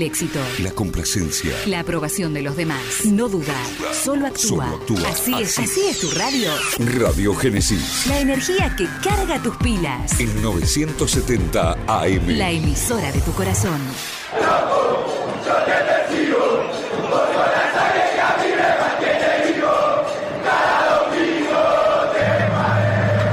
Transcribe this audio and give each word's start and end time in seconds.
El 0.00 0.06
éxito. 0.06 0.38
La 0.60 0.70
complacencia. 0.70 1.52
La 1.66 1.80
aprobación 1.80 2.32
de 2.32 2.40
los 2.40 2.56
demás. 2.56 3.04
No 3.04 3.28
dudar. 3.28 3.54
Solo 3.92 4.28
actúa. 4.28 4.40
Solo 4.40 4.62
actúa. 4.62 5.08
Así, 5.10 5.34
es, 5.34 5.58
Así. 5.58 5.70
así 5.70 5.80
es 5.90 5.98
tu 6.00 6.10
radio. 6.12 6.50
Radio 6.96 7.34
Génesis. 7.34 8.06
La 8.06 8.20
energía 8.20 8.74
que 8.78 8.86
carga 9.04 9.42
tus 9.42 9.54
pilas. 9.58 10.18
En 10.18 10.40
970 10.40 11.72
AM. 11.86 12.28
La 12.28 12.50
emisora 12.50 13.12
de 13.12 13.20
tu 13.20 13.32
corazón. 13.32 13.78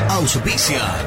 Auspicia. 0.10 1.07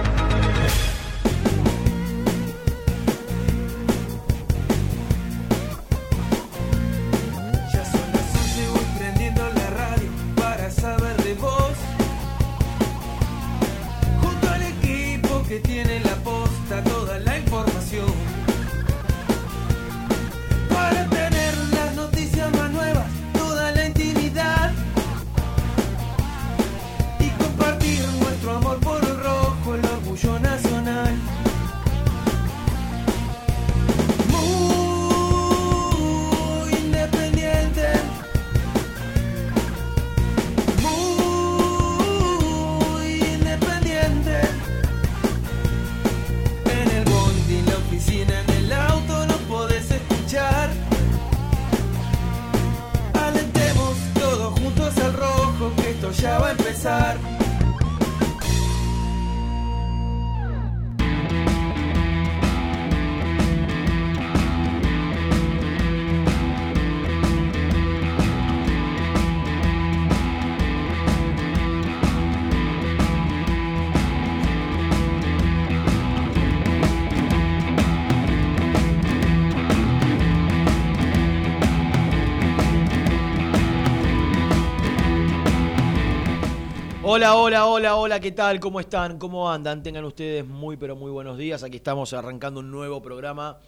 Hola, 87.21 87.35
hola, 87.35 87.65
hola, 87.67 87.95
hola, 87.97 88.19
¿qué 88.19 88.31
tal? 88.31 88.59
¿Cómo 88.59 88.79
están? 88.79 89.19
¿Cómo 89.19 89.47
andan? 89.47 89.83
Tengan 89.83 90.05
ustedes 90.05 90.43
muy, 90.43 90.75
pero 90.75 90.95
muy 90.95 91.11
buenos 91.11 91.37
días. 91.37 91.61
Aquí 91.61 91.77
estamos 91.77 92.13
arrancando 92.13 92.61
un 92.61 92.71
nuevo 92.71 92.99
programa 92.99 93.59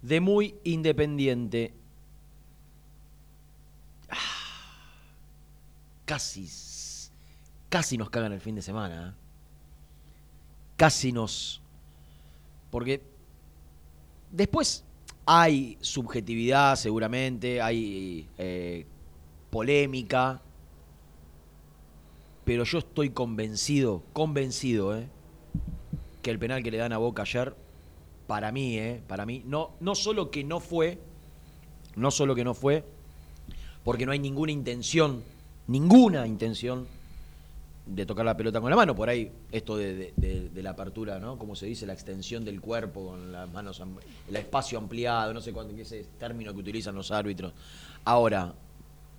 de 0.00 0.22
Muy 0.22 0.54
Independiente. 0.64 1.74
Ah, 4.08 4.16
Casi, 6.06 6.48
casi 7.68 7.98
nos 7.98 8.08
cagan 8.08 8.32
el 8.32 8.40
fin 8.40 8.54
de 8.54 8.62
semana. 8.62 9.10
¿eh? 9.10 9.20
Casi 10.78 11.12
nos... 11.12 11.60
Porque 12.70 13.02
después 14.30 14.82
hay 15.26 15.76
subjetividad 15.82 16.76
seguramente, 16.76 17.60
hay 17.60 18.26
eh, 18.38 18.86
polémica 19.50 20.40
pero 22.44 22.64
yo 22.64 22.78
estoy 22.78 23.10
convencido, 23.10 24.02
convencido, 24.12 24.96
¿eh? 24.96 25.06
que 26.22 26.30
el 26.30 26.38
penal 26.38 26.62
que 26.62 26.70
le 26.70 26.78
dan 26.78 26.92
a 26.92 26.98
Boca 26.98 27.22
ayer, 27.22 27.54
para 28.26 28.52
mí, 28.52 28.78
¿eh? 28.78 29.02
para 29.06 29.26
mí, 29.26 29.42
no, 29.46 29.72
no 29.80 29.94
solo 29.94 30.30
que 30.30 30.44
no 30.44 30.60
fue, 30.60 30.98
no 31.96 32.10
solo 32.10 32.34
que 32.34 32.44
no 32.44 32.54
fue, 32.54 32.84
porque 33.84 34.06
no 34.06 34.12
hay 34.12 34.18
ninguna 34.18 34.52
intención, 34.52 35.22
ninguna 35.66 36.26
intención 36.26 36.86
de 37.86 38.06
tocar 38.06 38.24
la 38.24 38.34
pelota 38.34 38.62
con 38.62 38.70
la 38.70 38.76
mano, 38.76 38.94
por 38.94 39.10
ahí 39.10 39.30
esto 39.52 39.76
de, 39.76 40.14
de- 40.16 40.62
la 40.62 40.70
apertura, 40.70 41.18
¿no? 41.18 41.36
Como 41.38 41.54
se 41.54 41.66
dice, 41.66 41.84
la 41.84 41.92
extensión 41.92 42.42
del 42.42 42.62
cuerpo 42.62 43.08
con 43.08 43.30
las 43.30 43.52
manos, 43.52 43.82
el 44.26 44.36
espacio 44.36 44.78
ampliado, 44.78 45.34
no 45.34 45.42
sé 45.42 45.52
cuánto, 45.52 45.74
ese 45.76 46.06
término 46.18 46.54
que 46.54 46.60
utilizan 46.60 46.94
los 46.94 47.10
árbitros. 47.10 47.52
Ahora, 48.06 48.54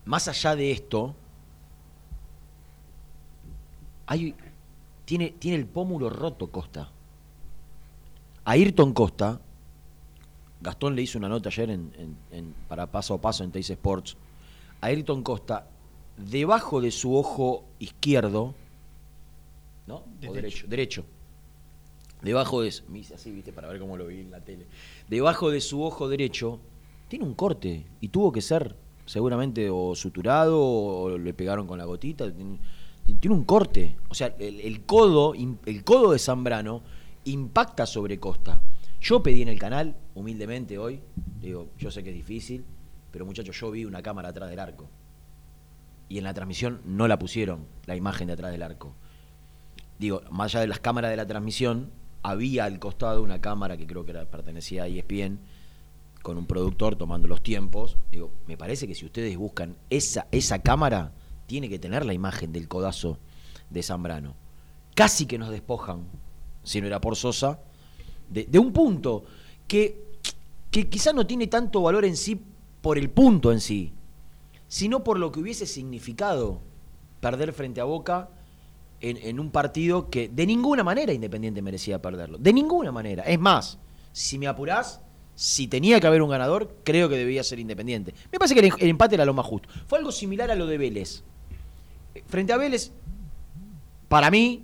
más 0.06 0.28
allá 0.28 0.56
de 0.56 0.72
esto, 0.72 1.16
hay, 4.08 4.36
tiene, 5.06 5.32
tiene 5.32 5.58
el 5.58 5.66
pómulo 5.66 6.10
roto 6.10 6.48
Costa. 6.48 6.90
A 8.44 8.52
Ayrton 8.52 8.94
Costa, 8.94 9.40
Gastón 10.62 10.96
le 10.96 11.02
hizo 11.02 11.18
una 11.18 11.30
nota 11.30 11.50
ayer 11.50 11.70
en, 11.70 11.92
en- 11.98 12.18
en- 12.32 12.54
para 12.68 12.88
paso 12.92 13.14
a 13.16 13.22
paso 13.22 13.44
en 13.44 13.52
Teis 13.52 13.70
Sports. 13.70 14.16
A 14.82 14.88
Ayrton 14.88 15.24
Costa, 15.24 15.68
debajo 16.18 16.82
de 16.82 16.92
su 16.92 17.16
ojo 17.16 17.66
izquierdo, 17.80 18.54
¿no? 19.88 20.04
O 20.30 20.34
derecho, 20.34 20.68
derecho. 20.68 21.06
Debajo 22.22 22.62
de. 22.62 22.74
Me 22.90 23.00
hice 23.00 23.14
así, 23.16 23.32
viste, 23.32 23.52
para 23.54 23.68
ver 23.68 23.80
cómo 23.80 23.98
lo 23.98 24.08
vi 24.08 24.22
en 24.22 24.32
la 24.32 24.40
tele. 24.40 24.66
Debajo 25.10 25.52
de 25.52 25.62
su 25.62 25.84
ojo 25.84 26.08
derecho, 26.08 26.60
tiene 27.08 27.26
un 27.26 27.34
corte 27.36 27.86
y 28.02 28.08
tuvo 28.08 28.32
que 28.32 28.42
ser 28.42 28.76
seguramente 29.06 29.70
o 29.70 29.94
suturado 29.96 30.60
o 30.60 31.18
le 31.18 31.34
pegaron 31.34 31.68
con 31.68 31.78
la 31.78 31.86
gotita. 31.86 32.26
Tiene, 33.06 33.36
un 33.36 33.44
corte. 33.44 33.98
O 34.10 34.14
sea, 34.16 34.36
el, 34.40 34.86
codo, 34.86 35.34
el 35.34 35.84
codo 35.84 36.12
de 36.12 36.20
Zambrano 36.20 36.84
impacta 37.26 37.86
sobre 37.86 38.20
Costa. 38.20 38.62
Yo 39.02 39.22
pedí 39.22 39.42
en 39.42 39.50
el 39.50 39.60
canal, 39.60 39.96
humildemente 40.16 40.78
hoy, 40.78 41.02
digo, 41.40 41.70
yo 41.78 41.92
sé 41.92 42.04
que 42.04 42.10
es 42.10 42.16
difícil, 42.16 42.66
pero 43.12 43.26
muchachos, 43.26 43.60
yo 43.60 43.72
vi 43.72 43.86
una 43.86 44.02
cámara 44.02 44.30
atrás 44.30 44.50
del 44.50 44.60
arco. 44.60 44.90
Y 46.10 46.18
en 46.18 46.24
la 46.24 46.34
transmisión 46.34 46.82
no 46.86 47.08
la 47.08 47.20
pusieron, 47.20 47.66
la 47.86 47.96
imagen 47.96 48.28
de 48.28 48.34
atrás 48.34 48.52
del 48.52 48.64
arco. 48.64 48.96
Digo, 50.00 50.22
más 50.32 50.54
allá 50.54 50.62
de 50.62 50.68
las 50.68 50.80
cámaras 50.80 51.12
de 51.12 51.18
la 51.18 51.28
transmisión, 51.28 51.92
había 52.24 52.66
al 52.66 52.80
costado 52.80 53.22
una 53.22 53.42
cámara 53.42 53.78
que 53.78 53.86
creo 53.88 54.06
que 54.06 54.12
era, 54.12 54.26
pertenecía 54.26 54.84
a 54.84 54.88
ESPN, 54.88 55.40
con 56.22 56.38
un 56.38 56.48
productor 56.48 56.96
tomando 56.96 57.28
los 57.28 57.44
tiempos. 57.44 57.98
Digo, 58.12 58.32
me 58.48 58.58
parece 58.58 58.88
que 58.88 58.96
si 58.96 59.06
ustedes 59.06 59.38
buscan 59.38 59.78
esa, 59.92 60.28
esa 60.32 60.60
cámara, 60.60 61.14
tiene 61.46 61.70
que 61.70 61.80
tener 61.80 62.06
la 62.06 62.14
imagen 62.14 62.52
del 62.52 62.68
codazo 62.68 63.20
de 63.70 63.84
Zambrano. 63.84 64.36
Casi 64.94 65.26
que 65.26 65.38
nos 65.38 65.50
despojan, 65.50 66.06
si 66.64 66.82
no 66.82 66.88
era 66.88 67.02
por 67.02 67.16
Sosa, 67.16 67.60
de, 68.30 68.60
un 68.60 68.72
punto 68.72 69.24
que, 69.68 70.04
que 70.72 70.90
quizá 70.90 71.14
no 71.14 71.28
tiene 71.28 71.48
tanto 71.48 71.82
valor 71.82 72.06
en 72.06 72.18
sí 72.18 72.40
por 72.82 72.98
el 72.98 73.10
punto 73.10 73.52
en 73.52 73.60
sí, 73.60 73.94
sino 74.68 75.04
por 75.04 75.20
lo 75.20 75.32
que 75.32 75.40
hubiese 75.40 75.66
significado 75.66 76.62
perder 77.20 77.54
frente 77.54 77.82
a 77.82 77.86
Boca 77.86 78.30
en, 79.02 79.18
en 79.18 79.40
un 79.40 79.52
partido 79.52 80.10
que 80.10 80.30
de 80.30 80.46
ninguna 80.46 80.84
manera 80.84 81.14
Independiente 81.14 81.62
merecía 81.62 82.02
perderlo. 82.02 82.38
De 82.38 82.54
ninguna 82.54 82.92
manera. 82.92 83.24
Es 83.24 83.40
más, 83.40 83.78
si 84.12 84.38
me 84.38 84.48
apurás, 84.48 85.02
si 85.36 85.68
tenía 85.68 86.00
que 86.00 86.08
haber 86.08 86.22
un 86.22 86.30
ganador, 86.30 86.78
creo 86.84 87.10
que 87.10 87.18
debía 87.18 87.44
ser 87.44 87.60
Independiente. 87.60 88.14
Me 88.32 88.40
parece 88.40 88.56
que 88.56 88.62
el, 88.62 88.74
el 88.80 88.90
empate 88.90 89.16
era 89.16 89.26
lo 89.26 89.34
más 89.34 89.46
justo. 89.46 89.70
Fue 89.88 90.00
algo 90.00 90.12
similar 90.12 90.50
a 90.50 90.56
lo 90.56 90.66
de 90.66 90.78
Vélez. 90.78 91.24
Frente 92.28 92.54
a 92.54 92.58
Vélez, 92.58 92.92
para 94.08 94.32
mí, 94.32 94.64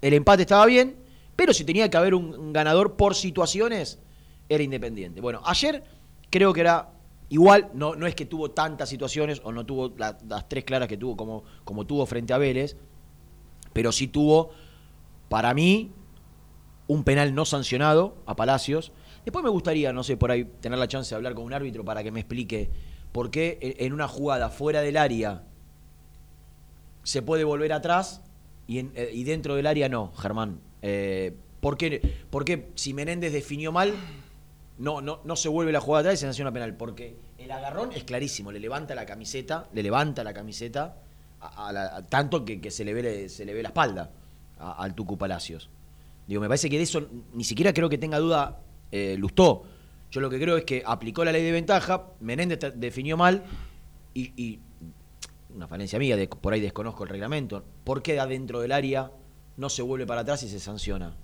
el 0.00 0.14
empate 0.14 0.42
estaba 0.42 0.64
bien, 0.66 0.96
pero 1.36 1.52
si 1.52 1.64
tenía 1.64 1.90
que 1.90 1.96
haber 1.96 2.14
un, 2.14 2.52
ganador 2.52 2.96
por 2.96 3.14
situaciones, 3.14 3.98
era 4.48 4.62
Independiente. 4.62 5.20
Bueno, 5.20 5.42
ayer 5.44 5.84
creo 6.30 6.52
que 6.52 6.60
era 6.60 6.90
igual, 7.28 7.70
no, 7.74 7.94
no 7.94 8.06
es 8.06 8.14
que 8.14 8.24
tuvo 8.24 8.50
tantas 8.50 8.88
situaciones, 8.88 9.40
o 9.44 9.52
no 9.52 9.66
tuvo 9.66 9.92
la- 9.96 10.18
las 10.26 10.48
tres 10.48 10.64
claras 10.64 10.88
que 10.88 10.96
tuvo 10.96 11.16
como, 11.16 11.44
como 11.64 11.86
tuvo 11.86 12.06
frente 12.06 12.32
a 12.32 12.38
Vélez, 12.38 12.76
pero 13.72 13.92
sí 13.92 14.08
tuvo, 14.08 14.50
para 15.28 15.52
mí, 15.54 15.92
un 16.86 17.04
penal 17.04 17.34
no 17.34 17.44
sancionado 17.44 18.16
a 18.24 18.34
Palacios. 18.34 18.92
Después 19.24 19.44
me 19.44 19.50
gustaría, 19.50 19.92
no 19.92 20.02
sé, 20.02 20.16
por 20.16 20.30
ahí 20.30 20.44
tener 20.60 20.78
la 20.78 20.88
chance 20.88 21.10
de 21.10 21.16
hablar 21.16 21.34
con 21.34 21.44
un 21.44 21.52
árbitro 21.52 21.84
para 21.84 22.02
que 22.02 22.10
me 22.10 22.20
explique 22.20 22.70
por 23.12 23.30
qué 23.30 23.58
en 23.78 23.92
una 23.92 24.08
jugada 24.08 24.48
fuera 24.48 24.80
del 24.80 24.96
área 24.96 25.42
se 27.08 27.22
puede 27.22 27.42
volver 27.42 27.72
atrás 27.72 28.20
eh, 28.68 29.10
y 29.14 29.24
dentro 29.24 29.56
del 29.56 29.66
área 29.66 29.88
no, 29.88 30.12
Germán. 30.18 30.60
Eh, 30.82 31.34
¿por, 31.58 31.78
qué, 31.78 32.68
si 32.74 32.92
Menéndez 32.92 33.32
definió 33.32 33.72
mal 33.72 33.94
no, 34.76 35.00
no, 35.00 35.20
no 35.24 35.34
se 35.34 35.48
vuelve 35.48 35.72
la 35.72 35.80
jugada 35.80 36.00
atrás 36.00 36.14
y 36.14 36.16
se 36.18 36.26
sanciona 36.26 36.52
penal? 36.52 36.76
Porque 36.76 37.16
el 37.38 37.50
agarrón 37.50 37.92
es 37.94 38.04
clarísimo, 38.04 38.52
le 38.52 38.60
levanta 38.60 38.94
la 38.94 39.06
camiseta, 39.06 39.70
le 39.72 39.82
levanta 39.82 40.22
la 40.22 40.34
camiseta 40.34 40.98
tanto 42.10 42.44
que, 42.44 42.70
se, 42.70 42.84
le 42.84 42.92
ve, 42.92 43.30
se 43.30 43.46
le 43.46 43.54
ve 43.54 43.62
la 43.62 43.70
espalda 43.70 44.10
al 44.58 44.94
Tucu 44.94 45.16
Palacios. 45.16 45.70
Digo, 46.26 46.42
me 46.42 46.48
parece 46.48 46.68
que 46.68 46.76
de 46.76 46.82
eso 46.82 47.08
ni 47.32 47.44
siquiera 47.44 47.72
creo 47.72 47.88
que 47.88 47.96
tenga 47.96 48.18
duda 48.18 48.60
eh, 48.92 49.16
Lustó. 49.18 49.64
Yo 50.10 50.20
lo 50.20 50.28
que 50.28 50.38
creo 50.38 50.58
es 50.58 50.64
que 50.64 50.82
aplicó 50.84 51.24
la 51.24 51.32
ley 51.32 51.42
de 51.42 51.52
ventaja, 51.52 52.04
Menéndez 52.20 52.74
definió 52.76 53.16
mal 53.16 53.44
y 54.12 54.58
una 55.58 55.66
falencia 55.66 55.98
mía, 55.98 56.16
de- 56.16 56.28
por 56.28 56.52
ahí 56.52 56.60
desconozco 56.60 57.02
el 57.02 57.10
reglamento. 57.10 57.64
¿Por 57.84 58.00
qué 58.00 58.20
adentro 58.20 58.60
del 58.60 58.70
área 58.72 59.10
no 59.56 59.68
se 59.68 59.82
vuelve 59.82 60.06
para 60.06 60.20
atrás 60.20 60.42
y 60.44 60.48
se 60.48 60.60
sanciona? 60.60 61.14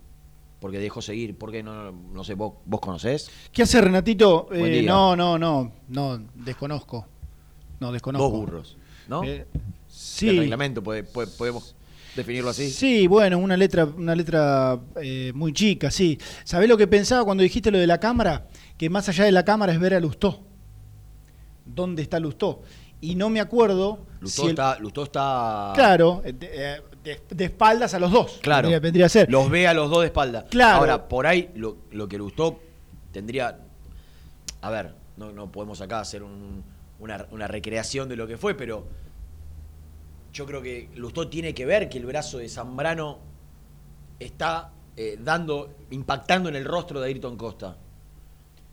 Porque 0.58 0.78
dejó 0.80 1.00
seguir, 1.02 1.36
¿por 1.38 1.52
qué 1.52 1.62
no, 1.62 1.92
no 1.92 2.24
sé, 2.24 2.34
vos, 2.34 2.54
vos 2.66 2.80
conocés? 2.80 3.30
¿Qué 3.52 3.62
hace 3.62 3.80
Renatito? 3.80 4.48
Eh, 4.52 4.82
no, 4.82 5.14
no, 5.14 5.38
no, 5.38 5.70
no, 5.88 6.20
desconozco. 6.34 7.06
No, 7.78 7.92
desconozco. 7.92 8.28
Dos 8.28 8.38
burros, 8.40 8.76
¿no? 9.08 9.22
Eh, 9.22 9.46
El 9.52 9.60
sí. 9.88 10.36
reglamento, 10.36 10.82
puede- 10.82 11.04
puede- 11.04 11.28
podemos 11.28 11.76
definirlo 12.16 12.50
así. 12.50 12.70
Sí, 12.70 13.06
bueno, 13.06 13.38
una 13.38 13.56
letra, 13.56 13.84
una 13.84 14.16
letra 14.16 14.80
eh, 15.00 15.30
muy 15.34 15.52
chica, 15.52 15.90
sí. 15.92 16.18
¿Sabés 16.42 16.68
lo 16.68 16.76
que 16.76 16.86
pensaba 16.88 17.24
cuando 17.24 17.42
dijiste 17.44 17.70
lo 17.70 17.78
de 17.78 17.86
la 17.86 18.00
cámara? 18.00 18.48
Que 18.76 18.90
más 18.90 19.08
allá 19.08 19.24
de 19.24 19.32
la 19.32 19.44
cámara 19.44 19.72
es 19.72 19.78
ver 19.78 19.94
a 19.94 20.00
Lustó. 20.00 20.40
¿Dónde 21.66 22.02
está 22.02 22.18
Lustó? 22.20 22.62
Y 23.04 23.14
no 23.16 23.28
me 23.28 23.40
acuerdo 23.40 23.98
Lustó, 24.20 24.42
si 24.42 24.46
el- 24.46 24.50
está, 24.50 24.78
Lustó 24.78 25.02
está. 25.04 25.72
Claro, 25.74 26.22
eh, 26.24 26.32
de, 26.32 26.48
eh, 26.52 26.82
de- 27.02 27.20
de 27.28 27.44
espaldas 27.44 27.92
a 27.92 27.98
los 27.98 28.10
dos. 28.10 28.38
Claro. 28.42 28.68
Vendría, 28.80 29.06
a 29.06 29.08
ser. 29.10 29.30
Los 29.30 29.50
ve 29.50 29.66
a 29.68 29.74
los 29.74 29.90
dos 29.90 30.00
de 30.00 30.06
espalda. 30.06 30.46
Claro. 30.48 30.78
Ahora, 30.80 31.06
por 31.08 31.26
ahí 31.26 31.50
lo, 31.54 31.76
lo 31.90 32.08
que 32.08 32.16
Lustó 32.16 32.60
tendría. 33.12 33.58
A 34.62 34.70
ver, 34.70 34.94
no, 35.18 35.32
no 35.32 35.52
podemos 35.52 35.80
acá 35.82 36.00
hacer 36.00 36.22
un- 36.22 36.64
una, 36.98 37.26
una 37.30 37.46
recreación 37.46 38.08
de 38.08 38.16
lo 38.16 38.26
que 38.26 38.38
fue, 38.38 38.54
pero 38.54 38.86
yo 40.32 40.46
creo 40.46 40.62
que 40.62 40.88
Lustó 40.94 41.28
tiene 41.28 41.52
que 41.54 41.66
ver 41.66 41.88
que 41.90 41.98
el 41.98 42.06
brazo 42.06 42.38
de 42.38 42.48
Zambrano 42.48 43.18
está 44.18 44.70
eh, 44.96 45.18
dando, 45.20 45.74
impactando 45.90 46.48
en 46.48 46.56
el 46.56 46.64
rostro 46.64 47.00
de 47.00 47.08
Ayrton 47.08 47.36
Costa. 47.36 47.76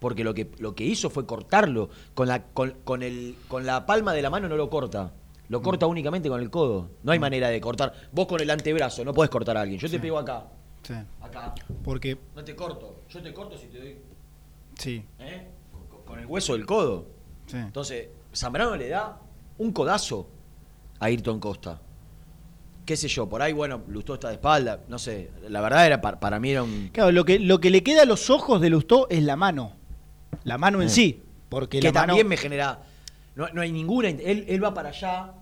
Porque 0.02 0.24
lo 0.24 0.34
que, 0.34 0.50
lo 0.58 0.74
que 0.74 0.84
hizo 0.84 1.12
fue 1.12 1.28
cortarlo. 1.28 1.90
Con 2.16 2.28
la, 2.28 2.44
con, 2.46 2.72
con 2.84 3.04
el, 3.04 3.36
con 3.48 3.68
la 3.68 3.86
palma 3.86 4.14
de 4.14 4.24
la 4.24 4.32
mano 4.32 4.50
no 4.50 4.58
lo 4.58 4.68
corta. 4.68 5.14
Lo 5.48 5.62
corta 5.62 5.86
únicamente 5.86 6.28
con 6.28 6.42
el 6.42 6.50
codo. 6.50 6.90
No 7.04 7.12
hay 7.12 7.20
manera 7.20 7.50
de 7.50 7.62
cortar. 7.62 7.94
Vos 8.12 8.26
con 8.26 8.42
el 8.42 8.50
antebrazo 8.50 9.06
no 9.06 9.14
podés 9.14 9.30
cortar 9.30 9.58
a 9.58 9.62
alguien. 9.62 9.80
Yo 9.80 9.88
te 9.90 10.00
pego 10.00 10.18
acá. 10.18 10.46
Sí, 10.82 10.96
Acá. 11.22 11.54
porque, 11.84 12.18
No 12.36 12.44
te 12.44 12.56
corto. 12.56 13.02
Yo 13.10 13.22
te 13.22 13.32
corto 13.32 13.56
si 13.60 13.68
te 13.68 13.78
doy. 13.78 13.98
sí, 14.76 15.06
¿eh? 15.20 15.48
Con, 15.72 16.02
con 16.04 16.20
el 16.20 16.26
hueso 16.26 16.54
del 16.54 16.66
codo. 16.66 17.06
sí. 17.46 17.58
Entonces, 17.58 18.08
Zambrano 18.36 18.76
le 18.76 18.90
da 18.90 19.20
un 19.60 19.72
codazo 19.72 20.28
a 21.00 21.06
Ayrton 21.06 21.40
Costa. 21.40 21.80
Qué 22.86 22.98
sé 22.98 23.08
yo, 23.08 23.30
por 23.30 23.44
ahí, 23.44 23.54
bueno, 23.54 23.84
Lustó 23.88 24.16
está 24.16 24.30
de 24.30 24.34
espalda. 24.36 24.80
No 24.88 24.98
sé. 24.98 25.30
La 25.48 25.62
verdad 25.62 25.86
era 25.86 26.02
para, 26.02 26.20
para 26.20 26.40
mí 26.40 26.50
era 26.50 26.64
un. 26.64 26.90
Claro, 26.92 27.12
lo 27.12 27.24
que, 27.24 27.38
lo 27.38 27.60
que 27.60 27.70
le 27.70 27.84
queda 27.84 28.02
a 28.02 28.06
los 28.06 28.32
ojos 28.32 28.60
de 28.60 28.72
Lustó 28.72 29.08
es 29.12 29.22
la 29.22 29.36
mano. 29.36 29.74
La 30.44 30.58
mano 30.58 30.82
en 30.82 30.88
Eh. 30.88 30.92
sí. 30.92 31.24
Porque 31.50 31.80
que 31.80 31.88
la 31.88 31.94
mano- 31.94 32.08
también 32.08 32.28
me 32.28 32.38
genera. 32.38 32.82
No, 33.36 33.48
no 33.54 33.62
hay 33.62 33.72
ninguna. 33.72 34.10
Él, 34.10 34.46
él 34.48 34.64
va 34.64 34.74
para 34.74 34.90
allá 34.90 35.34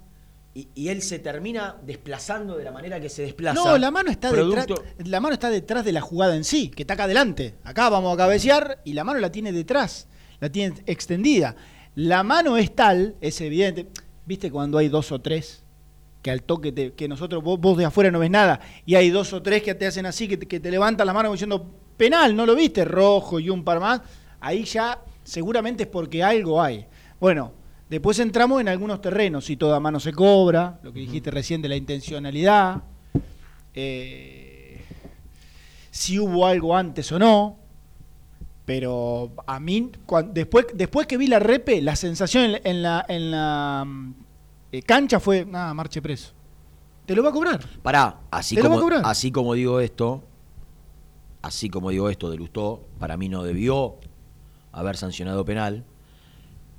y, 0.56 0.68
y 0.74 0.88
él 0.90 1.02
se 1.04 1.20
termina 1.20 1.76
desplazando 1.86 2.58
de 2.58 2.64
la 2.64 2.72
manera 2.72 3.00
que 3.00 3.10
se 3.10 3.22
desplaza. 3.24 3.64
No, 3.64 3.78
la 3.78 3.92
mano 3.92 4.10
está 4.12 4.32
producto- 4.32 4.82
detrás. 4.82 5.08
La 5.08 5.20
mano 5.20 5.34
está 5.34 5.50
detrás 5.50 5.86
de 5.86 5.92
la 5.92 6.02
jugada 6.02 6.36
en 6.36 6.44
sí, 6.44 6.70
que 6.70 6.84
está 6.84 6.96
acá 6.96 7.04
adelante. 7.04 7.56
Acá 7.64 7.90
vamos 7.90 8.14
a 8.14 8.18
cabecear 8.18 8.82
y 8.84 8.94
la 8.94 9.04
mano 9.04 9.20
la 9.20 9.32
tiene 9.32 9.52
detrás, 9.52 10.08
la 10.40 10.50
tiene 10.52 10.76
extendida. 10.88 11.56
La 11.96 12.24
mano 12.24 12.58
es 12.58 12.74
tal, 12.76 13.16
es 13.22 13.40
evidente. 13.42 13.88
¿Viste 14.26 14.52
cuando 14.52 14.78
hay 14.78 14.88
dos 14.90 15.12
o 15.12 15.20
tres? 15.20 15.64
Que 16.22 16.32
al 16.32 16.44
toque 16.44 16.72
te- 16.72 16.94
que 16.94 17.08
nosotros, 17.08 17.44
vos, 17.44 17.60
vos 17.60 17.78
de 17.78 17.86
afuera 17.86 18.12
no 18.12 18.20
ves 18.20 18.30
nada, 18.32 18.60
y 18.86 18.96
hay 18.96 19.10
dos 19.10 19.32
o 19.34 19.42
tres 19.42 19.62
que 19.64 19.74
te 19.76 19.88
hacen 19.88 20.06
así, 20.06 20.28
que 20.28 20.38
te, 20.38 20.48
que 20.48 20.60
te 20.60 20.70
levantan 20.72 21.08
la 21.08 21.14
mano 21.14 21.32
diciendo 21.32 21.72
penal, 21.98 22.36
¿no 22.36 22.46
lo 22.46 22.56
viste? 22.56 22.84
Rojo 22.86 23.40
y 23.40 23.50
un 23.50 23.64
par 23.64 23.80
más. 23.80 24.02
Ahí 24.42 24.64
ya 24.64 25.00
seguramente 25.24 25.84
es 25.84 25.90
porque 25.90 26.24
algo 26.24 26.62
hay. 26.62 26.86
Bueno, 27.20 27.52
después 27.90 28.20
entramos 28.20 28.62
en 28.62 28.70
algunos 28.70 29.02
terrenos, 29.02 29.46
si 29.46 29.58
toda 29.58 29.80
mano 29.80 30.00
se 30.00 30.14
cobra, 30.14 30.80
lo 30.84 30.94
que 30.94 31.00
dijiste 31.02 31.32
recién 31.32 31.62
de 31.62 31.70
la 31.70 31.76
intencionalidad, 31.76 32.84
eh, 33.74 34.82
si 35.92 36.20
hubo 36.20 36.46
algo 36.46 36.76
antes 36.76 37.12
o 37.12 37.20
no. 37.20 37.58
Pero 38.66 39.32
a 39.48 39.60
mí, 39.60 39.92
después, 40.32 40.68
después 40.76 41.08
que 41.08 41.18
vi 41.18 41.26
la 41.26 41.40
repe, 41.40 41.82
la 41.82 41.96
sensación 41.96 42.52
en 42.64 42.84
la, 42.84 43.04
en 43.10 43.32
mm, 43.32 44.14
eh, 44.72 44.82
cancha 44.84 45.20
fue, 45.20 45.44
nada, 45.44 45.74
marche 45.74 46.02
preso. 46.04 46.34
Te 47.08 47.16
lo 47.16 47.24
va 47.24 47.30
a 47.30 47.34
cobrar. 47.34 47.60
Pará, 47.82 48.20
así 48.30 48.54
Te 48.56 48.62
lo 48.62 48.70
va 48.70 48.76
a 48.76 48.78
como, 48.78 48.90
cobrar. 48.90 49.02
así 49.06 49.32
como 49.32 49.56
digo 49.56 49.80
esto, 49.80 50.22
así 51.42 51.68
como 51.72 51.90
digo 51.90 52.12
esto 52.12 52.30
de 52.30 52.38
Lustó, 52.38 52.84
para 53.00 53.18
mí 53.18 53.28
no 53.28 53.42
debió 53.42 53.96
haber 54.71 54.98
sancionado 54.98 55.45
penal. 55.45 55.86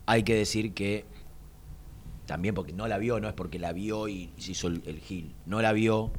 Hay 0.07 0.23
que 0.23 0.35
decir 0.35 0.75
que 0.75 1.05
también 2.27 2.55
porque 2.55 2.73
no 2.73 2.87
la 2.89 2.99
vio, 2.99 3.21
no 3.21 3.29
es 3.29 3.35
porque 3.35 3.59
la 3.59 3.73
vio 3.73 4.09
y 4.09 4.31
se 4.39 4.53
hizo 4.53 4.69
el, 4.69 4.83
el 4.87 5.01
gil. 5.01 5.35
No 5.47 5.61
la 5.63 5.73
vio, 5.73 6.13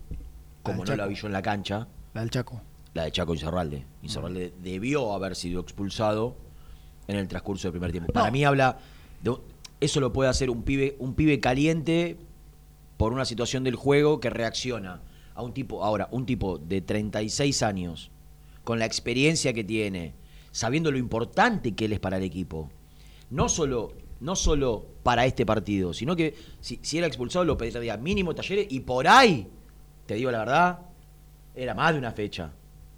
como 0.63 0.83
no 0.85 0.95
la 0.95 1.07
vi 1.07 1.15
yo 1.15 1.27
en 1.27 1.33
la 1.33 1.41
cancha, 1.41 1.87
La 2.13 2.21
del 2.21 2.29
Chaco. 2.29 2.61
la 2.93 3.03
de 3.05 3.11
Chaco 3.11 3.33
Incerralde. 3.33 3.85
Incerralde 4.01 4.53
debió 4.61 5.13
haber 5.13 5.35
sido 5.35 5.61
expulsado 5.61 6.35
en 7.07 7.17
el 7.17 7.27
transcurso 7.27 7.67
del 7.67 7.73
primer 7.73 7.91
tiempo. 7.91 8.13
Para 8.13 8.31
mí 8.31 8.43
habla 8.43 8.77
de 9.21 9.35
eso 9.79 9.99
lo 9.99 10.13
puede 10.13 10.29
hacer 10.29 10.49
un 10.49 10.63
pibe, 10.63 10.95
un 10.99 11.15
pibe 11.15 11.39
caliente 11.39 12.17
por 12.97 13.13
una 13.13 13.25
situación 13.25 13.63
del 13.63 13.75
juego 13.75 14.19
que 14.19 14.29
reacciona 14.29 15.01
a 15.33 15.41
un 15.41 15.53
tipo, 15.53 15.83
ahora, 15.83 16.07
un 16.11 16.25
tipo 16.25 16.59
de 16.59 16.81
36 16.81 17.63
años, 17.63 18.11
con 18.63 18.77
la 18.77 18.85
experiencia 18.85 19.53
que 19.53 19.63
tiene, 19.63 20.13
sabiendo 20.51 20.91
lo 20.91 20.97
importante 20.97 21.73
que 21.73 21.85
él 21.85 21.93
es 21.93 21.99
para 21.99 22.17
el 22.17 22.23
equipo. 22.23 22.69
No 23.29 23.49
solo, 23.49 23.93
no 24.19 24.35
solo 24.35 24.85
para 25.03 25.25
este 25.25 25.45
partido, 25.45 25.93
sino 25.93 26.15
que 26.15 26.35
si, 26.59 26.79
si 26.81 26.97
era 26.97 27.07
expulsado 27.07 27.45
lo 27.45 27.57
pediría 27.57 27.97
mínimo 27.97 28.35
talleres 28.35 28.67
y 28.69 28.81
por 28.81 29.07
ahí, 29.07 29.47
te 30.05 30.15
digo 30.15 30.31
la 30.31 30.39
verdad, 30.39 30.79
era 31.55 31.73
más 31.73 31.93
de 31.93 31.99
una 31.99 32.11
fecha 32.11 32.51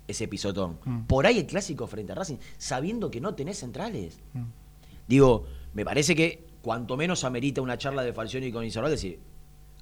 ese 0.07 0.27
pisotón. 0.27 0.79
Mm. 0.83 1.01
Por 1.03 1.25
ahí 1.25 1.39
el 1.39 1.45
clásico 1.45 1.87
frente 1.87 2.11
a 2.11 2.15
Racing, 2.15 2.37
sabiendo 2.57 3.09
que 3.09 3.21
no 3.21 3.35
tenés 3.35 3.59
centrales. 3.59 4.19
Mm. 4.33 4.43
Digo, 5.07 5.45
me 5.73 5.85
parece 5.85 6.15
que 6.15 6.45
cuanto 6.61 6.97
menos 6.97 7.23
amerita 7.23 7.61
una 7.61 7.77
charla 7.77 8.03
de 8.03 8.13
Falcioni 8.13 8.51
con 8.51 8.65
Isabel 8.65 8.91
decir, 8.91 9.19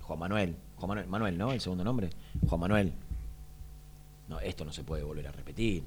Juan 0.01 0.19
Manuel, 0.19 0.55
Juan 0.75 0.89
Manuel, 0.89 1.07
Manuel, 1.07 1.37
¿no? 1.37 1.51
El 1.51 1.61
segundo 1.61 1.83
nombre. 1.83 2.09
Juan 2.47 2.59
Manuel. 2.59 2.93
No, 4.27 4.39
esto 4.39 4.65
no 4.65 4.71
se 4.71 4.83
puede 4.83 5.03
volver 5.03 5.27
a 5.27 5.31
repetir. 5.31 5.83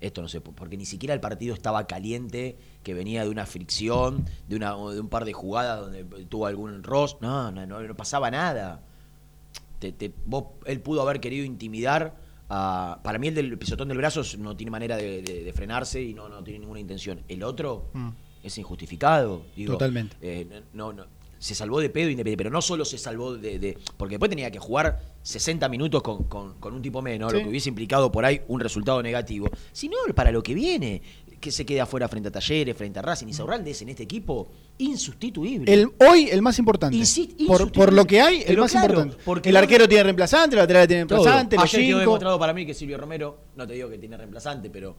Esto 0.00 0.22
no 0.22 0.28
se 0.28 0.42
pu- 0.42 0.54
porque 0.54 0.76
ni 0.76 0.86
siquiera 0.86 1.12
el 1.14 1.20
partido 1.20 1.52
estaba 1.54 1.86
caliente, 1.86 2.56
que 2.82 2.94
venía 2.94 3.22
de 3.22 3.28
una 3.30 3.44
fricción, 3.46 4.24
de 4.48 4.56
una 4.56 4.70
de 4.70 5.00
un 5.00 5.08
par 5.08 5.24
de 5.26 5.32
jugadas 5.34 5.80
donde 5.80 6.04
tuvo 6.26 6.46
algún 6.46 6.82
ros, 6.82 7.18
no, 7.20 7.50
no, 7.52 7.66
no, 7.66 7.80
no 7.80 7.94
pasaba 7.96 8.30
nada. 8.30 8.82
Te- 9.78 9.92
te- 9.92 10.12
vos- 10.26 10.44
él 10.66 10.80
pudo 10.80 11.02
haber 11.02 11.20
querido 11.20 11.44
intimidar 11.44 12.14
a, 12.48 13.00
para 13.04 13.18
mí 13.18 13.28
el 13.28 13.34
del 13.34 13.58
pisotón 13.58 13.88
del 13.88 13.98
brazo 13.98 14.22
no 14.38 14.56
tiene 14.56 14.70
manera 14.70 14.96
de, 14.96 15.22
de- 15.22 15.44
de 15.44 15.52
frenarse 15.52 16.02
y 16.02 16.14
no, 16.14 16.28
no 16.28 16.42
tiene 16.42 16.60
ninguna 16.60 16.80
intención. 16.80 17.22
El 17.28 17.42
otro 17.42 17.90
Mm. 17.92 18.08
es 18.42 18.56
injustificado. 18.58 19.42
Digo, 19.54 19.74
Totalmente. 19.74 20.16
eh, 20.22 20.62
no, 20.72 20.92
no, 20.92 21.04
se 21.40 21.54
salvó 21.56 21.80
de 21.80 21.88
pedo 21.90 22.10
independiente, 22.10 22.36
pero 22.36 22.50
no 22.50 22.60
solo 22.62 22.84
se 22.84 22.98
salvó 22.98 23.34
de, 23.36 23.58
de- 23.58 23.78
Porque 23.96 24.12
después 24.14 24.28
tenía 24.28 24.50
que 24.50 24.58
jugar 24.60 25.00
60 25.22 25.68
minutos 25.70 26.02
con, 26.02 26.24
con- 26.24 26.54
con 26.60 26.74
un 26.74 26.82
tipo 26.82 27.00
menos, 27.02 27.32
Sí. 27.32 27.38
lo 27.38 27.42
que 27.44 27.48
hubiese 27.48 27.68
implicado 27.70 28.12
por 28.12 28.24
ahí 28.24 28.42
un 28.48 28.60
resultado 28.60 29.02
negativo. 29.02 29.48
Sino 29.72 29.96
para 30.14 30.30
lo 30.32 30.42
que 30.42 30.52
viene, 30.54 31.00
que 31.40 31.50
se 31.50 31.64
quede 31.64 31.80
afuera 31.80 32.06
frente 32.08 32.28
a 32.28 32.32
Talleres, 32.32 32.76
frente 32.76 32.98
a 32.98 33.02
Racing 33.02 33.26
y 33.28 33.32
Saurralde 33.32 33.70
es 33.70 33.80
en 33.80 33.88
este 33.88 34.02
equipo 34.02 34.48
insustituible. 34.76 35.72
El, 35.72 35.90
hoy 36.06 36.28
el 36.30 36.42
más 36.42 36.58
importante. 36.58 36.94
Insi- 36.96 37.46
por, 37.46 37.72
por 37.72 37.92
lo 37.94 38.04
que 38.04 38.20
hay, 38.20 38.42
el 38.46 38.58
más 38.58 38.70
claro, 38.72 38.88
importante. 38.94 39.22
porque 39.24 39.48
el 39.48 39.56
arquero 39.56 39.88
tiene 39.88 40.04
reemplazante, 40.04 40.56
el 40.56 40.60
lateral 40.60 40.86
tiene 40.86 41.04
reemplazante, 41.06 41.56
los 41.56 41.64
Ayer 41.64 41.86
quedó 41.86 41.98
demostrado 42.00 42.38
para 42.38 42.52
mí 42.52 42.66
que 42.66 42.74
Silvio 42.74 42.98
Romero, 42.98 43.38
no 43.56 43.66
te 43.66 43.72
digo 43.74 43.88
que 43.88 43.96
tiene 43.96 44.16
reemplazante, 44.18 44.68
pero 44.68 44.94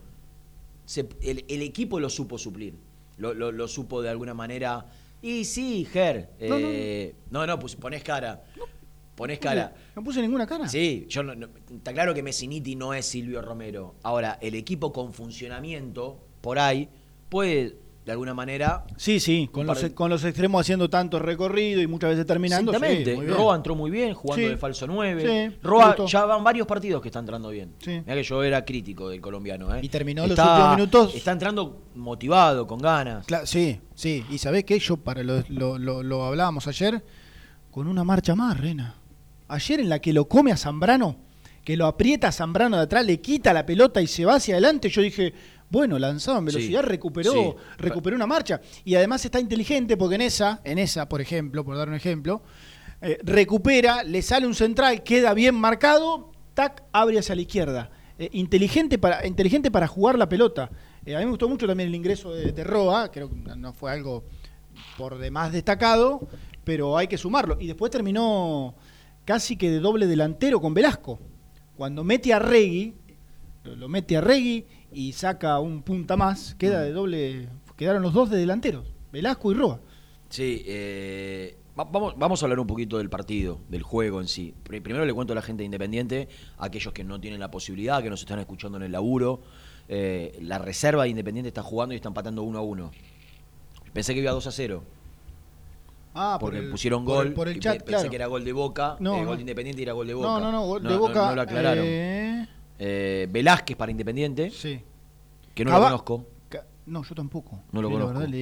se- 0.86 1.07
el, 1.21 1.45
el 1.48 1.62
equipo 1.62 2.00
lo 2.00 2.10
supo 2.10 2.39
suplir. 2.39 2.74
Lo, 3.17 3.36
lo- 3.36 3.51
lo 3.51 3.67
supo 3.67 4.01
de 4.01 4.10
alguna 4.10 4.33
manera. 4.33 4.86
Y 5.22 5.46
sí, 5.46 5.86
Ger. 5.92 6.30
No, 6.42 6.56
eh, 6.60 7.16
no, 7.30 7.46
no, 7.46 7.60
pues 7.60 7.75
ponés 7.75 8.04
cara. 8.04 8.44
Ponés 9.16 9.40
cara. 9.40 9.75
No 9.96 10.04
puse 10.04 10.22
ninguna 10.22 10.48
cara. 10.48 10.68
Sí, 10.68 11.06
yo 11.10 11.22
no- 11.22 11.36
no- 11.36 11.50
está 11.75 11.94
claro 11.94 12.13
que 12.13 12.24
Messiniti 12.24 12.75
no 12.75 12.94
es 12.94 13.06
Silvio 13.06 13.42
Romero. 13.42 13.96
Ahora, 14.04 14.40
el 14.42 14.56
equipo 14.56 14.92
con 14.92 15.13
funcionamiento, 15.13 16.20
por 16.42 16.58
ahí, 16.58 16.90
puede, 17.30 17.75
de 18.12 18.13
alguna 18.13 18.34
manera. 18.34 18.84
Sí, 18.98 19.20
sí, 19.20 19.50
con 19.51 19.65
los, 19.65 19.82
de- 19.82 19.94
con 19.94 20.10
los 20.10 20.24
extremos 20.24 20.62
haciendo 20.62 20.89
tanto 20.89 21.18
recorrido 21.20 21.82
y 21.82 21.88
muchas 21.88 22.12
veces 22.12 22.25
terminando. 22.25 22.72
Exactamente. 22.72 23.15
Roa 23.34 23.56
entró 23.56 23.75
muy 23.75 23.89
bien, 23.89 24.13
jugando 24.13 24.46
Sí. 24.46 24.50
de 24.51 24.58
falso 24.58 24.86
9. 24.88 25.50
Sí, 25.51 25.58
Roa, 25.63 25.96
ya 26.06 26.25
van 26.25 26.44
varios 26.44 26.68
partidos 26.68 27.01
que 27.01 27.08
está 27.08 27.20
entrando 27.20 27.50
bien. 27.50 27.74
Sí. 27.80 27.91
Mirá 28.01 28.13
que 28.15 28.24
yo 28.24 28.44
era 28.44 28.63
crítico 28.65 29.10
del 29.10 29.22
colombiano. 29.22 29.74
¿eh? 29.75 29.80
Y 29.82 29.89
terminó 29.89 30.22
los 30.24 30.32
Está- 30.32 30.51
últimos 30.53 30.75
minutos. 30.75 31.15
Está 31.15 31.32
entrando 31.32 31.82
motivado, 31.96 32.68
con 32.68 32.80
ganas. 32.80 33.25
Sí, 33.46 33.80
sí. 33.96 34.25
Y 34.30 34.38
sabés 34.38 34.63
qué, 34.65 34.77
yo 34.80 34.98
para 34.98 35.24
lo, 35.24 35.44
lo- 35.50 35.77
lo- 35.77 36.03
lo 36.03 36.25
hablábamos 36.25 36.68
ayer, 36.68 37.03
con 37.72 37.88
una 37.88 38.03
marcha 38.03 38.36
más, 38.36 38.60
Rena. 38.60 38.96
Ayer 39.48 39.80
en 39.80 39.89
la 39.89 40.00
que 40.00 40.13
lo 40.13 40.25
come 40.27 40.51
a 40.51 40.58
Zambrano, 40.58 41.15
que 41.63 41.77
lo 41.77 41.86
aprieta 41.86 42.30
a 42.30 42.32
Zambrano 42.32 42.77
de 42.77 42.84
atrás, 42.84 43.06
le 43.06 43.20
quita 43.22 43.53
la 43.53 43.65
pelota 43.65 44.01
y 44.01 44.08
se 44.08 44.25
va 44.25 44.36
hacia 44.36 44.56
adelante, 44.56 44.89
yo 44.89 45.01
dije, 45.01 45.34
bueno, 45.72 45.98
lanzado 45.98 46.38
en 46.38 46.46
velocidad, 46.46 46.82
Sí, 46.82 46.88
recuperó, 46.88 47.32
sí. 47.32 47.54
recuperó 47.78 48.16
una 48.16 48.28
marcha. 48.28 48.60
Y 48.84 48.96
además 48.96 49.24
está 49.24 49.40
inteligente 49.40 49.96
porque 49.96 50.16
en 50.16 50.22
esa, 50.22 50.60
en 50.66 50.78
esa, 50.78 51.08
por 51.08 51.22
ejemplo, 51.22 51.63
por 51.63 51.78
dar 51.78 51.88
un 51.88 51.96
ejemplo, 51.96 52.44
eh, 53.01 53.18
recupera, 53.24 54.04
le 54.04 54.22
sale 54.22 54.46
un 54.46 54.54
central, 54.54 55.01
queda 55.01 55.34
bien 55.34 55.56
marcado, 55.56 56.30
tac, 56.54 56.84
abre 56.92 57.18
hacia 57.20 57.36
la 57.36 57.42
izquierda. 57.42 57.90
Eh, 58.20 58.30
inteligente, 58.34 59.00
para, 59.00 59.25
inteligente 59.25 59.72
para 59.72 59.88
jugar 59.88 60.18
la 60.18 60.28
pelota. 60.28 60.70
Eh, 61.06 61.16
a 61.16 61.20
mí 61.20 61.25
me 61.25 61.32
gustó 61.32 61.48
mucho 61.50 61.66
también 61.66 61.90
el 61.90 61.96
ingreso 61.96 62.34
de, 62.34 62.51
de 62.51 62.63
Roa, 62.63 63.10
creo 63.10 63.30
que 63.30 63.36
no 63.56 63.74
fue 63.74 63.92
algo 63.92 64.25
por 64.98 65.18
demás 65.18 65.51
destacado, 65.51 66.28
pero 66.63 66.98
hay 66.98 67.08
que 67.08 67.18
sumarlo. 67.18 67.58
Y 67.60 67.68
después 67.68 67.92
terminó 67.92 68.75
casi 69.25 69.56
que 69.56 69.72
de 69.72 69.80
doble 69.80 70.06
delantero 70.06 70.60
con 70.60 70.74
Velasco. 70.74 71.20
Cuando 71.75 72.04
mete 72.04 72.34
a 72.34 72.40
Regui, 72.40 72.94
lo, 73.63 73.75
lo 73.75 73.88
mete 73.89 74.18
a 74.18 74.22
Regui 74.22 74.65
y 74.91 75.13
saca 75.13 75.60
un 75.60 75.82
punta 75.84 76.18
más, 76.18 76.56
queda 76.56 76.82
de 76.82 76.91
doble, 76.91 77.50
quedaron 77.77 78.01
los 78.01 78.13
dos 78.13 78.30
de 78.30 78.38
delanteros, 78.38 78.86
Velasco 79.12 79.51
y 79.51 79.56
Roa. 79.56 79.80
Sí, 80.30 80.63
eh, 80.65 81.58
va- 81.77 81.84
vamos, 81.84 82.13
vamos 82.18 82.41
a 82.41 82.46
hablar 82.46 82.60
un 82.60 82.68
poquito 82.68 82.98
del 82.98 83.10
partido, 83.10 83.60
del 83.70 83.84
juego 83.84 84.22
en 84.22 84.27
sí. 84.27 84.53
Pri- 84.63 84.80
Primero 84.80 85.06
le 85.06 85.13
cuento 85.13 85.34
a 85.34 85.36
la 85.36 85.41
gente 85.41 85.62
de 85.62 85.65
Independiente, 85.65 86.30
a 86.58 86.65
aquellos 86.65 86.94
que 86.94 87.03
no 87.03 87.20
tienen 87.20 87.39
la 87.39 87.51
posibilidad, 87.51 88.01
que 88.01 88.10
nos 88.10 88.22
están 88.22 88.39
escuchando 88.39 88.77
en 88.77 88.84
el 88.84 88.91
laburo. 88.91 89.41
eh, 89.94 90.38
la 90.41 90.58
reserva 90.58 91.03
de 91.03 91.10
Independiente 91.10 91.50
está 91.50 91.63
jugando 91.63 91.94
y 91.94 91.98
está 91.98 92.08
empatando 92.08 92.44
1 92.44 92.58
a 92.60 92.62
1. 92.62 92.91
Pensé 93.91 94.13
que 94.13 94.22
iba 94.22 94.32
2 94.32 94.48
a 94.48 94.51
0, 94.51 94.84
Ah, 96.13 96.38
porque 96.39 96.58
por 96.58 96.65
el- 96.65 96.72
pusieron 96.72 97.03
por 97.03 97.15
gol. 97.15 97.27
el- 97.27 97.34
por 97.34 97.48
el 97.50 97.58
y 97.58 97.60
chat, 97.60 97.80
pe- 97.80 97.84
claro. 97.86 98.03
Pensé 98.03 98.10
que 98.10 98.15
era 98.15 98.27
gol 98.27 98.46
de 98.46 98.53
Boca, 98.53 98.96
No, 99.01 99.15
eh, 99.18 99.22
no. 99.22 99.27
gol 99.27 99.36
de 99.38 99.41
Independiente 99.41 99.82
y 99.82 99.84
era 99.84 99.91
gol 99.94 100.08
de 100.08 100.13
Boca. 100.13 100.27
No, 100.27 100.39
no, 100.39 100.51
no, 100.51 100.65
gol 100.65 100.84
de 100.84 100.96
Boca. 100.96 101.30
No, 101.30 101.36
lo 101.36 101.41
aclararon. 101.41 101.84
Eh, 102.84 103.28
Velázquez 103.30 103.78
para 103.78 103.92
Independiente, 103.92 104.50
sí. 104.50 104.82
que 105.54 105.64
no 105.64 105.70
Cava- 105.72 105.92
lo 105.92 106.04
conozco. 106.04 106.26
Ca- 106.50 106.66
No, 106.88 107.04
yo 107.04 107.14
tampoco. 107.14 107.60
No 107.72 107.82
lo 107.82 107.90
conozco. 107.92 108.14
La 108.14 108.20
verdad, 108.26 108.34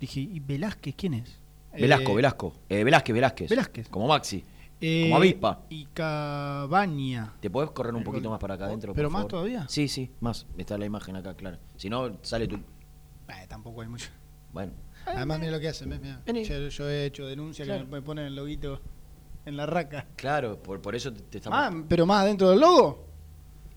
dije, 0.00 0.20
¿y 0.20 0.38
Velázquez 0.40 0.94
quién 0.96 1.14
es? 1.14 1.38
Velasco, 1.72 2.12
Eh, 2.12 2.14
Velasco. 2.14 2.52
Eh, 2.68 2.84
Velázquez, 2.84 3.14
Velázquez. 3.14 3.50
Velázquez. 3.50 3.88
Como 3.88 4.06
Maxi. 4.06 4.44
eh, 4.80 5.02
como 5.04 5.16
avispa. 5.16 5.62
Y 5.70 5.86
Cabaña. 5.86 7.32
¿Te 7.40 7.50
podés 7.50 7.70
correr 7.72 7.94
un 7.94 8.04
poquito 8.04 8.30
más 8.30 8.38
para 8.38 8.54
acá 8.54 8.66
adentro? 8.66 8.92
¿Pero 8.94 9.08
por 9.08 9.12
más 9.12 9.20
favor? 9.22 9.30
todavía? 9.30 9.66
Sí, 9.68 9.88
sí, 9.88 10.10
más. 10.20 10.46
Está 10.56 10.78
la 10.78 10.86
imagen 10.86 11.16
acá, 11.16 11.34
claro. 11.34 11.58
Si 11.76 11.90
no, 11.90 12.16
sale 12.22 12.46
tu. 12.46 12.56
Eh, 12.56 13.46
tampoco 13.48 13.80
hay 13.80 13.88
mucho. 13.88 14.10
Bueno. 14.52 14.72
Además, 15.06 15.38
mira 15.40 15.52
lo 15.52 15.60
que 15.60 15.68
hacen. 15.68 15.90
¿ves? 15.90 16.48
Yo, 16.48 16.68
yo 16.68 16.88
he 16.88 17.06
hecho 17.06 17.26
denuncia 17.26 17.64
Claro. 17.64 17.84
que 17.86 17.90
me 17.90 18.02
ponen 18.02 18.26
el 18.26 18.36
loguito 18.36 18.80
en 19.44 19.56
la 19.56 19.66
raca. 19.66 20.06
Claro, 20.16 20.62
por, 20.62 20.80
por 20.80 20.94
eso 20.94 21.12
te, 21.12 21.20
te 21.22 21.38
estamos. 21.38 21.58
Ah, 21.60 21.72
pero 21.88 22.06
más 22.06 22.22
adentro 22.22 22.50
del 22.50 22.60
logo. 22.60 23.03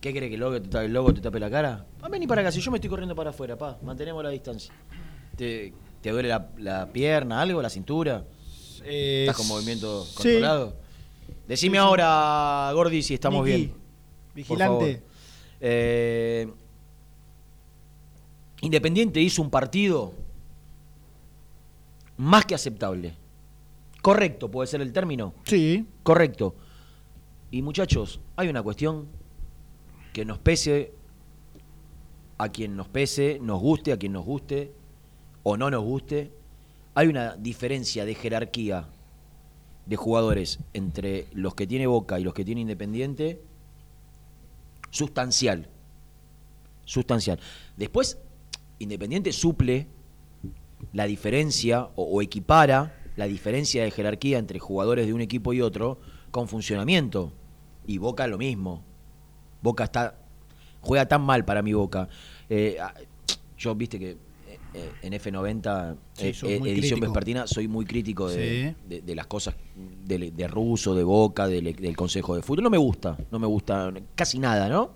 ¿Qué 0.07 0.13
crees 0.13 0.29
que 0.29 0.35
el 0.35 0.39
logo, 0.39 0.61
te, 0.61 1.11
el 1.11 1.15
te 1.15 1.21
tape 1.21 1.37
la 1.37 1.49
cara? 1.49 1.85
Ah, 2.01 2.07
vení 2.07 2.27
para 2.27 2.39
acá, 2.39 2.49
si 2.49 2.61
yo 2.61 2.71
me 2.71 2.77
estoy 2.77 2.89
corriendo 2.89 3.13
para 3.13 3.31
afuera, 3.31 3.57
pa. 3.57 3.77
Mantenemos 3.83 4.23
la 4.23 4.29
distancia. 4.29 4.73
¿Te, 5.35 5.73
te 6.01 6.11
duele 6.11 6.29
la, 6.29 6.49
la 6.59 6.87
pierna, 6.87 7.41
algo, 7.41 7.61
la 7.61 7.69
cintura? 7.69 8.23
¿Estás 8.85 9.35
con 9.35 9.47
movimiento 9.49 10.05
sí. 10.05 10.15
controlado? 10.15 10.75
Decime 11.45 11.77
ahora, 11.77 12.71
Gordi, 12.73 13.03
si 13.03 13.15
estamos 13.15 13.43
bien. 13.43 13.73
Vigilante. 14.33 15.03
Eh, 15.59 16.47
Independiente 18.61 19.19
hizo 19.19 19.41
un 19.41 19.49
partido 19.49 20.13
más 22.15 22.45
que 22.45 22.55
aceptable. 22.55 23.13
Correcto, 24.01 24.49
puede 24.49 24.67
ser 24.67 24.79
el 24.79 24.93
término. 24.93 25.33
Sí. 25.43 25.85
Correcto. 26.01 26.55
Y 27.51 27.61
muchachos, 27.61 28.21
hay 28.37 28.47
una 28.47 28.63
cuestión 28.63 29.16
que 30.17 30.25
nos 30.25 30.39
pese 30.39 30.93
a 32.39 32.49
quien 32.49 32.75
nos 32.75 32.87
pese, 32.87 33.37
nos 33.39 33.61
guste, 33.61 33.91
a 33.91 33.97
quien 33.97 34.13
nos 34.13 34.25
guste 34.25 34.71
o 35.43 35.57
no 35.57 35.69
nos 35.69 35.83
guste. 35.83 36.31
Hay 36.95 37.05
una 37.05 37.35
diferencia 37.35 38.03
de 38.03 38.15
jerarquía 38.15 38.87
de 39.85 39.95
jugadores 39.95 40.57
entre 40.73 41.27
los 41.33 41.53
que 41.53 41.67
tiene 41.67 41.85
Boca 41.85 42.19
y 42.19 42.23
los 42.23 42.33
que 42.33 42.43
tiene 42.43 42.61
Independiente 42.61 43.39
sustancial. 44.89 45.69
Sustancial. 46.83 47.39
Después, 47.75 48.17
Independiente 48.79 49.31
suple 49.31 49.85
la 50.93 51.05
diferencia 51.05 51.89
o, 51.95 52.05
o 52.05 52.23
equipara 52.23 52.99
la 53.15 53.27
diferencia 53.27 53.83
de 53.83 53.91
jerarquía 53.91 54.39
entre 54.39 54.57
jugadores 54.57 55.05
de 55.05 55.13
un 55.13 55.21
equipo 55.21 55.53
y 55.53 55.61
otro 55.61 55.99
con 56.31 56.47
funcionamiento. 56.47 57.33
Y 57.85 57.99
Boca 57.99 58.25
lo 58.25 58.39
mismo. 58.39 58.83
Boca 59.61 59.83
está 59.85 60.15
juega 60.81 61.05
tan 61.07 61.21
mal 61.21 61.43
para 61.45 61.61
mi 61.61 61.73
Boca. 61.73 62.07
Eh, 62.49 62.77
ah, 62.81 62.93
yo 63.57 63.75
viste 63.75 63.99
que 63.99 64.17
eh, 64.73 64.91
en 65.01 65.13
F90 65.13 65.95
Sí, 66.13 66.25
eh, 66.27 66.59
edición 66.65 66.99
vespertina 66.99 67.47
soy 67.47 67.67
muy 67.67 67.85
crítico 67.85 68.29
de, 68.29 68.75
Sí. 68.79 68.87
de- 68.89 69.01
de 69.01 69.15
las 69.15 69.27
cosas 69.27 69.55
de, 70.05 70.31
de 70.31 70.47
Russo, 70.47 70.93
de 70.95 71.03
Boca, 71.03 71.47
del, 71.47 71.75
del 71.75 71.95
Consejo 71.97 72.35
de 72.35 72.41
Fútbol. 72.41 72.63
No 72.63 72.69
me 72.69 72.77
gusta, 72.77 73.17
no 73.31 73.39
me 73.39 73.47
gusta 73.47 73.91
casi 74.15 74.39
nada, 74.39 74.69
¿no? 74.69 74.91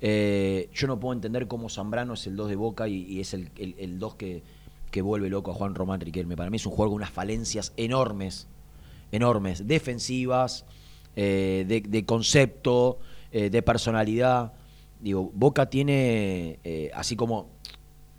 Yo 0.00 0.86
no 0.86 0.98
puedo 0.98 1.12
entender 1.12 1.46
cómo 1.46 1.68
Zambrano 1.68 2.14
es 2.14 2.26
el 2.26 2.34
2 2.36 2.48
de 2.48 2.56
Boca 2.56 2.88
y, 2.88 3.02
y 3.02 3.20
es 3.20 3.34
el 3.34 3.98
2 3.98 4.14
que, 4.14 4.42
que 4.90 5.02
vuelve 5.02 5.28
loco 5.28 5.50
a 5.50 5.54
Juan 5.54 5.74
Román 5.74 6.00
Riquelme. 6.00 6.36
Para 6.36 6.48
mí 6.50 6.56
es 6.56 6.64
un 6.66 6.72
jugador 6.72 6.90
con 6.90 6.96
unas 6.96 7.10
falencias 7.10 7.72
enormes, 7.76 8.46
enormes, 9.12 9.66
defensivas, 9.68 10.64
de, 11.14 11.82
de 11.86 12.04
concepto, 12.06 12.98
eh, 13.32 13.50
de 13.50 13.62
personalidad. 13.62 14.52
Digo, 15.00 15.30
Boca 15.32 15.66
tiene, 15.66 16.58
eh, 16.64 16.90
así 16.94 17.16
como 17.16 17.48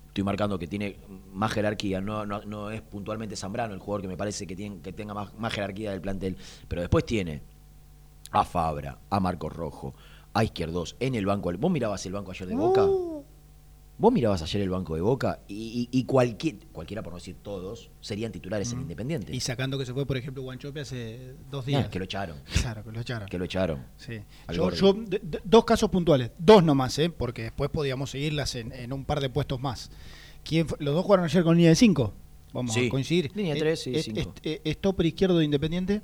estoy 0.08 0.24
marcando 0.24 0.58
que 0.58 0.66
tiene 0.66 0.98
más 1.32 1.52
jerarquía, 1.52 2.00
no, 2.00 2.26
no, 2.26 2.42
no 2.42 2.70
es 2.70 2.82
puntualmente 2.82 3.34
Zambrano 3.34 3.72
el 3.72 3.80
jugador 3.80 4.02
que 4.02 4.08
me 4.08 4.16
parece 4.16 4.46
que, 4.46 4.54
tiene, 4.54 4.80
que 4.80 4.92
tenga 4.92 5.14
más, 5.14 5.32
más 5.38 5.52
jerarquía 5.52 5.90
del 5.90 6.02
plantel, 6.02 6.36
pero 6.68 6.82
después 6.82 7.06
tiene 7.06 7.40
a 8.30 8.44
Fabra, 8.44 8.98
a 9.08 9.20
Marcos 9.20 9.52
Rojo, 9.52 9.94
a 10.34 10.44
Izquierdos, 10.44 10.96
en 11.00 11.14
el 11.14 11.26
banco. 11.26 11.52
¿Vos 11.58 11.70
mirabas 11.70 12.04
el 12.06 12.12
banco 12.12 12.30
ayer 12.30 12.48
de 12.48 12.54
Boca? 12.54 12.84
Uh, 12.84 13.11
Vos 14.02 14.12
mirabas 14.12 14.42
ayer 14.42 14.60
el 14.62 14.68
banco 14.68 14.96
de 14.96 15.00
Boca 15.00 15.38
y, 15.46 15.88
y- 15.92 15.98
y 16.00 16.04
cualquier, 16.06 16.56
cualquiera, 16.72 17.04
por 17.04 17.12
no 17.12 17.20
decir 17.20 17.36
todos, 17.40 17.88
serían 18.00 18.32
titulares 18.32 18.72
en 18.72 18.80
Independiente. 18.80 19.32
y 19.32 19.38
sacando 19.38 19.78
que 19.78 19.86
se 19.86 19.94
fue, 19.94 20.04
por 20.06 20.16
ejemplo, 20.16 20.42
Guanchope 20.42 20.80
hace 20.80 21.36
dos 21.52 21.64
días. 21.66 21.86
que 21.88 22.00
lo 22.00 22.04
echaron, 22.06 22.36
Claro, 22.62 22.82
que 22.82 22.90
lo 22.90 23.00
echaron. 23.00 23.28
que 23.28 23.38
lo 23.38 23.44
echaron. 23.44 23.86
Sí. 23.98 24.18
Yo, 24.52 24.70
dos 25.44 25.64
casos 25.64 25.88
puntuales, 25.88 26.32
dos 26.36 26.64
nomás, 26.64 26.98
¿eh? 26.98 27.10
porque 27.10 27.42
después 27.42 27.70
podíamos 27.70 28.10
seguirlas 28.10 28.56
en, 28.56 28.72
en 28.72 28.92
un 28.92 29.04
par 29.04 29.20
de 29.20 29.30
puestos 29.30 29.60
más. 29.60 29.92
¿Quién? 30.42 30.66
Los 30.80 30.96
dos 30.96 31.04
jugaron 31.04 31.24
ayer 31.24 31.44
con 31.44 31.54
línea 31.56 31.70
de 31.70 31.76
5. 31.76 32.12
Vamos 32.52 32.74
Sí. 32.74 32.88
a 32.88 32.90
coincidir. 32.90 33.30
Línea 33.36 33.54
de 33.54 33.60
Eh, 33.60 33.62
tres, 33.62 33.82
sí, 33.84 33.94
es- 33.94 34.04
cinco. 34.06 34.34
es- 34.42 34.60
eh, 34.64 34.72
Stopper 34.74 35.06
izquierdo 35.06 35.38
de 35.38 35.44
Independiente, 35.44 36.02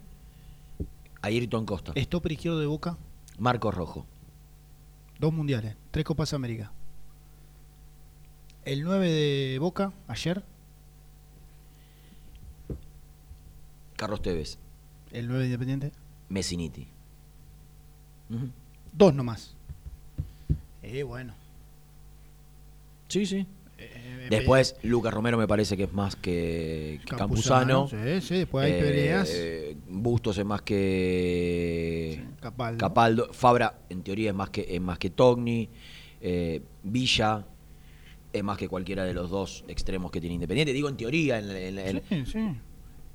Ayrton 1.21 1.67
Costa, 1.67 1.93
stopper 1.97 2.31
izquierdo 2.31 2.61
de 2.61 2.67
Boca, 2.67 2.97
Marcos 3.41 3.75
Rojo, 3.75 4.07
dos 5.19 5.33
mundiales, 5.33 5.75
tres 5.91 6.05
Copas 6.05 6.33
América. 6.33 6.71
El 8.69 8.83
9 8.83 9.09
de 9.11 9.59
Boca, 9.59 9.95
ayer, 10.09 10.43
Carlos 13.97 14.21
Tevez, 14.21 14.59
el 15.11 15.27
9 15.27 15.41
de 15.41 15.47
Independiente, 15.47 15.93
Messiniti. 16.29 16.87
Ujú. 18.29 18.51
dos 18.93 19.15
nomás. 19.15 19.55
Eh, 20.83 21.03
bueno. 21.03 21.33
Sí, 23.09 23.25
sí. 23.25 23.47
Eh, 23.79 24.27
Después, 24.29 24.77
Lucas 24.83 25.15
Romero 25.15 25.39
me 25.39 25.49
parece 25.49 25.75
que 25.75 25.85
es 25.85 25.93
más 25.95 26.15
que, 26.15 27.01
que 27.07 27.17
Campuzano. 27.17 27.89
Sí, 27.89 27.97
sí, 28.21 28.35
después 28.35 28.67
hay 28.67 28.73
Eh, 28.73 28.81
Pereas. 28.83 29.31
eh, 29.33 29.77
Bustos 29.89 30.37
es 30.37 30.45
más 30.45 30.61
que 30.61 32.23
Capaldo. 32.39 32.79
Capaldo. 32.79 33.33
Fabra, 33.33 33.79
en 33.89 34.03
teoría, 34.03 34.29
es 34.29 34.37
más 34.37 34.51
que, 34.51 34.67
es 34.69 34.81
más 34.83 34.99
que 34.99 35.09
Togni. 35.09 35.71
Eh, 36.21 36.61
Villa 36.83 37.47
es 38.33 38.45
más 38.45 38.59
que 38.59 38.69
cualquiera 38.69 39.05
de 39.05 39.15
los 39.15 39.31
dos 39.31 39.65
extremos 39.69 40.11
que 40.11 40.21
tiene 40.21 40.35
Independiente. 40.35 40.73
Digo 40.73 40.89
en 40.89 40.97
teoría. 40.97 41.39
En, 41.39 41.51
en- 41.51 41.79
en- 41.79 42.03
Sí, 42.09 42.25
sí. 42.33 42.49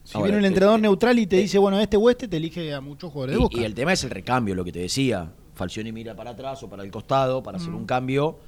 Si 0.05 0.17
Ahora, 0.17 0.25
viene 0.25 0.39
un 0.39 0.43
eh, 0.43 0.48
entrenador 0.48 0.79
eh, 0.79 0.82
neutral 0.82 1.17
y 1.20 1.27
te 1.27 1.38
eh, 1.38 1.43
dice, 1.43 1.58
bueno, 1.60 1.79
este 1.79 1.96
o 1.96 2.10
este, 2.10 2.27
te 2.27 2.36
elige 2.38 2.74
a 2.74 2.82
muchos 2.82 3.10
jugadores 3.12 3.36
de 3.36 3.39
Y, 3.39 3.43
Boca. 3.43 3.58
y 3.62 3.63
el 3.63 3.74
tema 3.74 3.93
es 3.93 4.03
el 4.03 4.10
recambio, 4.10 4.53
lo 4.53 4.65
que 4.65 4.72
te 4.74 4.79
decía. 4.79 5.32
Falcioni 5.55 5.91
mira 5.93 6.13
para 6.15 6.32
atrás 6.32 6.62
o 6.63 6.70
para 6.70 6.84
el 6.84 6.91
costado 6.91 7.41
para 7.43 7.58
Mm. 7.58 7.62
hacer 7.62 7.74
un 7.74 7.86
cambio 7.86 8.39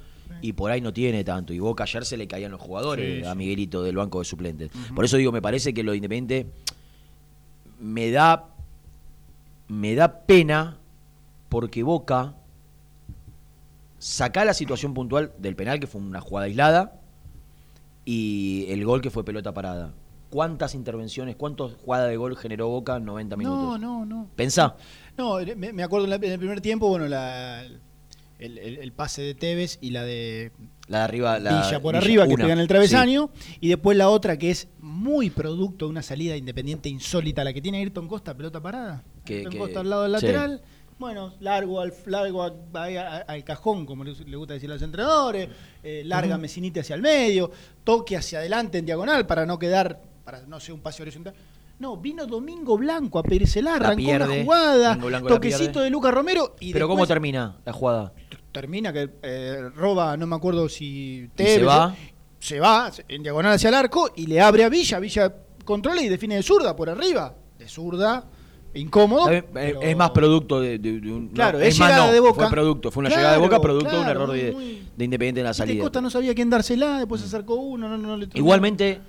y 0.42 0.52
por 0.52 0.70
ahí 0.70 0.80
no 0.82 0.92
tiene 0.92 1.22
tanto. 1.24 1.54
Y 1.54 1.58
Boca 1.60 1.84
ayer 1.84 2.04
se 2.04 2.16
le 2.18 2.26
caían 2.26 2.50
los 2.50 2.60
jugadores 2.60 3.22
Sí, 3.22 3.26
a. 3.26 3.34
Miguelito 3.34 3.82
del 3.82 3.96
banco 3.96 4.18
de 4.18 4.24
suplentes. 4.26 4.70
Por 4.94 5.04
eso 5.06 5.16
digo, 5.16 5.32
me 5.32 5.40
parece 5.40 5.72
que 5.72 5.82
lo 5.82 5.92
de 5.92 5.96
Independiente 5.98 6.46
me 7.80 8.10
da, 8.10 8.48
me 9.68 9.94
da 9.94 10.20
pena 10.26 10.76
porque 11.48 11.82
Boca 11.82 12.34
saca 13.98 14.44
la 14.44 14.54
situación 14.54 14.94
puntual 14.94 15.32
del 15.38 15.56
penal, 15.56 15.80
que 15.80 15.86
fue 15.86 16.00
una 16.00 16.20
jugada 16.20 16.46
aislada, 16.46 17.00
y 18.04 18.66
el 18.68 18.84
gol 18.84 19.00
que 19.00 19.10
fue 19.10 19.24
pelota 19.24 19.52
parada. 19.52 19.92
¿Cuántas 20.30 20.74
intervenciones, 20.74 21.36
cuántas 21.36 21.72
jugadas 21.74 22.08
de 22.10 22.16
gol 22.16 22.36
generó 22.36 22.68
Boca 22.68 22.96
en 22.96 23.04
90 23.04 23.36
minutos? 23.36 23.58
No, 23.58 23.78
no, 23.78 24.04
no. 24.04 24.28
Pensá. 24.36 24.76
No, 25.16 25.38
me, 25.56 25.72
me 25.72 25.82
acuerdo 25.82 26.04
en, 26.04 26.10
la- 26.10 26.16
en 26.16 26.32
el 26.32 26.38
primer 26.38 26.60
tiempo, 26.60 26.88
bueno, 26.88 27.06
la, 27.06 27.62
el, 27.62 28.58
el- 28.58 28.78
el 28.78 28.92
pase 28.92 29.22
de 29.22 29.34
Tevez 29.34 29.78
y 29.80 29.90
la 29.90 30.02
de 30.04 30.52
La 30.88 30.98
de 30.98 31.04
arriba, 31.04 31.38
la 31.38 31.62
Villa 31.62 31.80
por 31.80 31.94
Villa, 31.94 32.04
arriba 32.04 32.28
que 32.28 32.36
pega 32.36 32.52
en 32.52 32.58
el 32.58 32.68
travesaño. 32.68 33.30
Y 33.60 33.68
después 33.68 33.96
la 33.96 34.08
otra 34.08 34.36
que 34.36 34.50
es 34.50 34.68
muy 34.80 35.30
producto 35.30 35.86
de 35.86 35.90
una 35.90 36.02
salida 36.02 36.36
independiente 36.36 36.88
insólita, 36.88 37.42
la 37.44 37.52
que 37.52 37.62
tiene 37.62 37.78
Ayrton 37.78 38.08
Costa, 38.08 38.36
pelota 38.36 38.60
parada. 38.60 39.04
Que- 39.24 39.36
Ayrton 39.38 39.52
que- 39.52 39.58
Costa 39.58 39.80
al 39.80 39.90
lado 39.90 40.02
del 40.02 40.16
sí. 40.20 40.26
lateral. 40.26 40.62
Bueno, 40.98 41.34
largo 41.40 41.80
al, 41.80 41.92
largo 42.06 42.42
a- 42.42 42.52
al 43.26 43.44
cajón, 43.44 43.84
como 43.84 44.02
le, 44.02 44.12
le 44.14 44.36
gusta 44.36 44.54
decir 44.54 44.70
a 44.70 44.74
los 44.74 44.82
entrenadores. 44.82 45.48
eh, 45.82 46.02
larga 46.04 46.38
Mesinite 46.38 46.80
hacia 46.80 46.94
el 46.96 47.02
medio. 47.02 47.50
Toque 47.84 48.16
hacia 48.16 48.38
adelante 48.38 48.78
en 48.78 48.86
diagonal 48.86 49.26
para 49.26 49.44
no 49.44 49.58
quedar, 49.58 50.00
para 50.24 50.40
no 50.46 50.58
ser 50.58 50.72
un 50.74 50.80
pase 50.80 51.02
horizontal. 51.02 51.34
No, 51.78 51.98
vino 51.98 52.26
Domingo 52.26 52.78
Blanco 52.78 53.18
a 53.18 53.22
La 53.62 53.74
arrancó 53.74 53.96
pierde, 53.96 54.24
una 54.42 54.42
jugada, 54.44 54.98
toquecito 55.28 55.80
de 55.80 55.90
Lucas 55.90 56.14
Romero 56.14 56.56
y 56.58 56.72
Pero 56.72 56.88
¿cómo 56.88 57.06
termina 57.06 57.56
la 57.66 57.72
jugada? 57.74 58.12
termina 58.50 58.90
que 58.90 59.10
eh, 59.22 59.68
roba, 59.74 60.16
no 60.16 60.26
me 60.26 60.34
acuerdo 60.36 60.66
si 60.70 61.28
se 61.36 61.44
Tevez, 61.44 61.68
va. 61.68 61.94
se 62.38 62.58
va 62.58 62.90
en 63.06 63.22
diagonal 63.22 63.52
hacia 63.52 63.68
el 63.68 63.74
arco 63.74 64.10
y 64.16 64.26
le 64.26 64.40
abre 64.40 64.64
a 64.64 64.70
Villa, 64.70 64.98
Villa 64.98 65.30
controla 65.66 66.00
y 66.00 66.08
define 66.08 66.36
de 66.36 66.42
zurda 66.42 66.74
por 66.74 66.88
arriba, 66.88 67.34
de 67.58 67.68
zurda, 67.68 68.24
incómodo. 68.76 69.30
Eh, 69.30 69.44
pero- 69.52 69.82
Es 69.82 69.96
más 69.96 70.10
producto 70.10 70.60
de, 70.60 70.78
de- 70.78 71.00
de 71.00 71.12
un. 71.12 71.28
Claro, 71.28 71.58
no, 71.58 71.64
es 71.64 71.74
es 71.74 71.80
más, 71.80 71.88
llegada 71.90 72.06
no, 72.06 72.12
de 72.12 72.20
Boca. 72.20 72.34
Fue 72.42 72.50
producto, 72.50 72.90
fue 72.90 73.00
una 73.00 73.08
Claro, 73.08 73.20
llegada 73.22 73.36
de 73.36 73.42
boca, 73.42 73.60
producto 73.60 73.90
de 73.96 74.00
un 74.02 74.08
error 74.08 74.32
de, 74.32 74.52
muy- 74.52 74.82
de 74.96 75.04
Independiente 75.04 75.40
en 75.40 75.46
la 75.46 75.54
salida. 75.54 75.82
Costa 75.82 76.00
no 76.00 76.10
sabía 76.10 76.34
quién 76.34 76.50
dársela, 76.50 76.98
después 76.98 77.20
se 77.20 77.26
acercó 77.26 77.54
uno, 77.56 77.88
no, 77.88 77.96
no 77.98 78.16
le 78.16 78.28
Igualmente, 78.34 79.00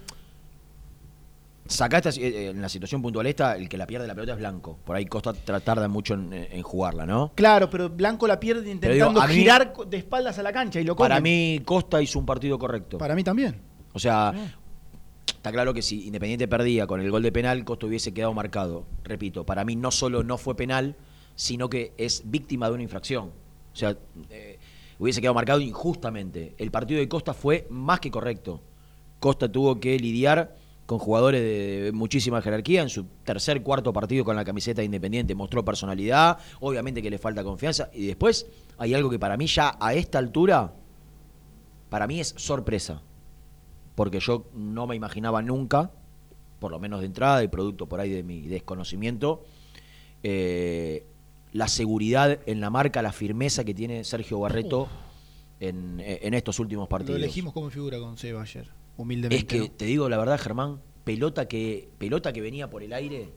saca 1.68 1.98
esta, 1.98 2.10
eh, 2.12 2.50
en 2.52 2.62
la 2.62 2.70
situación 2.70 3.02
puntual 3.02 3.28
esta, 3.28 3.56
el 3.58 3.68
que 3.68 3.78
la 3.78 3.86
pierde 3.86 4.08
la 4.08 4.16
pelota 4.16 4.34
es 4.34 4.38
Blanco. 4.40 4.78
Por 4.86 4.96
ahí 4.96 5.06
Costa 5.06 5.34
tarda 5.34 5.88
mucho 5.88 6.14
en, 6.14 6.34
en 6.34 6.62
jugarla, 6.64 7.06
¿no? 7.06 7.32
Claro, 7.36 7.70
pero 7.70 7.90
Blanco 7.90 8.26
la 8.28 8.40
pierde 8.40 8.62
digo, 8.62 8.74
intentando 8.74 9.22
mí- 9.28 9.34
girar 9.34 9.74
de 9.86 9.98
espaldas 9.98 10.40
a 10.40 10.44
la 10.44 10.54
cancha 10.54 10.80
y 10.80 10.84
lo 10.86 10.96
Para 10.96 11.20
mí, 11.20 11.62
Costa 11.66 12.02
hizo 12.02 12.20
un 12.20 12.26
partido 12.26 12.58
correcto. 12.58 12.98
Para 12.98 13.16
mí 13.16 13.24
también. 13.24 13.60
O 13.94 14.00
sea. 14.00 14.34
Está 15.48 15.54
claro 15.54 15.74
que 15.74 15.82
si 15.82 16.06
Independiente 16.06 16.46
perdía 16.46 16.88
con 16.88 17.00
el 17.00 17.10
gol 17.10 17.24
de 17.24 17.32
penal, 17.32 17.64
Costa 17.64 17.86
hubiese 17.86 18.14
quedado 18.14 18.34
marcado. 18.34 18.86
Repito, 19.06 19.46
para 19.46 19.64
mí 19.64 19.78
no 19.78 19.92
solo 19.92 20.22
no 20.22 20.38
fue 20.38 20.58
penal, 20.58 20.98
sino 21.36 21.70
que 21.70 21.94
es 21.98 22.24
víctima 22.26 22.68
de 22.68 22.74
una 22.74 22.84
infracción. 22.84 23.32
O 23.72 23.76
sea, 23.76 23.96
eh, 24.30 24.60
hubiese 25.00 25.22
quedado 25.22 25.36
marcado 25.36 25.62
injustamente. 25.62 26.54
El 26.58 26.70
partido 26.70 27.00
de 27.00 27.08
Costa 27.08 27.34
fue 27.34 27.66
más 27.70 28.02
que 28.02 28.12
correcto. 28.12 28.60
Costa 29.22 29.50
tuvo 29.50 29.80
que 29.80 29.98
lidiar 29.98 30.58
con 30.86 31.00
jugadores 31.00 31.42
de 31.42 31.92
muchísima 31.94 32.42
jerarquía. 32.42 32.82
En 32.82 32.90
su 32.90 33.06
tercer, 33.24 33.64
cuarto 33.64 33.94
partido 33.94 34.26
con 34.26 34.36
la 34.36 34.44
camiseta 34.44 34.82
de 34.82 34.86
Independiente 34.86 35.34
mostró 35.34 35.64
personalidad, 35.64 36.40
obviamente 36.60 37.02
que 37.02 37.10
le 37.10 37.20
falta 37.20 37.42
confianza. 37.46 37.90
Y 37.94 38.06
después 38.06 38.48
hay 38.78 38.94
algo 38.94 39.10
que 39.10 39.18
para 39.18 39.38
mí 39.38 39.48
ya 39.48 39.78
a 39.80 39.94
esta 39.94 40.18
altura, 40.18 40.74
para 41.90 42.06
mí 42.06 42.20
es 42.20 42.34
sorpresa 42.36 43.02
porque 43.98 44.20
yo 44.20 44.46
no 44.54 44.86
me 44.86 44.96
imaginaba 44.96 45.42
nunca, 45.42 45.90
por 46.60 46.70
lo 46.70 46.80
menos 46.80 47.00
de 47.00 47.08
entrada 47.08 47.44
y 47.44 47.48
producto 47.48 47.88
por 47.88 48.00
ahí 48.00 48.12
de 48.12 48.22
mi 48.22 48.42
desconocimiento, 48.48 49.44
eh, 50.22 51.04
la 51.52 51.68
seguridad 51.68 52.38
en 52.46 52.62
la 52.62 52.70
marca, 52.70 53.02
la 53.02 53.12
firmeza 53.12 53.64
que 53.64 53.74
tiene 53.74 54.04
Sergio 54.04 54.40
Barreto 54.40 54.88
en, 55.60 56.00
en 56.00 56.36
estos 56.36 56.60
últimos 56.60 56.84
Lo 56.84 56.90
partidos. 56.90 57.18
elegimos 57.18 57.54
como 57.54 57.72
figura 57.72 57.98
con 58.00 58.20
Seba 58.20 58.44
ayer, 58.44 58.70
humildemente. 58.98 59.36
Es 59.36 59.46
que, 59.46 59.68
¿no? 59.68 59.76
te 59.76 59.86
digo 59.86 60.08
la 60.10 60.18
verdad, 60.20 60.40
Germán, 60.40 60.80
pelota 61.04 61.48
que, 61.48 61.90
pelota 61.98 62.32
que 62.34 62.42
venía 62.42 62.70
por 62.70 62.84
el 62.84 62.94
aire 62.94 63.32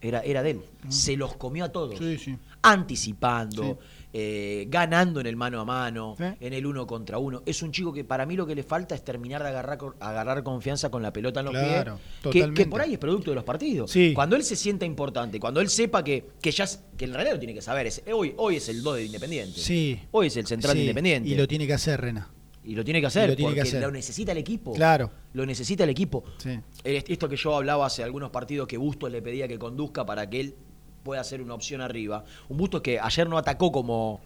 era, 0.00 0.18
era 0.22 0.42
de 0.42 0.50
él. 0.50 0.60
Se 0.88 1.16
los 1.16 1.36
comió 1.36 1.64
a 1.66 1.68
todos. 1.70 1.96
Sí, 1.96 2.18
sí. 2.18 2.36
Anticipando, 2.62 3.62
Sí. 3.62 4.01
Eh, 4.14 4.66
ganando 4.68 5.20
en 5.20 5.26
el 5.26 5.36
mano 5.36 5.60
a 5.60 5.64
mano, 5.64 6.16
en 6.18 6.52
el 6.52 6.66
uno 6.66 6.86
contra 6.86 7.18
uno. 7.18 7.42
Es 7.46 7.62
un 7.62 7.72
chico 7.72 7.92
que 7.92 8.04
para 8.04 8.26
mí 8.26 8.36
lo 8.36 8.46
que 8.46 8.54
le 8.54 8.62
falta 8.62 8.94
es 8.94 9.02
terminar 9.04 9.42
de 9.42 9.48
agarrar, 9.48 9.78
co- 9.78 9.94
agarrar 10.00 10.42
confianza 10.42 10.90
con 10.90 11.02
la 11.02 11.12
pelota 11.12 11.40
en 11.40 11.46
los 11.46 11.54
Claro, 11.54 11.98
pies. 12.30 12.48
Que, 12.54 12.66
por 12.66 12.80
ahí 12.80 12.92
es 12.94 12.98
producto 12.98 13.30
de 13.30 13.36
los 13.36 13.44
partidos. 13.44 13.90
Sí. 13.90 14.12
Cuando 14.14 14.36
él 14.36 14.44
se 14.44 14.56
sienta 14.56 14.84
importante, 14.84 15.40
cuando 15.40 15.60
él 15.60 15.68
sepa 15.68 16.04
que, 16.04 16.26
que 16.40 16.50
ya 16.50 16.66
que 16.96 17.04
en 17.06 17.14
realidad 17.14 17.34
lo 17.34 17.38
tiene 17.40 17.54
que 17.54 17.62
saber, 17.62 17.86
es, 17.86 18.02
hoy, 18.12 18.34
hoy 18.36 18.56
es 18.56 18.68
el 18.68 18.82
2 18.82 18.96
de 18.96 19.04
Independiente. 19.06 19.58
Sí. 19.58 19.98
Hoy 20.10 20.26
es 20.26 20.36
el 20.36 20.46
central 20.46 20.74
de 20.74 20.80
Independiente. 20.82 21.28
Y 21.28 21.34
lo 21.34 21.48
tiene 21.48 21.66
que 21.66 21.72
hacer, 21.74 22.00
Rena. 22.00 22.28
Y 22.64 22.76
lo 22.76 22.84
tiene 22.84 23.00
que 23.00 23.06
hacer 23.08 23.28
lo 23.28 23.34
tiene 23.34 23.54
que 23.54 23.60
porque 23.62 23.68
hacer. 23.70 23.82
lo 23.82 23.90
necesita 23.90 24.30
el 24.30 24.38
equipo. 24.38 24.72
Claro. 24.74 25.10
Lo 25.32 25.44
necesita 25.44 25.82
el 25.82 25.90
equipo. 25.90 26.22
Sí. 26.38 26.50
Eh, 26.84 27.02
Esto 27.08 27.28
que 27.28 27.34
yo 27.36 27.56
hablaba 27.56 27.86
hace 27.86 28.04
algunos 28.04 28.30
partidos 28.30 28.68
que 28.68 28.76
Bustos 28.76 29.10
le 29.10 29.20
pedía 29.20 29.48
que 29.48 29.58
conduzca 29.58 30.06
para 30.06 30.30
que 30.30 30.40
él 30.40 30.54
pueda 31.02 31.22
ser 31.24 31.42
una 31.42 31.54
opción 31.54 31.80
arriba. 31.80 32.24
Un 32.48 32.56
Bustos 32.56 32.80
que 32.80 32.98
ayer 32.98 33.28
no 33.28 33.38
atacó 33.38 33.70
como, 33.72 34.20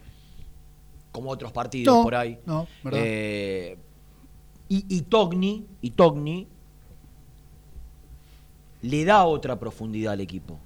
como 1.13 1.31
otros 1.31 1.53
partidos 1.53 1.97
No, 1.97 2.03
por 2.03 2.15
ahí. 2.15 2.39
no, 2.47 2.67
verdad. 2.83 3.01
Eh, 3.03 3.79
y, 4.69 4.85
y 4.89 5.03
Togni, 5.03 5.65
y 5.81 5.91
Togni 5.91 6.47
le 8.83 9.05
da 9.05 9.25
otra 9.25 9.59
profundidad 9.59 10.13
al 10.13 10.21
equipo. 10.21 10.59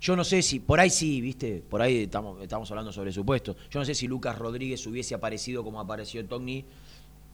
Yo 0.00 0.14
no 0.14 0.22
sé 0.22 0.42
si, 0.42 0.60
por 0.60 0.78
ahí 0.78 0.90
sí, 0.90 1.20
viste, 1.20 1.62
por 1.68 1.82
ahí 1.82 2.04
estamos, 2.04 2.40
estamos 2.40 2.70
hablando 2.70 2.92
sobre 2.92 3.12
supuesto. 3.12 3.56
Yo 3.70 3.80
no 3.80 3.84
sé 3.84 3.94
si 3.94 4.06
Lucas 4.06 4.38
Rodríguez 4.38 4.86
hubiese 4.86 5.14
aparecido 5.14 5.64
como 5.64 5.80
apareció 5.80 6.24
Togni, 6.24 6.64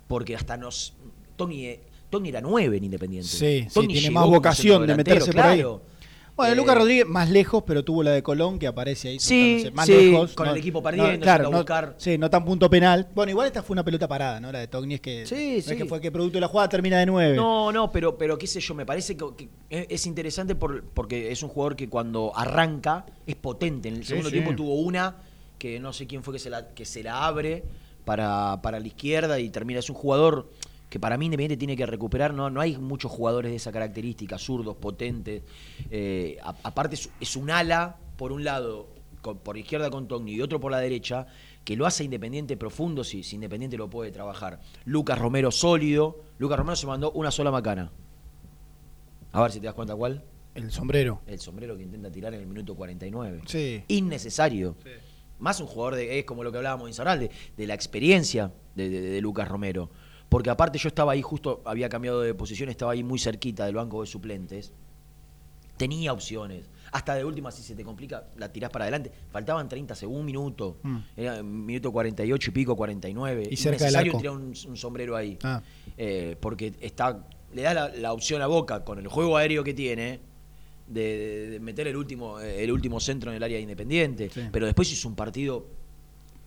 porque 0.08 0.34
hasta 0.34 0.56
nos. 0.56 0.94
Togni, 1.36 1.66
eh, 1.66 1.80
Togni 2.08 2.30
era 2.30 2.40
nueve 2.40 2.78
en 2.78 2.84
Independiente. 2.84 3.28
Sí, 3.28 3.66
sí, 3.68 3.74
Togni 3.74 3.92
tiene 3.94 4.08
llegó 4.08 4.20
más 4.20 4.28
vocación 4.30 4.86
de 4.86 4.94
meterse 4.96 5.32
por 5.32 5.42
ahí. 5.42 5.62
Claro. 6.34 6.48
Bueno, 6.48 6.52
Eh, 6.52 6.56
Lucas 6.56 6.76
Rodríguez 6.76 7.06
más 7.06 7.30
lejos, 7.30 7.62
pero 7.66 7.84
tuvo 7.84 8.02
la 8.02 8.10
de 8.12 8.22
Colón 8.22 8.58
que 8.58 8.66
aparece 8.66 9.08
ahí. 9.10 9.18
Sí, 9.20 9.70
más 9.72 9.86
sí, 9.86 9.92
lejos. 10.10 10.34
con 10.34 10.46
no- 10.46 10.52
el 10.52 10.58
equipo 10.58 10.78
no, 10.78 10.82
perdiendo, 10.82 11.20
claro, 11.20 11.44
yendo 11.44 11.48
a 11.48 11.50
no, 11.52 11.58
buscar. 11.58 11.94
sí, 11.98 12.18
no 12.18 12.28
tan 12.30 12.44
punto 12.44 12.68
penal. 12.68 13.08
Bueno, 13.14 13.30
igual 13.30 13.46
esta 13.46 13.62
fue 13.62 13.74
una 13.74 13.84
pelota 13.84 14.08
parada, 14.08 14.40
¿no? 14.40 14.50
La 14.52 14.58
de 14.58 14.66
Togni 14.68 14.94
es 14.94 15.00
que, 15.00 15.26
Sí, 15.26 15.62
no 15.66 15.72
es 15.72 15.78
que 15.78 15.84
fue 15.86 16.00
que 16.00 16.10
producto 16.10 16.36
de 16.36 16.40
la 16.42 16.48
jugada 16.48 16.68
termina 16.68 16.98
de 16.98 17.06
nueve. 17.06 17.36
No, 17.36 17.70
no, 17.72 17.90
pero, 17.92 18.18
pero 18.18 18.36
qué 18.36 18.46
sé 18.46 18.60
yo, 18.60 18.74
me 18.74 18.84
parece 18.84 19.16
que, 19.16 19.24
que 19.36 19.48
es 19.70 19.86
es 19.90 20.06
interesante 20.06 20.54
por- 20.54 20.82
porque 20.84 21.30
es 21.30 21.42
un 21.42 21.48
jugador 21.50 21.76
que 21.76 21.88
cuando 21.88 22.32
arranca 22.34 23.06
es 23.26 23.36
potente. 23.36 23.88
En 23.88 23.96
el 23.96 24.04
segundo 24.04 24.30
tiempo 24.30 24.54
tuvo 24.54 24.74
una 24.74 25.16
que 25.58 25.78
no 25.80 25.92
sé 25.92 26.06
quién 26.06 26.22
fue 26.22 26.34
que 26.34 26.40
se 26.40 26.50
la, 26.50 26.68
que 26.74 26.84
se 26.84 27.02
la 27.02 27.24
abre 27.26 27.62
para, 28.04 28.60
para 28.60 28.80
la 28.80 28.86
izquierda 28.86 29.38
y 29.38 29.48
termina. 29.50 29.78
Es 29.80 29.88
un 29.88 29.96
jugador 29.96 30.50
que 30.88 31.00
para 31.00 31.16
mí 31.18 31.24
Independiente 31.26 31.56
tiene 31.56 31.76
que 31.76 31.86
recuperar. 31.86 32.32
No, 32.34 32.50
no 32.50 32.60
hay 32.60 32.76
muchos 32.78 33.10
jugadores 33.10 33.50
de 33.50 33.56
esa 33.56 33.72
característica, 33.72 34.38
zurdos, 34.38 34.76
potentes. 34.76 35.42
Eh, 35.90 36.38
a- 36.42 36.54
aparte 36.62 36.94
es, 36.94 37.10
es 37.20 37.36
un 37.36 37.50
ala, 37.50 37.96
por 38.16 38.30
un 38.32 38.44
lado, 38.44 38.88
con- 39.22 39.38
por 39.38 39.56
izquierda 39.58 39.90
con 39.90 40.06
Togni 40.06 40.32
y 40.34 40.40
otro 40.42 40.60
por 40.60 40.70
la 40.70 40.78
derecha, 40.78 41.26
que 41.64 41.76
lo 41.76 41.86
hace 41.86 42.04
Independiente 42.04 42.56
profundo 42.56 43.02
si, 43.04 43.22
si 43.22 43.36
Independiente 43.36 43.76
lo 43.76 43.88
puede 43.90 44.12
trabajar. 44.12 44.60
Lucas 44.84 45.18
Romero 45.18 45.50
sólido. 45.50 46.20
Lucas 46.38 46.58
Romero 46.58 46.76
se 46.76 46.86
mandó 46.86 47.10
una 47.12 47.30
sola 47.30 47.50
macana. 47.50 47.90
A 49.32 49.42
ver 49.42 49.50
si 49.50 49.58
te 49.60 49.66
das 49.66 49.74
cuenta 49.74 49.96
cuál. 49.96 50.22
El 50.54 50.70
sombrero. 50.70 51.20
El 51.26 51.40
sombrero 51.40 51.76
que 51.76 51.82
intenta 51.82 52.10
tirar 52.12 52.32
en 52.34 52.40
el 52.40 52.46
minuto 52.46 52.76
49. 52.76 53.40
Sí. 53.46 53.82
Innecesario. 53.88 54.76
Más 55.40 55.58
un 55.60 55.66
jugador 55.66 55.96
de, 55.96 56.20
es 56.20 56.24
como 56.24 56.44
lo 56.44 56.52
que 56.52 56.58
hablábamos 56.58 56.84
de 56.86 56.90
Insaurral, 56.90 57.18
de, 57.18 57.30
de 57.56 57.66
la 57.66 57.74
experiencia 57.74 58.52
de, 58.76 58.88
de- 58.88 59.00
de 59.00 59.20
Lucas 59.20 59.48
Romero. 59.48 59.90
Porque 60.34 60.50
aparte 60.50 60.78
yo 60.80 60.88
estaba 60.88 61.12
ahí 61.12 61.22
justo, 61.22 61.62
había 61.64 61.88
cambiado 61.88 62.20
de 62.20 62.34
posición, 62.34 62.68
estaba 62.68 62.90
ahí 62.90 63.04
muy 63.04 63.20
cerquita 63.20 63.66
del 63.66 63.76
banco 63.76 64.00
de 64.00 64.08
suplentes. 64.08 64.72
Tenía 65.76 66.12
opciones. 66.12 66.64
Hasta 66.90 67.14
de 67.14 67.24
última, 67.24 67.52
si 67.52 67.62
se 67.62 67.76
te 67.76 67.84
complica, 67.84 68.24
la 68.36 68.50
tirás 68.52 68.70
para 68.70 68.84
adelante. 68.86 69.12
Faltaban 69.30 69.68
30 69.68 69.94
segundos, 69.94 70.18
un 70.20 70.26
minuto. 70.26 70.76
Mm. 70.82 70.96
Era 71.16 71.40
un 71.40 71.64
minuto 71.64 71.92
48 71.92 72.50
y 72.50 72.52
pico, 72.52 72.74
49. 72.74 73.46
Y 73.48 73.56
cerca 73.56 73.84
del 73.84 73.94
arco. 73.94 74.18
tirar 74.18 74.32
un, 74.34 74.52
un 74.66 74.76
sombrero 74.76 75.14
ahí. 75.14 75.38
Ah. 75.44 75.62
Eh, 75.96 76.36
porque 76.40 76.72
está 76.80 77.24
le 77.52 77.62
da 77.62 77.72
la, 77.72 77.88
la 77.90 78.12
opción 78.12 78.42
a 78.42 78.48
Boca 78.48 78.82
con 78.84 78.98
el 78.98 79.06
juego 79.06 79.36
aéreo 79.36 79.62
que 79.62 79.72
tiene 79.72 80.18
de, 80.88 81.00
de- 81.00 81.46
de 81.50 81.60
meter 81.60 81.86
el 81.86 81.96
último 81.96 82.40
el 82.40 82.72
último 82.72 82.98
centro 82.98 83.30
en 83.30 83.36
el 83.36 83.42
área 83.44 83.56
de 83.58 83.62
Independiente. 83.62 84.30
Sí. 84.30 84.40
Pero 84.50 84.66
después 84.66 84.90
hizo 84.90 85.06
un 85.08 85.14
partido 85.14 85.64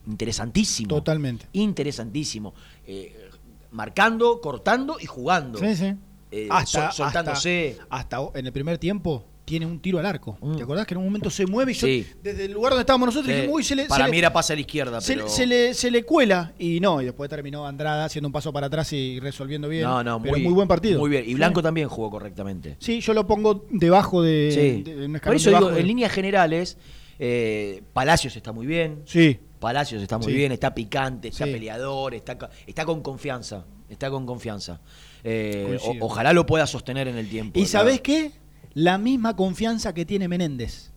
interesantísimo. 0.08 0.90
Totalmente. 0.90 1.46
Interesantísimo. 1.54 2.54
Eh, 2.86 3.27
marcando, 3.72 4.40
cortando 4.42 4.98
y 5.00 5.06
jugando. 5.06 5.60
Sí, 5.60 5.76
sí. 5.76 5.94
eh, 6.32 6.48
hasta, 6.52 6.92
sol- 6.92 7.06
soltándose. 7.06 7.78
hasta, 7.90 8.18
hasta 8.18 8.40
en 8.40 8.46
el 8.46 8.52
primer 8.54 8.78
tiempo 8.78 9.26
tiene 9.46 9.66
un 9.66 9.80
tiro 9.80 9.98
al 9.98 10.06
arco. 10.06 10.38
Mm. 10.42 10.58
¿Te 10.58 10.64
acordás 10.64 10.86
que 10.86 10.94
en 10.94 10.98
un 10.98 11.06
momento 11.06 11.30
se 11.30 11.46
mueve 11.46 11.72
y 11.72 11.76
yo, 11.76 11.88
Sí. 11.88 12.06
desde 12.22 12.46
el 12.46 12.52
lugar 12.52 12.72
donde 12.72 12.82
estábamos 12.82 13.06
nosotros 13.08 13.28
Sí. 13.28 13.34
dijimos, 13.34 13.56
uy, 13.56 13.64
se 13.64 13.76
le, 13.78 13.86
Para 13.86 14.04
se 14.04 14.12
mí 14.12 14.18
le- 14.18 14.20
era 14.20 14.34
pase 14.34 14.52
a 14.52 14.56
la 14.58 14.60
izquierda, 14.60 15.00
se, 15.00 15.14
pero... 15.14 15.30
se 15.30 15.48
le, 15.48 15.74
se 15.74 15.90
le 15.90 16.04
cuela 16.04 16.52
y 16.60 16.82
no, 16.82 17.02
y 17.02 17.06
después 17.06 17.30
terminó 17.30 17.66
Andrada 17.66 18.04
haciendo 18.04 18.28
un 18.28 18.34
paso 18.34 18.52
para 18.52 18.68
atrás 18.68 18.92
y 18.92 19.22
resolviendo 19.22 19.70
bien. 19.70 19.84
no, 19.86 20.04
no, 20.04 20.22
pero 20.22 20.34
muy, 20.34 20.44
muy 20.44 20.52
buen 20.54 20.68
partido. 20.68 21.00
Muy 21.00 21.10
bien. 21.10 21.24
Y 21.26 21.34
Blanco 21.36 21.62
Sí. 21.62 21.64
también 21.64 21.88
jugó 21.88 22.10
correctamente. 22.12 22.76
Sí, 22.80 23.00
yo 23.00 23.14
lo 23.14 23.26
pongo 23.26 23.66
debajo 23.70 24.22
de, 24.22 24.52
Sí. 24.52 24.84
de- 24.84 25.06
un 25.06 25.14
Por 25.20 25.36
eso 25.36 25.50
digo, 25.50 25.72
de- 25.72 25.80
en 25.80 25.88
líneas 25.88 26.12
generales, 26.12 26.78
eh, 27.18 27.84
Palacios 27.94 28.36
está 28.36 28.52
muy 28.52 28.68
bien. 28.68 29.02
Sí. 29.06 29.40
Palacios 29.60 30.02
está 30.02 30.18
muy 30.18 30.28
Sí. 30.28 30.34
bien, 30.34 30.52
está 30.52 30.74
picante, 30.76 31.30
está 31.30 31.46
Sí. 31.46 31.52
peleador, 31.52 32.14
está, 32.14 32.38
está 32.66 32.86
con 32.86 33.02
confianza. 33.02 33.66
Está 33.90 34.10
con 34.12 34.26
confianza. 34.26 34.82
Eh, 35.24 35.78
o- 35.82 35.96
ojalá 36.06 36.34
lo 36.34 36.46
pueda 36.46 36.68
sostener 36.68 37.08
en 37.08 37.18
el 37.18 37.30
tiempo. 37.30 37.58
¿Y 37.58 37.64
la- 37.64 37.68
sabés 37.70 38.02
qué? 38.02 38.34
La 38.74 38.98
misma 38.98 39.36
confianza 39.36 39.94
que 39.94 40.06
tiene 40.06 40.28
Menéndez. 40.28 40.92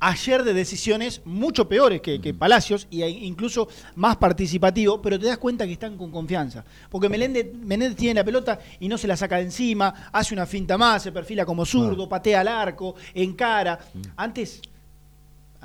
Ayer 0.00 0.44
de 0.44 0.54
decisiones 0.54 1.20
mucho 1.24 1.68
peores 1.68 2.00
que, 2.00 2.20
que 2.20 2.32
Palacios 2.32 2.86
y 2.88 3.02
e- 3.02 3.10
incluso 3.10 3.66
más 3.96 4.16
participativo, 4.16 5.02
pero 5.02 5.18
te 5.18 5.26
das 5.26 5.38
cuenta 5.38 5.66
que 5.66 5.72
están 5.72 5.96
con 5.96 6.12
confianza. 6.12 6.64
Porque 6.88 7.08
Menéndez, 7.08 7.52
Menéndez 7.52 7.96
tiene 7.96 8.20
la 8.20 8.24
pelota 8.24 8.60
y 8.78 8.86
no 8.88 8.96
se 8.96 9.08
la 9.08 9.16
saca 9.16 9.38
de 9.38 9.42
encima, 9.42 10.08
hace 10.12 10.32
una 10.34 10.46
finta 10.46 10.78
más, 10.78 11.02
se 11.02 11.10
perfila 11.10 11.44
como 11.44 11.66
zurdo, 11.66 12.08
patea 12.08 12.40
al 12.42 12.48
arco, 12.48 12.94
encara. 13.12 13.80
Antes 14.16 14.62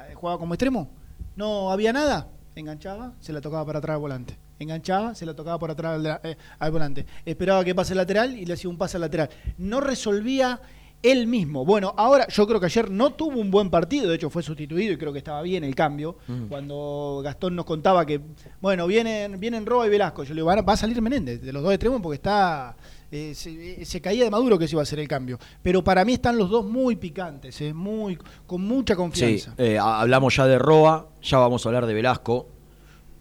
eh, 0.10 0.16
jugaba 0.16 0.40
como 0.40 0.56
extremo, 0.56 0.90
no 1.36 1.70
había 1.72 1.94
nada, 1.94 2.28
enganchaba, 2.56 3.14
se 3.20 3.34
la 3.34 3.42
tocaba 3.42 3.66
para 3.66 3.80
atrás 3.80 3.96
al 3.96 4.02
volante. 4.02 4.38
Enganchaba, 4.60 5.16
se 5.16 5.26
la 5.26 5.34
tocaba 5.36 5.60
por 5.60 5.72
atrás 5.72 5.96
al, 5.96 6.20
eh, 6.24 6.38
al 6.60 6.72
volante. 6.72 7.06
Esperaba 7.26 7.64
que 7.64 7.74
pase 7.76 7.94
el 7.94 7.98
lateral 7.98 8.38
y 8.38 8.46
le 8.46 8.54
hacía 8.54 8.70
un 8.70 8.78
pase 8.78 8.98
al 8.98 9.02
lateral. 9.02 9.30
No 9.58 9.82
resolvía 9.82 10.62
él 11.02 11.28
mismo. 11.28 11.66
Bueno, 11.66 11.94
ahora 11.98 12.28
yo 12.30 12.48
creo 12.48 12.62
que 12.62 12.68
ayer 12.68 12.90
no 12.90 13.12
tuvo 13.12 13.40
un 13.42 13.52
buen 13.52 13.70
partido, 13.70 14.08
de 14.10 14.16
hecho 14.16 14.30
fue 14.30 14.42
sustituido 14.42 14.94
y 14.94 14.98
creo 14.98 15.12
que 15.12 15.18
estaba 15.20 15.42
bien 15.42 15.66
el 15.66 15.76
cambio. 15.76 16.16
Cuando 16.48 17.20
Gastón 17.24 17.56
nos 17.58 17.66
contaba 17.66 18.06
que, 18.06 18.22
bueno, 18.62 18.88
vienen, 18.88 19.38
vienen 19.40 19.66
Roa 19.66 19.86
y 19.86 19.90
Velasco, 19.90 20.24
yo 20.24 20.30
le 20.34 20.36
digo, 20.40 20.48
"Van 20.48 20.60
a- 20.60 20.62
va 20.62 20.74
a 20.74 20.78
salir 20.78 21.02
Menéndez 21.02 21.42
de 21.42 21.52
los 21.52 21.62
dos 21.62 21.74
extremos 21.74 22.00
porque 22.02 22.16
está. 22.16 22.78
Eh, 23.14 23.36
se, 23.36 23.86
se 23.86 24.02
caía 24.02 24.24
de 24.24 24.32
maduro 24.32 24.58
que 24.58 24.68
se 24.68 24.74
iba 24.76 24.82
a 24.82 24.84
hacer 24.84 25.00
el 25.00 25.08
cambio. 25.08 25.38
Pero 25.62 25.84
para 25.84 26.04
mí 26.04 26.14
están 26.14 26.38
los 26.38 26.50
dos 26.50 26.66
muy 26.66 26.96
picantes, 26.96 27.60
eh, 27.62 27.74
muy, 27.74 28.18
con 28.48 28.62
mucha 28.62 28.96
confianza. 28.96 29.54
eh, 29.58 29.78
ha- 29.78 30.02
hablamos 30.02 30.36
ya 30.36 30.46
de 30.48 30.58
Roa, 30.60 31.08
ya 31.22 31.38
vamos 31.38 31.66
a 31.66 31.70
hablar 31.70 31.86
de 31.86 31.94
Velasco. 31.94 32.48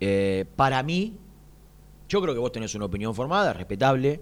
Eh, 0.00 0.46
para 0.57 0.83
mí, 0.83 1.14
yo 2.09 2.20
creo 2.22 2.35
que 2.35 2.40
vos 2.40 2.52
tenés 2.52 2.74
una 2.74 2.87
opinión 2.87 3.14
formada, 3.14 3.52
respetable. 3.52 4.20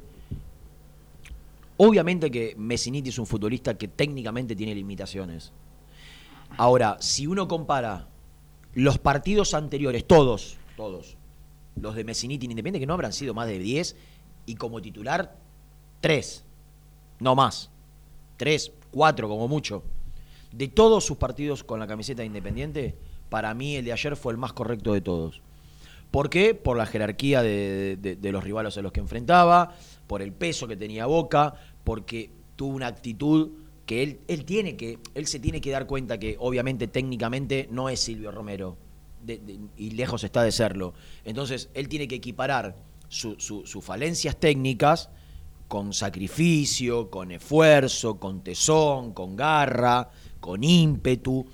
Obviamente 1.78 2.30
que 2.30 2.54
Messiniti 2.59 3.09
es 3.09 3.18
un 3.18 3.26
futbolista 3.26 3.74
que 3.78 3.88
técnicamente 3.88 4.54
tiene 4.54 4.74
limitaciones. 4.74 5.52
Ahora, 6.59 6.96
si 7.00 7.26
uno 7.26 7.48
compara 7.48 8.09
los 8.74 8.98
partidos 8.98 9.54
anteriores, 9.54 10.06
todos, 10.06 10.59
todos, 10.76 11.16
los 11.80 11.94
de 11.94 12.04
Messiniti 12.04 12.44
en 12.46 12.52
Independiente, 12.52 12.80
que 12.80 12.87
no 12.87 12.92
habrán 12.94 13.12
sido 13.12 13.33
más 13.33 13.46
de 13.48 13.59
10, 13.59 13.96
y 14.46 14.56
como 14.56 14.83
titular, 14.83 15.37
3, 16.00 16.44
no 17.20 17.34
más. 17.34 17.70
3, 18.36 18.72
4 18.90 19.28
como 19.28 19.48
mucho. 19.48 19.82
De 20.52 20.68
todos 20.68 21.04
sus 21.04 21.16
partidos 21.16 21.62
con 21.62 21.78
la 21.78 21.86
camiseta 21.86 22.22
de 22.22 22.26
Independiente, 22.26 22.94
para 23.28 23.54
mí 23.54 23.76
el 23.76 23.84
de 23.84 23.92
ayer 23.92 24.16
fue 24.16 24.32
el 24.32 24.38
más 24.38 24.52
correcto 24.52 24.92
de 24.92 25.00
todos. 25.00 25.42
¿Por 26.10 26.28
qué? 26.28 26.54
Por 26.54 26.76
la 26.76 26.86
jerarquía 26.86 27.42
de, 27.42 27.96
de- 28.00 28.32
los 28.32 28.42
rivales 28.42 28.76
a 28.76 28.82
los 28.82 28.90
que 28.90 28.98
enfrentaba, 29.00 29.76
por 30.08 30.22
el 30.22 30.32
peso 30.32 30.66
que 30.66 30.76
tenía 30.76 31.06
Boca, 31.06 31.54
porque 31.84 32.30
tuvo 32.56 32.74
una 32.74 32.88
actitud 32.88 33.50
que 33.86 34.02
él, 34.02 34.18
él 34.26 34.44
tiene 34.44 34.76
que, 34.76 34.98
él 35.14 35.26
se 35.26 35.38
tiene 35.38 35.60
que 35.60 35.70
dar 35.70 35.86
cuenta 35.86 36.18
que 36.18 36.36
obviamente 36.40 36.88
técnicamente 36.88 37.68
no 37.70 37.88
es 37.88 38.00
Silvio 38.00 38.32
Romero. 38.32 38.76
y 39.76 39.90
lejos 39.90 40.24
está 40.24 40.42
de 40.42 40.50
serlo. 40.50 40.94
Entonces, 41.24 41.68
él 41.74 41.88
tiene 41.88 42.08
que 42.08 42.14
equiparar 42.16 42.74
su- 43.08 43.36
sus 43.38 43.84
falencias 43.84 44.34
técnicas 44.36 45.10
con 45.70 45.92
sacrificio, 45.92 47.09
con 47.11 47.30
esfuerzo, 47.30 48.18
con 48.18 48.42
tesón, 48.42 49.12
con 49.14 49.37
garra, 49.37 50.11
con 50.40 50.64
ímpetu. 50.64 51.46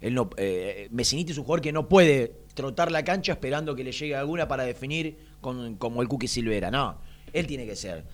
Él 0.00 0.14
no, 0.14 0.30
eh, 0.36 0.86
Messiniti 0.92 1.32
es 1.32 1.38
un 1.38 1.44
jugador 1.44 1.60
que 1.60 1.72
no 1.72 1.88
puede 1.88 2.36
trotar 2.54 2.92
la 2.92 3.02
cancha 3.02 3.32
esperando 3.32 3.74
que 3.74 3.82
le 3.82 3.90
llegue 3.90 4.14
alguna 4.14 4.46
para 4.46 4.62
definir 4.62 5.18
con- 5.40 5.74
como 5.74 6.02
el 6.02 6.08
Cookie 6.08 6.28
Silvera. 6.28 6.70
No, 6.70 6.98
él 7.32 7.48
tiene 7.48 7.66
que 7.66 7.74
ser 7.74 8.04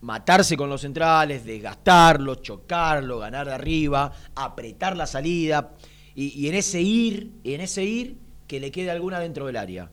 matarse 0.00 0.56
con 0.56 0.70
los 0.70 0.82
centrales, 0.82 1.44
desgastarlo, 1.44 2.36
chocarlo, 2.36 3.18
ganar 3.18 3.46
de 3.48 3.54
arriba, 3.54 4.12
apretar 4.36 4.96
la 4.96 5.08
salida 5.08 5.72
y, 6.14 6.46
en 6.46 6.54
ese 6.54 6.80
ir, 6.80 7.32
en 7.42 7.60
ese 7.62 7.82
ir 7.82 8.18
que 8.46 8.60
le 8.60 8.70
quede 8.70 8.92
alguna 8.92 9.18
dentro 9.18 9.46
del 9.46 9.56
área. 9.56 9.90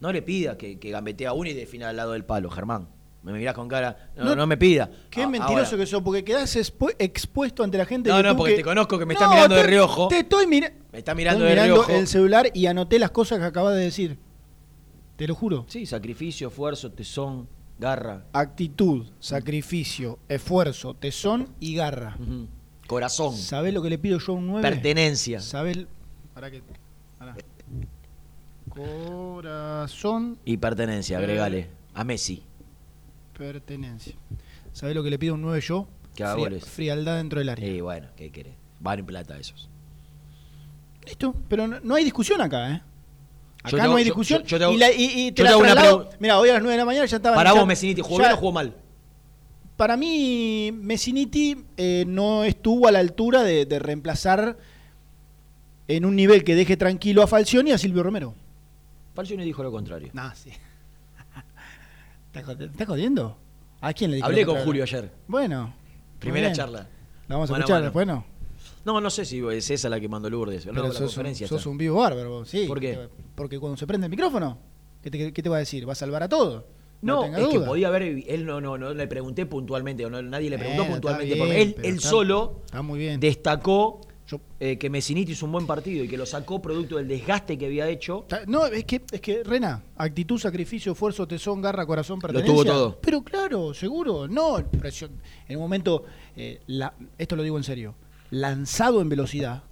No 0.00 0.12
le 0.12 0.20
pida 0.20 0.58
que, 0.58 0.78
que 0.78 0.90
gambetee 0.90 1.26
a 1.26 1.32
uno 1.32 1.48
y 1.48 1.54
defina 1.54 1.88
al 1.88 1.96
lado 1.96 2.12
del 2.12 2.26
palo, 2.26 2.50
Germán. 2.50 2.97
Me 3.22 3.32
mirás 3.32 3.54
con 3.54 3.68
cara. 3.68 4.10
No, 4.16 4.24
No, 4.24 4.36
no 4.36 4.46
me 4.46 4.56
pida. 4.56 4.88
Qué 5.10 5.22
Ah, 5.24 5.28
mentiroso 5.28 5.72
ahora, 5.72 5.76
que 5.78 5.86
sos, 5.86 6.02
porque 6.02 6.24
quedás 6.24 6.56
expu- 6.56 6.94
expuesto 6.98 7.62
ante 7.64 7.76
la 7.76 7.84
gente. 7.84 8.08
No, 8.10 8.16
que 8.18 8.22
no, 8.22 8.30
tú 8.30 8.36
porque 8.38 8.52
que- 8.52 8.58
te 8.58 8.64
conozco 8.64 8.98
que 8.98 9.06
me 9.06 9.14
estás 9.14 9.28
mirando 9.30 9.54
de 9.56 9.60
te- 9.62 9.66
reojo. 9.66 10.08
Te 10.08 10.20
estoy 10.20 10.46
mira- 10.46 10.72
Me 10.92 10.98
está 10.98 11.14
mirando 11.14 11.44
estoy 11.46 11.56
de 11.58 11.66
reojo. 11.66 11.90
el 11.92 12.06
celular 12.06 12.50
y 12.54 12.66
anoté 12.66 12.98
las 12.98 13.10
cosas 13.10 13.38
que 13.40 13.44
acabas 13.44 13.74
de 13.74 13.80
decir. 13.82 14.18
Te 15.16 15.26
lo 15.26 15.34
juro. 15.34 15.64
Sí, 15.68 15.84
sacrificio, 15.84 16.48
esfuerzo, 16.48 16.92
tesón, 16.92 17.48
garra, 17.78 18.24
Actitud, 18.32 19.06
sacrificio, 19.18 20.20
esfuerzo, 20.28 20.94
tesón 20.94 21.48
y 21.58 21.74
garra. 21.74 22.16
ujú, 22.20 22.46
corazón, 22.86 23.36
¿Sabés 23.36 23.74
lo 23.74 23.82
que 23.82 23.90
le 23.90 23.98
pido 23.98 24.18
yo 24.20 24.32
a 24.32 24.36
un 24.36 24.46
9? 24.46 24.62
pertenencia. 24.62 25.40
¿Sabés? 25.40 25.86
Para 26.34 26.50
que. 26.52 26.62
pará. 27.18 27.34
Corazón, 28.72 30.38
Y 30.44 30.56
pertenencia, 30.56 31.16
Eh. 31.18 31.20
agregale. 31.22 31.68
A 31.94 32.04
Messi. 32.04 32.42
Pertenencia. 33.38 34.14
¿Sabés 34.72 34.94
lo 34.94 35.02
que 35.02 35.10
le 35.10 35.18
pido 35.18 35.32
a 35.32 35.36
un 35.36 35.42
9 35.42 35.60
yo? 35.62 35.86
Que 36.14 36.24
haga 36.24 36.34
goles. 36.34 36.64
frialdad 36.64 37.16
dentro 37.16 37.38
del 37.38 37.48
área. 37.48 37.66
Y 37.68 37.80
bueno, 37.80 38.08
¿qué 38.16 38.30
querés? 38.30 38.54
Van 38.80 38.98
en 38.98 39.06
plata 39.06 39.38
esos. 39.38 39.68
Listo, 41.06 41.34
pero 41.48 41.66
no, 41.66 41.78
no 41.80 41.94
hay 41.94 42.04
discusión 42.04 42.40
acá, 42.40 42.70
¿eh? 42.72 42.82
Acá 43.62 43.70
Yo 43.70 43.76
no 43.78 43.82
hago- 43.84 43.96
hay 43.96 44.04
discusión. 44.04 44.42
yo- 44.42 44.46
yo 44.48 44.58
te 44.58 44.64
hago- 44.64 44.74
y, 44.74 44.76
la- 44.76 44.92
y- 44.92 45.32
te 45.32 45.42
te 45.42 45.48
hago 45.48 45.60
una 45.60 45.74
Mira, 46.20 46.38
hoy 46.38 46.48
a 46.50 46.54
las 46.54 46.62
9 46.62 46.72
de 46.72 46.78
la 46.78 46.84
mañana 46.84 47.06
ya 47.06 47.16
estaba. 47.16 47.34
Para 47.36 47.52
vos, 47.52 47.66
Messiniti, 47.66 48.00
¿jugó 48.02 48.18
bien 48.18 48.32
o 48.32 48.36
jugó 48.36 48.52
mal? 48.52 48.74
Para 49.76 49.96
mí, 49.96 50.70
Messiniti 50.74 51.56
eh, 51.76 52.04
no 52.06 52.44
estuvo 52.44 52.88
a 52.88 52.92
la 52.92 52.98
altura 52.98 53.42
de, 53.44 53.64
de 53.64 53.78
reemplazar 53.78 54.58
en 55.86 56.04
un 56.04 56.16
nivel 56.16 56.42
que 56.44 56.54
deje 56.56 56.76
tranquilo 56.76 57.22
a 57.22 57.26
Falcioni 57.28 57.70
y 57.70 57.72
a 57.72 57.78
Silvio 57.78 58.02
Romero. 58.02 58.34
Falcioni 59.14 59.44
dijo 59.44 59.62
lo 59.62 59.70
contrario. 59.70 60.10
No, 60.12 60.34
sí. 60.34 60.50
¿Estás 62.32 62.44
jod- 62.46 62.70
¿Estás 62.70 62.86
jodiendo? 62.86 63.36
¿A 63.80 63.92
quién 63.92 64.10
le 64.10 64.16
dijo 64.16 64.26
Hablé 64.28 64.44
con? 64.44 64.58
Julio 64.64 64.82
ayer. 64.82 65.10
Bueno. 65.26 65.74
Primera 66.18 66.52
charla. 66.52 66.88
La 67.28 67.36
vamos 67.36 67.50
a 67.50 67.52
Mano 67.52 67.64
escuchar 67.64 67.82
después, 67.82 68.06
¿no? 68.06 68.24
No, 68.84 69.00
no 69.00 69.10
sé 69.10 69.24
si 69.24 69.40
es 69.50 69.70
esa 69.70 69.88
la 69.88 70.00
que 70.00 70.08
mandó 70.08 70.30
Lourdes. 70.30 70.66
No, 70.66 70.72
Pero 70.72 70.88
la 70.88 70.92
sos, 70.94 71.16
un, 71.16 71.34
sos 71.34 71.76
vivo 71.76 71.98
bárbaro, 72.00 72.30
vos, 72.30 72.48
sí. 72.48 72.64
¿Por 72.66 72.80
qué? 72.80 73.08
Porque 73.34 73.58
cuando 73.58 73.76
se 73.76 73.86
prende 73.86 74.06
el 74.06 74.10
micrófono, 74.10 74.58
¿qué 75.02 75.10
te, 75.10 75.32
qué 75.32 75.42
te 75.42 75.48
va 75.48 75.56
a 75.56 75.60
decir? 75.60 75.86
¿Va 75.86 75.92
a 75.92 75.96
salvar 75.96 76.22
a 76.22 76.28
todo? 76.28 76.66
No, 77.02 77.22
tenga 77.22 77.38
es 77.38 77.48
que 77.48 77.60
podía 77.60 77.88
haber, 77.88 78.02
él 78.26 78.44
no, 78.44 78.60
no, 78.60 78.76
no 78.76 78.92
le 78.92 79.06
pregunté 79.06 79.46
puntualmente, 79.46 80.04
o 80.06 80.10
no, 80.10 80.20
nadie 80.22 80.50
le 80.50 80.58
preguntó 80.58 80.82
Bueno, 80.82 80.94
puntualmente 80.96 81.36
por 81.36 81.48
él, 81.48 81.76
él 81.78 81.94
está- 81.96 82.08
solo 82.08 82.62
Está 82.64 82.82
muy 82.82 82.98
bien. 82.98 83.20
destacó 83.20 84.00
Yo- 84.28 84.40
eh, 84.60 84.76
que 84.76 84.90
Messiniti 84.90 85.32
hizo 85.32 85.46
un 85.46 85.52
buen 85.52 85.66
partido 85.66 86.04
y 86.04 86.08
que 86.08 86.18
lo 86.18 86.26
sacó 86.26 86.60
producto 86.60 86.96
del 86.98 87.08
desgaste 87.08 87.56
que 87.56 87.64
había 87.66 87.88
hecho. 87.88 88.26
No, 88.46 88.66
es 88.66 88.84
que, 88.84 89.00
es 89.10 89.20
que, 89.22 89.42
Rena, 89.42 89.82
actitud, 89.96 90.38
sacrificio, 90.38 90.92
esfuerzo, 90.92 91.26
tesón, 91.26 91.62
garra, 91.62 91.86
corazón, 91.86 92.16
Lo 92.18 92.28
pertenencia. 92.28 92.52
tuvo 92.54 92.64
todo. 92.64 92.98
Pero 93.00 93.22
claro, 93.22 93.72
seguro, 93.72 94.28
no, 94.28 94.62
presión. 94.78 95.12
En 95.48 95.56
un 95.56 95.62
momento, 95.62 96.04
eh, 96.36 96.60
la- 96.66 96.92
esto 97.16 97.36
lo 97.36 97.42
digo 97.42 97.56
en 97.56 97.64
serio, 97.64 97.94
lanzado 98.30 99.00
en 99.00 99.08
velocidad, 99.08 99.62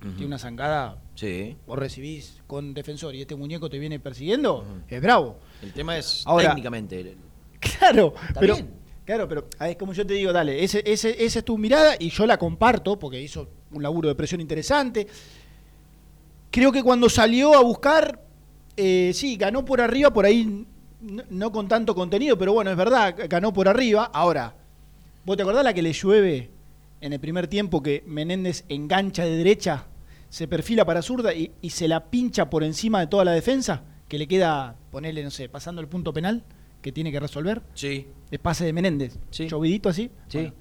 tiene 0.00 0.26
una 0.26 0.38
zancada, 0.38 1.02
Sí. 1.14 1.56
vos 1.66 1.78
recibís 1.78 2.42
con 2.46 2.74
defensor 2.74 3.14
y 3.14 3.22
este 3.22 3.34
muñeco 3.36 3.68
te 3.70 3.78
viene 3.78 3.98
persiguiendo, 3.98 4.64
es 4.86 5.00
bravo. 5.02 5.38
El 5.62 5.72
tema 5.72 5.96
es 5.98 6.22
Ahora- 6.26 6.48
técnicamente. 6.50 7.16
Claro, 7.58 8.14
Está 8.28 8.40
pero 8.40 8.54
bien. 8.54 8.70
claro, 9.06 9.26
pero 9.28 9.48
ah, 9.58 9.70
es 9.70 9.76
como 9.76 9.92
yo 9.94 10.06
te 10.06 10.14
digo, 10.14 10.32
dale, 10.32 10.62
ese, 10.62 10.82
ese, 10.86 11.24
esa 11.24 11.38
es 11.38 11.44
tu 11.44 11.56
mirada 11.56 11.94
y 11.98 12.10
yo 12.10 12.26
la 12.26 12.36
comparto 12.38 12.98
porque 12.98 13.20
hizo 13.20 13.48
un 13.74 13.82
laburo 13.82 14.08
de 14.08 14.14
presión 14.14 14.40
interesante. 14.40 15.06
Creo 16.50 16.70
que 16.70 16.82
cuando 16.82 17.08
salió 17.08 17.54
a 17.54 17.62
buscar, 17.62 18.20
eh, 18.76 19.10
sí, 19.14 19.36
ganó 19.36 19.64
por 19.64 19.80
arriba, 19.80 20.12
por 20.12 20.24
ahí 20.24 20.66
no, 21.00 21.24
no 21.28 21.52
con 21.52 21.68
tanto 21.68 21.94
contenido, 21.94 22.38
pero 22.38 22.52
bueno, 22.52 22.70
es 22.70 22.76
verdad, 22.76 23.14
ganó 23.28 23.52
por 23.52 23.68
arriba. 23.68 24.04
Ahora, 24.12 24.54
¿vos 25.24 25.36
te 25.36 25.42
acordás 25.42 25.64
la 25.64 25.74
que 25.74 25.82
le 25.82 25.92
llueve 25.92 26.50
en 27.00 27.12
el 27.12 27.20
primer 27.20 27.48
tiempo 27.48 27.82
que 27.82 28.04
Menéndez 28.06 28.64
engancha 28.68 29.24
de 29.24 29.36
derecha, 29.36 29.86
se 30.28 30.48
perfila 30.48 30.84
para 30.84 31.02
zurda 31.02 31.34
y, 31.34 31.52
y 31.60 31.70
se 31.70 31.88
la 31.88 32.04
pincha 32.10 32.48
por 32.50 32.62
encima 32.64 33.00
de 33.00 33.08
toda 33.08 33.24
la 33.24 33.32
defensa? 33.32 33.82
Que 34.08 34.18
le 34.18 34.28
queda, 34.28 34.76
ponerle, 34.90 35.24
no 35.24 35.30
sé, 35.30 35.48
pasando 35.48 35.80
el 35.80 35.88
punto 35.88 36.12
penal, 36.12 36.44
que 36.82 36.92
tiene 36.92 37.10
que 37.10 37.18
resolver. 37.18 37.62
Sí, 37.74 38.06
Es 38.30 38.38
pase 38.38 38.64
de 38.64 38.72
Menéndez. 38.72 39.18
Sí. 39.30 39.48
Llovidito 39.48 39.88
así. 39.88 40.10
sí. 40.28 40.38
Bueno, 40.38 40.54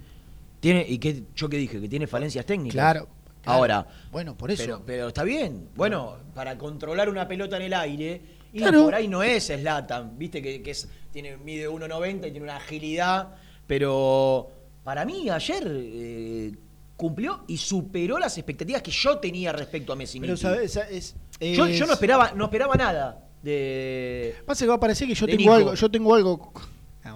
Tiene, 0.64 0.86
¿Y 0.88 0.98
qué, 0.98 1.24
yo 1.36 1.50
qué 1.50 1.58
dije? 1.58 1.80
Que 1.82 1.90
tiene 1.90 2.08
falencias 2.08 2.46
técnicas. 2.46 2.74
claro, 2.74 3.10
claro. 3.42 3.58
Ahora, 3.58 3.88
Bueno, 4.12 4.36
por 4.38 4.50
eso. 4.50 4.64
Pero, 4.64 4.82
pero 4.86 5.08
está 5.10 5.24
bien. 5.24 5.68
Bueno, 5.76 6.16
para 6.34 6.58
controlar 6.58 7.10
una 7.10 7.28
pelota 7.28 7.58
en 7.58 7.64
el 7.64 7.74
aire, 7.74 8.22
y 8.54 8.60
Claro. 8.60 8.84
por 8.86 8.96
ahí 8.96 9.08
no 9.10 9.22
es 9.24 9.48
Slatan, 9.48 10.18
viste 10.18 10.42
que, 10.42 10.62
que 10.64 10.72
es, 10.72 10.88
tiene, 11.12 11.36
mide 11.38 11.68
1.90 11.70 12.18
y 12.30 12.32
tiene 12.32 12.42
una 12.44 12.56
agilidad, 12.56 13.36
pero 13.68 14.50
para 14.86 15.04
mí 15.06 15.30
ayer 15.30 15.64
eh, 15.68 16.52
cumplió 16.96 17.44
y 17.48 17.58
superó 17.58 18.18
las 18.20 18.38
expectativas 18.38 18.82
que 18.82 18.92
yo 18.92 19.18
tenía 19.18 19.52
respecto 19.52 19.92
a 19.92 19.96
Messi. 19.98 20.20
Pero 20.22 20.38
sabes, 20.38 20.76
es, 20.78 21.16
yo, 21.42 21.66
no 21.86 21.94
esperaba, 21.94 22.32
no 22.34 22.46
esperaba 22.46 22.76
nada 22.76 23.28
de. 23.42 24.36
Pasa 24.46 24.64
que 24.64 24.70
va 24.70 24.76
a 24.76 24.80
parecer 24.80 25.08
que 25.08 25.16
yo 25.16 25.26
tengo 25.26 25.38
Nico. 25.40 25.54
algo, 25.54 25.74
yo 25.74 25.92
tengo 25.92 26.16
algo. 26.16 26.54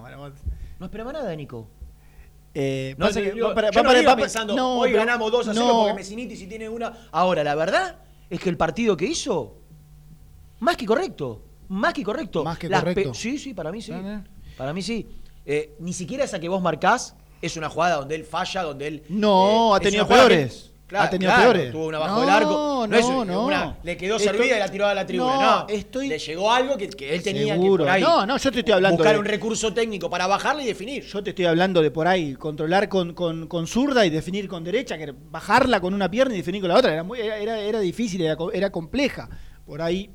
Bueno, 0.01 0.17
vos- 0.17 0.33
No 0.79 0.85
esperaba 0.87 1.13
nada 1.13 1.29
de 1.29 1.37
Nico. 1.37 1.69
Eh, 2.59 2.95
No, 2.97 3.05
pasa 3.05 3.19
te 3.19 3.31
que 3.33 3.39
va 3.41 3.53
para- 3.53 3.69
yo 3.71 3.77
va 3.77 3.83
no 3.83 3.89
para- 3.89 4.01
iba 4.01 4.11
va 4.11 4.15
para- 4.15 4.25
pensando, 4.25 4.55
no, 4.55 4.79
hoy 4.79 4.89
pero- 4.89 5.05
ganamos 5.05 5.31
2 5.31 5.47
a 5.47 5.53
0 5.53 5.65
no. 5.65 5.77
porque 5.81 5.93
Messiniti 5.93 6.35
si 6.35 6.47
tiene 6.47 6.67
una. 6.67 6.91
Ahora, 7.11 7.43
la 7.43 7.53
verdad 7.53 7.99
es 8.29 8.39
que 8.39 8.49
el 8.49 8.57
partido 8.57 8.97
que 8.97 9.05
hizo, 9.05 9.55
más 10.59 10.75
que 10.75 10.85
correcto. 10.87 11.43
Más 11.69 11.93
que 11.93 12.03
correcto. 12.03 12.43
Más 12.43 12.57
que 12.57 12.67
Las 12.69 12.79
correcto. 12.81 13.13
Sí, 13.13 13.37
sí, 13.37 13.53
para 13.53 13.71
mí 13.71 13.81
sí. 13.81 13.91
Para 14.57 14.73
mí 14.73 14.81
sí. 14.81 15.05
Eh, 15.45 15.75
ni 15.79 15.93
siquiera 15.93 16.23
esa 16.23 16.39
que 16.39 16.49
vos 16.49 16.61
marcás 16.61 17.15
es 17.41 17.55
una 17.57 17.69
jugada 17.69 17.97
donde 17.97 18.15
él 18.15 18.23
falla, 18.23 18.63
donde 18.63 18.87
él. 18.87 19.03
No, 19.09 19.73
ha 19.75 19.77
es 19.77 19.83
tenido 19.83 20.07
que- 20.07 20.49
Claro, 20.87 21.05
Ha 21.05 21.09
tenido 21.09 21.31
claro, 21.33 21.51
peores. 21.51 21.71
Tuvo 21.73 21.87
una 21.87 21.99
bajo 21.99 22.15
No, 22.15 22.21
del 22.21 22.29
arco. 22.29 22.85
es 22.85 23.01
no, 23.09 23.25
no. 23.25 23.45
una- 23.45 23.77
le 23.83 23.97
quedó 23.97 24.15
Estoy- 24.15 24.37
servida 24.37 24.55
y 24.55 24.59
la 24.59 24.71
tiró 24.71 24.85
a 24.87 24.93
la 24.93 25.05
tribuna. 25.05 25.33
No, 25.33 25.41
No, 25.41 25.67
estoy- 25.67 26.07
Le 26.07 26.17
llegó 26.17 26.49
algo 26.49 26.77
que, 26.77 26.87
que 26.89 27.13
él 27.13 27.21
tenía 27.21 27.55
Seguro. 27.55 27.83
que 27.83 27.87
por 27.87 27.89
ahí 27.89 28.01
No, 28.01 28.25
no, 28.25 28.37
yo 28.37 28.51
te 28.53 28.59
estoy 28.59 28.73
hablando 28.73 28.97
buscar 28.97 29.13
de- 29.15 29.19
un 29.19 29.25
recurso 29.25 29.73
técnico 29.73 30.09
para 30.09 30.27
bajarle 30.27 30.63
y 30.63 30.67
definir. 30.67 31.03
Yo 31.03 31.21
te 31.21 31.31
estoy 31.31 31.43
hablando 31.45 31.81
de 31.81 31.91
por 31.91 32.07
ahí, 32.07 32.35
controlar 32.35 32.87
con, 32.87 33.13
con, 33.13 33.47
con 33.47 33.67
zurda 33.67 34.05
y 34.05 34.09
definir 34.09 34.47
con 34.47 34.63
derecha, 34.63 34.97
que 34.97 35.13
bajarla 35.29 35.81
con 35.81 35.93
una 35.93 36.09
pierna 36.09 36.33
y 36.35 36.37
definir 36.37 36.61
con 36.61 36.69
la 36.69 36.77
otra. 36.77 36.93
Era, 36.93 37.03
muy- 37.03 37.19
era, 37.19 37.59
era, 37.59 37.79
difícil, 37.81 38.21
era, 38.21 38.37
era 38.53 38.69
compleja. 38.71 39.29
Por 39.65 39.81
ahí, 39.81 40.09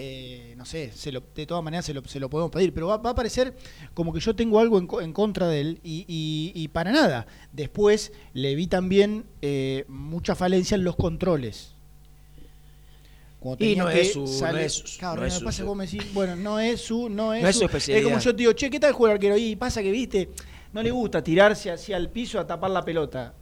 eh, 0.00 0.54
no 0.56 0.64
sé, 0.64 0.92
se 0.94 1.10
lo- 1.10 1.24
de 1.34 1.44
todas 1.44 1.64
maneras 1.64 1.84
se 1.84 1.92
lo, 1.92 2.04
se 2.06 2.20
lo 2.20 2.30
podemos 2.30 2.52
pedir, 2.52 2.72
pero 2.72 2.86
va, 2.86 2.98
va 2.98 3.10
a 3.10 3.14
parecer 3.16 3.56
como 3.94 4.12
que 4.12 4.20
yo 4.20 4.34
tengo 4.36 4.60
algo 4.60 4.78
en, 4.78 4.86
co- 4.86 5.00
en 5.00 5.12
contra 5.12 5.48
de 5.48 5.60
él 5.60 5.80
y, 5.82 6.04
y- 6.06 6.52
y 6.54 6.68
para 6.68 6.92
nada. 6.92 7.26
Después 7.52 8.12
le 8.32 8.54
vi 8.54 8.68
también 8.68 9.24
eh, 9.42 9.84
mucha 9.88 10.36
falencia 10.36 10.76
en 10.76 10.84
los 10.84 10.94
controles. 10.94 11.74
Y 13.60 13.76
no 13.76 13.88
es 13.88 14.12
su- 14.12 14.20
no 14.40 14.56
es 14.56 14.96
Claro, 14.98 15.16
no 15.16 15.20
me 15.22 15.28
es 15.28 15.34
su- 15.34 15.44
pasa 15.44 15.64
vos 15.64 15.76
me 15.76 15.86
decís, 15.86 16.12
bueno, 16.12 16.34
no 16.36 16.58
es 16.58 16.80
su, 16.80 17.08
no 17.08 17.32
es, 17.34 17.42
No 17.42 17.48
es 17.48 17.56
su 17.56 17.64
Es 17.64 17.70
especialidad. 17.70 18.04
como 18.08 18.18
yo 18.20 18.30
te 18.32 18.36
digo, 18.38 18.52
che, 18.52 18.68
¿qué 18.70 18.80
tal 18.80 18.92
juega 18.92 19.14
arquero? 19.14 19.36
Y 19.36 19.54
pasa 19.56 19.80
que, 19.82 19.90
viste, 19.92 20.28
no 20.72 20.82
le 20.82 20.90
gusta 20.90 21.22
tirarse 21.22 21.70
hacia 21.70 21.96
el 21.96 22.08
piso 22.08 22.40
a 22.40 22.46
tapar 22.46 22.70
la 22.70 22.84
pelota. 22.84 23.34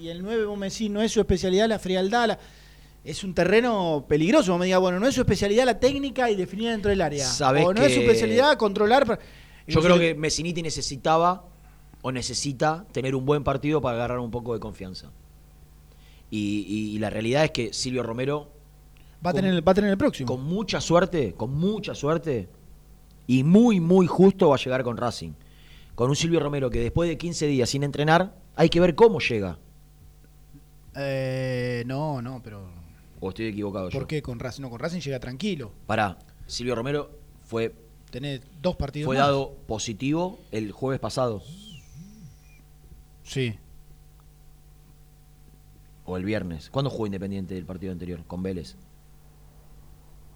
Y 0.00 0.08
el 0.08 0.22
9, 0.22 0.44
vos 0.46 0.58
me 0.58 0.70
decís, 0.70 0.90
no 0.90 1.00
es 1.02 1.12
su 1.12 1.20
especialidad 1.20 1.68
la 1.68 1.78
frialdad, 1.78 2.28
la- 2.28 2.38
es 3.04 3.24
un 3.24 3.34
terreno 3.34 4.04
peligroso. 4.08 4.56
Me 4.58 4.66
digas, 4.66 4.80
bueno, 4.80 5.00
no 5.00 5.06
es 5.08 5.14
su 5.14 5.20
especialidad 5.22 5.64
la 5.64 5.78
técnica 5.80 6.30
y 6.30 6.36
definir 6.36 6.70
dentro 6.70 6.90
del 6.90 7.00
área. 7.00 7.24
Sabés 7.24 7.64
o 7.66 7.74
no 7.74 7.82
es 7.82 7.92
su 7.92 8.00
que- 8.00 8.06
especialidad 8.06 8.56
controlar. 8.56 9.18
Yo 9.66 9.80
creo 9.80 9.98
que 9.98 10.14
Messiniti 10.14 10.62
necesitaba 10.62 11.44
o 12.02 12.10
necesita 12.12 12.84
tener 12.92 13.14
un 13.14 13.24
buen 13.24 13.44
partido 13.44 13.80
para 13.80 13.96
agarrar 13.96 14.18
un 14.18 14.30
poco 14.30 14.54
de 14.54 14.60
confianza. 14.60 15.10
Y, 16.30 16.64
y- 16.68 16.96
y 16.96 16.98
la 16.98 17.10
realidad 17.10 17.44
es 17.44 17.50
que 17.52 17.72
Silvio 17.72 18.02
Romero, 18.02 18.50
Va 19.24 19.30
a, 19.30 19.34
tener, 19.34 19.66
va 19.66 19.70
a 19.72 19.74
tener 19.74 19.90
el 19.90 19.98
próximo. 19.98 20.26
con 20.26 20.42
mucha 20.44 20.80
suerte, 20.80 21.34
con 21.34 21.54
mucha 21.54 21.94
suerte, 21.94 22.48
y 23.28 23.44
muy, 23.44 23.78
muy 23.78 24.08
justo 24.08 24.48
va 24.48 24.56
a 24.56 24.58
llegar 24.58 24.82
con 24.82 24.96
Racing. 24.96 25.32
Con 25.94 26.08
un 26.10 26.16
Silvio 26.16 26.40
Romero 26.40 26.70
que 26.70 26.80
después 26.80 27.08
de 27.08 27.16
15 27.18 27.46
días 27.46 27.68
sin 27.70 27.84
entrenar, 27.84 28.34
hay 28.56 28.68
que 28.68 28.80
ver 28.80 28.96
cómo 28.96 29.20
llega. 29.20 29.58
Eh, 30.96 31.84
no, 31.86 32.20
no, 32.20 32.40
pero. 32.42 32.71
¿O 33.24 33.28
estoy 33.28 33.46
equivocado 33.46 33.88
yo? 33.88 33.98
¿Por 33.98 34.08
qué 34.08 34.20
con 34.20 34.38
Racing? 34.40 34.62
No, 34.62 34.68
con 34.70 34.80
Racing 34.80 34.98
llega 35.00 35.20
tranquilo. 35.20 35.72
Pará, 35.86 36.18
Silvio 36.46 36.74
Romero 36.74 37.08
fue, 37.44 37.72
Tenés 38.10 38.42
dos 38.60 38.74
partidos. 38.76 39.06
fue 39.06 39.16
más. 39.16 39.26
dado 39.26 39.54
positivo 39.68 40.40
el 40.50 40.72
jueves 40.72 40.98
pasado, 41.00 41.40
Sí. 43.22 43.54
o 46.04 46.16
el 46.16 46.24
viernes. 46.24 46.68
¿Cuándo 46.70 46.90
jugó 46.90 47.06
Independiente 47.06 47.54
del 47.54 47.64
partido 47.64 47.92
anterior? 47.92 48.24
Con 48.26 48.42
Vélez. 48.42 48.76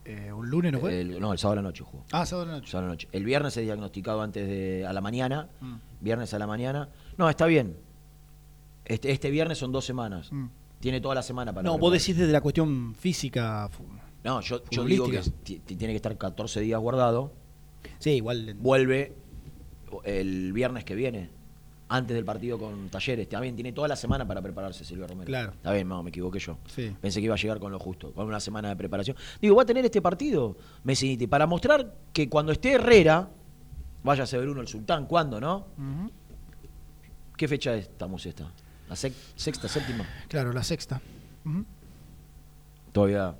Eh, 0.04 0.32
¿Un 0.32 0.48
lunes 0.48 0.72
no 0.72 0.78
fue? 0.78 1.00
El- 1.00 1.18
no, 1.20 1.32
el 1.32 1.38
sábado 1.38 1.54
a 1.58 1.62
la 1.62 1.68
noche 1.68 1.82
jugó. 1.82 2.04
ah, 2.12 2.24
sábado 2.24 2.46
de 2.46 2.52
la 2.52 2.58
noche. 2.58 2.70
Sábado 2.70 2.84
a 2.86 2.88
la 2.90 2.92
noche. 2.94 3.08
El 3.10 3.24
viernes 3.24 3.52
se 3.54 3.62
diagnosticado 3.62 4.22
antes 4.22 4.46
de 4.46 4.86
a 4.86 4.92
la 4.92 5.00
mañana. 5.00 5.48
Mm. 5.60 5.74
Viernes 6.00 6.32
a 6.32 6.38
la 6.38 6.46
mañana. 6.46 6.88
No, 7.18 7.28
está 7.28 7.46
bien. 7.46 7.76
Este, 8.84 9.10
este 9.10 9.30
viernes 9.30 9.58
son 9.58 9.72
dos 9.72 9.84
semanas. 9.84 10.30
Mm. 10.32 10.46
Tiene 10.80 11.00
toda 11.00 11.14
la 11.14 11.22
semana 11.22 11.52
para. 11.52 11.68
No, 11.68 11.78
vos 11.78 11.92
decís 11.92 12.16
desde 12.16 12.32
la 12.32 12.40
cuestión 12.40 12.94
física. 12.94 13.68
No, 14.24 14.40
yo, 14.40 14.62
yo 14.70 14.84
digo 14.84 15.08
que 15.08 15.20
tiene 15.60 15.92
que 15.92 15.96
estar 15.96 16.16
14 16.16 16.60
días 16.60 16.80
guardado. 16.80 17.32
Sí, 17.98 18.10
igual. 18.10 18.54
Vuelve 18.54 19.14
el 20.04 20.52
viernes 20.52 20.84
que 20.84 20.94
viene. 20.94 21.30
Antes 21.88 22.16
del 22.16 22.24
partido 22.24 22.58
con 22.58 22.88
Talleres. 22.88 23.28
También 23.28 23.54
tiene 23.54 23.72
toda 23.72 23.86
la 23.86 23.94
semana 23.94 24.26
para 24.26 24.42
prepararse 24.42 24.84
Silvio 24.84 25.06
Romero. 25.06 25.26
Claro. 25.26 25.52
Está 25.52 25.72
bien, 25.72 25.86
no, 25.86 26.02
me 26.02 26.08
equivoqué 26.08 26.40
yo. 26.40 26.58
Sí. 26.66 26.92
Pensé 27.00 27.20
que 27.20 27.26
iba 27.26 27.34
a 27.34 27.38
llegar 27.38 27.60
con 27.60 27.70
lo 27.70 27.78
justo, 27.78 28.12
con 28.12 28.26
una 28.26 28.40
semana 28.40 28.70
de 28.70 28.74
preparación. 28.74 29.16
Digo, 29.40 29.54
va 29.54 29.62
a 29.62 29.66
tener 29.66 29.84
este 29.84 30.02
partido, 30.02 30.56
Messiniti, 30.82 31.28
para 31.28 31.46
mostrar 31.46 31.94
que 32.12 32.28
cuando 32.28 32.50
esté 32.50 32.72
Herrera, 32.72 33.30
vaya 34.02 34.24
a 34.24 34.26
ser 34.26 34.48
uno 34.48 34.60
el 34.60 34.66
sultán, 34.66 35.06
¿cuándo, 35.06 35.40
no? 35.40 35.66
¿Qué 37.36 37.46
fecha 37.46 37.76
estamos 37.76 38.26
esta? 38.26 38.50
¿La 38.88 38.96
sexta, 38.96 39.68
séptima? 39.68 40.06
Claro, 40.28 40.52
la 40.52 40.62
sexta. 40.62 41.00
Ujú. 41.44 41.64
Todavía, 42.92 43.36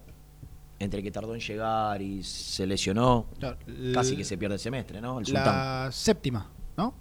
entre 0.79 1.03
que 1.03 1.11
tardó 1.11 1.35
en 1.35 1.41
llegar 1.41 2.03
y 2.03 2.23
se 2.23 2.67
lesionó, 2.67 3.27
Claro, 3.39 3.57
casi 3.95 4.17
que 4.17 4.25
se 4.25 4.37
pierde 4.37 4.55
el 4.55 4.61
semestre, 4.61 5.01
¿no? 5.01 5.19
El 5.21 5.27
sultán. 5.27 5.45
La 5.85 5.93
séptima, 5.93 6.51
¿no? 6.77 6.95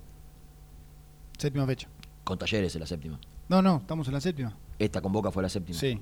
Séptima 1.37 1.65
fecha. 1.65 1.87
Con 2.23 2.37
Talleres 2.37 2.73
es 2.75 2.79
la 2.79 2.87
séptima. 2.87 3.19
No, 3.49 3.61
no, 3.61 3.77
estamos 3.77 4.07
en 4.07 4.13
la 4.13 4.21
séptima. 4.21 4.55
Esta 4.79 5.01
con 5.01 5.11
Boca 5.11 5.31
fue 5.31 5.43
la 5.43 5.49
séptima. 5.49 5.77
Sí. 5.77 5.99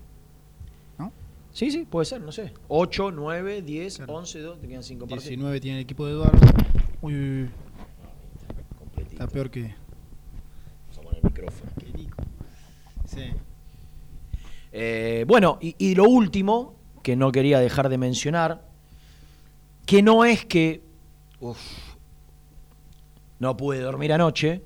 ¿No? 0.98 1.12
Sí, 1.52 1.72
sí, 1.72 1.86
puede 1.86 2.06
ser, 2.06 2.22
no 2.22 2.32
sé. 2.32 2.54
8, 2.68 3.12
9, 3.12 3.62
10, 3.62 3.98
Claro. 3.98 4.14
11, 4.16 4.40
2, 4.42 4.60
te 4.62 4.68
quedan 4.68 4.84
5 4.84 5.00
partidos. 5.06 5.24
19 5.26 5.60
tiene 5.60 5.78
el 5.80 5.84
equipo 5.84 6.06
de 6.06 6.12
Eduardo. 6.14 6.40
Uy, 7.02 7.14
uy, 7.14 7.42
uy, 7.44 7.50
está 9.12 9.28
peor 9.28 9.50
que. 9.50 9.62
Vamos 10.84 10.98
a 10.98 11.02
poner 11.02 11.18
el 11.18 11.24
micrófono. 11.24 11.72
Eh, 14.72 15.26
bueno, 15.28 15.60
y, 15.62 15.94
lo 15.96 16.06
último, 16.06 16.76
que 17.04 17.16
no 17.16 17.32
quería 17.32 17.60
dejar 17.60 17.90
de 17.90 17.98
mencionar, 17.98 18.66
que 19.86 20.02
no 20.02 20.26
es 20.26 20.46
que 20.46 20.82
no 23.40 23.58
pude 23.58 23.80
dormir 23.80 24.14
anoche, 24.14 24.64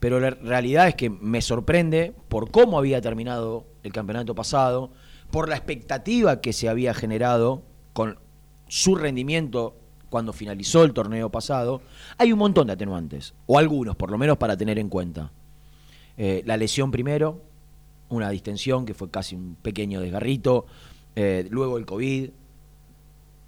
pero 0.00 0.18
la 0.18 0.30
realidad 0.30 0.88
es 0.88 0.94
que 0.94 1.10
me 1.10 1.42
sorprende 1.42 2.14
por 2.28 2.50
cómo 2.50 2.78
había 2.78 3.00
terminado 3.00 3.66
el 3.82 3.92
campeonato 3.92 4.34
pasado, 4.34 4.90
por 5.30 5.48
la 5.48 5.56
expectativa 5.56 6.40
que 6.40 6.52
se 6.52 6.68
había 6.68 6.94
generado 6.94 7.62
con 7.92 8.18
su 8.66 8.96
rendimiento 8.96 9.76
cuando 10.08 10.32
finalizó 10.32 10.82
el 10.82 10.92
torneo 10.92 11.30
pasado. 11.30 11.82
Hay 12.18 12.32
un 12.32 12.38
montón 12.38 12.66
de 12.66 12.72
atenuantes, 12.72 13.34
o 13.46 13.58
algunos 13.58 13.94
por 13.94 14.10
lo 14.10 14.18
menos 14.18 14.38
para 14.38 14.56
tener 14.56 14.78
en 14.78 14.88
cuenta. 14.88 15.30
Eh, 16.16 16.42
la 16.44 16.56
lesión 16.56 16.90
primero, 16.90 17.42
una 18.10 18.28
distensión 18.30 18.84
que 18.86 18.94
fue 18.94 19.10
casi 19.10 19.34
un 19.36 19.56
pequeño 19.60 20.00
desgarrito, 20.00 20.66
eh, 21.16 21.46
luego 21.50 21.78
el 21.78 21.86
COVID, 21.86 22.30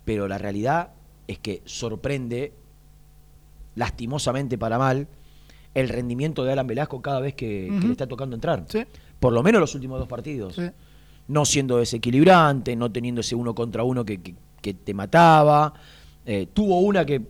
pero 0.05 0.27
la 0.29 0.39
realidad 0.39 0.91
es 1.29 1.39
que 1.39 1.63
sorprende, 1.65 2.53
lastimosamente 3.75 4.59
para 4.59 4.79
mal, 4.79 5.09
el 5.75 5.89
rendimiento 5.89 6.45
de 6.45 6.53
Alan 6.53 6.67
Velasco 6.67 7.01
cada 7.01 7.21
vez 7.21 7.35
que, 7.35 7.69
le 7.71 7.93
está 7.93 8.07
tocando 8.07 8.35
entrar. 8.37 8.65
Sí. 8.69 8.85
Por 9.19 9.33
lo 9.33 9.43
menos 9.43 9.61
los 9.61 9.75
últimos 9.75 9.99
dos 9.99 10.09
partidos. 10.09 10.55
Sí. 10.57 10.69
No 11.29 11.45
siendo 11.45 11.79
desequilibrante, 11.79 12.75
no 12.77 12.91
teniendo 12.91 13.21
ese 13.21 13.35
uno 13.35 13.55
contra 13.55 13.83
uno 13.85 14.05
que, 14.05 14.21
que- 14.21 14.35
que 14.61 14.75
te 14.75 14.95
mataba. 14.95 15.73
Eh, 16.27 16.47
tuvo 16.53 16.79
una 16.81 17.05
que 17.05 17.21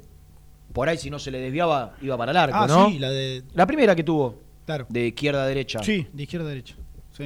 por 0.72 0.88
ahí 0.88 0.98
si 0.98 1.08
no 1.08 1.18
se 1.18 1.30
le 1.30 1.38
desviaba 1.38 1.94
iba 2.02 2.16
para 2.18 2.30
el 2.32 2.36
arco, 2.36 2.56
Ah, 2.58 2.66
¿no? 2.66 2.88
sí, 2.90 2.98
la 2.98 3.10
de. 3.10 3.42
La 3.54 3.66
primera 3.66 3.94
que 3.94 4.02
tuvo, 4.02 4.34
Claro. 4.66 4.86
de 4.88 5.06
izquierda 5.08 5.44
a 5.44 5.46
derecha. 5.46 5.82
Sí, 5.82 6.06
de 6.12 6.22
izquierda 6.24 6.46
a 6.46 6.50
derecha. 6.50 6.74
Sí. 7.16 7.24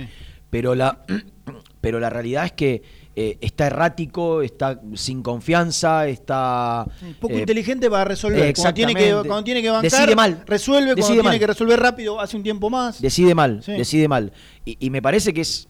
Pero 0.51 0.75
la, 0.75 1.05
pero 1.81 2.01
la 2.01 2.11
realidad 2.11 2.47
es 2.47 2.53
que 2.53 2.83
eh, 3.15 3.39
está 3.41 3.67
errático, 3.69 4.43
está 4.43 4.81
sin 4.95 5.23
confianza, 5.23 6.07
está... 6.07 6.87
Poco 7.19 7.35
eh, 7.35 7.41
inteligente 7.41 7.89
para 7.91 8.05
resolver. 8.05 8.55
Cuando 8.55 8.75
tiene, 8.75 8.95
que, 8.95 9.11
cuando 9.13 9.45
tiene 9.45 9.63
que 9.63 9.71
bancar, 9.71 9.91
Decide 9.91 10.15
mal. 10.17 10.43
resuelve. 10.47 10.95
Decide 10.95 11.07
cuando 11.17 11.23
tiene 11.23 11.39
que 11.39 11.47
resolver 11.47 11.81
rápido, 11.81 12.21
hace 12.21 12.37
un 12.37 12.43
tiempo 12.43 12.69
más. 12.69 13.01
Decide 13.01 13.35
mal, 13.35 13.63
Sí. 13.63 13.73
decide 13.73 14.07
mal. 14.07 14.33
Y, 14.65 14.77
y 14.79 14.91
me 14.91 15.01
parece 15.01 15.33
que 15.33 15.41
es 15.41 15.67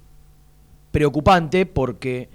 preocupante 0.90 1.66
porque 1.66 2.28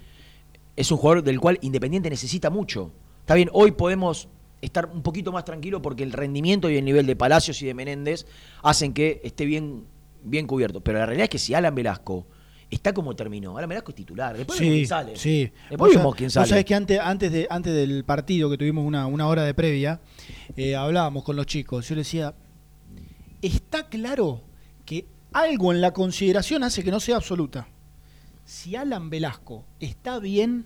es 0.75 0.91
un 0.91 0.97
jugador 0.97 1.23
del 1.23 1.39
cual 1.39 1.57
Independiente 1.61 2.09
necesita 2.09 2.49
mucho. 2.49 2.91
Está 3.21 3.35
bien, 3.35 3.49
hoy 3.53 3.71
podemos 3.71 4.27
estar 4.61 4.85
un 4.93 5.01
poquito 5.01 5.31
más 5.31 5.43
tranquilo 5.43 5.81
porque 5.81 6.03
el 6.03 6.11
rendimiento 6.13 6.69
y 6.69 6.77
el 6.77 6.85
nivel 6.85 7.05
de 7.05 7.15
Palacios 7.15 7.61
y 7.61 7.65
de 7.65 7.73
Menéndez 7.73 8.25
hacen 8.61 8.93
que 8.93 9.19
esté 9.23 9.45
bien, 9.45 9.83
bien 10.23 10.47
cubierto. 10.47 10.81
Pero 10.81 10.99
la 10.99 11.05
realidad 11.05 11.23
es 11.25 11.29
que 11.29 11.39
si 11.39 11.53
Alan 11.53 11.73
Velasco 11.75 12.27
está 12.69 12.93
como 12.93 13.15
terminó, 13.15 13.57
Alan 13.57 13.69
Velasco 13.69 13.91
es 13.91 13.95
titular, 13.95 14.37
después 14.37 14.59
vemos 14.59 14.73
quién 14.75 14.87
sale. 14.87 15.15
Sí, 15.17 15.51
Después 15.69 15.89
Vos 15.89 15.97
vemos 15.97 16.15
quién 16.15 16.27
vos 16.27 16.33
sale. 16.33 16.47
sabés 16.47 16.65
que 16.65 16.75
antes, 16.75 16.99
antes, 16.99 17.31
de, 17.31 17.47
antes 17.49 17.73
del 17.73 18.03
partido, 18.05 18.49
que 18.49 18.57
tuvimos 18.57 18.85
una, 18.85 19.07
una 19.07 19.27
hora 19.27 19.43
de 19.43 19.53
previa, 19.53 19.99
eh, 20.55 20.75
hablábamos 20.75 21.23
con 21.23 21.35
los 21.35 21.45
chicos. 21.45 21.87
Yo 21.89 21.95
les 21.95 22.07
decía, 22.07 22.33
está 23.41 23.89
claro 23.89 24.41
que 24.85 25.05
algo 25.33 25.71
en 25.73 25.81
la 25.81 25.91
consideración 25.93 26.63
hace 26.63 26.83
que 26.83 26.91
no 26.91 26.99
sea 26.99 27.17
absoluta. 27.17 27.67
Si 28.45 28.75
Alan 28.75 29.09
Velasco 29.09 29.65
está 29.79 30.19
bien, 30.19 30.65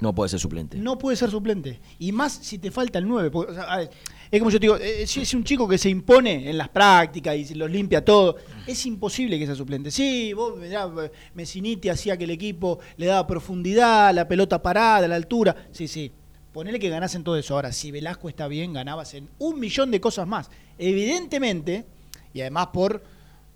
No 0.00 0.14
puede 0.14 0.28
ser 0.30 0.40
suplente. 0.40 0.78
no 0.78 0.98
puede 0.98 1.16
ser 1.16 1.30
suplente. 1.30 1.80
Y 1.98 2.12
más 2.12 2.32
si 2.32 2.58
te 2.58 2.70
falta 2.70 2.98
el 2.98 3.06
9. 3.08 3.30
porque, 3.30 3.52
o 3.52 3.54
sea, 3.54 3.64
a 3.64 3.78
ver, 3.78 3.90
es 4.30 4.38
como 4.38 4.50
yo 4.50 4.60
te 4.60 4.66
digo, 4.66 4.76
eh, 4.76 5.06
si 5.06 5.22
es 5.22 5.34
un 5.34 5.42
chico 5.42 5.68
que 5.68 5.76
se 5.76 5.88
impone 5.88 6.48
en 6.48 6.56
las 6.56 6.68
prácticas 6.68 7.34
y 7.34 7.54
los 7.54 7.68
limpia 7.68 8.04
todo, 8.04 8.36
es 8.64 8.86
imposible 8.86 9.38
que 9.38 9.46
sea 9.46 9.56
suplente. 9.56 9.90
Sí, 9.90 10.32
vos 10.32 10.56
mirá, 10.56 10.88
Messiniti 11.34 11.88
hacía 11.88 12.16
que 12.16 12.24
el 12.24 12.30
equipo 12.30 12.78
le 12.96 13.06
daba 13.06 13.26
profundidad, 13.26 14.14
la 14.14 14.28
pelota 14.28 14.62
parada, 14.62 15.08
la 15.08 15.16
altura. 15.16 15.56
Sí, 15.72 15.88
sí. 15.88 16.12
Ponele 16.52 16.78
que 16.78 16.88
ganasen 16.88 17.24
todo 17.24 17.36
eso. 17.36 17.54
Ahora, 17.54 17.72
si 17.72 17.90
Velasco 17.90 18.28
está 18.28 18.46
bien, 18.46 18.72
ganabas 18.72 19.14
en 19.14 19.28
un 19.38 19.58
millón 19.58 19.90
de 19.90 20.00
cosas 20.00 20.28
más. 20.28 20.48
Evidentemente, 20.78 21.84
y 22.32 22.40
además 22.40 22.68
por 22.72 23.02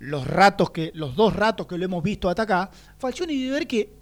los 0.00 0.26
ratos 0.26 0.70
que, 0.70 0.90
los 0.94 1.14
dos 1.14 1.34
ratos 1.34 1.68
que 1.68 1.78
lo 1.78 1.84
hemos 1.84 2.02
visto 2.02 2.28
hasta 2.28 2.42
acá, 2.42 2.70
Falcioni 2.98 3.38
debe 3.38 3.58
ver 3.58 3.66
que 3.66 3.92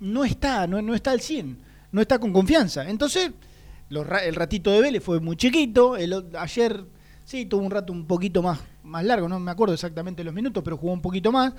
no 0.00 0.24
está, 0.24 0.66
no, 0.66 0.80
no 0.80 0.94
está 0.94 1.10
al 1.10 1.20
100, 1.20 1.58
no 1.92 2.00
está 2.00 2.18
con 2.18 2.32
confianza. 2.32 2.88
Entonces, 2.88 3.30
el 4.00 4.34
ratito 4.34 4.70
de 4.70 4.80
Vélez 4.80 5.02
fue 5.02 5.20
muy 5.20 5.36
chiquito, 5.36 5.96
ayer 6.38 6.84
sí 7.24 7.46
tuvo 7.46 7.62
un 7.62 7.70
rato 7.70 7.92
un 7.92 8.06
poquito 8.06 8.42
más, 8.42 8.60
más 8.82 9.04
largo, 9.04 9.28
no 9.28 9.38
me 9.38 9.50
acuerdo 9.50 9.74
exactamente 9.74 10.24
los 10.24 10.34
minutos, 10.34 10.62
pero 10.64 10.76
jugó 10.76 10.92
un 10.92 11.02
poquito 11.02 11.30
más. 11.30 11.52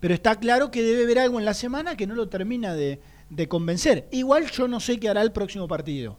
Pero 0.00 0.14
está 0.14 0.36
claro 0.36 0.70
que 0.70 0.82
debe 0.82 1.04
haber 1.04 1.18
algo 1.18 1.38
en 1.38 1.44
la 1.44 1.52
semana 1.52 1.94
que 1.96 2.06
no 2.06 2.14
lo 2.14 2.28
termina 2.28 2.74
de, 2.74 3.00
de 3.28 3.48
convencer. 3.48 4.08
Igual 4.10 4.50
yo 4.50 4.66
no 4.66 4.80
sé 4.80 4.98
qué 4.98 5.10
hará 5.10 5.20
el 5.20 5.30
próximo 5.30 5.68
partido. 5.68 6.16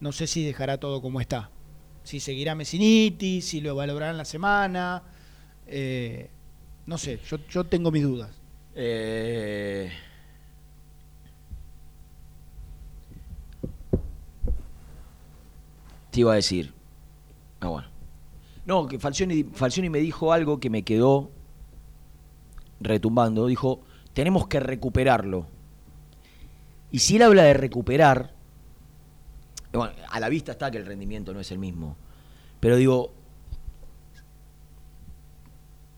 No 0.00 0.10
sé 0.10 0.26
si 0.26 0.44
dejará 0.44 0.78
todo 0.78 1.00
como 1.00 1.20
está. 1.20 1.50
Si 2.02 2.18
seguirá 2.18 2.56
Messiniti, 2.56 3.40
si 3.40 3.60
lo 3.60 3.76
valorará 3.76 4.10
en 4.10 4.16
la 4.16 4.24
semana. 4.24 5.02
eh, 5.66 6.30
no 6.86 6.98
sé, 6.98 7.20
yo, 7.28 7.36
yo 7.48 7.64
tengo 7.64 7.90
mis 7.90 8.02
dudas. 8.02 8.30
Eh, 8.74 9.90
Te 16.18 16.22
iba 16.22 16.32
a 16.32 16.34
decir. 16.34 16.74
Ah, 17.60 17.68
bueno. 17.68 17.86
No, 18.66 18.88
que 18.88 18.98
Falcioni, 18.98 19.44
Falcioni 19.44 19.88
me 19.88 20.00
dijo 20.00 20.32
algo 20.32 20.58
que 20.58 20.68
me 20.68 20.82
quedó 20.82 21.30
retumbando. 22.80 23.46
Dijo, 23.46 23.82
tenemos 24.14 24.48
que 24.48 24.58
recuperarlo. 24.58 25.46
Y 26.90 26.98
si 26.98 27.14
él 27.14 27.22
habla 27.22 27.44
de 27.44 27.54
recuperar, 27.54 28.34
bueno, 29.72 29.92
a 30.10 30.18
la 30.18 30.28
vista 30.28 30.50
está 30.50 30.72
que 30.72 30.78
el 30.78 30.86
rendimiento 30.86 31.32
no 31.32 31.38
es 31.38 31.52
el 31.52 31.60
mismo. 31.60 31.96
Pero 32.58 32.74
digo, 32.74 33.12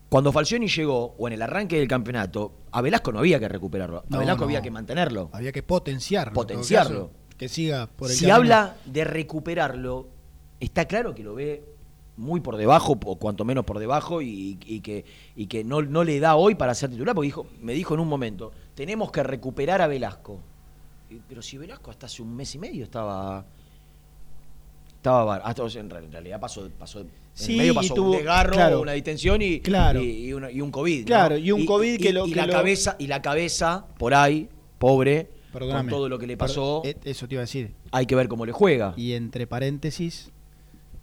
cuando 0.09 0.31
Falcioni 0.31 0.67
llegó, 0.67 1.15
o 1.17 1.27
en 1.29 1.33
el 1.33 1.41
arranque 1.41 1.79
del 1.79 1.87
campeonato, 1.87 2.53
a 2.71 2.81
Velasco 2.83 3.11
no 3.11 3.17
había 3.17 3.39
que 3.39 3.49
recuperarlo. 3.49 4.01
A 4.01 4.03
No, 4.07 4.19
Velasco 4.19 4.41
no. 4.41 4.45
había 4.45 4.61
que 4.61 4.69
mantenerlo. 4.69 5.31
Había 5.33 5.51
que 5.51 5.63
potenciarlo. 5.63 6.33
Potenciarlo. 6.33 7.09
Caso, 7.45 7.49
que 7.49 7.49
siga 7.49 7.87
por 7.87 8.09
el 8.09 8.15
Si 8.15 8.21
camino. 8.25 8.35
habla 8.35 8.75
de 8.85 9.03
recuperarlo, 9.03 10.07
está 10.59 10.85
claro 10.85 11.13
que 11.15 11.23
lo 11.23 11.33
ve 11.35 11.63
muy 12.17 12.39
por 12.39 12.57
debajo, 12.57 12.99
o 13.03 13.15
cuanto 13.15 13.45
menos 13.45 13.65
por 13.65 13.79
debajo, 13.79 14.21
y, 14.21 14.57
y 14.65 14.81
que, 14.81 15.05
y 15.35 15.47
que 15.47 15.63
no, 15.63 15.81
no 15.81 16.03
le 16.03 16.19
da 16.19 16.35
hoy 16.35 16.55
para 16.55 16.75
ser 16.75 16.89
titular, 16.91 17.15
porque 17.15 17.27
dijo, 17.27 17.47
me 17.61 17.73
dijo 17.73 17.93
en 17.95 17.99
un 17.99 18.07
momento, 18.07 18.51
tenemos 18.75 19.11
que 19.11 19.23
recuperar 19.23 19.81
a 19.81 19.87
Velasco. 19.87 20.39
Pero 21.27 21.41
si 21.41 21.57
Velasco 21.57 21.91
hasta 21.91 22.05
hace 22.05 22.21
un 22.21 22.35
mes 22.35 22.53
y 22.55 22.59
medio 22.59 22.83
estaba... 22.83 23.43
Estaba 24.97 25.37
hasta, 25.37 25.63
en 25.79 25.89
real- 25.89 26.03
en 26.05 26.11
realidad 26.11 26.39
pasó, 26.39 26.69
pasó 26.77 26.99
en 26.99 27.09
Sí, 27.33 27.57
y 27.59 27.89
tuvo- 27.89 28.11
un 28.11 28.17
desgarro, 28.17 28.51
claro. 28.53 28.81
una 28.81 28.91
distensión 28.91 29.41
y, 29.41 29.61
Claro. 29.61 29.99
y, 30.01 30.27
y 30.27 30.33
una- 30.33 30.51
y 30.51 30.61
un 30.61 30.69
COVID. 30.69 30.99
¿no? 31.01 31.05
Claro, 31.07 31.37
y 31.37 31.51
un 31.51 31.65
COVID 31.65 31.99
que 31.99 32.13
lo- 32.13 32.25
que 32.25 32.35
la 32.35 32.45
lo- 32.45 32.53
cabeza 32.53 32.95
y 32.99 33.07
la 33.07 33.21
cabeza 33.21 33.85
por 33.97 34.13
ahí, 34.13 34.47
pobre, 34.77 35.29
con 35.51 35.87
todo 35.87 36.09
lo 36.09 36.17
que 36.19 36.27
le 36.27 36.37
pasó, 36.37 36.81
eh, 36.85 36.95
Eso 37.03 37.27
te 37.27 37.35
iba 37.35 37.41
a 37.41 37.45
decir. 37.45 37.73
hay 37.91 38.05
que 38.05 38.15
ver 38.15 38.27
cómo 38.27 38.45
le 38.45 38.51
juega. 38.51 38.93
Y 38.97 39.13
entre 39.13 39.47
paréntesis, 39.47 40.31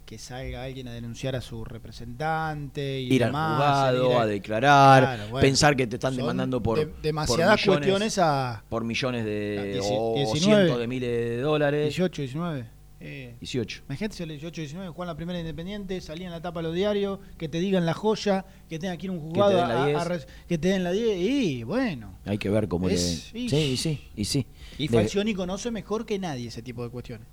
que 0.05 0.17
salga 0.17 0.63
alguien 0.63 0.87
a 0.87 0.91
denunciar 0.93 1.35
a 1.35 1.41
su 1.41 1.63
representante 1.63 2.99
y 2.99 3.13
ir 3.13 3.23
al 3.23 3.29
juzgado, 3.31 4.19
a 4.19 4.25
declarar, 4.25 5.03
Claro, 5.03 5.23
bueno. 5.31 5.41
pensar 5.41 5.75
que 5.75 5.85
te 5.85 5.97
están 5.97 6.15
demandando 6.15 6.61
por, 6.63 6.79
de- 6.79 6.91
demasiadas 7.01 7.61
por 7.63 7.79
millones, 7.79 7.87
cuestiones 8.15 8.17
a 8.17 8.63
por 8.69 8.83
millones 8.83 9.25
de 9.25 9.79
o 9.83 10.13
19. 10.15 10.39
cientos 10.39 10.79
de 10.79 10.87
miles 10.87 11.09
de 11.11 11.41
dólares. 11.41 11.83
18, 11.89 12.21
19. 12.23 12.65
Eh, 13.01 13.35
18. 13.39 13.83
Imagínate 13.87 14.15
si 14.17 14.23
a 14.23 14.25
los 14.25 14.33
18, 14.33 14.61
19 14.61 14.89
juegan 14.91 15.07
la 15.07 15.15
primera 15.15 15.39
independiente, 15.39 16.01
salían 16.01 16.27
en 16.27 16.31
la 16.33 16.41
tapa 16.41 16.59
de 16.59 16.63
los 16.63 16.75
diarios, 16.75 17.19
que 17.37 17.47
te 17.47 17.59
digan 17.61 17.85
la 17.85 17.93
joya, 17.93 18.45
que 18.67 18.77
tenga 18.77 18.97
que 18.97 19.05
ir 19.05 19.11
un 19.11 19.21
juzgado 19.21 19.51
te 19.51 19.55
den 19.57 19.67
la 19.69 19.83
a- 19.83 19.87
10. 19.87 19.97
a 19.97 20.03
res- 20.03 20.27
que 20.49 20.57
te 20.57 20.67
den 20.67 20.83
la 20.83 20.91
10. 20.91 21.17
Y 21.17 21.63
bueno. 21.63 22.13
Hay 22.25 22.37
que 22.37 22.49
ver 22.49 22.67
cómo 22.67 22.89
Es- 22.89 23.31
le. 23.33 23.39
y- 23.39 23.49
Sí, 23.49 23.55
y 23.57 23.77
sí, 23.77 24.01
y 24.17 24.25
sí. 24.25 24.45
Y 24.77 24.87
De- 24.89 24.97
Falcioni 24.97 25.33
conoce 25.33 25.71
mejor 25.71 26.05
que 26.05 26.19
nadie 26.19 26.49
ese 26.49 26.61
tipo 26.61 26.83
de 26.83 26.89
cuestiones. 26.89 27.25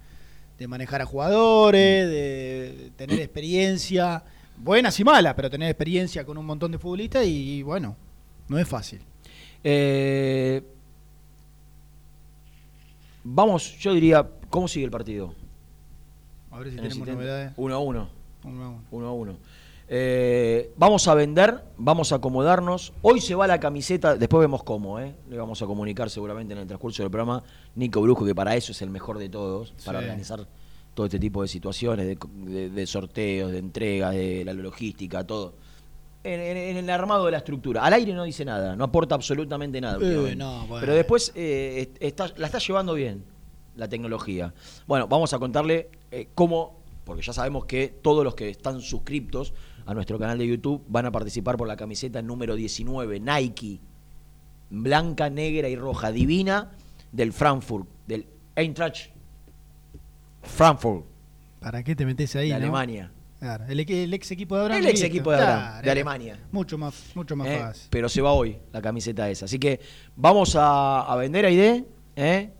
De 0.56 0.68
manejar 0.68 1.02
a 1.02 1.04
jugadores, 1.04 2.08
de 2.08 2.92
tener 2.96 3.18
experiencia, 3.20 4.22
buenas 4.56 4.98
y 5.00 5.04
malas, 5.04 5.34
pero 5.34 5.50
tener 5.50 5.68
experiencia 5.68 6.24
con 6.24 6.38
un 6.38 6.46
montón 6.46 6.70
de 6.72 6.78
futbolistas 6.78 7.26
y, 7.26 7.62
bueno, 7.62 7.96
no 8.48 8.56
es 8.58 8.68
fácil. 8.68 9.00
Eh, 9.64 10.62
vamos, 13.24 13.76
yo 13.78 13.92
diría, 13.92 14.26
¿cómo 14.48 14.68
sigue 14.68 14.84
el 14.84 14.90
partido? 14.90 15.34
A 16.56 16.58
ver 16.60 16.70
si 16.70 16.76
tenemos 16.76 16.94
70. 16.94 17.12
novedades. 17.14 17.52
1 17.56 17.74
a 17.74 17.78
1. 17.78 18.08
Uno 18.44 18.64
a 18.64 18.68
uno. 18.70 18.82
1 18.90 19.06
a 19.06 19.12
1. 19.12 19.36
Eh, 19.88 20.72
vamos 20.76 21.06
a 21.06 21.14
vender, 21.14 21.62
vamos 21.76 22.10
a 22.12 22.16
acomodarnos. 22.16 22.92
Hoy 23.02 23.20
se 23.20 23.34
va 23.34 23.46
la 23.46 23.60
camiseta, 23.60 24.16
después 24.16 24.40
vemos 24.40 24.62
cómo, 24.64 24.98
¿eh? 24.98 25.14
Le 25.30 25.36
vamos 25.36 25.60
a 25.62 25.66
comunicar 25.66 26.10
seguramente 26.10 26.54
en 26.54 26.60
el 26.60 26.66
transcurso 26.66 27.02
del 27.02 27.10
programa 27.10 27.42
Nico 27.76 28.00
Brujo, 28.02 28.24
que 28.24 28.34
para 28.34 28.56
eso 28.56 28.72
es 28.72 28.82
el 28.82 28.90
mejor 28.90 29.18
de 29.18 29.28
todos, 29.28 29.72
para 29.84 29.98
organizar 30.00 30.46
todo 30.94 31.06
este 31.06 31.18
tipo 31.20 31.42
de 31.42 31.48
situaciones, 31.48 32.06
de, 32.06 32.18
de- 32.50 32.70
de 32.70 32.86
sorteos, 32.86 33.52
de 33.52 33.58
entregas, 33.58 34.12
de 34.14 34.44
la 34.44 34.54
logística, 34.54 35.24
todo. 35.24 35.54
En, 36.24 36.40
en- 36.40 36.56
en 36.56 36.76
el 36.78 36.90
armado 36.90 37.26
de 37.26 37.32
la 37.32 37.38
estructura. 37.38 37.84
Al 37.84 37.92
aire 37.92 38.12
no 38.12 38.24
dice 38.24 38.44
nada, 38.44 38.74
no 38.74 38.84
aporta 38.84 39.14
absolutamente 39.14 39.80
nada. 39.80 39.98
Eh, 40.00 40.34
no, 40.34 40.66
bueno. 40.66 40.80
Pero 40.80 40.94
después 40.94 41.30
eh, 41.36 41.92
está- 42.00 42.32
la 42.38 42.46
está 42.46 42.58
llevando 42.58 42.94
bien 42.94 43.22
la 43.76 43.88
tecnología. 43.88 44.52
Bueno, 44.86 45.06
vamos 45.06 45.32
a 45.32 45.38
contarle 45.38 45.90
eh, 46.10 46.28
cómo, 46.34 46.80
porque 47.04 47.22
ya 47.22 47.32
sabemos 47.32 47.66
que 47.66 47.88
todos 48.02 48.24
los 48.24 48.34
que 48.34 48.50
están 48.50 48.80
suscriptos 48.80 49.54
a 49.86 49.94
nuestro 49.94 50.18
canal 50.18 50.38
de 50.38 50.46
YouTube 50.46 50.84
van 50.88 51.06
a 51.06 51.12
participar 51.12 51.56
por 51.56 51.68
la 51.68 51.76
camiseta 51.76 52.22
número 52.22 52.56
19, 52.56 53.20
Nike, 53.20 53.80
blanca, 54.70 55.30
negra 55.30 55.68
y 55.68 55.76
roja, 55.76 56.10
divina, 56.10 56.72
del 57.12 57.32
Frankfurt, 57.32 57.86
del 58.06 58.26
Eintracht 58.56 59.10
Frankfurt, 60.42 61.04
¿Para 61.60 61.82
qué 61.82 61.96
te 61.96 62.06
metes 62.06 62.36
ahí? 62.36 62.48
de 62.48 62.54
no? 62.54 62.56
Alemania. 62.56 63.10
Claro, 63.38 63.64
el, 63.68 63.80
ex 63.80 64.30
equipo 64.30 64.56
de 64.56 64.62
Abraham. 64.62 64.80
El 64.80 64.88
ex 64.88 65.02
equipo 65.02 65.30
de 65.30 65.36
Abraham, 65.36 65.60
Claro, 65.60 65.84
de 65.84 65.90
Alemania. 65.90 66.38
Mucho 66.52 66.78
más, 66.78 67.10
mucho 67.14 67.36
más 67.36 67.48
¿eh? 67.48 67.58
fácil. 67.58 67.88
Pero 67.90 68.08
se 68.08 68.22
va 68.22 68.32
hoy 68.32 68.56
la 68.72 68.80
camiseta 68.80 69.28
esa. 69.28 69.44
Así 69.44 69.58
que 69.58 69.80
vamos 70.14 70.56
a, 70.56 71.00
a 71.02 71.16
vender 71.16 71.44
a 71.44 71.50
ID. 71.50 71.84
¿eh? 72.16 72.50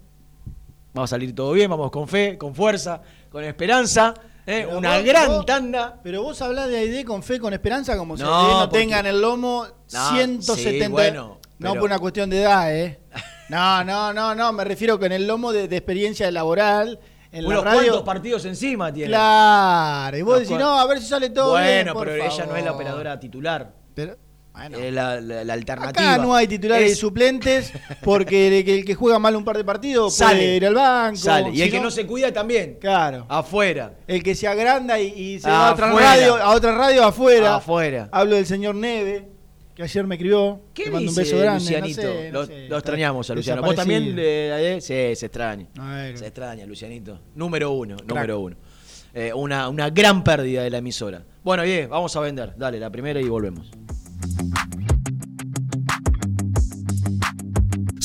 Vamos 0.97 1.13
a 1.13 1.15
salir 1.15 1.35
todo 1.35 1.53
bien, 1.53 1.69
vamos 1.71 1.91
con 1.91 2.09
fe, 2.09 2.39
con 2.39 2.55
fuerza, 2.55 3.03
con 3.31 3.45
esperanza. 3.45 4.15
¿eh? 4.47 4.67
Una 4.67 4.97
vos- 4.97 5.05
gran 5.05 5.27
vos- 5.29 5.45
tanda. 5.47 6.01
Pero 6.03 6.23
vos 6.23 6.41
hablás 6.41 6.69
de 6.71 6.79
AID 6.79 7.05
con 7.05 7.23
fe, 7.23 7.39
con 7.39 7.53
esperanza, 7.53 7.97
como 7.99 8.17
si 8.17 8.23
No, 8.23 8.35
AID 8.35 8.49
no 8.55 8.59
porque- 8.61 8.79
tenga 8.79 9.01
en 9.01 9.07
el 9.07 9.21
lomo 9.21 9.67
No, 9.93 10.09
170. 10.11 10.87
sí, 10.87 10.91
bueno, 10.91 11.39
no 11.59 11.75
por 11.75 11.83
una 11.83 11.99
cuestión 11.99 12.31
de 12.31 12.41
edad, 12.43 12.75
¿eh? 12.75 12.99
No, 13.51 13.85
no, 13.85 14.13
no, 14.15 14.35
no, 14.35 14.53
me 14.55 14.65
refiero 14.65 14.99
en 15.05 15.13
el 15.13 15.27
lomo 15.27 15.53
de, 15.53 15.69
de 15.69 15.77
experiencia 15.77 16.31
laboral, 16.31 16.99
en 17.31 17.45
Unos 17.45 17.63
la 17.65 17.75
radio. 17.75 18.03
partidos 18.03 18.45
encima 18.47 18.91
tiene. 18.93 19.11
Claro, 19.11 20.17
y 20.17 20.23
vos 20.23 20.41
decís, 20.41 20.57
no, 20.59 20.81
a 20.81 20.87
ver 20.87 20.99
si 20.99 21.07
sale 21.09 21.29
todo 21.31 21.51
bueno, 21.51 21.93
bien. 21.95 22.05
pero 22.07 22.15
ella 22.25 22.47
no 22.47 22.57
es 22.57 22.65
la 22.65 22.73
operadora 22.73 23.21
titular. 23.21 23.71
Pero, 23.95 24.17
bueno. 24.57 24.79
La, 24.91 25.21
la- 25.21 25.45
la 25.45 25.53
alternativa. 25.53 26.15
Acá 26.15 26.23
no 26.23 26.35
hay 26.35 26.47
titulares 26.47 26.89
y 26.89 26.93
Es- 26.93 26.99
suplentes 26.99 27.73
porque 28.03 28.59
el 28.59 28.65
que, 28.65 28.79
el 28.79 28.85
que 28.85 28.95
juega 28.95 29.19
mal 29.19 29.37
un 29.37 29.45
par 29.45 29.57
de 29.57 29.65
partidos 29.65 30.15
Sale. 30.17 30.39
puede 30.41 30.57
ir 30.57 30.67
al 30.67 30.75
banco. 30.75 31.17
Sale. 31.17 31.51
Y 31.51 31.57
si 31.57 31.63
el 31.63 31.71
que 31.71 31.81
no- 31.81 31.91
se 31.91 32.07
cuida 32.07 32.33
también. 32.33 32.79
Claro. 32.81 33.27
Afuera. 33.29 33.95
El 34.07 34.23
que 34.23 34.35
se 34.35 34.49
agranda 34.49 34.99
y, 35.01 35.07
y 35.09 35.39
se 35.41 35.49
va 35.49 35.69
a 35.69 35.73
otra 35.73 35.93
radio, 35.93 36.37
a 36.37 36.51
otra 36.55 36.73
radio 36.75 37.05
afuera. 37.05 37.57
Afuera. 37.57 38.09
Hablo 38.13 38.37
del 38.37 38.47
señor 38.47 38.75
Neve, 38.75 39.29
que 39.75 39.83
ayer 39.83 40.07
me 40.07 40.15
escribió. 40.15 40.63
¿Qué 40.73 40.85
mando 40.91 41.01
dice 41.01 41.11
un 41.11 41.17
beso 41.25 41.39
grande. 41.39 41.61
Lucianito? 41.61 42.03
no 42.03 42.09
sé, 42.13 42.31
no 42.33 42.41
lo, 42.41 42.47
sé, 42.47 42.69
lo 42.69 42.77
extrañamos 42.79 43.31
a 43.31 43.35
Luciano. 43.35 43.63
¿Vos 43.63 43.75
también? 43.75 44.15
sí, 44.81 44.87
se 44.89 45.13
extraña. 45.27 45.67
Se 46.15 46.27
extraña, 46.27 46.65
Lucianito. 46.67 47.21
Número 47.35 47.73
uno, 47.73 47.97
número 48.07 48.41
uno. 48.41 48.57
eh, 49.13 49.33
una, 49.35 49.69
una 49.69 49.91
gran 49.91 50.25
pérdida 50.25 50.63
de 50.63 50.71
la 50.71 50.79
emisora. 50.79 51.23
Bueno, 51.45 51.63
bien, 51.63 51.89
vamos 51.89 52.15
a 52.17 52.21
vender. 52.21 52.55
Dale, 52.57 52.79
la 52.81 52.91
primera 52.91 53.21
y 53.21 53.25
volvemos. 53.29 53.71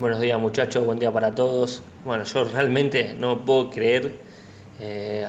Buenos 0.00 0.20
días 0.20 0.40
muchachos, 0.40 0.86
buen 0.86 0.98
día 0.98 1.12
para 1.12 1.34
todos. 1.34 1.82
Bueno, 2.06 2.24
yo 2.24 2.44
realmente 2.44 3.14
no 3.18 3.44
puedo 3.44 3.68
creer, 3.68 4.14
eh, 4.80 5.26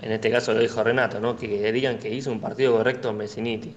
en 0.00 0.10
este 0.10 0.30
caso 0.30 0.54
lo 0.54 0.60
dijo 0.60 0.82
Renato, 0.82 1.20
¿no? 1.20 1.36
que 1.36 1.70
digan 1.70 1.98
que 1.98 2.08
hizo 2.08 2.32
un 2.32 2.40
partido 2.40 2.78
correcto 2.78 3.10
en 3.10 3.18
Messiniti. 3.18 3.74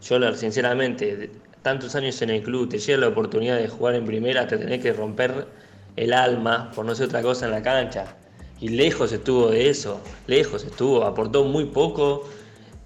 Yo 0.00 0.34
sinceramente, 0.36 1.32
tantos 1.62 1.96
años 1.96 2.22
en 2.22 2.30
el 2.30 2.44
club, 2.44 2.68
te 2.68 2.78
llega 2.78 3.00
la 3.00 3.08
oportunidad 3.08 3.56
de 3.56 3.66
jugar 3.66 3.96
en 3.96 4.04
primera, 4.06 4.46
te 4.46 4.58
tenés 4.58 4.80
que 4.80 4.92
romper 4.92 5.48
el 5.96 6.12
alma, 6.12 6.70
por 6.72 6.84
no 6.84 6.94
ser 6.94 7.06
otra 7.06 7.22
cosa, 7.22 7.46
en 7.46 7.50
la 7.50 7.62
cancha. 7.62 8.16
Y 8.60 8.68
lejos 8.68 9.10
estuvo 9.10 9.50
de 9.50 9.70
eso, 9.70 10.00
lejos 10.28 10.62
estuvo, 10.62 11.02
aportó 11.02 11.42
muy 11.42 11.64
poco. 11.64 12.28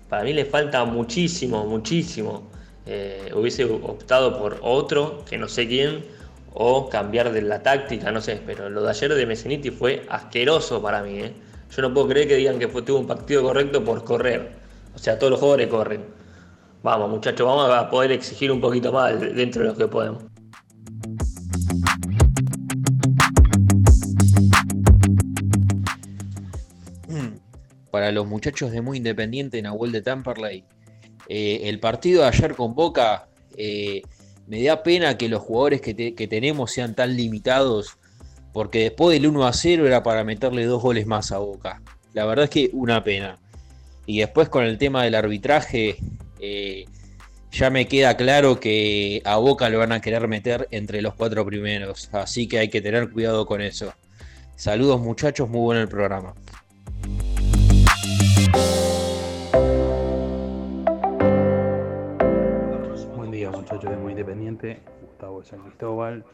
Para 0.09 0.25
mí 0.25 0.33
le 0.33 0.47
falta 0.47 0.83
muchísimo, 0.87 1.67
muchísimo. 1.67 2.49
Eh, 2.87 3.31
hubiese 3.35 3.67
optado 3.67 4.39
por 4.39 4.59
otro, 4.63 5.23
que 5.29 5.37
no 5.37 5.49
sé 5.49 5.69
quién, 5.69 6.14
o 6.55 6.89
cambiar 6.89 7.33
de 7.33 7.43
la 7.43 7.63
táctica, 7.63 8.13
no 8.13 8.21
sé, 8.21 8.41
pero 8.47 8.71
lo 8.71 8.83
de 8.85 8.91
ayer 8.91 9.13
de 9.13 9.27
Messiniti 9.27 9.71
fue 9.71 10.07
asqueroso 10.09 10.81
para 10.81 11.03
mí. 11.03 11.19
¿eh? 11.19 11.33
Yo 11.75 11.83
no 11.83 11.93
puedo 11.93 12.09
creer 12.09 12.29
que 12.29 12.37
digan 12.37 12.61
que 12.61 12.69
fue, 12.69 12.83
tuvo 12.83 13.01
un 13.01 13.07
partido 13.09 13.43
correcto 13.43 13.85
por 13.85 14.05
correr. 14.05 14.53
O 14.95 14.99
sea, 14.99 15.19
todos 15.19 15.33
los 15.33 15.41
jugadores 15.41 15.67
corren. 15.67 16.05
Vamos, 16.85 17.11
muchachos, 17.11 17.45
vamos 17.45 17.69
a 17.71 17.91
poder 17.91 18.13
exigir 18.13 18.53
un 18.53 18.61
poquito 18.61 18.93
más 18.93 19.19
dentro 19.21 19.63
de 19.63 19.69
lo 19.69 19.77
que 19.77 19.89
podemos. 19.89 20.23
Para 27.91 28.13
los 28.13 28.27
muchachos 28.27 28.71
de 28.71 28.81
Muy 28.81 28.99
Independiente, 28.99 29.59
en 29.59 29.65
Nahuel 29.65 29.91
de 29.91 30.03
Tamperley, 30.03 30.65
eh, 31.29 31.63
el 31.65 31.81
partido 31.81 32.23
de 32.23 32.29
ayer 32.29 32.55
con 32.55 32.75
Boca 32.75 33.29
eh, 33.57 34.03
me 34.47 34.63
da 34.63 34.83
pena 34.83 35.17
que 35.17 35.29
los 35.29 35.43
jugadores 35.43 35.81
que, 35.81 35.95
tenemos 36.29 36.73
sean 36.73 36.95
tan 36.95 37.17
limitados, 37.17 37.97
porque 38.53 38.81
después 38.81 39.19
del 39.19 39.29
1 39.29 39.47
a 39.47 39.53
0 39.53 39.87
era 39.87 40.03
para 40.03 40.25
meterle 40.25 40.65
dos 40.67 40.83
goles 40.83 41.07
más 41.07 41.33
a 41.33 41.39
Boca. 41.39 41.83
La 42.13 42.25
verdad 42.25 42.45
es 42.45 42.51
que 42.51 42.71
una 42.73 43.03
pena. 43.03 43.39
Y 44.07 44.19
después 44.19 44.49
con 44.49 44.65
el 44.65 44.79
tema 44.79 45.03
del 45.03 45.15
arbitraje, 45.15 45.97
eh, 46.41 46.85
ya 47.51 47.71
me 47.71 47.89
queda 47.89 48.17
claro 48.17 48.61
que 48.61 49.23
a 49.25 49.37
Boca 49.37 49.69
lo 49.69 49.79
van 49.79 49.93
a 49.93 50.01
querer 50.01 50.29
meter 50.29 50.69
entre 50.71 51.01
los 51.01 51.15
cuatro 51.15 51.45
primeros, 51.47 52.11
así 52.13 52.47
que 52.47 52.59
hay 52.59 52.69
que 52.69 52.83
tener 52.83 53.11
cuidado 53.11 53.47
con 53.47 53.63
eso. 53.63 53.95
Saludos 54.57 55.01
muchachos, 55.01 55.49
muy 55.49 55.61
bueno 55.61 55.81
el 55.81 55.89
programa. 55.89 56.35
Gustavo 64.57 65.41
de 65.41 65.47
San 65.47 65.61
Cristóbal. 65.61 66.25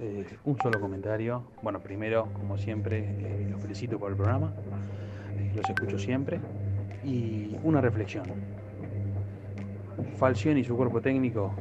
Eh, 0.00 0.26
un 0.44 0.56
solo 0.58 0.80
comentario. 0.80 1.42
Bueno, 1.62 1.80
primero, 1.80 2.28
como 2.32 2.56
siempre, 2.56 2.98
eh, 2.98 3.48
los 3.50 3.60
felicito 3.60 3.98
por 3.98 4.10
el 4.10 4.16
programa. 4.16 4.52
Eh, 5.36 5.52
los 5.56 5.68
escucho 5.68 5.98
siempre. 5.98 6.40
Y 7.04 7.56
una 7.64 7.80
reflexión. 7.80 8.24
Falcioni 10.16 10.60
y 10.60 10.64
su 10.64 10.76
cuerpo 10.76 11.00
técnico 11.00 11.52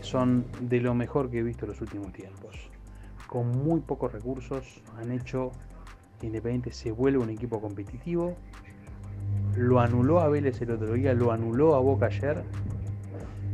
son 0.00 0.44
de 0.60 0.80
lo 0.80 0.94
mejor 0.94 1.30
que 1.30 1.38
he 1.38 1.42
visto 1.42 1.64
en 1.64 1.72
los 1.72 1.80
últimos 1.80 2.12
tiempos. 2.12 2.70
Con 3.26 3.50
muy 3.64 3.80
pocos 3.80 4.12
recursos 4.12 4.82
han 4.96 5.10
hecho 5.10 5.50
que 6.20 6.26
Independiente 6.26 6.70
se 6.70 6.92
vuelva 6.92 7.24
un 7.24 7.30
equipo 7.30 7.60
competitivo. 7.60 8.36
Lo 9.56 9.80
anuló 9.80 10.20
a 10.20 10.28
Vélez 10.28 10.60
el 10.62 10.70
otro 10.72 10.92
día, 10.92 11.14
lo 11.14 11.32
anuló 11.32 11.74
a 11.74 11.80
Boca 11.80 12.06
ayer 12.06 12.44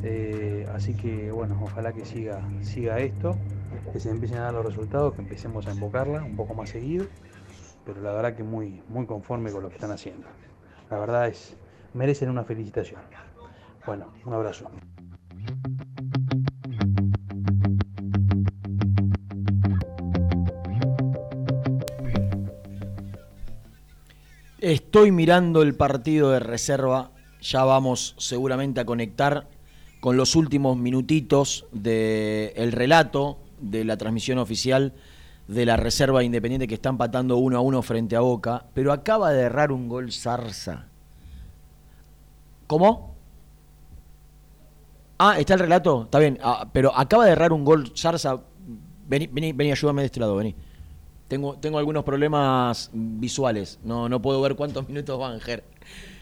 eh, 0.03 0.67
así 0.73 0.95
que 0.95 1.31
bueno, 1.31 1.59
ojalá 1.63 1.93
que 1.93 2.05
siga, 2.05 2.41
siga 2.63 2.99
esto, 3.01 3.37
que 3.93 4.01
se 4.01 4.11
empiecen 4.11 4.39
a 4.39 4.43
dar 4.43 4.55
los 4.55 4.65
resultados, 4.65 5.15
que 5.15 5.23
empecemos 5.23 5.67
a 5.67 5.73
invocarla 5.73 6.23
un 6.23 6.37
poco 6.37 6.55
más 6.55 6.71
seguido, 6.71 7.07
pero 7.85 8.01
la 8.01 8.13
verdad 8.13 8.35
que 8.35 8.43
muy, 8.43 8.83
muy 8.89 9.07
conforme 9.07 9.51
con 9.53 9.63
lo 9.63 9.69
que 9.69 9.75
están 9.75 9.91
haciendo. 9.91 10.27
La 10.91 10.99
verdad 10.99 11.29
es, 11.29 11.57
merecen 11.95 12.31
una 12.31 12.45
felicitación. 12.45 13.01
Bueno, 13.87 14.13
un 14.25 14.35
abrazo. 14.35 14.71
Estoy 24.59 25.11
mirando 25.11 25.63
el 25.63 25.75
partido 25.75 26.31
de 26.31 26.39
reserva, 26.39 27.13
ya 27.41 27.65
vamos 27.65 28.15
seguramente 28.19 28.81
a 28.81 28.85
conectar 28.85 29.49
con 30.01 30.17
los 30.17 30.35
últimos 30.35 30.77
minutitos 30.77 31.67
del 31.73 32.73
relato 32.73 33.39
de 33.61 33.85
la 33.85 33.99
transmisión 33.99 34.39
oficial 34.39 34.95
de 35.47 35.67
la 35.67 35.77
Reserva 35.77 36.25
Independiente 36.25 36.67
que 36.67 36.75
está 36.75 36.89
empatando 36.89 37.37
uno 37.37 37.59
a 37.59 37.61
uno 37.61 37.83
frente 37.83 38.17
a 38.17 38.21
Boca, 38.21 38.65
pero 38.73 38.93
acaba 38.93 39.31
de 39.33 39.43
errar 39.43 39.73
un 39.73 39.89
gol 39.89 40.11
Zarza. 40.13 40.87
¿Cómo? 42.67 43.15
Ah, 45.19 45.39
está 45.39 45.55
el 45.55 45.61
relato, 45.61 46.05
está 46.05 46.19
bien, 46.19 46.39
ah, 46.43 46.67
pero 46.73 46.97
acaba 46.97 47.27
de 47.27 47.33
errar 47.33 47.53
un 47.53 47.65
gol 47.65 47.93
Zarza. 47.95 48.41
Vení, 49.07 49.27
vení, 49.27 49.53
vení, 49.53 49.73
ayúdame 49.73 50.03
de 50.03 50.07
este 50.07 50.21
lado, 50.21 50.37
vení. 50.37 50.55
Tengo, 51.29 51.57
tengo 51.57 51.79
algunos 51.79 52.05
problemas 52.05 52.91
visuales, 52.93 53.79
no, 53.85 54.09
no 54.09 54.23
puedo 54.23 54.41
ver 54.41 54.57
cuántos 54.57 54.89
minutos 54.89 55.19
van, 55.19 55.41
Ger. 55.41 55.63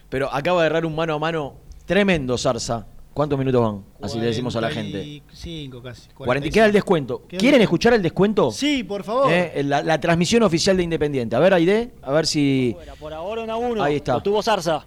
Pero 0.08 0.34
acaba 0.34 0.62
de 0.62 0.66
errar 0.66 0.84
un 0.86 0.96
mano 0.96 1.14
a 1.14 1.18
mano 1.18 1.54
tremendo 1.86 2.36
Zarza 2.38 2.86
¿Cuántos 3.18 3.36
minutos 3.36 3.60
van? 3.60 3.84
Así 4.00 4.16
le 4.20 4.26
decimos 4.26 4.54
a 4.54 4.60
la 4.60 4.70
gente. 4.70 5.22
45 5.26 5.82
casi. 5.82 6.08
40 6.10 6.50
queda 6.50 6.66
el 6.66 6.72
descuento. 6.72 7.22
¿Quieren 7.26 7.60
escuchar 7.60 7.92
el 7.94 8.00
descuento? 8.00 8.52
Sí, 8.52 8.84
por 8.84 9.02
favor. 9.02 9.32
Eh, 9.32 9.60
la, 9.64 9.82
la 9.82 9.98
transmisión 9.98 10.44
oficial 10.44 10.76
de 10.76 10.84
Independiente. 10.84 11.34
A 11.34 11.40
ver, 11.40 11.52
Aide, 11.52 11.90
a 12.00 12.12
ver 12.12 12.28
si. 12.28 12.76
Por 13.00 13.12
ahora 13.12 13.42
1 13.42 13.52
a 13.52 13.56
1. 13.56 13.82
Ahí 13.82 13.96
está. 13.96 14.12
Lo 14.14 14.22
tuvo 14.22 14.40
Zarza. 14.40 14.86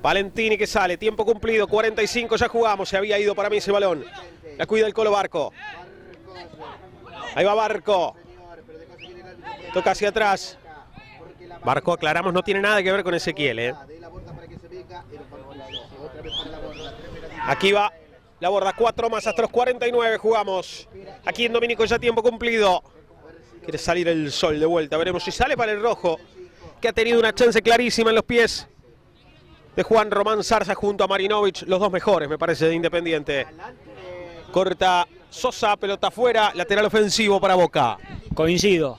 Valentini 0.00 0.56
que 0.56 0.68
sale, 0.68 0.96
tiempo 0.96 1.24
cumplido, 1.24 1.66
45 1.66 2.36
ya 2.36 2.46
jugamos, 2.46 2.88
se 2.88 2.96
había 2.96 3.18
ido 3.18 3.34
para 3.34 3.50
mí 3.50 3.56
ese 3.56 3.72
balón. 3.72 4.04
La 4.56 4.64
cuida 4.64 4.86
el 4.86 4.94
Colo 4.94 5.10
Barco. 5.10 5.52
Ahí 7.34 7.44
va 7.44 7.54
Barco. 7.54 8.14
Toca 9.74 9.90
hacia 9.90 10.10
atrás. 10.10 10.56
Barco, 11.64 11.92
aclaramos, 11.92 12.32
no 12.32 12.42
tiene 12.42 12.60
nada 12.60 12.80
que 12.80 12.92
ver 12.92 13.02
con 13.02 13.12
Ezequiel. 13.12 13.58
¿eh? 13.58 13.74
Aquí 17.46 17.72
va 17.72 17.92
la 18.42 18.48
borda, 18.48 18.72
cuatro 18.76 19.08
más 19.08 19.24
hasta 19.24 19.42
los 19.42 19.52
49 19.52 20.18
jugamos. 20.18 20.88
Aquí 21.24 21.44
en 21.44 21.52
Domínico 21.52 21.84
ya 21.84 21.96
tiempo 21.96 22.24
cumplido. 22.24 22.82
Quiere 23.62 23.78
salir 23.78 24.08
el 24.08 24.32
sol 24.32 24.58
de 24.58 24.66
vuelta, 24.66 24.96
veremos 24.96 25.22
si 25.22 25.30
sale 25.30 25.56
para 25.56 25.70
el 25.70 25.80
rojo, 25.80 26.18
que 26.80 26.88
ha 26.88 26.92
tenido 26.92 27.20
una 27.20 27.32
chance 27.32 27.62
clarísima 27.62 28.10
en 28.10 28.16
los 28.16 28.24
pies 28.24 28.66
de 29.76 29.82
Juan 29.84 30.10
Román 30.10 30.42
Zarza 30.42 30.74
junto 30.74 31.04
a 31.04 31.06
Marinovich, 31.06 31.62
los 31.68 31.78
dos 31.78 31.92
mejores, 31.92 32.28
me 32.28 32.36
parece, 32.36 32.66
de 32.66 32.74
Independiente. 32.74 33.46
Corta 34.50 35.06
Sosa, 35.30 35.76
pelota 35.76 36.08
afuera, 36.08 36.50
lateral 36.56 36.86
ofensivo 36.86 37.40
para 37.40 37.54
Boca. 37.54 37.96
Coincido. 38.34 38.98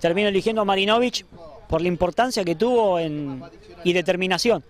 Termino 0.00 0.28
eligiendo 0.28 0.62
a 0.62 0.64
Marinovich 0.64 1.26
por 1.68 1.82
la 1.82 1.88
importancia 1.88 2.42
que 2.42 2.54
tuvo 2.54 2.98
en, 2.98 3.42
y 3.84 3.92
determinación 3.92 4.64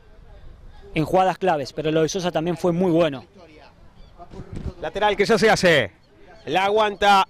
en 0.97 1.05
jugadas 1.05 1.37
claves, 1.37 1.75
pero 1.75 1.91
lo 1.91 2.01
de 2.01 2.09
Sosa 2.09 2.33
también 2.33 2.57
fue 2.57 2.73
muy 2.73 2.91
bueno. 2.91 3.23
Lateral 4.81 5.15
que 5.15 5.27
ya 5.27 5.37
se 5.37 5.51
hace. 5.51 5.93
La 6.47 6.65
aguanta 6.65 7.27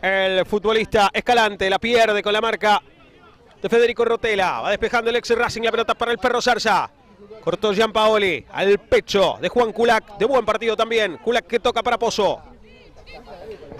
el 0.00 0.46
futbolista 0.46 1.10
Escalante, 1.12 1.68
la 1.68 1.80
pierde 1.80 2.22
con 2.22 2.32
la 2.32 2.40
marca 2.40 2.80
de 3.60 3.68
Federico 3.68 4.04
Rotela. 4.04 4.60
Va 4.60 4.70
despejando 4.70 5.10
el 5.10 5.16
ex 5.16 5.30
Racing 5.30 5.62
la 5.62 5.72
pelota 5.72 5.94
para 5.94 6.12
el 6.12 6.18
perro 6.18 6.40
Zarza. 6.40 6.88
Cortó 7.42 7.74
Gianpaoli 7.74 8.46
al 8.52 8.78
pecho 8.78 9.36
de 9.40 9.48
Juan 9.48 9.72
Culac. 9.72 10.16
De 10.18 10.24
buen 10.24 10.44
partido 10.44 10.76
también. 10.76 11.16
Culac 11.24 11.48
que 11.48 11.58
toca 11.58 11.82
para 11.82 11.98
Pozo. 11.98 12.40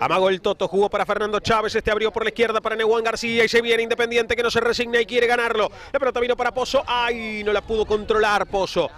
Amago 0.03 0.29
el 0.29 0.41
Toto, 0.41 0.67
jugó 0.67 0.91
para 0.91 1.07
Fernando 1.07 1.39
Chávez, 1.39 1.77
este 1.77 1.93
abrió 1.93 2.11
por 2.11 2.25
la 2.25 2.31
izquierda 2.31 2.61
para 2.61 2.75
Nehuán 2.75 3.05
García 3.05 3.45
y 3.45 3.49
se 3.49 3.63
viene 3.63 3.85
Independiente 3.85 4.35
que 4.35 4.43
no 4.43 4.51
se 4.51 4.59
resigna 4.59 5.01
y 5.01 5.07
quiere 5.07 5.29
ganarlo. 5.29 5.71
La 5.93 6.01
pelota 6.01 6.19
vino 6.19 6.37
para 6.37 6.53
Pozo, 6.53 6.83
ay, 6.85 7.45
no 7.45 7.53
la 7.53 7.61
pudo 7.61 7.87
controlar 7.87 8.49
Pozo. 8.49 8.91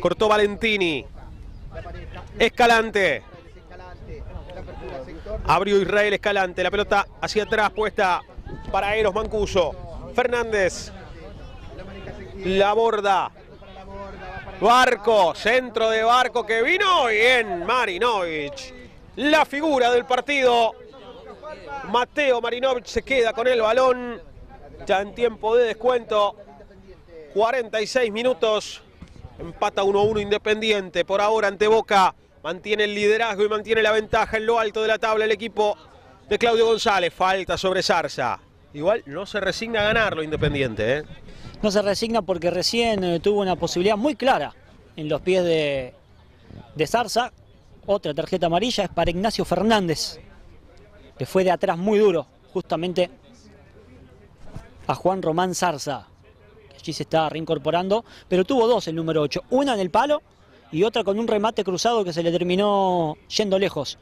Cortó 0.00 0.26
Valentini. 0.26 1.04
Escalante. 2.38 3.22
Abrió 5.46 5.82
Israel 5.82 6.14
Escalante, 6.14 6.62
la 6.62 6.70
pelota 6.70 7.06
hacia 7.20 7.42
atrás 7.42 7.70
puesta 7.72 8.22
para 8.72 8.96
Eros 8.96 9.12
Mancuso. 9.14 10.12
Fernández. 10.14 10.90
La 12.46 12.72
borda. 12.72 13.30
Barco, 14.62 15.34
centro 15.34 15.90
de 15.90 16.04
Barco 16.04 16.46
que 16.46 16.62
vino 16.62 17.08
bien 17.08 17.66
Marinovich. 17.66 18.77
La 19.18 19.44
figura 19.44 19.90
del 19.90 20.04
partido. 20.04 20.76
Mateo 21.90 22.40
Marinovich 22.40 22.86
se 22.86 23.02
queda 23.02 23.32
con 23.32 23.48
el 23.48 23.60
balón. 23.60 24.22
Ya 24.86 25.00
en 25.00 25.12
tiempo 25.12 25.56
de 25.56 25.64
descuento. 25.64 26.36
46 27.34 28.12
minutos. 28.12 28.80
Empata 29.40 29.82
1-1 29.82 30.22
Independiente. 30.22 31.04
Por 31.04 31.20
ahora 31.20 31.48
ante 31.48 31.66
Boca. 31.66 32.14
Mantiene 32.44 32.84
el 32.84 32.94
liderazgo 32.94 33.44
y 33.44 33.48
mantiene 33.48 33.82
la 33.82 33.90
ventaja 33.90 34.36
en 34.36 34.46
lo 34.46 34.60
alto 34.60 34.82
de 34.82 34.86
la 34.86 34.98
tabla 34.98 35.24
el 35.24 35.32
equipo 35.32 35.76
de 36.28 36.38
Claudio 36.38 36.66
González. 36.66 37.12
Falta 37.12 37.58
sobre 37.58 37.82
Zarza. 37.82 38.38
Igual 38.72 39.02
no 39.06 39.26
se 39.26 39.40
resigna 39.40 39.80
a 39.80 39.84
ganarlo 39.92 40.22
Independiente. 40.22 40.98
¿eh? 40.98 41.02
No 41.60 41.72
se 41.72 41.82
resigna 41.82 42.22
porque 42.22 42.50
recién 42.50 43.02
eh, 43.02 43.18
tuvo 43.18 43.40
una 43.40 43.56
posibilidad 43.56 43.96
muy 43.96 44.14
clara 44.14 44.54
en 44.94 45.08
los 45.08 45.20
pies 45.22 45.42
de, 45.42 45.92
de 46.76 46.86
Zarza. 46.86 47.32
Otra 47.90 48.12
tarjeta 48.12 48.44
amarilla 48.44 48.84
es 48.84 48.90
para 48.90 49.10
Ignacio 49.10 49.46
Fernández. 49.46 50.20
Le 51.18 51.24
fue 51.24 51.42
de 51.42 51.50
atrás 51.50 51.78
muy 51.78 51.98
duro, 51.98 52.26
justamente 52.52 53.10
a 54.86 54.94
Juan 54.94 55.22
Román 55.22 55.54
Zarza. 55.54 56.06
Que 56.68 56.76
allí 56.76 56.92
se 56.92 57.04
está 57.04 57.30
reincorporando, 57.30 58.04
pero 58.28 58.44
tuvo 58.44 58.68
dos 58.68 58.86
el 58.88 58.94
número 58.94 59.22
8. 59.22 59.44
Una 59.48 59.72
en 59.72 59.80
el 59.80 59.88
palo 59.88 60.20
y 60.70 60.82
otra 60.82 61.02
con 61.02 61.18
un 61.18 61.26
remate 61.26 61.64
cruzado 61.64 62.04
que 62.04 62.12
se 62.12 62.22
le 62.22 62.30
terminó 62.30 63.16
yendo 63.34 63.58
lejos 63.58 63.98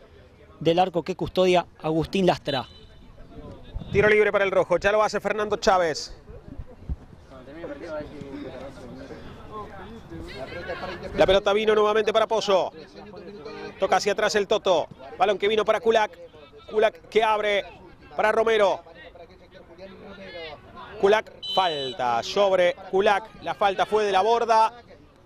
del 0.59 0.81
arco 0.81 1.05
que 1.05 1.15
custodia 1.15 1.65
Agustín 1.81 2.27
Lastra. 2.27 2.67
Tiro 3.93 4.09
libre 4.09 4.33
para 4.33 4.45
el 4.45 4.51
rojo. 4.51 4.79
Ya 4.79 4.91
lo 4.91 5.01
hace 5.01 5.21
Fernando 5.21 5.59
Chávez. 5.59 6.13
La 11.17 11.25
pelota 11.25 11.53
vino 11.53 11.73
nuevamente 11.73 12.13
para 12.13 12.27
Pozo. 12.27 12.73
Toca 13.79 13.97
hacia 13.97 14.13
atrás 14.13 14.35
el 14.35 14.47
Toto. 14.47 14.89
Balón 15.19 15.39
que 15.39 15.49
vino 15.49 15.65
para 15.65 15.81
Kulak. 15.81 16.19
Kulak 16.71 17.09
que 17.09 17.23
abre 17.23 17.65
para 18.17 18.33
Romero. 18.33 18.81
Kulak 21.01 21.33
falta 21.55 22.23
sobre 22.23 22.75
Kulak. 22.91 23.43
La 23.43 23.55
falta 23.55 23.87
fue 23.87 24.05
de 24.05 24.13
la 24.13 24.23
borda. 24.23 24.73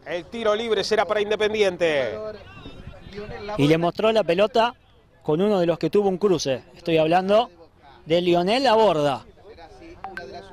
El 0.05 0.25
tiro 0.27 0.55
libre 0.55 0.83
será 0.83 1.05
para 1.05 1.21
Independiente. 1.21 2.19
y 3.59 3.67
le 3.67 3.79
mostró 3.79 4.11
la 4.13 4.25
pelota 4.25 4.75
con 5.23 5.41
uno 5.41 5.61
de 5.61 5.67
los 5.67 5.79
que 5.79 5.91
tuvo 5.91 6.09
un 6.09 6.19
cruce. 6.19 6.65
Estoy 6.75 6.99
hablando 6.99 7.51
de 8.07 8.21
Lionel 8.21 8.65
Laborda. 8.65 9.25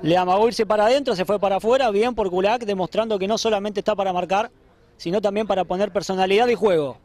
Le 0.02 0.16
amagó 0.16 0.48
irse 0.48 0.66
para 0.66 0.86
adentro, 0.86 1.16
se 1.16 1.26
fue 1.26 1.40
para 1.40 1.56
afuera, 1.56 1.90
bien 1.90 2.14
por 2.14 2.30
Kulak, 2.30 2.64
demostrando 2.66 3.18
que 3.18 3.28
no 3.28 3.38
solamente 3.38 3.80
está 3.80 3.96
para 3.96 4.14
marcar, 4.14 4.52
sino 4.98 5.22
también 5.22 5.48
para 5.48 5.64
poner 5.64 5.92
personalidad 5.92 6.48
y 6.48 6.56
juego. 6.56 6.98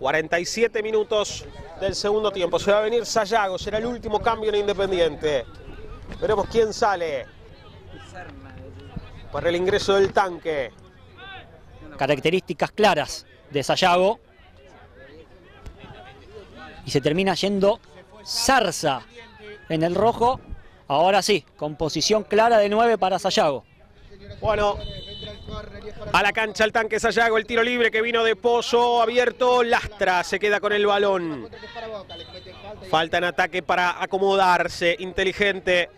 47 0.00 0.82
minutos 0.82 1.44
del 1.78 1.94
segundo 1.94 2.32
tiempo. 2.32 2.58
Se 2.58 2.72
va 2.72 2.78
a 2.78 2.82
venir 2.82 3.04
Sayago, 3.04 3.58
será 3.58 3.78
el 3.78 3.86
último 3.86 4.20
cambio 4.20 4.48
en 4.48 4.56
Independiente. 4.56 5.44
Veremos 6.20 6.46
quién 6.50 6.72
sale 6.72 7.26
para 9.30 9.50
el 9.50 9.56
ingreso 9.56 9.94
del 9.94 10.12
tanque. 10.12 10.72
Características 11.98 12.72
claras 12.72 13.26
de 13.50 13.62
Sayago. 13.62 14.18
Y 16.86 16.90
se 16.90 17.02
termina 17.02 17.34
yendo 17.34 17.78
Zarza 18.24 19.02
en 19.68 19.82
el 19.82 19.94
rojo. 19.94 20.40
Ahora 20.88 21.20
sí, 21.20 21.44
con 21.58 21.76
posición 21.76 22.24
clara 22.24 22.56
de 22.56 22.70
9 22.70 22.96
para 22.96 23.18
Sayago. 23.18 23.64
Bueno, 24.40 24.78
a 26.12 26.22
la 26.22 26.32
cancha 26.32 26.64
el 26.64 26.72
tanque 26.72 26.98
Sayago, 27.00 27.38
el 27.38 27.46
tiro 27.46 27.62
libre 27.62 27.90
que 27.90 28.02
vino 28.02 28.24
de 28.24 28.36
Pozo, 28.36 29.02
abierto, 29.02 29.62
Lastra 29.62 30.24
se 30.24 30.38
queda 30.38 30.60
con 30.60 30.72
el 30.72 30.86
balón. 30.86 31.48
Falta 32.90 33.18
en 33.18 33.24
ataque 33.24 33.62
para 33.62 34.02
acomodarse, 34.02 34.96
inteligente. 34.98 35.90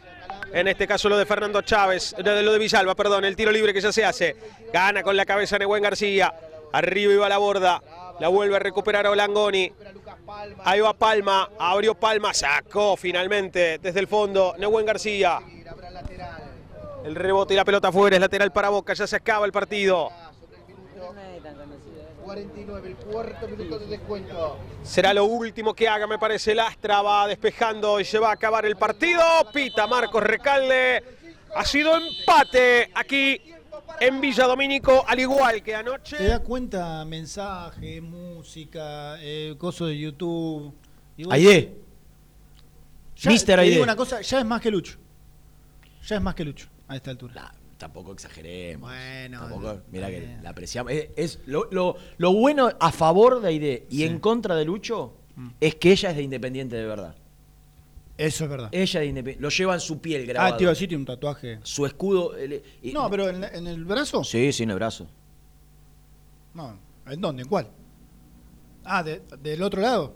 En 0.53 0.69
este 0.69 0.87
caso 0.87 1.09
lo 1.09 1.17
de 1.17 1.25
Fernando 1.25 1.63
Chávez, 1.63 2.15
lo 2.19 2.53
de 2.53 2.59
Villalba, 2.59 2.95
perdón, 2.95 3.25
el 3.25 3.37
tiro 3.37 3.51
libre 3.51 3.73
que 3.73 3.81
ya 3.81 3.93
se 3.93 4.05
hace. 4.05 4.37
Gana 4.73 5.03
con 5.03 5.17
la 5.17 5.25
cabeza 5.25 5.59
Nehuen 5.59 5.83
García. 5.83 6.35
Arriba 6.73 7.13
iba 7.13 7.29
la 7.29 7.39
borda. 7.39 7.83
La 8.21 8.29
vuelve 8.29 8.57
a 8.57 8.59
recuperar 8.59 9.07
Olangoni. 9.07 9.73
Ahí 10.65 10.81
va 10.81 10.93
Palma, 10.93 11.51
abrió 11.59 11.95
Palma, 11.95 12.33
sacó 12.35 12.97
finalmente 12.97 13.79
desde 13.79 14.01
el 14.01 14.07
fondo 14.07 14.55
Nehuen 14.59 14.87
García. 14.87 15.41
El 17.05 17.17
rebote 17.17 17.55
y 17.55 17.57
la 17.57 17.65
pelota 17.65 17.89
afuera, 17.89 18.17
es 18.17 18.21
lateral 18.21 18.53
para 18.53 18.69
Boca, 18.69 18.95
ya 18.95 19.07
se 19.07 19.17
acaba 19.17 19.45
el 19.45 19.53
partido. 19.53 20.11
49, 22.25 22.89
el 22.89 22.97
cuarto 22.97 23.49
minuto 23.49 23.79
de 23.81 23.87
descuento. 23.87 24.59
Será 24.83 25.13
lo 25.13 25.25
último 25.25 25.75
que 25.75 25.89
haga, 25.89 26.07
me 26.07 26.19
parece. 26.19 26.55
Lastra 26.55 27.03
va 27.03 27.27
despejando 27.27 27.99
y 27.99 28.05
se 28.05 28.19
va 28.19 28.31
a 28.31 28.33
acabar 28.35 28.65
el 28.65 28.77
partido. 28.77 29.23
Pita 29.53 29.87
Marcos 29.89 30.23
Recalde. 30.23 31.03
Ha 31.55 31.65
sido 31.65 31.97
empate 31.97 32.91
aquí 32.95 33.41
en 34.01 34.21
Villa 34.21 34.47
Domínico, 34.47 35.05
al 35.07 35.19
igual 35.19 35.63
que 35.63 35.75
anoche. 35.75 36.17
¿Te 36.17 36.29
das 36.29 36.41
cuenta? 36.41 37.05
Mensaje, 37.05 38.01
música, 38.01 39.17
eh, 39.21 39.57
coso 39.59 39.87
de 39.87 39.99
YouTube. 39.99 40.73
Aide. 41.29 41.77
Mister 43.25 43.59
te 43.59 43.65
digo 43.65 43.75
Aide. 43.75 43.83
una 43.83 43.97
cosa, 43.97 44.21
ya 44.21 44.39
es 44.39 44.47
más 44.47 44.61
que 44.61 44.71
Lucho. 44.71 44.97
Ya 46.07 46.17
es 46.17 46.23
más 46.23 46.35
que 46.35 46.45
Lucho 46.45 46.69
a 46.93 46.97
esta 46.97 47.11
altura. 47.11 47.55
Tampoco 47.79 48.13
exageremos. 48.13 48.89
Bueno, 48.91 49.41
Tampoco, 49.41 49.81
mira 49.91 50.09
que 50.09 50.37
la 50.43 50.51
apreciamos. 50.51 50.93
Es, 50.93 51.09
es 51.17 51.39
lo, 51.47 51.69
lo- 51.73 51.97
lo 52.19 52.33
bueno 52.33 52.71
a 52.79 52.93
favor 52.93 53.41
de 53.41 53.49
Aide 53.49 53.87
y 53.91 54.05
en 54.05 54.21
contra 54.21 54.55
de 54.55 54.65
Lucho 54.65 55.15
es 55.61 55.75
que 55.77 55.91
ella 55.93 56.11
es 56.11 56.17
de 56.17 56.23
Independiente 56.23 56.77
de 56.77 56.87
verdad. 56.87 57.17
Eso 58.19 58.45
es 58.45 58.51
verdad. 58.51 58.69
Ella 58.71 59.01
de 59.01 59.07
Independiente. 59.07 59.43
Lo 59.43 59.49
lleva 59.49 59.75
en 59.75 59.81
su 59.81 60.01
piel 60.01 60.27
grabado. 60.27 60.55
Ah, 60.55 60.57
te 60.57 60.63
iba 60.65 60.71
a 60.71 60.75
decir, 60.75 60.87
tiene 60.89 61.01
un 61.03 61.07
tatuaje. 61.07 61.59
Su 61.65 61.85
escudo. 61.87 62.37
el- 62.37 62.63
y- 62.83 62.93
No, 62.93 63.11
pero 63.11 63.29
en, 63.29 63.43
en 63.43 63.67
el 63.67 63.85
brazo. 63.85 64.23
Sí, 64.23 64.53
sí, 64.53 64.63
en 64.63 64.71
el 64.71 64.77
brazo. 64.77 65.09
No, 66.55 66.79
¿en 67.07 67.21
dónde? 67.21 67.43
¿En 67.43 67.49
cuál? 67.49 67.69
Ah, 68.85 69.03
de- 69.03 69.23
del 69.41 69.63
otro 69.63 69.81
lado. 69.81 70.15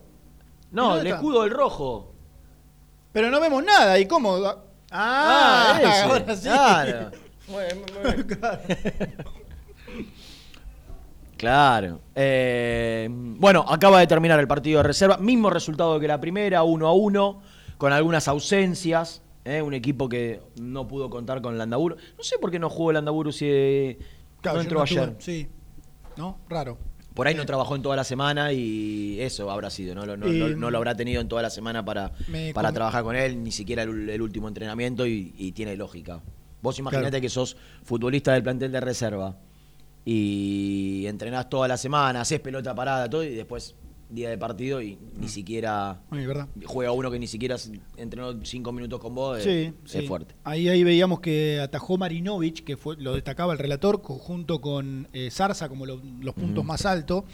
No, 0.71 0.95
¿Dónde 0.97 1.01
el 1.11 1.15
escudo 1.17 1.43
del 1.43 1.51
rojo. 1.51 2.13
Pero 3.13 3.31
no 3.31 3.41
vemos 3.41 3.65
nada, 3.65 3.99
¿y 3.99 4.07
cómo? 4.07 4.39
Ah, 4.91 5.79
ese, 5.81 6.03
ahora 6.03 6.37
sí. 6.37 6.49
Claro. 6.49 7.11
Claro. 11.37 12.01
Eh, 12.15 13.09
bueno, 13.11 13.65
acaba 13.69 14.01
de 14.01 14.07
terminar 14.07 14.41
el 14.41 14.49
partido 14.49 14.79
de 14.79 14.85
reserva. 14.85 15.19
Mismo 15.19 15.51
resultado 15.51 16.01
que 16.01 16.09
la 16.09 16.19
primera, 16.19 16.63
1 16.63 16.87
a 16.87 16.93
1, 16.93 17.43
con 17.77 17.93
algunas 17.93 18.27
ausencias. 18.29 19.23
¿eh? 19.45 19.61
Un 19.61 19.75
equipo 19.75 20.09
que 20.09 20.41
no 20.61 20.89
pudo 20.89 21.11
contar 21.11 21.43
con 21.43 21.59
Landaburu. 21.59 21.97
No 22.17 22.25
sé 22.25 22.39
por 22.39 22.51
qué 22.51 22.59
no 22.59 22.71
jugó 22.71 22.93
Landaburu 22.93 23.33
si 23.33 23.47
eh, 23.49 23.99
Claro, 24.41 24.57
no 24.57 24.63
entró 24.63 24.83
ayer. 24.83 25.15
Sí. 25.19 25.49
¿No? 26.17 26.39
Raro. 26.49 26.79
Por 27.17 27.27
ahí 27.27 27.35
no 27.35 27.45
trabajó 27.47 27.75
en 27.75 27.83
toda 27.83 27.97
la 27.97 28.05
semana 28.05 28.53
y 28.53 29.19
eso 29.21 29.51
habrá 29.51 29.71
sido. 29.71 29.95
No, 29.95 30.05
lo- 30.07 30.17
no, 30.17 30.29
Y- 30.33 30.39
no- 30.39 30.49
no 30.51 30.71
lo 30.71 30.77
habrá 30.79 30.95
tenido 30.95 31.21
en 31.21 31.27
toda 31.29 31.43
la 31.43 31.51
semana 31.51 31.85
para, 31.85 32.13
para 32.55 32.71
trabajar 32.73 33.03
con 33.03 33.17
él, 33.17 33.43
ni 33.43 33.51
siquiera 33.51 33.83
el, 33.83 34.09
el 34.11 34.23
último 34.23 34.47
entrenamiento 34.49 35.07
y, 35.07 35.33
y 35.39 35.51
tiene 35.53 35.77
lógica. 35.77 36.21
Vos 36.63 36.79
imaginate 36.79 37.09
Claro. 37.11 37.23
que 37.23 37.29
sos 37.31 37.57
futbolista 37.83 38.33
del 38.35 38.43
plantel 38.43 38.71
de 38.71 38.81
reserva 38.81 39.35
y 40.05 41.05
entrenás 41.07 41.49
toda 41.49 41.67
la 41.69 41.77
semana, 41.77 42.21
haces 42.21 42.39
pelota 42.41 42.75
parada, 42.75 43.09
todo 43.11 43.25
y 43.25 43.35
después 43.35 43.75
día 44.09 44.31
de 44.31 44.39
partido 44.39 44.81
y 44.81 44.99
ni 45.19 45.29
siquiera 45.29 46.01
Ay, 46.11 46.27
¿verdad? 46.27 46.49
juega 46.65 46.93
uno 46.93 47.11
que 47.11 47.19
ni 47.19 47.27
siquiera 47.27 47.57
entrenó 47.97 48.33
cinco 48.45 48.71
minutos 48.73 49.01
con 49.01 49.15
vos. 49.15 49.43
Sí, 49.43 49.51
es, 49.51 49.73
sí. 49.85 49.99
es 49.99 50.07
fuerte. 50.09 50.35
Ahí, 50.45 50.69
ahí 50.69 50.85
veíamos 50.85 51.21
que 51.21 51.61
atajó 51.61 51.97
Marinovich, 51.99 52.63
que 52.65 52.77
fue, 52.77 52.97
lo 52.99 53.15
destacaba 53.15 53.53
el 53.53 53.59
relator, 53.59 54.01
junto 54.03 54.61
con 54.61 55.09
eh, 55.13 55.31
Zarza 55.31 55.69
como 55.69 55.87
lo- 55.87 56.01
los 56.21 56.35
puntos 56.35 56.59
Ujú. 56.59 56.65
más 56.69 56.87
altos. 56.87 57.25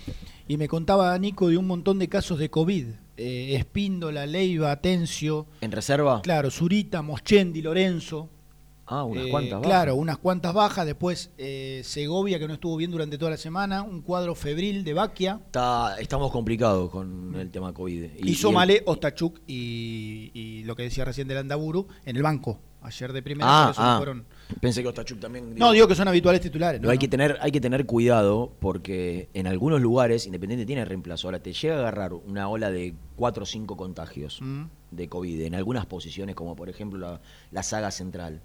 Y 0.49 0.57
me 0.57 0.67
contaba 0.69 1.17
Nico 1.19 1.49
de 1.49 1.57
un 1.57 1.67
montón 1.67 1.99
de 1.99 2.09
casos 2.09 2.39
de 2.39 2.51
COVID. 2.51 2.87
Eh, 3.17 3.55
Espíndola, 3.57 4.27
Leiva, 4.27 4.73
Atencio. 4.73 5.47
¿En 5.61 5.71
reserva? 5.73 6.23
Claro, 6.23 6.51
Zurita, 6.51 7.03
Moschendi, 7.03 7.61
Lorenzo. 7.63 8.29
Ah, 8.95 9.05
unas 9.05 9.25
Eh, 9.27 9.31
cuantas. 9.31 9.53
bajas. 9.61 9.67
Claro, 9.67 9.95
unas 9.97 10.19
cuantas 10.19 10.53
bajas. 10.53 10.85
Después 10.87 11.31
eh, 11.39 11.81
Segovia, 11.85 12.39
que 12.39 12.47
no 12.47 12.55
estuvo 12.55 12.77
bien 12.77 12.91
durante 12.91 13.17
toda 13.17 13.31
la 13.31 13.37
semana. 13.37 13.83
Un 13.83 14.03
cuadro 14.03 14.35
febril 14.35 14.85
de 14.85 14.93
Baquia. 14.93 15.41
Está, 15.47 15.97
estamos 15.99 16.31
complicados 16.31 16.91
con 16.91 17.35
el 17.37 17.51
tema 17.51 17.73
COVID. 17.73 18.05
Y, 18.19 18.29
el- 18.31 18.37
Somale, 18.37 18.83
Ostachuk 18.87 19.41
y, 19.47 20.31
y 20.35 20.65
lo 20.65 20.77
que 20.77 20.83
decía 20.85 21.05
recién 21.05 21.27
del 21.29 21.39
Andaburu 21.39 21.87
en 22.05 22.17
el 22.17 22.23
banco. 22.23 22.59
Ayer 22.85 23.13
de 23.13 23.23
primera, 23.23 23.47
Ah, 23.49 23.73
ah. 23.77 23.95
fueron. 23.99 24.25
Pensé 24.61 24.83
que 24.83 24.89
Ostachuk 24.89 25.21
también. 25.21 25.55
No, 25.55 25.71
digo 25.71 25.87
que 25.87 25.95
son 25.95 26.09
habituales 26.09 26.41
titulares. 26.41 26.81
¿no? 26.81 26.91
hay, 26.91 26.97
no. 26.97 27.01
Que 27.01 27.07
tener, 27.09 27.39
hay 27.41 27.53
que 27.53 27.61
tener 27.61 27.87
cuidado 27.87 28.53
porque 28.59 29.29
en 29.35 29.47
algunos 29.47 29.81
lugares 29.81 30.27
Independiente 30.27 30.67
tiene 30.67 30.85
reemplazo. 30.85 31.29
Ahora 31.29 31.39
te 31.41 31.53
llega 31.53 31.77
a 31.77 31.79
agarrar 31.79 32.13
una 32.13 32.49
ola 32.49 32.71
de 32.73 32.95
4 33.17 33.45
o 33.45 33.47
5 33.47 33.77
contagios 33.77 34.41
Mm. 34.43 34.65
de 34.91 35.09
COVID 35.09 35.43
en 35.43 35.55
algunas 35.55 35.87
posiciones, 35.87 36.35
como 36.35 36.57
por 36.57 36.69
ejemplo 36.69 36.99
la, 36.99 37.21
la 37.53 37.63
saga 37.63 37.93
central. 37.93 38.43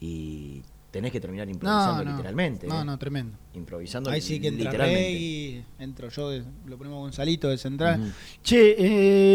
Y 0.00 0.62
tenés 0.90 1.12
que 1.12 1.20
terminar 1.20 1.48
improvisando 1.48 2.04
no, 2.04 2.10
literalmente. 2.12 2.66
No, 2.66 2.80
¿eh? 2.80 2.84
no, 2.84 2.98
tremendo. 2.98 3.36
Improvisando 3.54 4.10
Ahí 4.10 4.20
sí 4.20 4.40
que 4.40 4.48
entra. 4.48 4.70
Rey, 4.72 5.64
entro 5.78 6.08
yo, 6.08 6.30
de- 6.30 6.44
lo 6.66 6.78
ponemos 6.78 7.00
Gonzalito 7.00 7.48
de 7.48 7.58
central. 7.58 8.14
Che, 8.42 8.76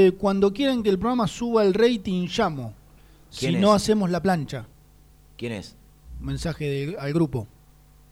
eh, 0.08 0.12
cuando 0.14 0.54
quieran 0.54 0.82
que 0.82 0.90
el 0.90 0.98
programa 1.00 1.28
suba 1.28 1.64
el 1.64 1.74
rating, 1.74 2.28
llamo. 2.28 2.74
Si 3.30 3.48
¿Quién 3.48 3.62
no 3.62 3.74
hacemos 3.74 4.10
la 4.10 4.22
plancha. 4.22 4.66
¿Quién 5.38 5.52
es? 5.54 5.76
Mensaje 6.22 6.66
de- 6.66 6.98
al 6.98 7.14
grupo. 7.14 7.48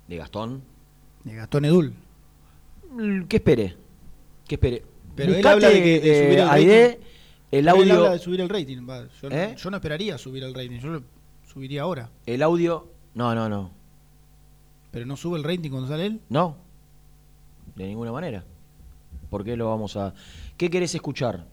¿De 0.08 0.18
Gastón? 0.18 0.62
De 1.24 1.36
Gastón 1.36 1.66
Edul. 1.66 1.94
Mm, 2.92 3.24
¿Qué 3.24 3.38
espere? 3.38 3.76
¿Qué 4.48 4.56
espere? 4.56 4.84
Pero 5.16 5.30
él 5.32 5.36
Buscate, 5.38 5.54
habla 5.54 5.70
de, 5.70 5.84
que, 5.84 6.00
de 6.00 6.12
eh, 6.12 6.26
subir 6.26 6.40
el 6.40 6.48
rating. 6.48 6.54
Aide, 6.62 7.00
el 7.52 7.60
Él 7.60 7.70
audio. 7.70 7.94
habla 7.98 8.12
de 8.12 8.20
subir 8.20 8.42
el 8.42 8.50
rating. 8.50 8.78
va, 8.90 9.08
Yo, 9.22 9.30
no- 9.30 9.36
¿Eh? 9.36 9.56
yo 9.58 9.70
no 9.72 9.78
esperaría 9.78 10.18
subir 10.18 10.44
el 10.44 10.54
rating. 10.54 10.80
Yo 10.80 10.88
lo 10.90 11.04
subiría 11.52 11.82
ahora. 11.84 12.10
El 12.26 12.42
audio. 12.44 12.88
No, 13.14 13.34
no, 13.36 13.50
no. 13.50 13.72
Pero 14.92 15.06
no 15.06 15.16
sube 15.18 15.38
el 15.38 15.44
rating 15.44 15.70
cuando 15.70 15.88
sale 15.88 16.06
él. 16.06 16.22
No. 16.30 16.56
De 17.76 17.86
ninguna 17.88 18.12
manera. 18.12 18.44
¿Por 19.30 19.44
qué 19.44 19.56
lo 19.56 19.70
vamos 19.70 19.96
a.? 19.98 20.14
¿Qué 20.58 20.70
querés 20.70 20.94
escuchar? 20.96 21.46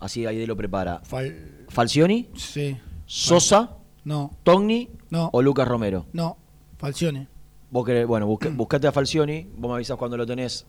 Así 0.00 0.26
Aide 0.26 0.46
lo 0.46 0.56
prepara. 0.56 1.00
Fal- 1.02 1.66
¿Falcioni? 1.68 2.28
Sí. 2.36 2.76
¿Sosa? 3.06 3.76
No. 4.04 4.32
¿Togni? 4.42 4.88
No. 5.10 5.30
¿O 5.32 5.42
Lucas 5.42 5.66
Romero? 5.68 6.06
No. 6.12 6.36
Falcione. 6.78 7.28
Vos 7.70 7.86
querés, 7.86 8.06
bueno, 8.06 8.26
busca- 8.26 8.50
buscate 8.50 8.86
a 8.88 8.92
Falcioni, 8.92 9.48
vos 9.56 9.68
me 9.70 9.76
avisás 9.76 9.96
cuando 9.96 10.16
lo 10.16 10.26
tenés 10.26 10.66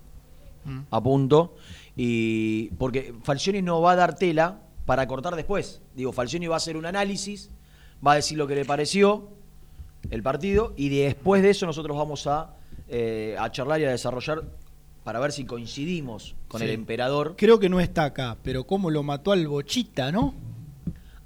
Mm. 0.65 0.79
a 0.91 1.01
punto. 1.01 1.55
Y. 1.95 2.69
Porque 2.77 3.13
Falcioni 3.23 3.61
no 3.61 3.81
va 3.81 3.93
a 3.93 3.95
dar 3.95 4.15
tela 4.15 4.61
para 4.85 5.07
cortar 5.07 5.35
después. 5.35 5.81
Digo, 5.95 6.13
Falcioni 6.13 6.47
va 6.47 6.55
a 6.55 6.57
hacer 6.57 6.77
un 6.77 6.85
análisis, 6.85 7.49
va 8.05 8.13
a 8.13 8.15
decir 8.15 8.37
lo 8.37 8.47
que 8.47 8.55
le 8.55 8.65
pareció 8.65 9.29
el 10.09 10.21
partido, 10.21 10.73
y 10.75 10.89
después 10.89 11.41
de 11.41 11.51
eso 11.51 11.65
nosotros 11.65 11.95
vamos 11.97 12.27
a, 12.27 12.55
eh, 12.89 13.35
a 13.39 13.49
charlar 13.51 13.79
y 13.81 13.85
a 13.85 13.89
desarrollar 13.91 14.43
para 15.03 15.19
ver 15.19 15.31
si 15.31 15.45
coincidimos 15.45 16.35
con 16.47 16.59
Sí. 16.59 16.65
el 16.65 16.71
emperador. 16.71 17.35
Creo 17.37 17.59
que 17.59 17.69
no 17.69 17.79
está 17.79 18.03
acá, 18.05 18.37
pero 18.43 18.65
cómo 18.65 18.89
lo 18.91 19.01
mató 19.03 19.31
al 19.31 19.47
Bochita, 19.47 20.11
¿no? 20.11 20.33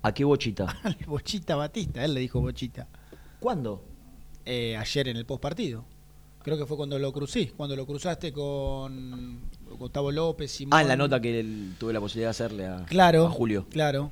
¿A 0.04 0.14
qué 0.14 0.24
bochita? 0.24 0.68
Al 0.84 0.96
Bochita 1.08 1.56
Batista, 1.56 2.06
él 2.06 2.14
le 2.14 2.20
dijo 2.22 2.40
Bochita. 2.40 2.88
¿Cuándo? 3.40 3.84
Eh, 4.46 4.78
ayer 4.78 5.08
en 5.10 5.18
el 5.18 5.26
postpartido. 5.26 5.84
Creo 6.44 6.58
que 6.58 6.66
fue 6.66 6.78
cuando 6.78 6.98
lo 6.98 7.12
crucí, 7.12 7.48
cuando 7.58 7.76
lo 7.76 7.86
cruzaste 7.86 8.32
con 8.32 9.42
Gustavo 9.78 10.12
López, 10.12 10.52
Simón. 10.52 10.78
Ah, 10.78 10.82
en 10.84 10.88
la 10.88 10.96
nota 10.96 11.20
que 11.20 11.40
el- 11.40 11.74
tuve 11.78 11.92
la 11.92 12.00
posibilidad 12.00 12.28
de 12.28 12.32
hacerle 12.32 12.66
a, 12.68 12.86
Claro. 12.86 13.26
a 13.26 13.30
Julio. 13.32 13.66
Claro. 13.70 14.12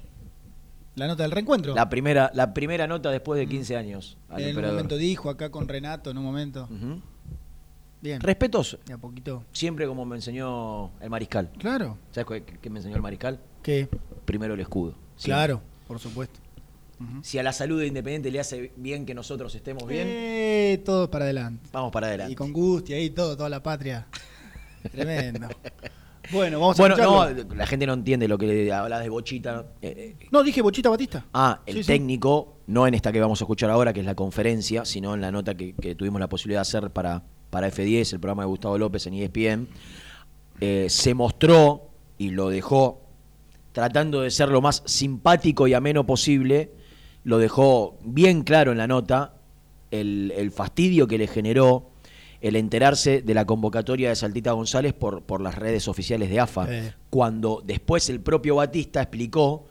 La 0.96 1.08
nota 1.08 1.24
del 1.24 1.32
reencuentro. 1.32 1.76
La 1.76 1.89
primera, 1.89 2.32
la 2.34 2.54
primera 2.54 2.88
nota 2.88 3.12
después 3.12 3.38
de 3.39 3.48
15 3.48 3.76
años 3.76 4.18
al 4.30 4.41
en 4.41 4.58
un 4.58 4.66
momento 4.66 4.96
dijo 4.98 5.30
acá 5.30 5.50
con 5.50 5.68
Renato, 5.68 6.10
en 6.10 6.18
un 6.18 6.24
momento. 6.24 6.70
Bien. 8.02 8.22
Respetuoso. 8.22 8.78
De 8.86 8.93
a 8.93 8.98
poquito. 8.98 9.43
Siempre 9.52 9.88
como 9.88 10.06
me 10.06 10.16
enseñó 10.16 10.91
el 11.02 11.10
mariscal. 11.10 11.50
Claro. 11.58 11.98
¿Sabes 12.12 12.43
qué, 12.62 12.70
me 12.70 12.80
enseñó 12.80 12.96
el 12.96 13.02
mariscal? 13.02 13.39
¿Qué? 13.64 13.89
Primero 14.26 14.54
el 14.54 14.60
escudo. 14.60 14.91
Siempre. 15.18 15.26
Claro, 15.46 15.62
por 15.88 16.00
supuesto. 16.00 16.39
Si 17.24 17.38
a 17.38 17.43
la 17.43 17.52
salud 17.52 17.80
de 17.82 17.88
Independiente 17.88 18.32
le 18.32 18.39
hace 18.39 18.72
bien 18.78 19.06
que 19.06 19.14
nosotros 19.14 19.54
estemos 19.54 19.86
bien, 19.86 20.08
Eh, 20.10 20.82
todo 20.86 21.12
para 21.12 21.26
adelante. 21.26 21.68
vamos 21.74 21.91
para 21.91 22.08
Y 22.08 22.10
adelante. 22.10 22.36
con 22.38 22.54
Gusti 22.54 22.93
ahí, 22.93 23.10
todo, 23.10 23.36
toda 23.36 23.50
la 23.50 23.62
patria. 23.62 24.08
Tremendo. 24.91 25.50
Bueno, 26.32 26.59
vamos 26.59 26.78
Bueno, 26.78 26.95
a 26.95 26.97
no, 26.97 27.23
escucharlo. 27.26 27.55
la 27.55 27.67
gente 27.67 27.86
no 27.88 27.93
entiende 27.93 28.28
lo 28.28 28.38
que 28.38 28.71
hablas 28.71 29.01
de 29.03 29.09
Bochita. 29.09 29.65
Eh, 29.82 30.15
eh, 30.19 30.28
No, 30.32 30.43
dije 30.43 30.61
Bochita 30.61 30.89
Batista. 30.89 31.26
Ah, 31.34 31.61
el 31.65 31.76
Sí, 31.78 31.84
sí. 31.84 31.88
técnico, 31.88 32.57
no 32.67 32.88
en 32.88 32.93
esta 32.93 33.11
que 33.11 33.19
vamos 33.19 33.41
a 33.41 33.43
escuchar 33.45 33.69
ahora, 33.69 33.93
que 33.93 33.99
es 33.99 34.05
la 34.05 34.15
conferencia, 34.15 34.86
sino 34.86 35.13
en 35.13 35.21
la 35.21 35.32
nota 35.32 35.55
que, 35.55 35.73
que 35.73 35.95
tuvimos 35.95 36.19
la 36.19 36.28
posibilidad 36.30 36.59
de 36.59 36.61
hacer 36.63 36.89
para, 36.91 37.23
para 37.49 37.69
F10, 37.69 38.13
el 38.13 38.19
programa 38.19 38.43
de 38.43 38.47
Gustavo 38.47 38.78
López 38.78 39.05
en 39.07 39.13
ESPN, 39.15 39.67
eh, 40.61 40.88
se 40.89 41.13
mostró 41.13 41.89
y 42.17 42.30
lo 42.30 42.49
dejó 42.49 43.01
tratando 43.71 44.21
de 44.21 44.32
ser 44.32 44.49
lo 44.49 44.61
más 44.61 44.84
simpático 44.86 45.67
y 45.67 45.73
ameno 45.73 46.05
posible, 46.05 46.71
lo 47.26 47.38
dejó 47.39 47.97
bien 48.03 48.43
claro 48.43 48.71
en 48.71 48.78
la 48.78 48.88
nota, 48.88 49.34
el, 49.91 50.32
el 50.36 50.51
fastidio 50.51 51.07
que 51.07 51.17
le 51.17 51.28
generó 51.28 51.89
el 52.41 52.55
enterarse 52.55 53.21
de 53.21 53.33
la 53.33 53.45
convocatoria 53.45 54.09
de 54.09 54.15
Saltita 54.15 54.51
González 54.51 54.93
por, 54.93 55.21
por 55.23 55.41
las 55.41 55.55
redes 55.55 55.88
oficiales 55.88 56.29
de 56.29 56.39
AFA, 56.39 56.67
Eh. 56.69 56.93
cuando 57.09 57.61
después 57.65 58.09
el 58.09 58.19
propio 58.19 58.55
Batista 58.55 59.01
explicó 59.01 59.65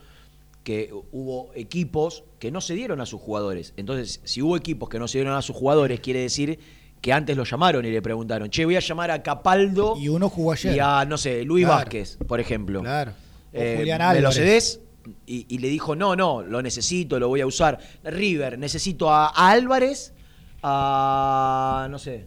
que 0.65 0.91
hubo 1.13 1.51
equipos 1.55 2.25
que 2.39 2.51
no 2.51 2.61
se 2.63 2.75
dieron 2.75 3.01
a 3.01 3.07
sus 3.07 3.21
jugadores. 3.21 3.75
Entonces, 3.77 4.21
si 4.25 4.41
hubo 4.41 4.57
equipos 4.57 4.89
que 4.89 4.99
no 4.99 5.07
se 5.09 5.19
dieron 5.19 5.35
a 5.37 5.43
sus 5.43 5.55
jugadores, 5.55 6.01
quiere 6.01 6.21
decir 6.21 6.59
que 7.03 7.13
antes 7.13 7.37
lo 7.37 7.45
llamaron 7.45 7.85
y 7.85 7.91
le 7.91 8.01
preguntaron, 8.01 8.49
che, 8.49 8.65
voy 8.65 8.77
a 8.77 8.81
llamar 8.81 9.11
a 9.11 9.23
Capaldo 9.23 9.95
Y 9.99 10.09
uno 10.09 10.31
jugó 10.31 10.53
ayer. 10.53 10.75
y 10.75 10.79
a, 10.81 11.05
no 11.05 11.19
sé, 11.19 11.45
Luis 11.45 11.67
Claro. 11.67 11.81
Vázquez, 11.81 12.17
por 12.27 12.41
ejemplo. 12.41 12.81
Claro. 12.81 13.11
O 13.13 13.15
Eh, 13.53 13.75
Julián 13.77 13.99
¿Me 14.15 14.21
lo 14.23 14.29
Álvarez. 14.29 14.35
cedés? 14.37 14.81
Y, 15.27 15.45
y 15.55 15.59
le 15.59 15.69
dijo, 15.69 15.95
no, 15.95 16.17
no, 16.17 16.41
lo 16.43 16.63
necesito, 16.63 17.19
lo 17.21 17.29
voy 17.29 17.43
a 17.43 17.47
usar. 17.47 17.79
River, 18.05 18.59
necesito 18.59 19.11
a, 19.11 19.27
a 19.29 19.51
Álvarez, 19.51 20.15
a, 20.63 21.87
no 21.91 21.99
sé, 21.99 22.25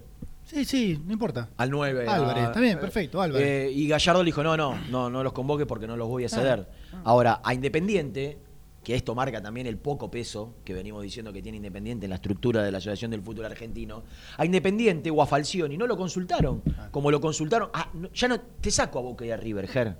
Sí, 0.48 0.64
sí, 0.64 1.02
no 1.04 1.12
importa. 1.12 1.50
al 1.58 1.70
9. 1.70 2.06
Álvarez, 2.08 2.44
está 2.44 2.60
bien, 2.60 2.80
perfecto, 2.80 3.20
Álvarez. 3.20 3.46
Eh, 3.46 3.70
y 3.70 3.86
Gallardo 3.86 4.22
le 4.22 4.28
dijo, 4.28 4.42
no, 4.42 4.56
no, 4.56 4.74
no, 4.90 5.10
no 5.10 5.22
los 5.22 5.34
convoque 5.34 5.66
porque 5.66 5.86
no 5.86 5.94
los 5.96 6.08
voy 6.08 6.24
a 6.24 6.28
ceder. 6.30 6.66
Ahora, 7.04 7.42
a 7.44 7.52
Independiente, 7.52 8.38
que 8.82 8.94
esto 8.94 9.14
marca 9.14 9.42
también 9.42 9.66
el 9.66 9.76
poco 9.76 10.10
peso 10.10 10.54
que 10.64 10.72
venimos 10.72 11.02
diciendo 11.02 11.34
que 11.34 11.42
tiene 11.42 11.56
Independiente 11.56 12.06
en 12.06 12.10
la 12.10 12.16
estructura 12.16 12.62
de 12.62 12.72
la 12.72 12.78
Asociación 12.78 13.10
del 13.10 13.20
Fútbol 13.20 13.44
Argentino, 13.44 14.04
a 14.38 14.46
Independiente 14.46 15.10
o 15.10 15.20
a 15.20 15.26
Falcioni 15.26 15.76
no 15.76 15.86
lo 15.86 15.98
consultaron, 15.98 16.62
como 16.90 17.10
lo 17.10 17.20
consultaron, 17.20 17.68
ah, 17.74 17.90
no, 17.92 18.10
ya 18.12 18.28
no, 18.28 18.40
te 18.40 18.70
saco 18.70 19.00
a 19.00 19.02
Boca 19.02 19.26
y 19.26 19.30
a 19.30 19.36
River, 19.36 19.68
Ger. 19.68 19.98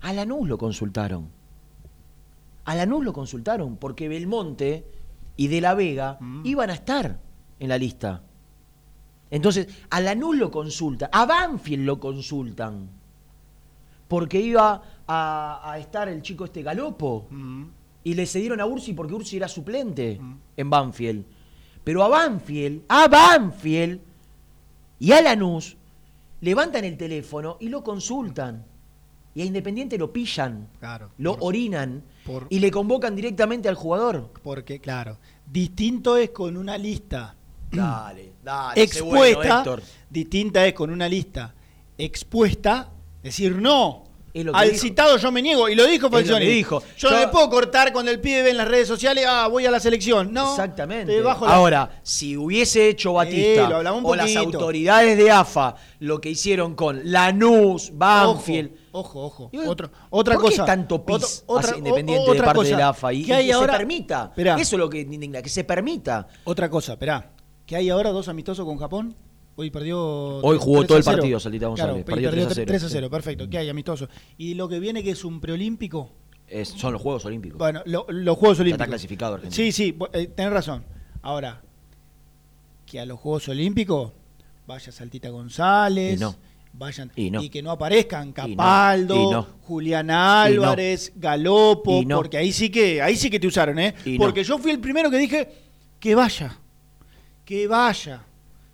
A 0.00 0.12
Lanús 0.14 0.48
lo 0.48 0.56
consultaron. 0.56 1.28
A 2.64 2.74
Lanús 2.74 3.04
lo 3.04 3.12
consultaron 3.12 3.76
porque 3.76 4.08
Belmonte 4.08 4.86
y 5.36 5.48
De 5.48 5.60
La 5.60 5.74
Vega 5.74 6.18
iban 6.44 6.70
a 6.70 6.72
estar 6.72 7.20
en 7.58 7.68
la 7.68 7.76
lista. 7.76 8.22
Entonces, 9.30 9.66
a 9.90 10.00
Lanús 10.00 10.36
lo 10.36 10.50
consultan, 10.50 11.08
a 11.12 11.26
Banfield 11.26 11.84
lo 11.84 11.98
consultan. 11.98 12.88
Porque 14.08 14.40
iba 14.40 14.82
a, 15.06 15.60
a 15.72 15.78
estar 15.78 16.08
el 16.08 16.22
chico 16.22 16.44
este 16.44 16.62
Galopo. 16.62 17.26
Y 18.04 18.14
le 18.14 18.24
cedieron 18.26 18.60
a 18.60 18.66
Ursi 18.66 18.92
porque 18.92 19.14
Ursi 19.14 19.36
era 19.36 19.48
suplente 19.48 20.20
en 20.56 20.70
Banfield. 20.70 21.24
Pero 21.82 22.04
a 22.04 22.08
Banfield, 22.08 22.82
a 22.88 23.08
Banfield 23.08 24.00
y 25.00 25.10
a 25.12 25.20
Lanús 25.22 25.76
levantan 26.40 26.84
el 26.84 26.96
teléfono 26.96 27.56
y 27.60 27.68
lo 27.68 27.82
consultan. 27.82 28.64
Y 29.34 29.42
a 29.42 29.44
Independiente 29.44 29.98
lo 29.98 30.12
pillan, 30.12 30.68
Claro. 30.78 31.10
lo 31.18 31.36
orinan 31.40 32.02
por- 32.24 32.46
y 32.48 32.58
le 32.60 32.70
convocan 32.70 33.14
directamente 33.16 33.68
al 33.68 33.74
jugador. 33.74 34.30
Porque, 34.42 34.80
claro, 34.80 35.18
distinto 35.50 36.16
es 36.16 36.30
con 36.30 36.56
una 36.56 36.78
lista 36.78 37.34
Dale, 37.70 38.32
dale. 38.42 38.74
bueno, 39.02 39.24
expuesta, 39.24 39.64
distinta 40.08 40.66
es 40.66 40.72
con 40.74 40.90
una 40.90 41.08
lista 41.08 41.52
expuesta, 41.98 42.90
decir 43.22 43.56
no. 43.56 44.04
Al 44.52 44.68
dijo. 44.70 44.82
citado 44.82 45.16
yo 45.16 45.32
me 45.32 45.40
niego, 45.40 45.66
y 45.66 45.74
lo 45.74 45.86
dijo 45.86 46.10
Falcioni. 46.10 46.44
dijo. 46.44 46.82
Yo, 46.98 47.10
no 47.10 47.18
le 47.20 47.28
puedo 47.28 47.48
cortar 47.48 47.90
cuando 47.90 48.10
el 48.10 48.20
pibe 48.20 48.42
ve 48.42 48.50
en 48.50 48.58
las 48.58 48.68
redes 48.68 48.86
sociales, 48.86 49.24
ah, 49.26 49.48
voy 49.48 49.64
a 49.64 49.70
la 49.70 49.80
selección. 49.80 50.30
No. 50.30 50.50
Exactamente. 50.50 51.10
te 51.10 51.22
bajo 51.22 51.46
la- 51.46 51.54
Ahora, 51.54 52.00
si 52.02 52.36
hubiese 52.36 52.86
hecho 52.90 53.14
Batista 53.14 53.66
un 53.94 54.04
o 54.04 54.14
las 54.14 54.36
autoridades 54.36 55.16
de 55.16 55.30
AFA 55.30 55.76
lo 56.00 56.20
que 56.20 56.28
hicieron 56.28 56.74
con 56.74 57.00
Lanús, 57.10 57.92
Banfield. 57.94 58.72
Ojo, 58.92 59.24
ojo. 59.24 59.50
Otro- 59.66 59.90
otra 60.10 60.34
¿por 60.34 60.44
qué 60.44 60.50
cosa. 60.50 60.66
tanto 60.66 61.02
pis 61.02 61.42
otra- 61.46 61.68
hacia 61.70 61.78
Independiente 61.78 62.22
o- 62.22 62.26
de 62.26 62.30
otra 62.32 62.44
parte 62.44 62.58
cosa. 62.58 62.70
de 62.72 62.76
la 62.76 62.88
AFA? 62.90 63.12
Y, 63.14 63.22
¿Qué 63.24 63.28
y 63.30 63.32
hay 63.32 63.46
que 63.46 63.52
ahora? 63.54 63.72
se 63.72 63.78
permita. 63.78 64.24
Esperá. 64.28 64.54
Eso 64.60 64.76
es 64.76 64.80
lo 64.80 64.90
que 64.90 65.06
que 65.42 65.48
se 65.48 65.64
permita. 65.64 66.28
Otra 66.44 66.68
cosa, 66.68 66.92
esperá. 66.92 67.30
¿Que 67.66 67.76
hay 67.76 67.90
ahora 67.90 68.10
dos 68.10 68.28
amistosos 68.28 68.64
con 68.64 68.78
Japón? 68.78 69.14
Hoy 69.56 69.70
perdió. 69.70 69.98
Hoy 69.98 70.58
jugó 70.60 70.78
3 70.80 70.88
todo 70.88 70.98
el 70.98 71.04
0. 71.04 71.16
partido, 71.16 71.40
Saltita 71.40 71.66
González. 71.66 71.92
Claro, 71.92 72.04
Perdió 72.04 72.30
perdió 72.30 72.46
3 72.46 72.46
a 72.52 72.54
0. 72.54 72.66
3 72.68 72.82
a 72.84 72.88
sí. 72.88 72.92
0, 72.94 73.10
perfecto. 73.10 73.48
¿Qué 73.50 73.58
hay 73.58 73.68
amistoso? 73.68 74.08
Y 74.38 74.54
lo 74.54 74.68
que 74.68 74.78
viene 74.78 75.02
que 75.02 75.10
es 75.10 75.24
un 75.24 75.40
preolímpico. 75.40 76.10
Es- 76.46 76.68
son 76.68 76.92
los 76.92 77.02
Juegos 77.02 77.24
Olímpicos. 77.24 77.58
Bueno, 77.58 77.82
lo- 77.86 78.06
los 78.08 78.36
Juegos 78.36 78.60
Olímpicos. 78.60 78.82
está 78.84 78.86
clasificado 78.86 79.34
Argentina. 79.34 79.56
Sí, 79.56 79.72
sí, 79.72 79.96
eh, 80.12 80.26
tenés 80.28 80.52
razón. 80.52 80.84
Ahora, 81.22 81.62
que 82.84 83.00
a 83.00 83.06
los 83.06 83.18
Juegos 83.18 83.48
Olímpicos 83.48 84.12
vaya 84.66 84.92
Saltita 84.92 85.28
González, 85.30 86.18
Y 86.18 86.20
no. 86.20 86.36
vayan 86.74 87.10
Y 87.16 87.30
no. 87.30 87.40
que 87.50 87.62
no 87.62 87.70
aparezcan 87.72 88.28
Y 88.28 88.30
no. 88.30 88.34
Capaldo, 88.34 89.14
Y 89.16 89.30
no. 89.32 89.46
Julián 89.62 90.10
Álvarez, 90.10 91.12
Galopo, 91.16 92.02
porque 92.14 92.36
ahí 92.36 92.52
sí 92.52 92.70
que 92.70 93.02
ahí 93.02 93.16
sí 93.16 93.28
que 93.30 93.40
te 93.40 93.46
usaron, 93.48 93.78
¿eh? 93.80 93.94
Porque 94.18 94.44
yo 94.44 94.58
fui 94.58 94.70
el 94.70 94.78
primero 94.80 95.10
que 95.10 95.16
dije 95.18 95.48
que 95.98 96.14
vaya, 96.14 96.60
que 97.46 97.68
vaya, 97.68 98.24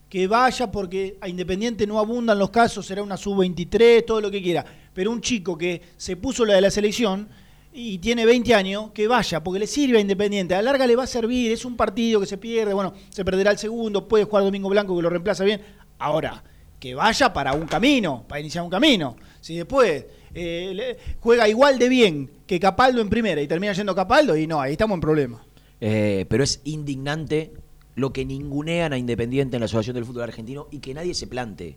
que 0.08 0.26
vaya 0.26 0.72
porque 0.72 1.18
a 1.20 1.28
Independiente 1.28 1.86
no 1.86 1.98
abundan 1.98 2.38
los 2.38 2.48
casos, 2.48 2.86
será 2.86 3.02
una 3.02 3.18
sub-23, 3.18 4.04
todo 4.06 4.22
lo 4.22 4.30
que 4.30 4.42
quiera, 4.42 4.64
pero 4.94 5.10
un 5.10 5.20
chico 5.20 5.56
que 5.58 5.82
se 5.98 6.16
puso 6.16 6.46
la 6.46 6.54
de 6.54 6.62
la 6.62 6.70
selección 6.70 7.28
y 7.74 7.98
tiene 7.98 8.24
20 8.24 8.54
años, 8.54 8.90
que 8.92 9.06
vaya, 9.06 9.44
porque 9.44 9.60
le 9.60 9.66
sirve 9.66 9.98
a 9.98 10.00
Independiente. 10.00 10.54
A 10.54 10.62
la 10.62 10.72
larga 10.72 10.86
le 10.86 10.96
va 10.96 11.04
a 11.04 11.06
servir, 11.06 11.52
es 11.52 11.66
un 11.66 11.76
partido 11.76 12.18
que 12.18 12.26
se 12.26 12.38
pierde, 12.38 12.72
bueno, 12.72 12.94
se 13.10 13.24
perderá 13.24 13.50
el 13.50 13.58
segundo, 13.58 14.08
puede 14.08 14.24
jugar 14.24 14.44
Domingo 14.44 14.70
Blanco 14.70 14.96
que 14.96 15.02
lo 15.02 15.10
reemplaza 15.10 15.44
bien. 15.44 15.60
Ahora, 15.98 16.42
que 16.80 16.94
vaya 16.94 17.32
para 17.32 17.52
un 17.52 17.66
camino, 17.66 18.24
para 18.26 18.40
iniciar 18.40 18.64
un 18.64 18.70
camino. 18.70 19.16
Si 19.40 19.54
después 19.54 20.04
eh, 20.34 20.98
juega 21.20 21.46
igual 21.46 21.78
de 21.78 21.88
bien 21.88 22.30
que 22.46 22.58
Capaldo 22.58 23.02
en 23.02 23.10
primera 23.10 23.40
y 23.40 23.46
termina 23.46 23.74
yendo 23.74 23.94
Capaldo, 23.94 24.34
y 24.34 24.46
no, 24.46 24.60
ahí 24.60 24.72
estamos 24.72 24.96
en 24.96 25.00
problema. 25.00 25.44
Eh, 25.80 26.26
pero 26.28 26.44
es 26.44 26.60
indignante 26.64 27.52
lo 27.94 28.12
que 28.12 28.24
ningunean 28.24 28.92
a 28.92 28.98
Independiente 28.98 29.56
en 29.56 29.60
la 29.60 29.66
Asociación 29.66 29.94
del 29.94 30.04
Fútbol 30.04 30.24
Argentino 30.24 30.68
y 30.70 30.78
que 30.78 30.94
nadie 30.94 31.14
se 31.14 31.26
plante. 31.26 31.76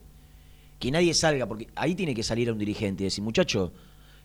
Que 0.80 0.92
nadie 0.92 1.14
salga, 1.14 1.46
porque 1.46 1.68
ahí 1.76 1.96
tiene 1.96 2.14
que 2.14 2.24
salir 2.24 2.50
a 2.50 2.54
un 2.54 2.58
dirigente 2.58 3.04
y 3.04 3.06
decir, 3.06 3.24
muchacho, 3.24 3.72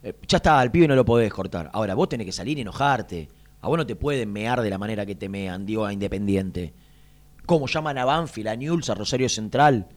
eh, 0.02 0.14
ya 0.26 0.38
está, 0.38 0.58
al 0.58 0.70
pibe 0.70 0.88
no 0.88 0.94
lo 0.94 1.04
podés 1.04 1.32
cortar. 1.32 1.70
Ahora, 1.72 1.94
vos 1.94 2.08
tenés 2.08 2.26
que 2.26 2.32
salir 2.32 2.58
y 2.58 2.62
enojarte. 2.62 3.28
A 3.60 3.68
vos 3.68 3.76
no 3.76 3.86
te 3.86 3.96
pueden 3.96 4.32
mear 4.32 4.60
de 4.62 4.70
la 4.70 4.78
manera 4.78 5.04
que 5.04 5.14
te 5.14 5.28
mean, 5.28 5.66
digo, 5.66 5.84
a 5.84 5.92
Independiente. 5.92 6.72
¿Cómo 7.46 7.66
llaman 7.66 7.98
a 7.98 8.04
Banfield, 8.04 8.48
a 8.48 8.56
Newell's, 8.56 8.88
a 8.90 8.94
Rosario 8.94 9.28
Central, 9.28 9.88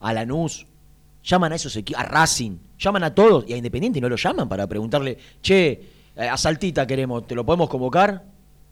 a 0.00 0.12
Lanús? 0.12 0.66
Llaman 1.22 1.52
a 1.52 1.56
esos 1.56 1.76
equipos, 1.76 2.00
a 2.00 2.06
Racing, 2.06 2.56
llaman 2.78 3.04
a 3.04 3.14
todos 3.14 3.44
y 3.46 3.52
a 3.52 3.56
Independiente 3.56 4.00
no 4.00 4.08
lo 4.08 4.16
llaman 4.16 4.48
para 4.48 4.66
preguntarle, 4.66 5.18
che, 5.42 5.82
eh, 6.16 6.28
a 6.28 6.36
Saltita 6.36 6.86
queremos, 6.86 7.26
¿te 7.26 7.34
lo 7.34 7.44
podemos 7.44 7.68
convocar? 7.68 8.24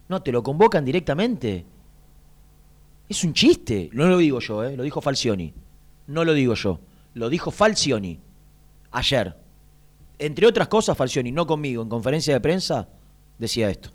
No, 0.08 0.22
te 0.22 0.32
lo 0.32 0.42
convocan 0.42 0.84
directamente. 0.84 1.64
Es 3.08 3.22
un 3.24 3.32
chiste. 3.32 3.88
No 3.92 4.06
lo 4.08 4.18
digo 4.18 4.40
yo, 4.40 4.64
¿eh? 4.64 4.76
lo 4.76 4.82
dijo 4.82 5.00
Falcioni. 5.00 5.52
No 6.08 6.24
lo 6.24 6.34
digo 6.34 6.54
yo. 6.54 6.80
Lo 7.14 7.28
dijo 7.28 7.50
Falcioni 7.50 8.18
ayer. 8.90 9.36
Entre 10.18 10.46
otras 10.46 10.68
cosas, 10.68 10.96
Falcioni, 10.96 11.30
no 11.32 11.46
conmigo, 11.46 11.82
en 11.82 11.88
conferencia 11.88 12.32
de 12.34 12.40
prensa, 12.40 12.88
decía 13.38 13.68
esto. 13.70 13.90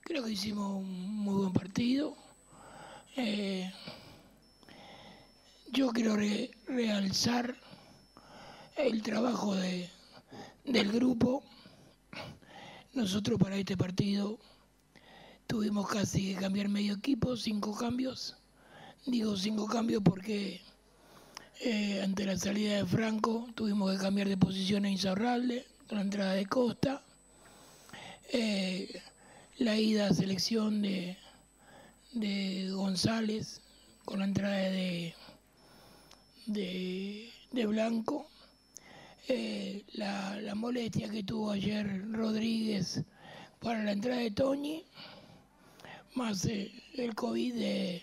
Creo 0.00 0.24
que 0.24 0.32
hicimos 0.32 0.76
un 0.82 1.16
muy 1.16 1.34
buen 1.36 1.52
partido. 1.52 2.16
Eh, 3.16 3.70
yo 5.72 5.90
quiero 5.92 6.16
re- 6.16 6.50
realzar 6.68 7.54
el 8.76 9.02
trabajo 9.02 9.54
de, 9.54 9.88
del 10.64 10.90
grupo. 10.92 11.42
Nosotros 12.94 13.38
para 13.38 13.56
este 13.56 13.76
partido 13.76 14.38
tuvimos 15.46 15.88
casi 15.88 16.34
que 16.34 16.40
cambiar 16.40 16.68
medio 16.68 16.94
equipo, 16.94 17.36
cinco 17.36 17.76
cambios. 17.76 18.36
Digo 19.06 19.36
cinco 19.36 19.66
cambios 19.66 20.02
porque 20.02 20.60
eh, 21.60 22.02
ante 22.02 22.24
la 22.24 22.36
salida 22.36 22.76
de 22.76 22.86
Franco 22.86 23.46
tuvimos 23.54 23.92
que 23.92 23.98
cambiar 23.98 24.28
de 24.28 24.36
posición 24.36 24.84
a 24.84 24.90
Insaurralde, 24.90 25.66
la 25.90 26.00
entrada 26.00 26.32
de 26.32 26.46
Costa. 26.46 27.02
Eh, 28.32 29.00
la 29.58 29.76
ida 29.76 30.08
a 30.08 30.14
selección 30.14 30.82
de, 30.82 31.16
de 32.12 32.70
González 32.72 33.60
con 34.04 34.18
la 34.18 34.26
entrada 34.26 34.56
de, 34.56 35.14
de, 36.46 37.30
de 37.52 37.66
Blanco. 37.66 38.28
Eh, 39.28 39.84
la, 39.94 40.40
la 40.40 40.54
molestia 40.54 41.08
que 41.08 41.24
tuvo 41.24 41.50
ayer 41.50 42.04
Rodríguez 42.12 43.02
para 43.60 43.82
la 43.82 43.92
entrada 43.92 44.20
de 44.20 44.30
Toñi, 44.30 44.84
más 46.16 46.46
el 46.46 47.14
COVID 47.14 47.54
de, 47.54 48.02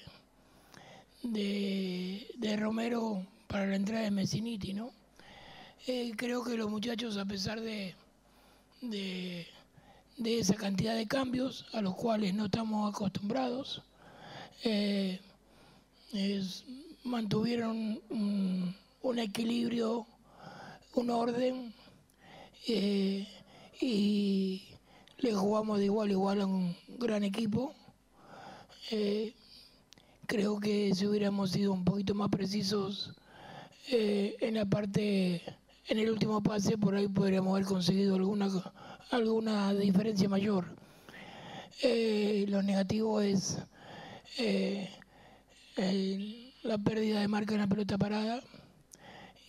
de, 1.24 2.58
Romero 2.58 3.26
para 3.48 3.66
la 3.66 3.76
entrada 3.76 4.04
de 4.04 4.12
Messiniti, 4.12 4.74
¿no? 4.74 4.92
Eh, 5.88 6.12
creo 6.16 6.44
que 6.44 6.56
los 6.56 6.70
muchachos, 6.70 7.18
a 7.18 7.26
pesar 7.26 7.60
de, 7.60 7.96
de, 8.82 9.48
esa 10.24 10.54
cantidad 10.56 10.96
de 10.96 11.08
cambios 11.08 11.66
a 11.74 11.82
los 11.82 11.96
cuales 11.96 12.34
no 12.36 12.46
estamos 12.46 12.94
acostumbrados, 12.94 13.82
eh, 14.64 15.20
mantuvieron 17.04 18.00
un, 18.10 18.76
un 19.02 19.20
equilibrio, 19.20 20.06
un 20.94 21.10
orden 21.10 21.74
eh, 22.68 23.28
y 23.82 24.62
le 25.18 25.34
jugamos 25.34 25.80
de 25.80 25.86
igual 25.86 26.10
a 26.10 26.12
igual 26.12 26.42
a 26.42 26.46
un 26.46 26.76
gran 27.00 27.24
equipo. 27.24 27.74
Eh, 28.92 29.34
creo 30.28 30.60
que 30.60 30.94
si 30.94 31.06
hubiéramos 31.06 31.52
sido 31.52 31.74
un 31.74 31.84
poquito 31.84 32.14
más 32.16 32.30
precisos 32.30 33.14
eh, 33.90 34.36
en 34.40 34.56
la 34.56 34.66
parte, 34.66 35.42
en 35.88 36.00
el 36.00 36.10
último 36.10 36.42
pase, 36.42 36.78
por 36.78 36.96
ahí 36.96 37.08
podríamos 37.08 37.54
haber 37.54 37.66
conseguido 37.66 38.16
alguna, 38.16 38.50
alguna 39.12 39.74
diferencia 39.74 40.30
mayor. 40.30 40.66
Eh, 41.82 42.46
lo 42.50 42.62
negativo 42.62 43.20
es 43.22 43.58
eh, 44.38 44.90
la 46.64 46.78
pérdida 46.78 47.20
de 47.20 47.28
marca 47.28 47.54
en 47.54 47.62
la 47.62 47.68
pelota 47.68 47.98
parada 47.98 48.42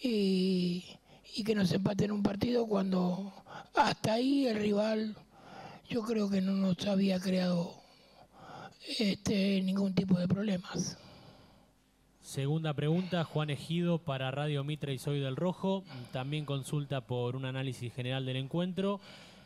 y, 0.03 0.85
y 1.35 1.45
que 1.45 1.55
nos 1.55 1.71
empaten 1.73 2.11
un 2.13 2.23
partido 2.23 2.67
cuando 2.67 3.33
hasta 3.75 4.15
ahí 4.15 4.47
el 4.47 4.57
rival 4.57 5.17
yo 5.89 6.03
creo 6.03 6.29
que 6.29 6.41
no 6.41 6.53
nos 6.53 6.87
había 6.87 7.21
creado 7.21 7.84
este, 8.99 9.61
ningún 9.63 9.95
tipo 9.95 10.19
de 10.19 10.29
problemas. 10.29 10.99
Segunda 12.21 12.73
pregunta, 12.73 13.23
Juan 13.25 13.51
Ejido 13.51 13.99
para 13.99 14.31
Radio 14.31 14.65
Mitra 14.65 14.93
y 14.93 14.99
Soy 14.99 15.21
del 15.21 15.37
Rojo. 15.37 15.85
También 16.11 16.47
consulta 16.47 17.03
por 17.03 17.37
un 17.37 17.45
análisis 17.45 17.93
general 17.93 18.25
del 18.25 18.37
encuentro. 18.37 18.99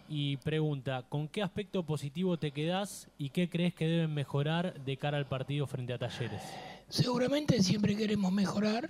Y 0.08 0.36
pregunta, 0.38 1.04
¿con 1.08 1.28
qué 1.28 1.42
aspecto 1.42 1.82
positivo 1.82 2.38
te 2.38 2.52
quedás 2.52 3.08
y 3.18 3.30
qué 3.30 3.50
crees 3.50 3.74
que 3.74 3.86
deben 3.86 4.14
mejorar 4.14 4.80
de 4.84 4.96
cara 4.96 5.18
al 5.18 5.26
partido 5.26 5.66
frente 5.66 5.92
a 5.92 5.98
Talleres? 5.98 6.40
Seguramente 6.88 7.62
siempre 7.62 7.94
queremos 7.94 8.32
mejorar 8.32 8.88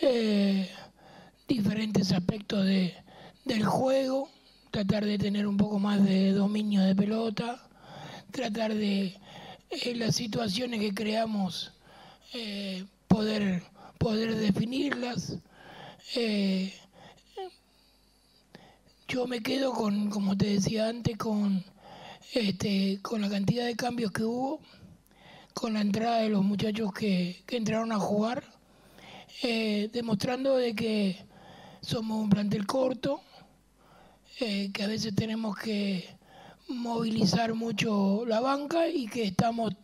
eh, 0.00 0.70
diferentes 1.46 2.12
aspectos 2.12 2.64
de, 2.64 2.94
del 3.44 3.64
juego, 3.64 4.30
tratar 4.70 5.04
de 5.04 5.18
tener 5.18 5.46
un 5.46 5.56
poco 5.56 5.78
más 5.78 6.02
de 6.04 6.32
dominio 6.32 6.80
de 6.82 6.94
pelota, 6.94 7.68
tratar 8.30 8.72
de 8.72 9.14
eh, 9.70 9.94
las 9.94 10.16
situaciones 10.16 10.80
que 10.80 10.94
creamos, 10.94 11.72
eh, 12.32 12.84
poder, 13.06 13.62
poder 13.98 14.34
definirlas. 14.36 15.36
Eh, 16.14 16.72
yo 19.06 19.26
me 19.26 19.42
quedo 19.42 19.72
con, 19.72 20.10
como 20.10 20.36
te 20.36 20.46
decía 20.46 20.88
antes, 20.88 21.16
con, 21.18 21.64
este, 22.32 22.98
con 23.02 23.20
la 23.20 23.28
cantidad 23.28 23.66
de 23.66 23.76
cambios 23.76 24.12
que 24.12 24.24
hubo, 24.24 24.60
con 25.54 25.74
la 25.74 25.80
entrada 25.80 26.18
de 26.20 26.30
los 26.30 26.44
muchachos 26.44 26.92
que, 26.92 27.42
que 27.46 27.56
entraron 27.56 27.92
a 27.92 27.98
jugar, 27.98 28.44
eh, 29.42 29.90
demostrando 29.92 30.56
de 30.56 30.74
que 30.74 31.26
somos 31.80 32.22
un 32.22 32.30
plantel 32.30 32.66
corto, 32.66 33.20
que 34.38 34.82
a 34.84 34.86
veces 34.86 35.14
tenemos 35.16 35.56
que 35.56 36.17
movilizar 36.68 37.54
mucho 37.54 38.24
la 38.26 38.40
banca 38.40 38.88
y 38.88 39.06
que 39.06 39.24
estamos 39.24 39.74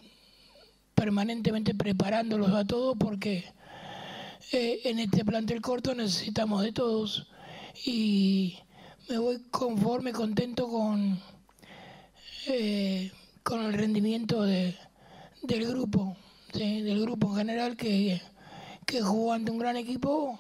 permanentemente 0.95 1.75
preparándolos 1.75 2.51
a 2.51 2.65
todos 2.65 2.97
porque 2.99 3.45
eh, 4.53 4.81
en 4.85 4.99
este 4.99 5.25
plantel 5.25 5.61
corto 5.61 5.95
necesitamos 5.95 6.63
de 6.63 6.73
todos 6.73 7.27
y 7.85 8.59
me 9.09 9.19
voy 9.19 9.43
conforme, 9.51 10.13
contento 10.13 10.69
con, 10.69 11.19
eh, 12.47 13.11
con 13.43 13.65
el 13.65 13.73
rendimiento 13.73 14.43
de, 14.43 14.77
del 15.43 15.67
grupo, 15.67 16.17
del 16.53 17.01
grupo 17.01 17.31
en 17.31 17.37
general 17.37 17.77
que, 17.77 18.21
que 18.87 19.03
jugó 19.03 19.33
ante 19.33 19.51
un 19.51 19.59
gran 19.59 19.77
equipo 19.77 20.39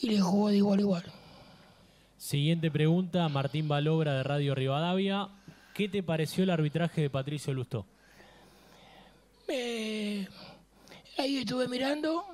y 0.00 0.10
le 0.10 0.20
jugó 0.20 0.48
de 0.48 0.56
igual 0.56 0.78
a 0.78 0.82
igual. 0.82 1.04
Siguiente 2.16 2.70
pregunta, 2.70 3.28
Martín 3.28 3.68
Balogra 3.68 4.14
de 4.14 4.22
Radio 4.22 4.54
Rivadavia. 4.54 5.28
¿Qué 5.74 5.88
te 5.88 6.02
pareció 6.02 6.44
el 6.44 6.50
arbitraje 6.50 7.02
de 7.02 7.10
Patricio 7.10 7.52
Lustó? 7.54 7.86
Ahí 11.18 11.38
estuve 11.38 11.68
mirando. 11.68 12.24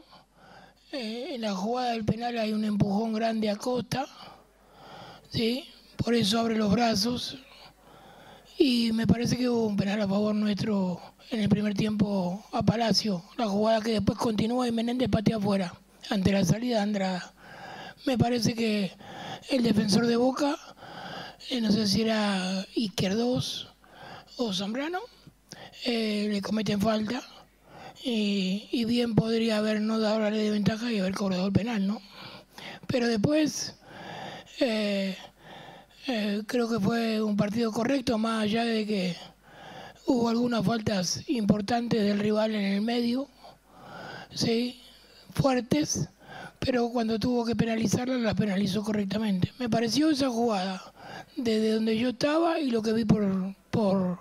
eh, 0.93 1.34
en 1.34 1.43
la 1.43 1.55
jugada 1.55 1.93
del 1.93 2.05
penal 2.05 2.39
hay 2.39 2.53
un 2.53 2.64
empujón 2.64 3.12
grande 3.12 3.51
a 3.51 3.57
Costa. 3.57 4.07
¿sí? 5.30 5.64
Por 5.97 6.14
eso 6.14 6.41
abre 6.41 6.57
los 6.57 6.70
brazos. 6.72 7.39
Y 8.57 8.93
me 8.93 9.07
parece 9.07 9.36
que 9.36 9.49
hubo 9.49 9.66
un 9.66 9.76
penal 9.76 10.01
a 10.03 10.09
favor 10.09 10.34
nuestro 10.34 11.01
en 11.30 11.41
el 11.41 11.49
primer 11.49 11.74
tiempo 11.74 12.45
a 12.53 12.62
Palacio. 12.62 13.22
La 13.36 13.47
jugada 13.47 13.80
que 13.80 13.93
después 13.93 14.18
continúa 14.18 14.66
y 14.66 14.72
Menéndez 14.72 15.09
patea 15.09 15.36
afuera 15.36 15.74
ante 16.11 16.32
la 16.32 16.45
salida 16.45 16.76
de 16.76 16.82
Andrada. 16.82 17.34
Me 18.07 18.16
parece 18.16 18.55
que 18.55 18.93
el 19.51 19.62
defensor 19.62 20.07
de 20.07 20.16
Boca, 20.16 20.57
eh, 21.51 21.61
no 21.61 21.73
sé 21.73 21.87
si 21.87 22.03
era 22.03 22.67
Izquierdos 22.75 23.69
o 24.37 24.53
Zambrano, 24.53 25.01
eh, 25.85 26.29
le 26.31 26.43
cometen 26.43 26.81
falta 26.81 27.23
y, 28.05 28.69
y 28.71 28.85
bien 28.85 29.15
podría 29.15 29.59
haber 29.59 29.81
no 29.81 29.99
dado 29.99 30.21
la 30.21 30.31
ley 30.31 30.45
de 30.45 30.51
ventaja 30.51 30.93
y 30.93 30.99
haber 30.99 31.15
cobrado 31.15 31.47
el 31.47 31.53
penal, 31.53 31.87
¿no? 31.87 32.01
Pero 32.87 33.07
después 33.07 33.75
eh, 34.61 35.17
eh, 36.09 36.43
creo 36.47 36.69
que 36.69 36.81
fue 36.81 37.23
un 37.23 37.37
partido 37.37 37.71
correcto, 37.71 38.19
más 38.19 38.43
allá 38.45 38.65
de 38.65 38.87
que 38.87 39.17
hubo 40.07 40.29
algunas 40.29 40.65
faltas 40.65 41.29
importantes 41.29 42.03
del 42.03 42.19
rival 42.19 42.55
en 42.55 42.65
el 42.65 42.81
medio, 42.81 43.29
sí, 44.35 44.81
fuertes, 45.35 46.09
pero 46.59 46.89
cuando 46.91 47.19
tuvo 47.19 47.45
que 47.45 47.55
penalizarla 47.55 48.17
la 48.17 48.35
penalizó 48.35 48.83
correctamente. 48.83 49.53
Me 49.59 49.69
pareció 49.69 50.11
esa 50.11 50.29
jugada 50.29 50.93
desde 51.37 51.73
donde 51.73 51.99
yo 51.99 52.11
estaba 52.11 52.61
y 52.61 52.71
lo 52.71 52.83
que 52.83 52.93
vi 52.93 53.05
por 53.05 53.55
por 53.71 54.19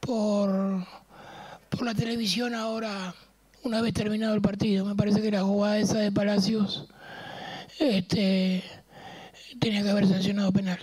por, 0.00 0.84
por 1.70 1.84
la 1.84 1.94
televisión 1.94 2.54
ahora 2.54 3.14
una 3.62 3.80
vez 3.80 3.94
terminado 3.94 4.34
el 4.34 4.42
partido. 4.42 4.84
Me 4.84 4.96
parece 4.96 5.22
que 5.22 5.30
la 5.30 5.42
jugada 5.42 5.78
esa 5.78 5.98
de 5.98 6.10
Palacios 6.10 6.88
este, 7.78 8.62
tenía 9.60 9.82
que 9.82 9.90
haber 9.90 10.06
sancionado 10.06 10.52
penal. 10.52 10.78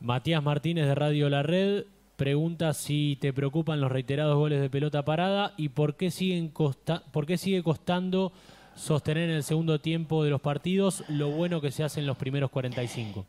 Matías 0.00 0.42
Martínez 0.42 0.86
de 0.86 0.94
Radio 0.94 1.28
La 1.28 1.42
Red 1.42 1.84
pregunta 2.16 2.74
si 2.74 3.16
te 3.20 3.32
preocupan 3.32 3.80
los 3.80 3.90
reiterados 3.90 4.36
goles 4.36 4.60
de 4.60 4.68
pelota 4.68 5.04
parada 5.04 5.54
y 5.56 5.70
por 5.70 5.96
qué, 5.96 6.10
siguen 6.10 6.48
costa 6.48 7.02
por 7.12 7.24
qué 7.24 7.38
sigue 7.38 7.62
costando 7.62 8.32
sostener 8.74 9.30
en 9.30 9.36
el 9.36 9.42
segundo 9.42 9.80
tiempo 9.80 10.22
de 10.22 10.28
los 10.28 10.40
partidos 10.42 11.02
lo 11.08 11.30
bueno 11.30 11.62
que 11.62 11.70
se 11.70 11.82
hace 11.82 12.00
en 12.00 12.06
los 12.06 12.18
primeros 12.18 12.50
45. 12.50 13.26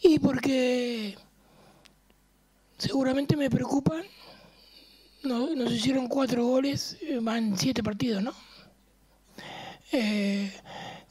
Y 0.00 0.18
porque 0.18 1.16
seguramente 2.78 3.36
me 3.36 3.50
preocupan. 3.50 4.02
No- 5.24 5.54
nos 5.54 5.72
hicieron 5.72 6.06
cuatro 6.08 6.46
goles, 6.46 6.96
eh, 7.02 7.18
van 7.20 7.58
siete 7.58 7.82
partidos, 7.82 8.22
¿no? 8.22 8.32
Eh, 9.90 10.52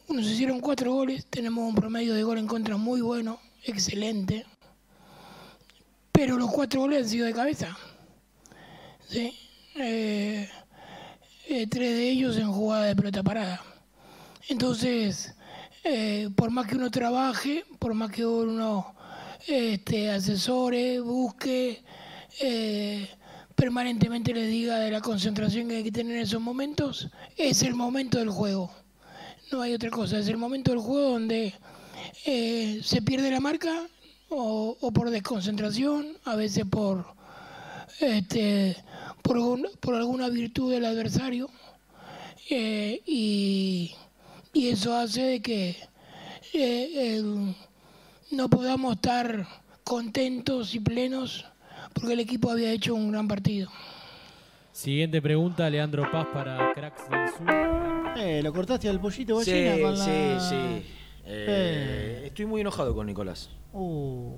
nos 0.08 0.26
hicieron 0.26 0.62
cuatro 0.62 0.94
goles, 0.94 1.26
tenemos 1.30 1.68
un 1.68 1.76
promedio 1.76 2.14
de 2.14 2.24
gol 2.24 2.38
en 2.38 2.48
contra 2.48 2.78
muy 2.78 3.02
bueno, 3.02 3.40
excelente. 3.64 4.46
Pero 6.12 6.38
los 6.38 6.50
cuatro 6.52 6.82
goles 6.82 7.04
han 7.04 7.10
sido 7.10 7.26
de 7.26 7.34
cabeza. 7.34 7.78
¿sí? 9.08 9.34
Eh, 9.76 10.50
eh, 11.48 11.68
tres 11.68 11.96
de 11.96 12.10
ellos 12.10 12.38
en 12.38 12.52
jugada 12.52 12.86
de 12.86 12.96
pelota 12.96 13.24
parada. 13.24 13.62
Entonces, 14.50 15.36
eh, 15.90 16.30
por 16.36 16.52
más 16.52 16.68
que 16.68 16.76
uno 16.76 16.92
trabaje, 16.92 17.64
por 17.80 17.94
más 17.94 18.12
que 18.12 18.26
uno 18.26 18.94
este, 19.48 20.12
asesore, 20.12 21.00
busque, 21.00 21.82
eh, 22.42 23.10
permanentemente 23.56 24.34
le 24.34 24.48
diga 24.48 24.80
de 24.80 24.92
la 24.92 25.00
concentración 25.00 25.70
que 25.70 25.78
hay 25.78 25.84
que 25.84 25.92
tener 25.94 26.18
en 26.18 26.24
esos 26.24 26.42
momentos, 26.42 27.10
es 27.38 27.64
el 27.64 27.74
momento 27.74 28.20
del 28.20 28.30
juego. 28.30 28.70
No 29.50 29.62
hay 29.62 29.74
otra 29.74 29.90
cosa, 29.90 30.20
es 30.20 30.28
el 30.28 30.36
momento 30.36 30.72
del 30.72 30.82
juego 30.82 31.12
donde 31.12 31.54
eh, 32.26 32.82
se 32.84 33.02
pierde 33.02 33.32
la 33.32 33.40
marca 33.40 33.88
o, 34.28 34.78
o 34.82 34.92
por 34.92 35.10
desconcentración, 35.10 36.18
a 36.26 36.36
veces 36.36 36.66
por, 36.66 37.06
este, 38.02 38.76
por, 39.22 39.40
por 39.80 39.96
alguna 39.96 40.28
virtud 40.28 40.74
del 40.74 40.84
adversario. 40.84 41.50
y, 42.50 43.96
y 44.58 44.70
eso 44.70 44.96
hace 44.96 45.22
de 45.22 45.42
que 45.42 45.76
eh, 46.54 47.22
no 48.32 48.50
podamos 48.50 48.96
estar 48.96 49.48
contentos 49.84 50.74
y 50.74 50.80
plenos 50.80 51.46
porque 51.94 52.14
el 52.14 52.20
equipo 52.20 52.50
había 52.50 52.72
hecho 52.72 52.96
un 52.96 53.12
gran 53.12 53.28
partido. 53.28 53.70
Siguiente 54.72 55.22
pregunta, 55.22 55.70
Leandro 55.70 56.10
Paz 56.12 56.28
para 56.34 56.74
Cracks 56.74 57.10
del 57.10 57.30
Sur. 57.30 58.18
Eh, 58.18 58.42
lo 58.44 58.52
cortaste 58.54 58.90
al 58.90 59.00
pollito 59.00 59.42
Sí, 59.44 59.52
con 59.82 59.98
la... 59.98 60.06
sí, 60.40 60.50
sí. 60.50 60.86
Eh, 61.26 62.24
Estoy 62.26 62.46
muy 62.46 62.62
enojado 62.62 62.96
con 62.96 63.06
Nicolás. 63.06 63.50
Uh, 63.74 64.32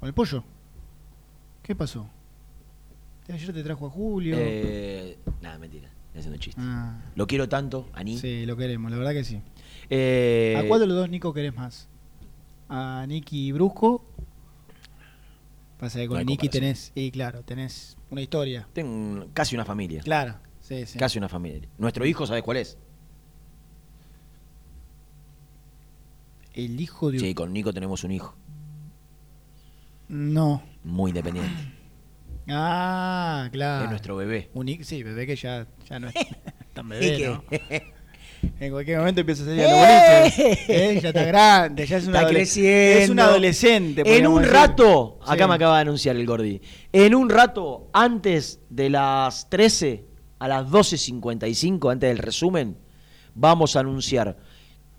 ¿Con 0.00 0.06
el 0.08 0.14
pollo? 0.14 0.42
¿Qué 1.62 1.74
pasó? 1.76 2.08
Ayer 3.28 3.52
te 3.52 3.62
trajo 3.62 3.86
a 3.86 3.90
Julio. 3.90 4.34
Eh, 4.38 5.16
nada, 5.40 5.58
mentira. 5.58 5.88
Haciendo 6.14 6.38
chiste. 6.38 6.60
Ah. 6.62 7.00
Lo 7.14 7.26
quiero 7.26 7.48
tanto, 7.48 7.88
a 7.94 8.04
Ni. 8.04 8.18
Sí, 8.18 8.44
lo 8.46 8.56
queremos, 8.56 8.90
la 8.90 8.98
verdad 8.98 9.12
que 9.12 9.24
sí. 9.24 9.40
Eh, 9.88 10.54
¿A 10.62 10.68
cuál 10.68 10.80
de 10.80 10.86
los 10.86 10.96
dos 10.96 11.08
Nico 11.08 11.32
querés 11.32 11.54
más? 11.54 11.88
¿A 12.68 13.04
Nicky 13.08 13.52
Brusco? 13.52 14.04
Pasa 15.78 15.98
que 15.98 16.04
No 16.04 16.10
con 16.10 16.18
hay 16.18 16.24
Nicky 16.24 16.48
tenés, 16.48 16.92
y 16.94 17.10
claro, 17.10 17.42
tenés 17.42 17.96
una 18.10 18.20
historia. 18.20 18.68
Tengo 18.72 18.90
un- 18.92 19.30
casi 19.32 19.54
una 19.56 19.64
familia. 19.64 20.00
Claro, 20.02 20.36
sí, 20.60 20.86
sí. 20.86 20.98
Casi 20.98 21.18
una 21.18 21.28
familia. 21.28 21.68
Nuestro 21.78 22.06
hijo, 22.06 22.26
¿sabes 22.26 22.42
cuál 22.42 22.58
es? 22.58 22.78
El 26.54 26.78
hijo 26.80 27.10
de... 27.10 27.18
Sí, 27.18 27.34
con 27.34 27.52
Nico 27.52 27.72
tenemos 27.72 28.04
un 28.04 28.12
hijo. 28.12 28.34
No. 30.08 30.62
Muy 30.84 31.10
independiente. 31.10 31.50
Ah, 32.48 33.48
claro. 33.52 33.84
Es 33.84 33.90
nuestro 33.90 34.16
bebé. 34.16 34.50
Un 34.54 34.68
sí, 34.82 35.02
bebé 35.02 35.26
que 35.26 35.36
ya, 35.36 35.66
ya 35.88 35.98
no 35.98 36.08
es 36.08 36.14
tan 36.74 36.86
¿Y 36.86 36.90
bebé? 36.90 37.26
¿no? 37.28 37.44
En 38.58 38.72
cualquier 38.72 38.98
momento 38.98 39.20
empieza 39.20 39.44
a 39.44 39.46
salir 39.46 39.64
a 39.64 39.70
los 39.70 39.78
boliches. 39.78 40.68
¿eh? 40.68 40.98
Ya 41.00 41.08
está 41.10 41.22
grande, 41.24 41.86
ya 41.86 41.96
es 41.98 42.06
una 42.08 42.26
creciendo. 42.26 42.98
Es 43.04 43.10
un 43.10 43.20
adolescente. 43.20 44.02
En 44.18 44.26
un 44.26 44.40
decir. 44.42 44.52
rato, 44.52 45.18
acá 45.22 45.44
Sí. 45.44 45.48
me 45.48 45.54
acaba 45.54 45.76
de 45.76 45.82
anunciar 45.82 46.16
el 46.16 46.26
Gordi. 46.26 46.60
En 46.92 47.14
un 47.14 47.30
rato, 47.30 47.88
antes 47.92 48.58
de 48.68 48.90
las 48.90 49.48
13, 49.48 50.06
a 50.40 50.48
las 50.48 50.66
12.55, 50.68 51.92
antes 51.92 52.08
del 52.10 52.18
resumen, 52.18 52.78
vamos 53.34 53.76
a 53.76 53.80
anunciar 53.80 54.36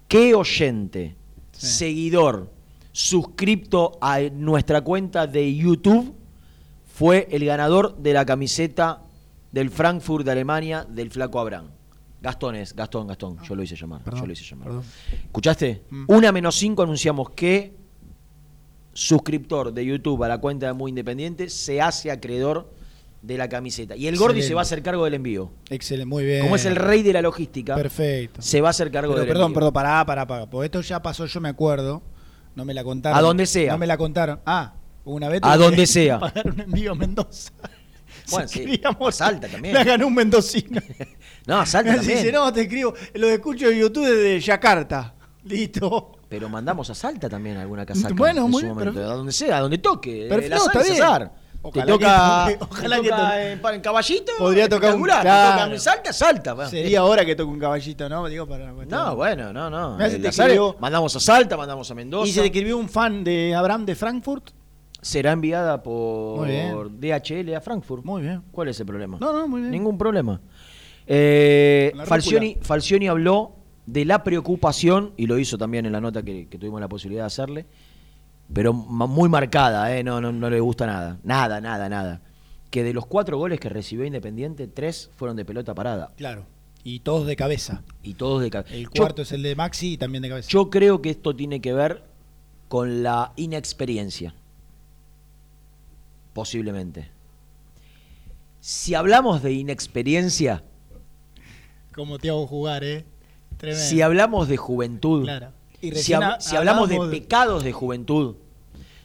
qué 0.08 0.34
oyente, 0.34 1.18
seguidor, 1.52 2.50
suscripto 2.94 3.98
a 4.02 4.22
nuestra 4.22 4.80
cuenta 4.82 5.28
de 5.28 5.54
YouTube 5.54 6.16
fue 6.94 7.28
el 7.32 7.44
ganador 7.44 7.98
de 7.98 8.14
la 8.14 8.24
camiseta 8.24 9.02
del 9.52 9.72
Frankfurt 9.72 10.24
de 10.26 10.32
Alemania 10.32 10.86
del 10.88 11.10
Flaco 11.10 11.40
Abraham. 11.40 11.70
Gastón 12.22 12.56
es, 12.56 12.76
Gastón, 12.76 13.08
Gastón, 13.08 13.40
yo 13.44 13.56
lo 13.56 13.64
hice 13.64 13.76
llamar, 13.76 14.02
yo 14.16 14.26
lo 14.28 14.32
hice 14.32 14.46
llamar. 14.46 14.68
perdón. 14.68 14.84
¿Escuchaste? 15.26 15.82
Mm. 15.90 16.06
Una 16.08 16.32
menos 16.32 16.56
cinco 16.56 16.84
anunciamos 16.84 17.32
que 17.32 17.74
suscriptor 18.94 19.74
de 19.74 19.84
YouTube 19.86 20.24
a 20.24 20.28
la 20.28 20.38
cuenta 20.38 20.68
de 20.68 20.74
Muy 20.74 20.90
Independiente 20.90 21.50
se 21.50 21.82
hace 21.82 22.12
acreedor 22.12 22.72
de 23.24 23.38
la 23.40 23.50
camiseta. 23.50 23.96
Y 23.96 24.08
el 24.08 24.16
Gordi 24.16 24.44
se 24.44 24.54
va 24.54 24.62
a 24.62 24.64
hacer 24.64 24.84
cargo 24.84 25.04
del 25.06 25.16
envío. 25.16 25.50
Excelente, 25.72 26.06
muy 26.06 26.26
bien. 26.26 26.42
Como 26.44 26.56
es 26.58 26.66
el 26.66 26.76
rey 26.76 27.02
de 27.02 27.14
la 27.14 27.22
logística, 27.24 27.74
Perfecto. 27.76 28.40
se 28.42 28.62
va 28.62 28.68
a 28.68 28.72
hacer 28.72 28.92
cargo 28.92 29.14
Pero 29.14 29.22
del 29.22 29.28
perdón, 29.30 29.46
envío. 29.48 29.56
perdón, 29.56 29.74
pará, 29.74 30.06
pará, 30.06 30.28
pará. 30.28 30.50
Porque 30.50 30.66
esto 30.66 30.82
ya 30.82 31.02
pasó, 31.02 31.26
yo 31.26 31.42
me 31.42 31.50
acuerdo. 31.50 32.04
No 32.56 32.66
me 32.66 32.74
la 32.76 32.84
contaron. 32.84 33.18
A 33.18 33.22
donde 33.22 33.48
sea. 33.48 33.72
No 33.72 33.80
me 33.80 33.88
la 33.88 33.98
contaron. 33.98 34.40
Ah, 34.46 34.74
una 35.06 35.30
vez. 35.30 35.40
A 35.44 35.58
donde 35.58 35.78
que 35.78 35.88
sea. 35.88 36.20
Pagar 36.20 36.48
un 36.48 36.60
envío 36.60 36.92
a 36.92 36.96
Mendoza. 36.96 37.52
Bueno, 38.32 38.48
sí. 38.48 38.82
A 38.86 39.12
Salta 39.12 39.50
también. 39.50 39.74
La 39.74 39.84
ganó 39.84 40.08
un 40.08 40.16
mendocino. 40.16 40.80
No, 41.46 41.60
a 41.60 41.66
Salta 41.66 41.96
también. 41.96 42.20
dice, 42.20 42.32
no, 42.32 42.54
te 42.54 42.62
escribo. 42.62 42.94
Lo 43.16 43.28
escucho 43.28 43.70
en 43.70 43.80
YouTube 43.80 44.06
desde 44.06 44.40
Yakarta. 44.40 45.14
Listo. 45.44 46.14
Pero 46.30 46.48
mandamos 46.48 46.90
a 46.90 46.96
Salta 46.96 47.28
también 47.28 47.58
alguna 47.58 47.86
casaca. 47.86 48.14
Bueno, 48.16 48.46
en 48.46 48.52
muy 48.52 48.62
su 48.62 48.68
bien, 48.68 48.78
momento, 48.78 49.02
a 49.02 49.16
donde 49.16 49.34
sea, 49.34 49.58
a 49.58 49.60
donde 49.60 49.78
toque. 49.80 50.28
Perfecto, 50.30 50.56
La 50.56 50.60
sal 50.62 50.68
está 50.68 50.80
es 50.80 50.88
bien. 51.20 51.32
Ojalá 51.66 51.86
te 51.86 51.92
toca, 51.92 52.46
que 52.48 52.58
ojalá 52.64 52.96
te 52.98 53.02
que 53.04 53.10
toca 53.10 53.28
toque. 53.28 53.52
en, 53.52 53.76
en 53.76 53.82
caballito. 53.82 54.32
Podría 54.38 54.70
tocar 54.70 54.96
un 54.96 55.04
claro. 55.04 55.68
Toca 55.70 55.80
Salta, 55.80 56.14
Salta. 56.14 56.70
Sería 56.70 57.04
hora 57.04 57.26
que 57.26 57.36
toque 57.36 57.50
un 57.52 57.60
caballito, 57.60 58.08
¿no? 58.08 58.26
Digo, 58.30 58.48
para 58.48 58.72
No, 58.72 59.16
bueno, 59.18 59.52
no, 59.52 59.70
no. 59.70 59.98
Hace 59.98 60.20
te 60.20 60.30
escribió- 60.30 60.78
mandamos 60.80 61.14
a 61.14 61.20
Salta, 61.20 61.58
mandamos 61.58 61.92
a 61.92 61.94
Mendoza. 61.94 62.30
¿Y 62.30 62.32
se 62.32 62.46
escribió 62.46 62.78
un 62.78 62.88
fan 62.88 63.22
de 63.24 63.54
Abraham 63.54 63.86
de 63.86 63.96
Frankfurt? 63.96 64.52
Será 65.04 65.34
enviada 65.34 65.84
por. 65.84 66.48
DHL 67.00 67.54
a 67.56 67.62
Frankfurt. 67.62 68.04
Muy 68.04 68.24
bien. 68.24 68.42
¿Cuál 68.52 68.70
es 68.70 68.80
el 68.80 68.86
problema? 68.86 69.18
No, 69.20 69.32
no, 69.32 69.48
muy 69.48 69.62
bien. 69.62 69.72
Ningún 69.72 69.98
problema. 69.98 70.42
Eh, 71.06 71.92
Falcioni, 72.06 72.58
Falcioni 72.62 73.08
habló 73.08 73.56
de 73.86 74.06
la 74.06 74.24
preocupación, 74.24 75.12
y 75.18 75.28
lo 75.28 75.38
hizo 75.38 75.58
también 75.58 75.86
en 75.86 75.92
la 75.92 76.02
nota 76.02 76.24
que, 76.24 76.48
que 76.48 76.58
tuvimos 76.58 76.80
la 76.80 76.88
posibilidad 76.88 77.24
de 77.24 77.28
hacerle, 77.28 77.66
pero 78.52 78.74
muy 78.74 79.30
marcada, 79.30 79.96
¿eh? 79.96 80.04
no, 80.04 80.22
no, 80.22 80.32
no 80.32 80.50
le 80.50 80.60
gusta 80.60 80.86
nada. 80.86 81.20
Nada, 81.24 81.62
nada, 81.62 81.90
nada. 81.90 82.22
Que 82.70 82.84
de 82.84 82.94
los 82.94 83.06
cuatro 83.06 83.38
goles 83.38 83.60
que 83.60 83.70
recibió 83.70 84.06
Independiente, 84.06 84.68
tres 84.68 85.10
fueron 85.16 85.38
de 85.38 85.46
pelota 85.46 85.74
parada. 85.74 86.12
Claro. 86.18 86.46
Y 86.84 87.00
todos 87.00 87.26
de 87.28 87.36
cabeza. 87.36 87.84
Y 88.02 88.16
todos 88.16 88.42
de 88.42 88.50
cabeza. 88.50 88.76
El 88.76 88.90
cuarto 88.90 89.22
es 89.22 89.32
el 89.32 89.42
de 89.42 89.56
Maxi 89.56 89.94
y 89.94 89.98
también 89.98 90.22
de 90.22 90.30
cabeza. 90.30 90.50
Yo 90.50 90.70
creo 90.70 91.02
que 91.02 91.10
esto 91.12 91.36
tiene 91.36 91.62
que 91.62 91.74
ver 91.74 92.04
con 92.68 93.04
la 93.04 93.32
inexperiencia. 93.38 94.36
Posiblemente. 96.34 97.12
Si 98.60 98.96
hablamos 98.96 99.44
de 99.44 99.54
inexperiencia, 99.54 100.64
Como 101.94 102.18
te 102.18 102.30
hago 102.30 102.48
jugar, 102.48 102.84
¿eh? 102.84 103.06
Tremendo. 103.58 103.84
si 103.86 104.02
hablamos 104.02 104.48
de 104.48 104.58
juventud, 104.58 105.24
Claro. 105.24 105.52
Y 105.82 105.92
si, 105.96 106.14
ha- 106.14 106.38
hablamos 106.58 106.88
de 106.90 106.98
pecados 107.12 107.64
de 107.64 107.74
juventud, 107.74 108.36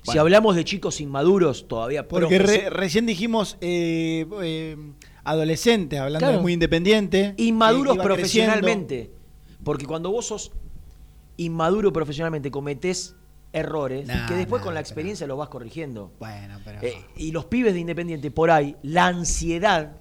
si 0.03 0.17
hablamos 0.17 0.55
de 0.57 0.65
chicos 0.65 1.01
inmaduros 1.01 1.67
todavía 1.69 2.07
Porque 2.07 2.39
re- 2.39 2.71
recién 2.71 3.05
dijimos 3.05 3.57
eh, 3.61 4.27
eh, 4.43 4.77
adolescentes, 5.25 5.99
hablando 5.99 6.21
Claro. 6.21 6.37
de 6.37 6.43
muy 6.43 6.53
independiente. 6.55 7.35
inmaduros 7.37 7.99
profesionalmente. 7.99 9.11
Porque 9.65 9.87
cuando 9.87 10.11
vos 10.13 10.27
sos 10.27 10.53
inmaduro 11.37 11.93
profesionalmente, 11.93 12.51
cometés 12.51 13.17
errores 13.53 14.07
Nah, 14.07 14.27
que 14.27 14.35
después 14.35 14.61
nah, 14.61 14.65
con 14.67 14.75
la 14.75 14.81
experiencia 14.81 15.27
los 15.27 15.39
vas 15.39 15.49
corrigiendo. 15.49 16.13
Bueno, 16.19 16.59
pero. 16.65 16.81
Eh, 16.83 17.03
y 17.17 17.33
los 17.33 17.47
pibes 17.47 17.73
de 17.75 17.81
Independiente 17.81 18.31
por 18.31 18.51
ahí, 18.51 18.77
la 18.83 19.07
ansiedad 19.07 19.93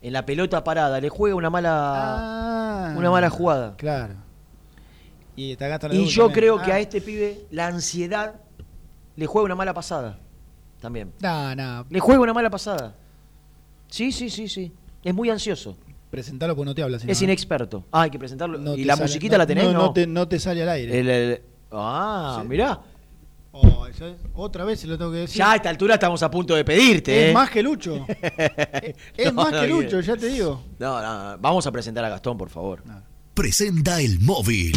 en 0.00 0.12
la 0.12 0.24
pelota 0.24 0.62
parada 0.64 1.00
le 1.00 1.08
juega 1.08 1.34
una 1.36 1.50
mala, 1.50 1.70
Ah, 2.92 2.94
una 2.96 3.10
mala 3.10 3.28
jugada. 3.30 3.76
Claro. 3.76 4.14
Y, 5.34 5.52
está 5.52 5.68
yo 5.70 5.78
también. 5.78 6.08
creo 6.32 6.62
que 6.62 6.72
Ah. 6.72 6.76
a 6.76 6.78
este 6.80 7.00
pibe 7.00 7.46
la 7.50 7.66
ansiedad 7.66 8.36
le 9.16 9.26
juega 9.26 9.44
una 9.44 9.54
mala 9.54 9.74
pasada. 9.74 10.18
También. 10.80 11.12
No, 11.20 11.54
no. 11.54 11.86
Le 11.90 12.00
juega 12.00 12.20
una 12.20 12.32
mala 12.32 12.48
pasada. 12.50 12.94
Sí, 13.88 14.12
sí, 14.12 14.30
sí, 14.30 14.48
sí. 14.48 14.72
Es 15.02 15.14
muy 15.14 15.28
ansioso. 15.30 15.76
Presentalo 16.10 16.54
porque 16.56 16.66
no 16.70 16.74
te 16.74 16.82
habla. 16.82 16.98
si 16.98 17.10
es 17.10 17.18
no, 17.18 17.22
¿eh? 17.22 17.24
inexperto. 17.24 17.84
Ah, 17.92 18.02
hay 18.02 18.10
que 18.10 18.18
presentarlo. 18.18 18.58
No 18.58 18.74
¿Y 18.74 18.84
la 18.84 18.94
sale- 18.96 19.06
musiquita 19.08 19.34
no- 19.34 19.38
la 19.38 19.46
tenés? 19.46 19.72
No, 19.72 19.92
te, 19.92 20.06
no 20.06 20.28
te 20.28 20.38
sale 20.38 20.62
al 20.62 20.68
aire. 20.70 21.00
El- 21.00 21.08
el- 21.08 21.42
ah, 21.72 22.38
Sí. 22.42 22.48
mirá. 22.48 22.80
Oh, 23.52 23.86
otra 24.34 24.64
vez 24.66 24.80
se 24.80 24.86
lo 24.86 24.98
tengo 24.98 25.10
que 25.10 25.18
decir. 25.18 25.38
Ya 25.38 25.52
a 25.52 25.56
esta 25.56 25.70
altura 25.70 25.94
estamos 25.94 26.22
a 26.22 26.30
punto 26.30 26.54
de 26.54 26.62
pedirte. 26.64 27.24
Es 27.26 27.30
¿eh? 27.30 27.32
más 27.34 27.48
que 27.48 27.62
Lucho. 27.62 28.04
es 29.16 29.26
No, 29.26 29.32
más 29.32 29.52
no, 29.52 29.60
que 29.60 29.66
bien. 29.66 29.82
Lucho, 29.82 30.00
ya 30.00 30.14
te 30.16 30.26
digo. 30.28 30.62
No, 30.78 31.00
no, 31.00 31.30
no. 31.32 31.38
Vamos 31.38 31.66
a 31.66 31.72
presentar 31.72 32.04
a 32.04 32.10
Gastón, 32.10 32.36
por 32.36 32.50
favor. 32.50 32.82
Presenta 33.32 34.00
el 34.00 34.20
móvil. 34.20 34.76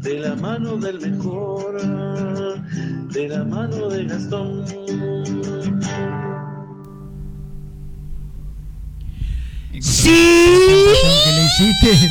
de 0.00 0.18
la 0.18 0.34
mano 0.34 0.76
del 0.76 0.98
mejor, 1.00 1.80
de 3.12 3.28
la 3.28 3.44
mano 3.44 3.88
de 3.88 4.04
Gastón. 4.06 4.66
¡Sí! 9.80 10.10
que 11.24 11.30
le 11.32 11.44
hiciste. 11.44 12.08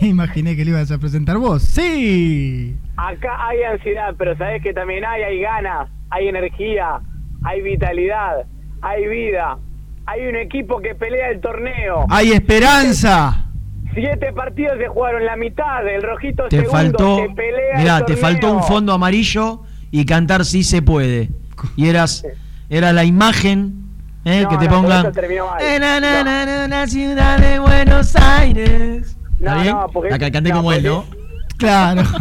Imaginé 0.06 0.56
que 0.56 0.64
le 0.64 0.70
ibas 0.72 0.90
a 0.90 0.98
presentar 0.98 1.38
vos. 1.38 1.62
¡Sí! 1.62 2.76
Acá 2.96 3.48
hay 3.48 3.62
ansiedad, 3.62 4.14
pero 4.18 4.36
sabes 4.36 4.62
que 4.62 4.74
también 4.74 5.04
hay, 5.04 5.22
hay 5.22 5.40
ganas, 5.40 5.88
hay 6.10 6.28
energía, 6.28 7.00
hay 7.44 7.62
vitalidad, 7.62 8.46
hay 8.82 9.08
vida. 9.08 9.58
Hay 10.06 10.26
un 10.26 10.36
equipo 10.36 10.80
que 10.80 10.94
pelea 10.94 11.30
el 11.30 11.40
torneo. 11.40 12.04
¡Hay 12.10 12.32
esperanza! 12.32 13.43
Siete 13.94 14.32
partidos 14.32 14.78
se 14.78 14.88
jugaron 14.88 15.24
la 15.24 15.36
mitad, 15.36 15.86
el 15.86 16.02
rojito 16.02 16.44
Te 16.48 16.56
segundo 16.56 16.72
faltó. 16.72 17.16
que 17.16 17.34
pelea 17.34 17.78
Mirá, 17.78 18.04
te 18.04 18.16
faltó 18.16 18.52
un 18.52 18.62
fondo 18.64 18.92
amarillo 18.92 19.62
y 19.90 20.04
cantar 20.04 20.44
sí 20.44 20.64
se 20.64 20.82
puede. 20.82 21.30
Y 21.76 21.88
eras. 21.88 22.24
Era 22.68 22.92
la 22.92 23.04
imagen. 23.04 23.84
¿eh? 24.24 24.42
No, 24.42 24.48
que 24.48 24.56
te 24.56 24.64
no, 24.66 24.70
pongan. 24.82 25.06
Eh, 25.60 25.78
na, 25.78 26.00
na, 26.00 26.24
na, 26.24 26.44
na, 26.46 26.66
la 26.68 26.86
ciudad 26.86 27.38
de 27.38 27.58
Buenos 27.58 28.16
Aires. 28.16 29.16
¿Está 29.38 29.54
No, 29.54 29.60
bien? 29.62 29.74
no, 29.76 29.86
porque- 29.92 30.10
La 30.10 30.18
que 30.18 30.32
canté 30.32 30.50
no, 30.50 30.56
como 30.56 30.72
él, 30.72 30.82
¿no? 30.84 31.04
Claro. 31.58 32.02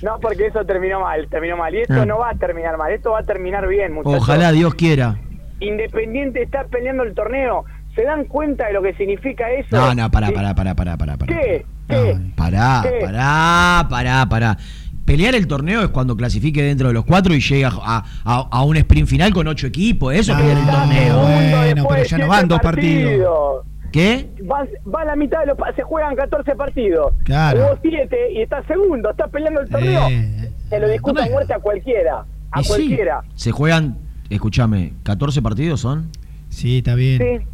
No, 0.00 0.16
porque 0.20 0.46
eso 0.46 0.64
terminó 0.64 1.00
mal, 1.00 1.26
terminó 1.28 1.56
mal. 1.56 1.74
Y 1.74 1.78
esto 1.80 2.02
Ah. 2.02 2.06
no 2.06 2.18
va 2.18 2.30
a 2.30 2.34
terminar 2.34 2.76
mal, 2.78 2.92
esto 2.92 3.10
va 3.10 3.18
a 3.18 3.22
terminar 3.24 3.66
bien, 3.66 3.92
muchachos. 3.92 4.18
Ojalá 4.22 4.52
Dios 4.52 4.74
quiera. 4.76 5.16
Independiente 5.58 6.40
está 6.42 6.64
peleando 6.68 7.02
el 7.02 7.14
torneo. 7.14 7.64
¿Se 7.98 8.04
dan 8.04 8.24
cuenta 8.26 8.68
de 8.68 8.74
lo 8.74 8.82
que 8.82 8.94
significa 8.94 9.50
eso? 9.50 9.74
No, 9.76 9.92
no, 9.92 10.08
pará, 10.08 10.30
pará, 10.30 10.54
pará, 10.54 10.76
pará, 10.76 10.96
pará. 10.96 11.16
pará. 11.16 11.34
¿Qué? 11.34 11.66
¿Qué? 11.88 12.16
Pará, 12.36 12.80
¿Qué? 12.84 13.04
pará, 13.04 13.86
pará, 13.90 14.28
pará. 14.28 14.56
Pelear 15.04 15.34
el 15.34 15.48
torneo 15.48 15.82
es 15.82 15.88
cuando 15.88 16.16
clasifique 16.16 16.62
dentro 16.62 16.86
de 16.88 16.94
los 16.94 17.04
cuatro 17.04 17.34
y 17.34 17.40
llega 17.40 17.70
a, 17.82 18.04
a- 18.24 18.48
a 18.52 18.62
un 18.62 18.76
sprint 18.76 19.08
final 19.08 19.32
con 19.32 19.48
ocho 19.48 19.66
equipos. 19.66 20.14
Eso 20.14 20.30
es 20.32 20.38
pelear 20.38 20.58
el 20.58 20.66
torneo. 20.66 21.18
Bueno, 21.22 21.86
pero 21.88 22.04
ya 22.04 22.18
no 22.18 22.28
van 22.28 22.46
dos 22.46 22.60
partidos. 22.60 23.64
¿Qué? 23.90 24.28
Va, 24.48 24.64
va 24.94 25.00
a 25.02 25.04
la 25.06 25.16
mitad 25.16 25.40
de 25.40 25.46
los 25.46 25.56
se 25.74 25.82
juegan 25.82 26.14
14 26.14 26.54
partidos. 26.54 27.14
Claro. 27.24 27.62
Jugó 27.64 27.78
7 27.82 28.16
y 28.34 28.42
está 28.42 28.62
segundo, 28.68 29.10
está 29.10 29.26
peleando 29.26 29.62
el 29.62 29.68
torneo. 29.68 30.08
Eh, 30.10 30.50
Se 30.68 30.78
lo 30.78 30.88
discuta 30.88 31.24
a 31.24 31.28
muerte 31.30 31.54
a 31.54 31.58
cualquiera. 31.58 32.24
A 32.52 32.60
Y 32.60 32.64
sí. 32.64 32.68
cualquiera. 32.68 33.22
Se 33.34 33.50
juegan, 33.50 33.98
escúchame, 34.30 34.92
¿14 35.04 35.42
partidos 35.42 35.80
son? 35.80 36.10
Sí, 36.50 36.78
está 36.78 36.94
bien. 36.94 37.18
Sí. 37.18 37.46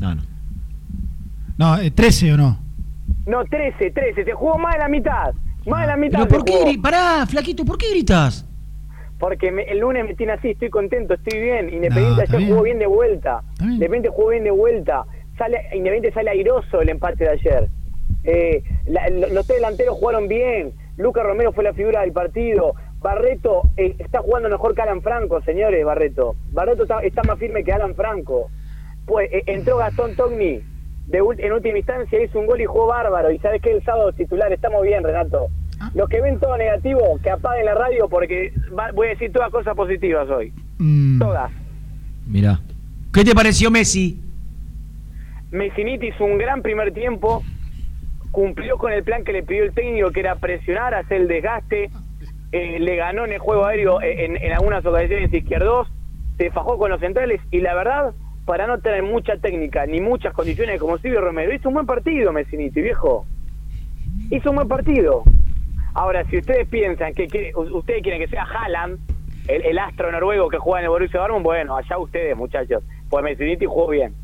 No, 0.00 0.14
no. 0.14 0.22
No, 1.56 1.78
eh, 1.78 1.90
13 1.90 2.32
o 2.34 2.36
no. 2.36 2.58
No, 3.26 3.44
13, 3.44 3.90
13. 3.90 4.24
Se 4.24 4.32
jugó 4.32 4.58
más 4.58 4.74
de 4.74 4.78
la 4.80 4.88
mitad. 4.88 5.34
Más 5.66 5.80
de 5.82 5.86
la 5.86 5.96
mitad. 5.96 6.18
Pero 6.28 6.28
¿por 6.28 6.44
qué 6.44 6.52
gri- 6.64 6.80
Pará, 6.80 7.26
flaquito, 7.26 7.64
¿por 7.64 7.76
qué 7.78 7.90
gritas? 7.90 8.44
Porque 9.18 9.50
me- 9.50 9.64
el 9.64 9.80
lunes 9.80 10.04
me 10.06 10.14
tiene 10.14 10.32
así, 10.34 10.50
estoy 10.50 10.70
contento, 10.70 11.14
estoy 11.14 11.40
bien. 11.40 11.66
No, 11.66 11.72
Independiente 11.72 12.24
está 12.24 12.36
ayer 12.36 12.38
bien. 12.46 12.50
jugó 12.50 12.62
bien 12.62 12.78
de 12.78 12.86
vuelta. 12.86 13.42
Independiente 13.60 14.08
jugó 14.10 14.28
bien 14.28 14.44
de 14.44 14.50
vuelta. 14.52 15.04
Sale, 15.36 15.58
Independiente 15.74 16.12
sale 16.12 16.30
airoso 16.30 16.80
el 16.80 16.88
empate 16.90 17.24
de 17.24 17.30
ayer. 17.30 17.68
Eh, 18.24 18.62
la- 18.86 19.08
lo- 19.10 19.28
los 19.28 19.46
tres 19.46 19.58
delanteros 19.58 19.96
jugaron 19.96 20.28
bien. 20.28 20.72
Lucas 20.96 21.24
Romero 21.24 21.52
fue 21.52 21.64
la 21.64 21.72
figura 21.74 22.02
del 22.02 22.12
partido. 22.12 22.74
Barreto 23.00 23.62
eh, 23.76 23.94
está 23.98 24.20
jugando 24.20 24.48
mejor 24.48 24.74
que 24.74 24.82
Alan 24.82 25.02
Franco, 25.02 25.40
señores, 25.42 25.84
Barreto. 25.84 26.34
Barreto 26.52 26.84
está, 26.84 27.00
está 27.00 27.22
más 27.24 27.38
firme 27.38 27.62
que 27.64 27.72
Alan 27.72 27.94
Franco. 27.94 28.50
Pues 29.08 29.28
eh, 29.32 29.42
entró 29.46 29.78
Gastón 29.78 30.14
Togni 30.14 30.60
de 31.06 31.18
en 31.38 31.52
última 31.52 31.78
instancia, 31.78 32.22
hizo 32.22 32.38
un 32.38 32.46
gol 32.46 32.60
y 32.60 32.66
jugó 32.66 32.86
bárbaro. 32.88 33.30
Y 33.32 33.38
sabes 33.38 33.62
que 33.62 33.72
el 33.72 33.82
sábado 33.82 34.12
titular 34.12 34.52
estamos 34.52 34.82
bien, 34.82 35.02
Renato. 35.02 35.48
Los 35.94 36.08
que 36.08 36.20
ven 36.20 36.38
todo 36.38 36.56
negativo, 36.58 37.18
que 37.22 37.30
apaguen 37.30 37.64
la 37.64 37.74
radio 37.74 38.08
porque 38.08 38.52
va- 38.78 38.90
voy 38.92 39.06
a 39.06 39.10
decir 39.10 39.32
todas 39.32 39.50
cosas 39.50 39.74
positivas 39.74 40.28
hoy. 40.28 40.52
Mm. 40.78 41.18
Todas. 41.20 41.50
Mirá. 42.26 42.60
¿Qué 43.14 43.24
te 43.24 43.34
pareció 43.34 43.70
Messi? 43.70 44.20
Messiniti 45.50 46.08
hizo 46.08 46.24
un 46.24 46.36
gran 46.36 46.60
primer 46.62 46.92
tiempo, 46.92 47.42
cumplió 48.30 48.76
con 48.76 48.92
el 48.92 49.02
plan 49.02 49.24
que 49.24 49.32
le 49.32 49.42
pidió 49.42 49.64
el 49.64 49.72
técnico, 49.72 50.10
que 50.10 50.20
era 50.20 50.34
presionar, 50.36 50.94
hacer 50.94 51.22
el 51.22 51.28
desgaste, 51.28 51.90
eh, 52.52 52.78
le 52.80 52.96
ganó 52.96 53.24
en 53.24 53.32
el 53.32 53.38
juego 53.38 53.64
aéreo 53.64 54.02
eh, 54.02 54.26
en, 54.26 54.36
en 54.36 54.52
algunas 54.52 54.84
ocasiones 54.84 55.32
izquierdos, 55.32 55.88
se 56.36 56.50
fajó 56.50 56.76
con 56.76 56.90
los 56.90 57.00
centrales 57.00 57.40
y 57.50 57.60
la 57.60 57.74
verdad, 57.74 58.12
para 58.48 58.66
no 58.66 58.78
tener 58.78 59.02
mucha 59.02 59.36
técnica 59.36 59.84
ni 59.84 60.00
muchas 60.00 60.32
condiciones 60.32 60.80
como 60.80 60.96
Silvio 60.96 61.20
Romero, 61.20 61.52
hizo 61.52 61.68
un 61.68 61.74
buen 61.74 61.84
partido 61.84 62.32
Messiniti, 62.32 62.80
viejo. 62.80 63.26
Hizo 64.30 64.48
un 64.48 64.56
buen 64.56 64.68
partido. 64.68 65.22
Ahora, 65.92 66.24
si 66.30 66.38
ustedes 66.38 66.66
piensan 66.66 67.12
que 67.12 67.26
quiere- 67.26 67.52
ustedes 67.54 68.02
quieren 68.02 68.22
que 68.22 68.28
sea 68.28 68.44
Haaland, 68.44 69.00
el, 69.48 69.66
el 69.66 69.78
astro 69.78 70.10
noruego 70.10 70.48
que 70.48 70.56
juega 70.56 70.78
en 70.80 70.84
el 70.84 70.88
Borussia 70.88 71.20
Dortmund, 71.20 71.44
bueno, 71.44 71.76
allá 71.76 71.98
ustedes, 71.98 72.34
muchachos. 72.38 72.82
Pues 73.10 73.22
Messiniti 73.22 73.66
jugó 73.66 73.88
bien. 73.90 74.14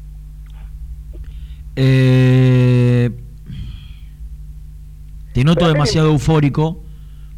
Eh, 1.77 3.11
te 5.35 5.45
noto 5.45 5.69
demasiado 5.69 6.09
eufórico. 6.13 6.83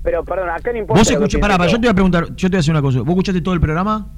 Pero, 0.05 0.25
perdón, 0.25 0.51
acá 0.51 0.71
no 0.71 0.79
importa. 0.79 1.01
Vos 1.19 1.37
pará, 1.41 1.59
pará, 1.59 1.67
yo. 1.69 1.79
te 1.81 1.87
voy 1.89 1.91
a 1.91 1.95
preguntar, 1.95 2.27
yo 2.37 2.49
te 2.49 2.49
voy 2.49 2.57
a 2.59 2.61
hacer 2.61 2.73
una 2.75 2.83
cosa. 2.83 3.01
¿Vos 3.01 3.09
escuchaste 3.09 3.41
todo 3.41 3.55
el 3.55 3.61
programa? 3.61 4.13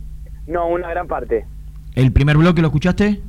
No, 0.47 0.67
una 0.69 0.91
gran 0.91 1.07
parte. 1.07 1.47
¿El 1.99 2.13
primer 2.13 2.37
bloque 2.37 2.61
lo 2.63 2.69
escuchaste? 2.69 3.21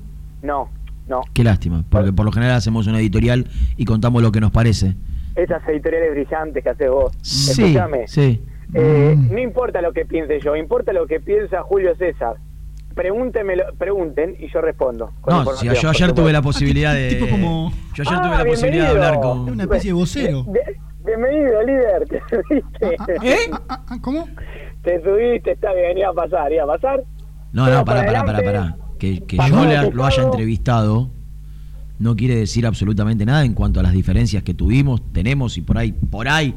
No, 0.43 0.69
no. 1.07 1.21
Qué 1.33 1.43
lástima, 1.43 1.83
porque 1.89 2.13
por 2.13 2.23
lo 2.25 2.31
general 2.31 2.55
hacemos 2.55 2.85
una 2.87 2.99
editorial 2.99 3.47
y 3.77 3.85
contamos 3.85 4.21
lo 4.21 4.31
que 4.31 4.39
nos 4.39 4.51
parece. 4.51 4.93
Esas 5.35 5.67
editoriales 5.67 6.11
brillantes 6.11 6.63
que 6.63 6.69
haces 6.69 6.89
vos. 6.91 7.11
Sí, 7.23 7.63
Escúchame. 7.63 8.07
sí. 8.07 8.43
Eh, 8.75 9.15
No 9.17 9.39
importa 9.39 9.81
lo 9.81 9.91
que 9.91 10.05
piense 10.05 10.39
yo, 10.39 10.55
importa 10.55 10.93
lo 10.93 11.07
que 11.07 11.19
piensa 11.19 11.63
Julio 11.63 11.95
César. 11.95 12.35
Pregúntemelo, 12.93 13.63
pregunten 13.77 14.35
y 14.39 14.51
yo 14.51 14.61
respondo. 14.61 15.13
con 15.21 15.33
No, 15.45 15.51
si 15.55 15.65
yo 15.67 15.89
ayer 15.89 16.11
tuve 16.11 16.31
la 16.31 16.41
posibilidad 16.43 16.93
de. 16.93 17.09
tipo 17.15 17.27
como- 17.27 17.71
Yo 17.95 18.03
ayer 18.03 18.13
Ah, 18.17 18.21
tuve 18.21 18.37
la 18.37 18.45
posibilidad 18.45 18.83
de 18.85 18.89
hablar 18.91 19.19
con. 19.19 19.39
Una 19.49 19.63
especie 19.63 19.89
de 19.89 19.93
vocero. 19.93 20.43
Bien- 20.43 20.77
bienvenido, 21.05 21.63
líder. 21.63 22.05
Te 22.07 22.21
subiste. 22.29 22.95
¿Eh? 23.23 23.49
¿Cómo? 24.01 24.27
Te 24.83 25.01
subiste, 25.01 25.51
está 25.53 25.73
bien, 25.73 25.97
iba 25.97 26.09
a 26.09 26.13
pasar, 26.13 26.51
iba 26.51 26.63
a 26.63 26.67
pasar. 26.67 27.03
No, 27.53 27.65
no, 27.69 27.83
pará, 27.85 28.05
para 28.05 28.23
pará, 28.23 28.25
pará, 28.25 28.43
pará. 28.43 28.77
Que, 28.99 29.21
que 29.23 29.37
yo 29.37 29.65
le- 29.65 29.91
lo 29.91 30.05
haya 30.05 30.23
entrevistado 30.23 31.09
no 31.99 32.15
quiere 32.15 32.35
decir 32.35 32.65
absolutamente 32.65 33.25
nada 33.25 33.43
en 33.43 33.53
cuanto 33.53 33.79
a 33.79 33.83
las 33.83 33.91
diferencias 33.93 34.43
que 34.43 34.53
tuvimos, 34.53 35.01
tenemos 35.11 35.57
y 35.57 35.61
por 35.61 35.77
ahí, 35.77 35.91
por 35.91 36.27
ahí. 36.29 36.55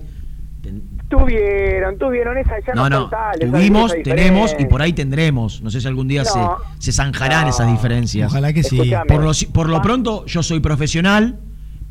Tuvieron, 1.09 1.99
tuvieron 1.99 2.39
esa 2.39 2.53
ya 2.67 2.75
No, 2.75 2.89
no, 2.89 3.11
tuvimos, 3.41 3.93
esa 3.93 4.03
tenemos 4.03 4.55
y 4.59 4.65
por 4.67 4.81
ahí 4.81 4.93
tendremos. 4.93 5.61
No 5.61 5.71
sé 5.71 5.81
si 5.81 5.89
algún 5.89 6.09
día 6.09 6.23
No. 6.23 6.59
se, 6.79 6.85
se 6.87 6.93
zanjarán 6.93 7.49
esas 7.49 7.71
diferencias. 7.71 8.31
Ojalá 8.31 8.53
que 8.53 8.63
sí. 8.63 8.77
Escuchame. 8.79 9.07
Por 9.07 9.23
lo, 9.23 9.33
por 9.53 9.69
lo 9.69 9.83
pronto, 9.83 10.25
yo 10.27 10.43
soy 10.43 10.61
profesional, 10.61 11.39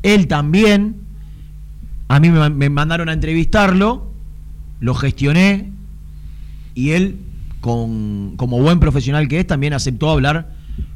él 0.02 0.26
también. 0.26 0.96
A 2.08 2.18
mí 2.20 2.30
me, 2.30 2.50
me 2.50 2.68
mandaron 2.68 3.08
a 3.08 3.12
entrevistarlo, 3.12 4.10
lo 4.80 4.94
gestioné 4.94 5.70
y 6.74 6.90
él, 6.90 7.16
con, 7.62 8.34
como 8.36 8.58
buen 8.60 8.78
profesional 8.80 9.28
que 9.28 9.40
es, 9.40 9.46
también 9.46 9.72
aceptó 9.72 10.10
hablar 10.10 10.48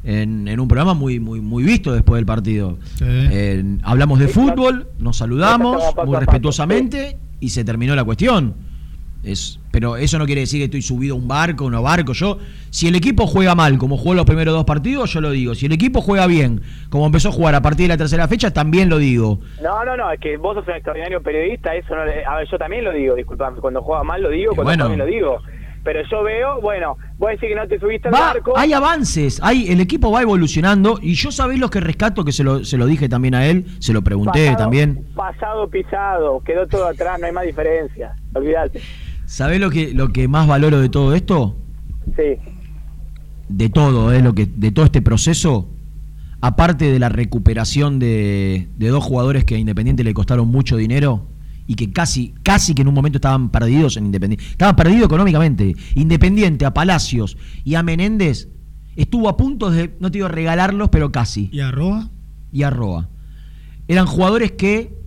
en, 0.03 0.47
en 0.47 0.59
un 0.59 0.67
programa 0.67 0.93
muy, 0.93 1.19
muy, 1.19 1.39
muy 1.41 1.63
visto 1.63 1.93
después 1.93 2.19
del 2.19 2.25
partido. 2.27 2.77
Eh, 3.01 3.63
hablamos 3.83 4.19
de 4.19 4.27
fútbol, 4.27 4.87
nos 4.99 5.17
saludamos 5.17 5.81
a 5.97 6.05
muy 6.05 6.17
respetuosamente 6.17 7.17
y 7.39 7.49
se 7.49 7.63
terminó 7.63 7.95
la 7.95 8.03
cuestión. 8.03 8.53
Es, 9.23 9.59
pero 9.71 9.97
eso 9.97 10.19
no 10.19 10.25
quiere 10.25 10.41
decir 10.41 10.59
que 10.59 10.65
estoy 10.65 10.81
subido 10.81 11.15
a 11.15 11.17
un 11.17 11.27
barco, 11.27 11.65
un 11.65 11.81
barco. 11.81 12.13
Yo, 12.13 12.37
si 12.69 12.87
el 12.87 12.95
equipo 12.95 13.27
juega 13.27 13.55
mal, 13.55 13.77
como 13.77 13.97
jugó 13.97 14.13
los 14.13 14.25
primeros 14.25 14.53
dos 14.53 14.63
partidos, 14.65 15.11
yo 15.11 15.21
lo 15.21 15.31
digo. 15.31 15.55
Si 15.55 15.65
el 15.65 15.71
equipo 15.71 16.01
juega 16.01 16.27
bien, 16.27 16.61
como 16.89 17.05
empezó 17.05 17.29
a 17.29 17.31
jugar 17.31 17.55
a 17.55 17.61
partir 17.61 17.85
de 17.85 17.93
la 17.93 17.97
tercera 17.97 18.27
fecha, 18.27 18.51
también 18.51 18.89
lo 18.89 18.97
digo. 18.99 19.39
No, 19.61 19.83
no, 19.85 19.97
no, 19.97 20.11
es 20.11 20.19
que 20.19 20.37
vos 20.37 20.55
sos 20.55 20.67
un 20.67 20.73
extraordinario 20.75 21.21
periodista, 21.21 21.75
eso 21.75 21.95
no 21.95 22.05
le- 22.05 22.25
A 22.25 22.35
ver, 22.37 22.47
yo 22.49 22.57
también 22.57 22.83
lo 22.83 22.91
digo, 22.93 23.15
disculpame, 23.15 23.59
cuando 23.59 23.81
juega 23.81 24.03
mal 24.03 24.21
lo 24.21 24.29
digo, 24.29 24.51
Y 24.53 24.55
cuando 24.55 24.63
bueno. 24.69 24.87
bien 24.87 24.99
lo 24.99 25.05
digo. 25.05 25.41
Pero 25.87 26.01
yo 26.11 26.21
veo, 26.21 26.59
bueno, 26.59 26.97
vos 27.17 27.29
decís 27.29 27.47
que 27.47 27.55
no 27.55 27.65
te 27.65 27.79
subiste 27.79 28.09
al 28.09 28.13
Va, 28.13 28.19
barco. 28.33 28.57
hay 28.57 28.73
avances, 28.73 29.39
hay, 29.41 29.69
el 29.69 29.79
equipo 29.79 30.11
va 30.11 30.21
evolucionando 30.21 30.99
y 31.01 31.13
yo 31.13 31.31
sabéis 31.31 31.61
lo 31.61 31.69
que 31.69 31.79
rescato, 31.79 32.25
que 32.25 32.33
se 32.33 32.43
lo, 32.43 32.65
se 32.65 32.75
lo 32.77 32.85
dije 32.87 33.07
también 33.07 33.35
a 33.35 33.45
él, 33.47 33.63
se 33.79 33.93
lo 33.93 34.01
pregunté 34.01 34.47
pasado- 34.47 34.57
también. 34.57 35.05
Pasado 35.15 35.69
pisado, 35.69 36.41
quedó 36.43 36.67
todo 36.67 36.87
atrás, 36.87 37.17
no 37.21 37.25
hay 37.27 37.31
más 37.31 37.45
diferencia. 37.45 38.17
Olvídate. 38.33 38.81
¿Sabés 39.27 39.61
lo 39.61 39.69
que, 39.69 39.93
lo 39.93 40.09
que 40.09 40.27
más 40.27 40.45
valoro 40.45 40.81
de 40.81 40.89
todo 40.89 41.15
esto? 41.15 41.55
Sí. 42.17 42.35
de 43.47 43.69
todo, 43.69 44.11
eh, 44.11 44.21
lo 44.21 44.33
que, 44.33 44.45
de 44.45 44.71
todo 44.71 44.83
este 44.83 45.01
proceso, 45.01 45.69
aparte 46.41 46.91
de 46.91 46.99
la 46.99 47.07
recuperación 47.07 47.97
de, 47.97 48.67
de 48.77 48.87
dos 48.89 49.05
jugadores 49.05 49.45
que 49.45 49.55
a 49.55 49.57
Independiente 49.57 50.03
le 50.03 50.13
costaron 50.13 50.49
mucho 50.49 50.75
dinero 50.75 51.23
y 51.67 51.75
que 51.75 51.91
casi, 51.91 52.33
casi 52.43 52.73
que 52.73 52.81
en 52.81 52.87
un 52.87 52.93
momento 52.93 53.17
estaban 53.17 53.49
perdidos 53.49 53.97
en 53.97 54.05
Independiente, 54.05 54.45
estaban 54.51 54.75
perdidos 54.75 55.05
económicamente. 55.05 55.75
Independiente 55.95 56.65
a 56.65 56.73
Palacios 56.73 57.37
y 57.63 57.75
a 57.75 57.83
Menéndez 57.83 58.49
estuvo 58.95 59.29
a 59.29 59.37
punto 59.37 59.69
de, 59.69 59.95
no 59.99 60.09
te 60.09 60.17
digo 60.17 60.29
regalarlos, 60.29 60.89
pero 60.89 61.11
casi. 61.11 61.49
¿Y 61.51 61.59
arroba? 61.59 62.09
Y 62.51 62.63
a 62.63 62.69
Roa. 62.69 63.09
Eran 63.87 64.07
jugadores 64.07 64.53
que 64.53 64.97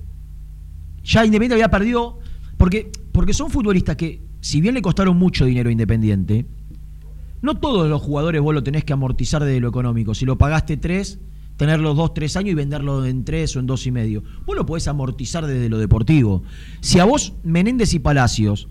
ya 1.02 1.24
Independiente 1.24 1.54
había 1.54 1.70
perdido, 1.70 2.18
porque, 2.58 2.92
porque 3.12 3.32
son 3.32 3.50
futbolistas 3.50 3.96
que, 3.96 4.22
si 4.40 4.60
bien 4.60 4.74
le 4.74 4.82
costaron 4.82 5.16
mucho 5.16 5.46
dinero 5.46 5.70
a 5.70 5.72
Independiente, 5.72 6.46
no 7.42 7.56
todos 7.56 7.88
los 7.88 8.02
jugadores 8.02 8.42
vos 8.42 8.54
lo 8.54 8.62
tenés 8.62 8.84
que 8.84 8.92
amortizar 8.92 9.42
desde 9.42 9.60
lo 9.60 9.68
económico. 9.68 10.14
Si 10.14 10.26
lo 10.26 10.36
pagaste 10.36 10.76
tres, 10.76 11.18
tenerlo 11.60 11.92
dos, 11.92 12.14
tres 12.14 12.36
años 12.38 12.52
y 12.52 12.54
venderlo 12.54 13.04
en 13.04 13.22
tres 13.22 13.54
o 13.54 13.60
en 13.60 13.66
dos 13.66 13.86
y 13.86 13.90
medio. 13.90 14.22
Vos 14.46 14.56
lo 14.56 14.64
podés 14.64 14.88
amortizar 14.88 15.46
desde 15.46 15.68
lo 15.68 15.76
deportivo. 15.76 16.42
Si 16.80 16.98
a 17.00 17.04
vos 17.04 17.34
Menéndez 17.44 17.92
y 17.92 17.98
Palacios 17.98 18.66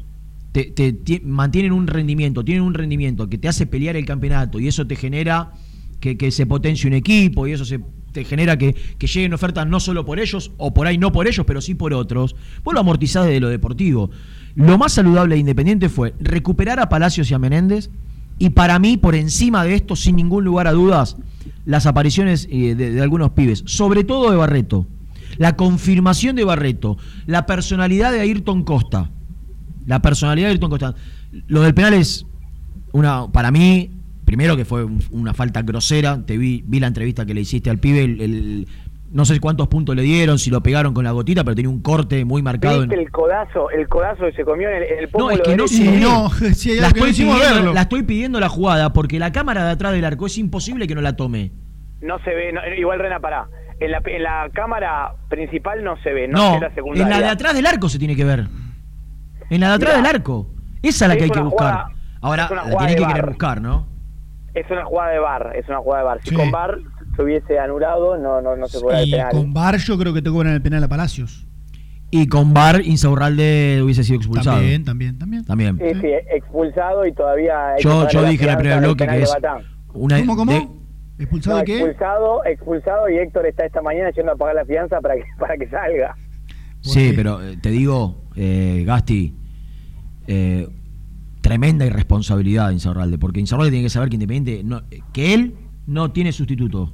te, 0.54 0.64
te- 0.72 0.94
ti- 0.94 1.22
mantienen 1.24 1.72
un 1.72 1.86
rendimiento, 1.86 2.44
tienen 2.44 2.64
un 2.64 2.74
rendimiento 2.74 3.30
que 3.30 3.38
te 3.38 3.48
hace 3.48 3.68
pelear 3.68 3.96
el 3.96 4.06
campeonato 4.08 4.60
y 4.60 4.68
eso 4.68 4.88
te 4.88 4.96
genera 4.96 5.52
que, 6.00 6.18
que 6.18 6.32
se 6.32 6.48
potencie 6.48 6.88
un 6.88 6.96
equipo 6.96 7.46
y 7.46 7.52
eso 7.52 7.64
se, 7.64 7.80
te 8.12 8.26
genera 8.26 8.58
que, 8.58 8.74
que 8.98 9.06
lleguen 9.06 9.36
ofertas 9.36 9.68
no 9.68 9.80
solo 9.80 10.04
por 10.04 10.20
ellos 10.20 10.52
o 10.58 10.74
por 10.74 10.88
ahí 10.88 10.98
no 10.98 11.12
por 11.12 11.28
ellos, 11.28 11.46
pero 11.46 11.62
sí 11.62 11.76
por 11.76 11.94
otros, 11.94 12.36
vos 12.64 12.74
lo 12.74 12.80
amortizás 12.80 13.28
desde 13.28 13.40
lo 13.40 13.50
deportivo. 13.50 14.10
Lo 14.56 14.80
más 14.80 14.94
saludable 14.94 15.36
de 15.36 15.42
Independiente 15.42 15.90
fue 15.90 16.16
recuperar 16.20 16.80
a 16.80 16.90
Palacios 16.90 17.30
y 17.30 17.36
a 17.36 17.38
Menéndez 17.40 17.92
y 18.40 18.50
para 18.50 18.80
mí, 18.80 18.98
por 18.98 19.14
encima 19.14 19.64
de 19.64 19.76
esto, 19.76 19.96
sin 19.96 20.16
ningún 20.16 20.44
lugar 20.44 20.66
a 20.66 20.72
dudas, 20.72 21.18
las 21.70 21.86
apariciones 21.86 22.48
eh, 22.52 22.74
de, 22.76 23.00
algunos 23.02 23.32
pibes, 23.32 23.64
sobre 23.66 24.04
todo 24.04 24.32
de 24.32 24.38
Barreto, 24.38 24.88
la 25.38 25.56
confirmación 25.56 26.36
de 26.36 26.44
Barreto, 26.44 26.98
la 27.28 27.46
personalidad 27.46 28.12
de 28.12 28.20
Ayrton 28.22 28.64
Costa, 28.64 29.12
la 29.86 30.02
personalidad 30.02 30.48
de 30.48 30.54
Ayrton 30.54 30.70
Costa. 30.72 30.96
Lo 31.48 31.62
del 31.62 31.74
penal 31.76 31.94
es 31.94 32.26
una, 32.92 33.32
para 33.32 33.52
mí, 33.52 33.92
primero 34.26 34.58
que 34.58 34.66
fue 34.66 34.84
un- 34.84 35.04
una 35.12 35.34
falta 35.36 35.62
grosera, 35.62 36.26
te 36.26 36.38
vi, 36.40 36.64
vi 36.66 36.80
la 36.80 36.88
entrevista 36.88 37.26
que 37.26 37.36
le 37.36 37.42
hiciste 37.42 37.70
al 37.70 37.78
pibe, 37.78 38.04
el- 38.04 38.68
no 39.12 39.26
sé 39.26 39.40
cuántos 39.40 39.68
puntos 39.68 39.96
le 39.96 40.04
dieron, 40.04 40.38
si 40.38 40.50
lo 40.52 40.62
pegaron 40.62 40.94
con 40.94 41.04
la 41.04 41.12
gotita, 41.12 41.44
pero 41.44 41.56
tenía 41.56 41.70
un 41.70 41.82
corte 41.82 42.26
muy 42.26 42.42
marcado. 42.42 42.84
en- 42.84 42.90
¿Viste 42.90 43.04
el 43.04 43.12
codazo, 43.12 43.70
el 43.72 43.88
codazo 43.88 44.26
que 44.26 44.34
se 44.34 44.44
comió 44.46 44.70
en 44.70 44.76
el, 44.76 44.84
en 44.84 45.00
el 45.00 45.10
no, 45.18 45.32
es 45.32 45.42
que 45.42 45.56
no 45.58 45.68
se 45.68 45.90
ve. 45.92 46.00
no, 46.00 46.30
si 46.54 46.72
hay 46.72 46.80
la, 46.80 46.88
estoy 46.88 47.12
pidiendo, 47.12 47.40
verlo. 47.40 47.74
la 47.74 47.82
estoy 47.82 48.04
pidiendo 48.04 48.40
la 48.40 48.50
jugada 48.50 48.94
porque 48.94 49.18
la 49.20 49.32
cámara 49.32 49.66
de 49.66 49.72
atrás 49.72 49.94
del 49.94 50.06
arco 50.06 50.28
es 50.28 50.38
imposible 50.38 50.88
que 50.88 50.96
no 50.96 51.02
la 51.02 51.16
tome. 51.16 51.52
No 52.02 52.20
se 52.24 52.34
ve, 52.34 52.52
no- 52.54 52.62
igual 52.78 53.00
Rena, 53.00 53.20
pará. 53.20 53.48
En 53.80 53.92
la, 53.92 54.02
en 54.06 54.24
la 54.24 54.50
cámara 54.54 55.14
principal 55.30 55.84
no 55.84 55.96
se 56.04 56.12
ve, 56.14 56.28
no, 56.28 56.38
No, 56.38 56.48
se 56.50 56.60
ve 56.60 56.68
la 56.70 56.76
secundaria. 56.76 57.04
en 57.04 57.10
la 57.10 57.20
de 57.20 57.32
atrás 57.32 57.54
del 57.54 57.66
arco 57.66 57.88
se 57.90 57.98
tiene 57.98 58.16
que 58.16 58.26
ver. 58.26 58.46
En 59.50 59.62
la 59.62 59.70
de 59.70 59.74
atrás 59.76 59.98
Mirá, 59.98 60.08
del 60.08 60.16
arco. 60.18 60.48
Esa 60.84 61.06
es 61.06 61.10
la 61.10 61.18
que 61.18 61.24
hay 61.24 61.30
que 61.30 61.40
buscar. 61.40 61.74
jugada- 61.74 61.92
Ahora, 62.22 62.50
la 62.68 62.78
tiene 62.78 62.96
que 62.96 63.06
querer 63.08 63.26
buscar, 63.26 63.62
¿no? 63.62 63.88
Es 64.54 64.70
una 64.70 64.84
jugada 64.84 65.12
de 65.12 65.20
bar, 65.20 65.54
es 65.56 65.68
una 65.70 65.78
jugada 65.78 66.02
de 66.04 66.08
bar. 66.10 66.20
Si 66.24 66.30
Sí. 66.30 66.36
con 66.36 66.52
bar 66.52 66.78
se 67.20 67.24
hubiese 67.26 67.60
anulado, 67.60 68.18
no, 68.18 68.42
no, 68.42 68.56
no 68.56 68.68
se 68.68 68.80
cobra 68.80 69.02
el 69.02 69.10
Y 69.10 69.12
penal. 69.12 69.32
con 69.32 69.54
Bar 69.54 69.78
yo 69.78 69.98
creo 69.98 70.14
que 70.14 70.22
te 70.22 70.30
cobran 70.30 70.54
el 70.54 70.62
penal 70.62 70.82
a 70.84 70.88
Palacios. 70.88 71.46
Y 72.12 72.28
con 72.28 72.54
Bar, 72.54 72.82
Insaurralde 72.86 73.82
hubiese 73.84 74.04
sido 74.06 74.18
expulsado. 74.18 74.56
También, 74.58 74.84
también, 74.86 75.18
también. 75.18 75.46
También. 75.46 75.78
Sí, 75.78 76.00
sí, 76.00 76.08
expulsado 76.32 77.06
y 77.06 77.14
todavía... 77.14 77.76
Yo- 77.80 78.08
yo 78.08 78.24
dije 78.24 78.46
en 78.46 78.50
el 78.52 78.58
primer 78.58 78.80
bloque 78.80 79.06
que 79.06 79.22
es. 79.22 79.34
Una 79.94 80.18
¿Cómo, 80.20 80.36
cómo? 80.38 80.52
de- 80.54 80.68
¿Expulsado 81.24 81.58
No, 81.58 81.60
de 81.60 81.66
qué? 81.66 81.78
expulsado, 81.80 82.46
expulsado 82.46 83.10
y 83.10 83.18
Héctor 83.18 83.46
está 83.48 83.66
esta 83.66 83.82
mañana 83.82 84.10
yendo 84.12 84.32
a 84.32 84.36
pagar 84.38 84.56
la 84.56 84.64
fianza 84.66 85.02
para 85.02 85.16
que, 85.16 85.24
para 85.40 85.58
que 85.58 85.68
salga. 85.68 86.16
Sí, 86.80 87.12
pero 87.14 87.42
eh, 87.44 87.58
te 87.62 87.70
digo, 87.72 88.24
eh, 88.38 88.84
Gasti, 88.88 89.36
eh, 90.28 90.68
tremenda 91.42 91.86
irresponsabilidad 91.86 92.70
de 92.70 92.76
Insaurralde, 92.76 93.18
porque 93.18 93.40
Insaurralde 93.42 93.72
tiene 93.72 93.86
que 93.86 93.90
saber 93.90 94.08
que 94.10 94.16
Independiente, 94.16 94.64
no- 94.64 94.84
que 95.14 95.34
él 95.34 95.56
no 95.86 96.12
tiene 96.12 96.32
sustituto. 96.32 96.94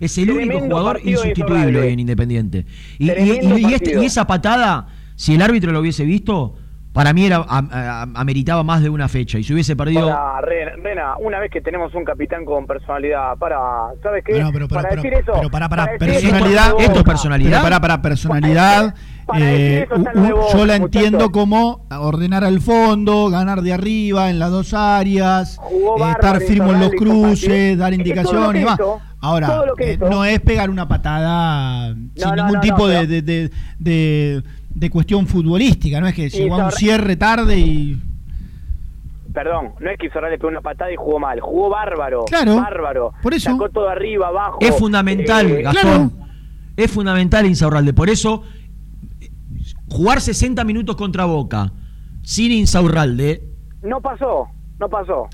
Es 0.00 0.16
el 0.18 0.30
único 0.30 0.58
jugador 0.60 1.00
insustituible 1.04 1.80
hoy 1.80 1.92
en 1.92 2.00
Independiente. 2.00 2.66
Y, 2.98 3.10
y- 3.10 3.40
y- 3.42 3.66
y 3.70 3.74
este- 3.74 4.00
y 4.02 4.04
esa 4.06 4.26
patada, 4.26 4.86
si 5.14 5.34
el 5.34 5.42
árbitro 5.42 5.70
lo 5.72 5.80
hubiese 5.80 6.04
visto, 6.04 6.56
Para 6.92 7.12
mí 7.12 7.24
era 7.24 7.36
am- 7.48 8.16
ameritaba 8.16 8.64
más 8.64 8.82
de 8.82 8.90
una 8.90 9.06
fecha 9.08 9.38
y 9.38 9.44
si 9.44 9.52
hubiese 9.52 9.76
perdido 9.76 10.08
Para, 10.08 10.40
Rena, 10.40 10.72
Rena, 10.82 11.16
una 11.20 11.38
vez 11.38 11.48
que 11.52 11.60
tenemos 11.60 11.94
un 11.94 12.04
capitán 12.04 12.44
con 12.44 12.66
personalidad, 12.66 13.36
para, 13.38 13.56
¿sabes 14.02 14.24
qué? 14.24 14.32
Bueno, 14.32 14.50
pero, 14.52 14.66
para 14.66 14.88
pero, 14.88 15.02
decir 15.02 15.16
eso. 15.18 15.32
pero 15.36 15.50
para, 15.50 15.68
para, 15.68 15.84
para 15.84 15.92
decir 15.92 16.08
eso, 16.16 16.20
personalidad. 16.34 16.66
de 16.66 16.72
boca. 16.72 16.92
Pero 16.92 17.62
para, 17.62 17.80
para, 17.80 18.02
personalidad. 18.02 18.94
Para 19.24 19.38
eh, 19.40 19.86
yo 20.52 20.66
la 20.66 20.78
muchacho. 20.80 20.84
entiendo 20.84 21.30
como 21.30 21.86
ordenar 21.96 22.42
al 22.42 22.60
fondo, 22.60 23.30
ganar 23.30 23.62
de 23.62 23.72
arriba 23.72 24.28
en 24.28 24.40
las 24.40 24.50
dos 24.50 24.74
áreas, 24.74 25.58
eh, 25.70 26.10
estar 26.10 26.40
firme 26.40 26.70
en 26.72 26.80
los 26.80 26.90
cruces, 26.90 27.78
dar 27.78 27.92
Es 27.92 27.98
indicaciones 28.00 28.56
y 28.56 28.64
demás. 28.64 28.80
Ahora, 29.22 29.46
todo 29.48 29.66
lo 29.66 29.74
que 29.74 29.90
eh, 29.90 29.94
hizo. 29.94 30.08
no 30.08 30.24
es 30.24 30.40
pegar 30.40 30.70
una 30.70 30.88
patada 30.88 31.92
sin 31.94 32.10
no, 32.24 32.36
ningún 32.36 32.52
no, 32.54 32.60
tipo 32.60 32.78
no, 32.78 32.86
de, 32.86 33.06
de, 33.06 33.22
de, 33.22 33.50
de- 33.78 34.42
de 34.72 34.88
cuestión 34.90 35.26
futbolística, 35.26 36.00
no 36.00 36.06
es 36.06 36.14
que 36.14 36.28
llegó 36.30 36.54
a 36.54 36.66
un 36.66 36.72
cierre 36.72 37.16
tarde 37.16 37.58
y. 37.58 38.00
Perdón, 39.34 39.70
no 39.78 39.90
es 39.90 39.98
que 39.98 40.06
Insaurralde 40.06 40.38
pegó 40.38 40.48
una 40.48 40.60
patada 40.60 40.92
y 40.92 40.96
jugó 40.96 41.18
mal, 41.20 41.38
jugó 41.40 41.68
bárbaro. 41.68 42.24
Claro, 42.26 42.56
Bárbaro. 42.56 43.12
por 43.22 43.34
eso. 43.34 43.50
Sacó 43.50 43.68
todo 43.68 43.88
arriba, 43.88 44.28
abajo. 44.28 44.58
es 44.60 44.76
fundamental, 44.76 45.46
Eh, 45.50 45.62
Gastón. 45.62 46.12
Es 46.76 46.90
fundamental 46.90 47.46
Insaurralde. 47.46 47.92
Por 47.92 48.08
eso, 48.10 48.42
jugar 49.88 50.20
60 50.20 50.64
minutos 50.64 50.96
contra 50.96 51.24
Boca 51.26 51.72
sin 52.22 52.52
Insaurralde 52.52 53.42
No 53.82 54.00
pasó, 54.00 54.46
no 54.78 54.88
pasó. 54.88 55.28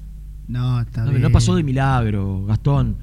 No, 0.49 0.81
está 0.81 1.05
no, 1.05 1.13
no 1.13 1.31
pasó 1.31 1.55
de 1.57 1.63
milagro, 1.63 2.45
Gastón. 2.47 2.97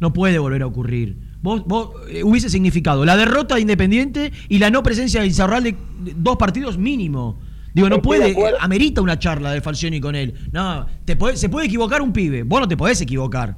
No 0.00 0.12
puede 0.12 0.38
volver 0.38 0.62
a 0.62 0.66
ocurrir. 0.66 1.16
Vos, 1.40 1.64
vos 1.66 1.90
eh, 2.10 2.22
hubiese 2.24 2.48
significado 2.48 3.04
la 3.04 3.16
derrota 3.16 3.54
de 3.56 3.60
Independiente 3.60 4.32
y 4.48 4.58
la 4.58 4.70
no 4.70 4.82
presencia 4.82 5.20
de 5.20 5.26
Insaurralde 5.26 5.74
de 6.00 6.14
dos 6.16 6.36
partidos 6.36 6.78
mínimo. 6.78 7.38
Digo, 7.74 7.88
no 7.88 8.00
puede, 8.02 8.30
eh, 8.30 8.54
amerita 8.60 9.00
una 9.02 9.18
charla 9.18 9.52
de 9.52 9.60
Falcioni 9.60 10.00
con 10.00 10.14
él. 10.16 10.34
No, 10.52 10.86
te 11.04 11.16
puede- 11.16 11.36
se 11.36 11.48
puede 11.48 11.66
equivocar 11.66 12.02
un 12.02 12.12
pibe. 12.12 12.42
Vos 12.42 12.60
no 12.60 12.66
te 12.68 12.76
podés 12.76 13.00
equivocar 13.00 13.56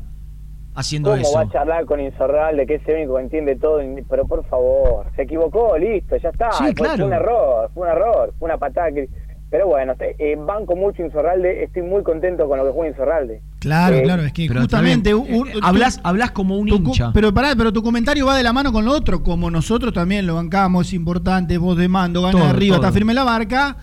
haciendo 0.75 1.11
¿Cómo 1.11 1.23
eso. 1.23 1.35
va 1.35 1.43
a 1.43 1.49
charlar 1.51 1.85
con 1.87 2.01
Insaurralde, 2.01 2.67
que 2.67 2.75
es 2.77 2.89
el 2.89 2.97
único 2.97 3.17
que 3.17 3.23
entiende 3.23 3.57
todo? 3.57 3.81
Pero 4.09 4.27
por 4.27 4.45
favor, 4.47 5.07
se 5.17 5.23
equivocó, 5.23 5.77
listo, 5.79 6.17
ya 6.17 6.29
está. 6.31 6.53
Sí, 6.53 6.65
fue, 6.65 6.75
claro. 6.75 6.97
fue 6.97 7.07
un 7.07 7.13
error, 7.13 7.71
fue 7.75 7.83
un 7.85 7.89
error, 7.97 8.35
fue 8.39 8.47
una 8.47 8.59
patada 8.59 8.93
que... 8.93 9.09
Pero 9.51 9.67
bueno, 9.67 9.95
te- 9.97 10.15
eh, 10.19 10.37
banco 10.37 10.77
mucho 10.77 11.03
Insaurralde, 11.05 11.65
estoy 11.65 11.83
muy 11.83 12.05
contento 12.05 12.49
con 12.49 12.57
lo 12.59 12.65
que 12.67 12.71
juega 12.71 12.91
Insaurralde. 12.91 13.41
Claro, 13.59 13.97
Eh, 13.97 14.03
claro, 14.05 14.23
es 14.23 14.33
que 14.33 14.47
justamente. 14.49 15.13
un- 15.13 15.27
Eh, 15.49 15.53
tú- 15.55 15.61
hablas 16.05 16.31
como 16.31 16.57
un 16.57 16.69
tu 16.69 16.77
hincha. 16.77 17.13
Pero 17.13 17.35
pará, 17.35 17.55
pero 17.57 17.73
tu 17.73 17.83
comentario 17.83 18.27
va 18.27 18.37
de 18.37 18.45
la 18.45 18.53
mano 18.53 18.73
con 18.73 18.85
lo 18.85 18.93
otro, 18.93 19.23
como 19.25 19.51
nosotros 19.51 19.93
también 19.93 20.25
lo 20.27 20.37
bancamos, 20.37 20.87
es 20.87 20.93
importante, 20.95 21.59
voz 21.59 21.77
de 21.77 21.89
mando, 21.89 22.23
gana 22.23 22.33
Todo, 22.33 22.45
de 22.45 22.49
arriba, 22.51 22.77
todo. 22.77 22.87
está 22.87 22.95
firme 22.97 23.13
la 23.15 23.25
barca. 23.25 23.77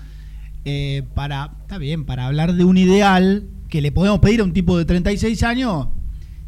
eh, 0.70 1.04
para, 1.14 1.52
está 1.62 1.78
bien, 1.78 2.06
para 2.06 2.26
hablar 2.28 2.52
de 2.54 2.66
un 2.66 2.78
ideal 2.78 3.48
que 3.70 3.80
le 3.82 3.94
podemos 3.94 4.20
pedir 4.20 4.42
a 4.42 4.44
un 4.44 4.52
tipo 4.52 4.78
de 4.78 4.84
36 4.84 5.42
años, 5.44 5.88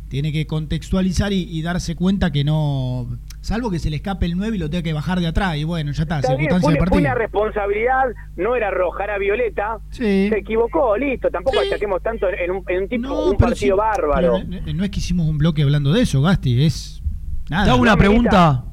tiene 0.09 0.33
que 0.33 0.45
contextualizar 0.45 1.31
y, 1.31 1.43
y 1.43 1.61
darse 1.61 1.95
cuenta 1.95 2.29
que 2.29 2.43
no, 2.43 3.07
salvo 3.41 3.71
que 3.71 3.79
se 3.79 3.89
le 3.89 3.95
escape 3.97 4.25
el 4.25 4.35
9 4.35 4.57
y 4.57 4.59
lo 4.59 4.69
tenga 4.69 4.83
que 4.83 4.93
bajar 4.93 5.19
de 5.19 5.27
atrás, 5.27 5.55
y 5.57 5.63
bueno, 5.63 5.91
ya 5.91 6.03
está, 6.03 6.17
Está 6.19 6.35
bien, 6.35 6.41
circunstancia 6.49 6.67
fue, 6.67 6.73
de 6.73 6.79
una- 6.79 6.79
fue 6.79 6.89
partido. 6.89 7.11
una 7.11 7.15
responsabilidad, 7.15 8.03
no 8.35 8.55
era 8.55 8.71
roja, 8.71 9.03
era 9.05 9.17
violeta. 9.17 9.77
Sí. 9.91 10.29
Se 10.29 10.37
equivocó, 10.39 10.97
listo. 10.97 11.29
Tampoco 11.29 11.59
achaquemos 11.59 12.01
tanto 12.03 12.27
en 12.29 12.51
un, 12.51 12.63
en 12.67 12.83
un 12.83 12.89
tipo, 12.89 13.07
un 13.29 13.37
pero 13.37 13.49
partido 13.49 13.75
sí, 13.75 13.79
bárbaro. 13.79 14.33
pero 14.49 14.61
no, 14.65 14.73
no 14.73 14.83
es 14.83 14.89
que 14.89 14.99
hicimos 14.99 15.27
un 15.27 15.37
bloque 15.37 15.63
hablando 15.63 15.93
de 15.93 16.01
eso, 16.01 16.21
Gasti, 16.21 16.65
es 16.65 17.01
nada. 17.49 17.65
Te 17.65 17.69
hago 17.71 17.81
una 17.81 17.91
No, 17.91 17.97
pregunta. 17.97 18.63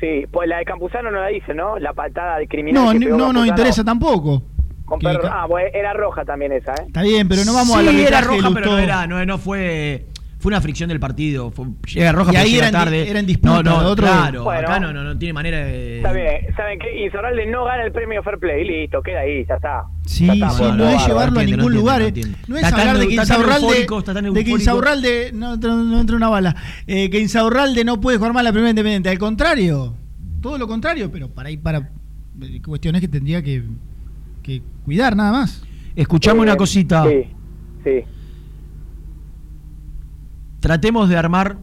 Sí, 0.00 0.24
pues 0.32 0.48
la 0.48 0.56
de 0.58 0.64
Campuzano 0.64 1.10
no 1.10 1.20
la 1.20 1.26
dice, 1.28 1.52
¿no? 1.52 1.78
La 1.78 1.92
patada 1.92 2.38
de 2.38 2.48
criminal. 2.48 2.84
No, 2.86 2.92
que 2.92 2.98
ni- 2.98 3.04
pegó 3.04 3.18
no 3.18 3.32
nos 3.34 3.46
interesa 3.46 3.84
tampoco. 3.84 4.42
con 4.86 4.98
que- 4.98 5.06
perro- 5.06 5.28
Ah, 5.30 5.44
pues 5.48 5.66
era 5.72 5.92
roja 5.92 6.24
también 6.24 6.50
esa, 6.52 6.72
¿eh? 6.72 6.84
Está 6.88 7.02
bien, 7.02 7.28
pero 7.28 7.44
no 7.44 7.52
vamos 7.54 7.76
a 7.76 7.80
sí, 7.80 7.84
la 7.86 8.08
era 8.08 8.20
roja, 8.22 8.50
pero 8.52 8.66
no 8.72 8.78
era, 8.78 9.06
no, 9.06 9.24
no 9.24 9.38
fue. 9.38 10.06
Fue 10.40 10.48
una 10.48 10.60
fricción 10.62 10.88
del 10.88 10.98
partido. 10.98 11.50
Fue, 11.50 11.66
llega 11.86 12.12
roja, 12.12 12.32
Y 12.32 12.36
ahí 12.36 12.50
llega 12.52 12.70
tarde. 12.70 13.08
era 13.10 13.20
en 13.20 13.26
disputa, 13.26 13.62
No, 13.62 13.82
no, 13.82 13.88
otro- 13.90 14.06
claro. 14.06 14.44
Bueno. 14.44 14.60
acá 14.68 14.80
no, 14.80 14.90
no, 14.90 15.04
no 15.04 15.18
tiene 15.18 15.34
manera 15.34 15.58
de. 15.58 15.98
Está 15.98 16.12
bien, 16.14 16.54
¿saben 16.56 16.78
qué? 16.78 17.04
Insaurralde 17.04 17.44
no 17.46 17.64
gana 17.66 17.84
el 17.84 17.92
premio 17.92 18.22
Fair 18.22 18.38
Play, 18.38 18.64
listo, 18.66 19.02
queda 19.02 19.20
ahí, 19.20 19.44
ya 19.46 19.56
está. 19.56 19.82
Sí, 20.06 20.24
Ya 20.26 20.32
está, 20.32 20.50
sí, 20.50 20.62
bueno, 20.62 20.76
no 20.76 20.88
es 20.88 21.06
llevarlo 21.06 21.40
a 21.40 21.44
ningún 21.44 21.60
no 21.74 21.78
lugar. 21.78 22.00
eh. 22.00 22.12
no 22.48 22.56
es 22.56 22.64
hablar 22.64 22.96
de 22.98 23.08
que 23.08 23.14
Insaurralde, 23.16 23.86
de 24.32 24.44
que. 24.44 24.50
Insaurralde 24.50 25.30
no, 25.34 25.54
entra- 25.54 25.74
no 25.76 26.00
entra 26.00 26.16
una 26.16 26.28
bala, 26.30 26.56
eh, 26.86 27.10
que 27.10 27.20
Insaurralde 27.20 27.84
no 27.84 28.00
puede 28.00 28.16
jugar 28.16 28.32
mal 28.32 28.42
la 28.44 28.52
primera 28.52 28.70
independiente. 28.70 29.10
Al 29.10 29.18
contrario, 29.18 29.94
todo 30.40 30.56
lo 30.56 30.66
contrario, 30.66 31.12
pero 31.12 31.28
para 31.28 31.50
ahí 31.50 31.58
para 31.58 31.90
eh, 32.42 32.62
cuestiones 32.64 33.02
que 33.02 33.08
tendría 33.08 33.42
que, 33.42 33.62
que 34.42 34.62
cuidar 34.86 35.14
nada 35.14 35.32
más. 35.32 35.62
Escuchame 35.94 36.38
Eh, 36.38 36.42
una 36.44 36.56
cosita. 36.56 37.04
Sí, 37.06 37.26
sí. 37.84 38.04
Tratemos 40.60 41.08
de 41.08 41.16
armar 41.16 41.58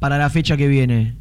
para 0.00 0.18
la 0.18 0.30
fecha 0.30 0.56
que 0.56 0.66
viene. 0.66 1.16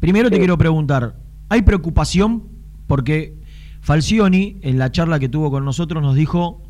Primero 0.00 0.30
te 0.30 0.38
quiero 0.38 0.58
preguntar, 0.58 1.16
¿hay 1.48 1.62
preocupación? 1.62 2.44
Porque 2.86 3.34
Falcioni, 3.80 4.58
en 4.62 4.78
la 4.78 4.92
charla 4.92 5.18
que 5.18 5.28
tuvo 5.28 5.50
con 5.50 5.64
nosotros, 5.64 6.02
nos 6.02 6.14
dijo, 6.14 6.62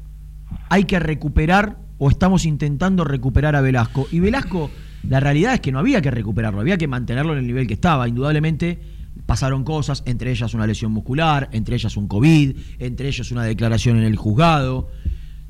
hay 0.68 0.84
que 0.84 1.00
recuperar 1.00 1.78
o 1.98 2.10
estamos 2.10 2.44
intentando 2.44 3.04
recuperar 3.04 3.56
a 3.56 3.60
Velasco. 3.60 4.06
Y 4.12 4.20
Velasco, 4.20 4.70
la 5.08 5.18
realidad 5.18 5.54
es 5.54 5.60
que 5.60 5.72
no 5.72 5.80
había 5.80 6.00
que 6.00 6.10
recuperarlo, 6.10 6.60
había 6.60 6.78
que 6.78 6.86
mantenerlo 6.86 7.32
en 7.32 7.40
el 7.40 7.46
nivel 7.46 7.66
que 7.66 7.74
estaba. 7.74 8.06
Indudablemente 8.06 8.78
pasaron 9.24 9.64
cosas, 9.64 10.02
entre 10.06 10.30
ellas 10.30 10.54
una 10.54 10.66
lesión 10.66 10.92
muscular, 10.92 11.48
entre 11.52 11.74
ellas 11.74 11.96
un 11.96 12.06
COVID, 12.06 12.56
entre 12.78 13.08
ellas 13.08 13.32
una 13.32 13.42
declaración 13.42 13.98
en 13.98 14.04
el 14.04 14.16
juzgado. 14.16 14.88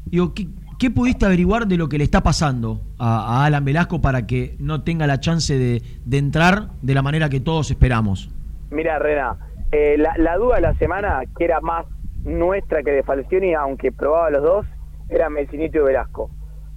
Digo, 0.07 0.33
¿qué, 0.33 0.49
qué 0.79 0.91
pudiste 0.91 1.27
averiguar 1.27 1.67
de 1.67 1.77
lo 1.77 1.89
que 1.89 1.99
le 1.99 2.05
está 2.05 2.23
pasando 2.23 2.81
a, 2.99 3.45
Alan 3.45 3.65
Velasco 3.65 4.01
para 4.01 4.27
que 4.27 4.57
no 4.59 4.83
tenga 4.83 5.07
la 5.07 5.21
chance 5.21 5.57
de, 5.57 5.83
entrar 6.17 6.69
de 6.83 6.95
la 6.95 7.03
manera 7.03 7.29
que 7.29 7.41
todos 7.41 7.71
esperamos? 7.71 8.31
Mira, 8.71 8.99
Rena, 8.99 9.37
eh, 9.73 9.97
la, 9.99 10.15
la 10.19 10.37
duda 10.37 10.57
de 10.57 10.63
la 10.63 10.75
semana, 10.75 11.23
que 11.37 11.45
era 11.45 11.61
más 11.61 11.87
nuestra 12.25 12.83
que 12.83 12.91
de 12.91 13.03
Falcioni, 13.03 13.55
aunque 13.55 13.93
probaba 13.93 14.31
los 14.31 14.43
dos, 14.43 14.67
era 15.09 15.31
Messinito 15.31 15.79
y 15.79 15.83
Velasco. 15.83 16.31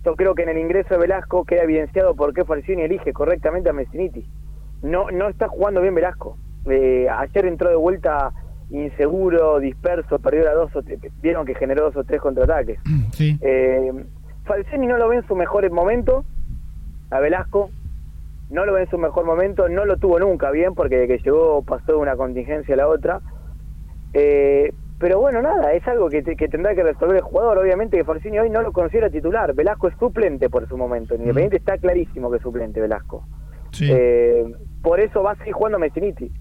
Yo 0.05 0.15
creo 0.15 0.33
que 0.35 0.43
en 0.43 0.49
el 0.49 0.57
ingreso 0.57 0.93
de 0.93 0.99
Velasco 1.01 1.43
queda 1.43 1.63
evidenciado 1.63 2.15
por 2.15 2.33
qué 2.33 2.45
Falcioni 2.45 2.83
elige 2.83 3.11
correctamente 3.11 3.69
a 3.69 3.73
Messiniti. 3.73 4.25
No, 4.81 5.11
no 5.11 5.27
está 5.27 5.49
jugando 5.49 5.81
bien 5.81 5.95
Velasco. 5.95 6.37
Eh, 6.69 7.07
ayer 7.09 7.45
entró 7.45 7.69
de 7.69 7.75
vuelta 7.75 8.31
inseguro, 8.69 9.59
disperso, 9.59 10.19
perdió 10.19 10.43
la 10.45 10.53
dos 10.53 10.75
o 10.75 10.81
tres, 10.83 10.99
vieron 11.21 11.45
que 11.45 11.55
generó 11.55 11.85
dos 11.85 11.95
o 11.97 12.03
tres 12.03 12.21
contraataques. 12.21 12.79
Sí. 13.11 13.37
Eh, 13.41 13.91
no 14.79 14.97
lo 14.97 15.09
ve 15.09 15.17
en 15.17 15.27
su 15.27 15.35
mejor 15.35 15.69
momento, 15.71 16.23
a 17.11 17.19
Velasco, 17.19 17.69
no 18.49 18.65
lo 18.65 18.73
ve 18.73 18.81
en 18.83 18.89
su 18.89 18.97
mejor 18.97 19.25
momento, 19.25 19.69
no 19.69 19.85
lo 19.85 19.97
tuvo 19.97 20.19
nunca 20.19 20.49
bien, 20.51 20.73
porque 20.73 20.97
desde 20.97 21.17
que 21.17 21.23
llegó 21.23 21.61
pasó 21.63 21.91
de 21.93 21.97
una 21.99 22.15
contingencia 22.15 22.73
a 22.73 22.77
la 22.77 22.87
otra. 22.87 23.19
Eh, 24.13 24.73
pero 24.97 25.19
bueno, 25.19 25.41
nada, 25.41 25.71
es 25.73 25.87
algo 25.87 26.09
que, 26.09 26.21
te- 26.23 26.35
que 26.35 26.47
tendrá 26.47 26.73
que 26.75 26.83
resolver 26.83 27.17
el 27.17 27.21
jugador. 27.21 27.57
Obviamente 27.59 27.95
que 27.97 28.03
Falcioni 28.03 28.39
hoy 28.39 28.49
no 28.49 28.61
lo 28.61 28.71
considera 28.73 29.09
titular. 29.09 29.53
Velasco 29.53 29.87
es 29.87 29.95
suplente 29.99 30.49
por 30.49 30.67
su 30.67 30.77
momento. 30.77 31.13
En 31.13 31.21
Independiente 31.21 31.57
está 31.57 31.77
clarísimo 31.77 32.29
que 32.31 32.37
es 32.37 32.43
suplente 32.43 32.81
Velasco. 32.81 33.23
Eh, 33.91 34.43
por 34.81 34.99
eso 34.99 35.21
va 35.23 35.31
a 35.33 35.35
seguir 35.37 35.53
jugando 35.53 35.77
Messiniti. 35.79 36.31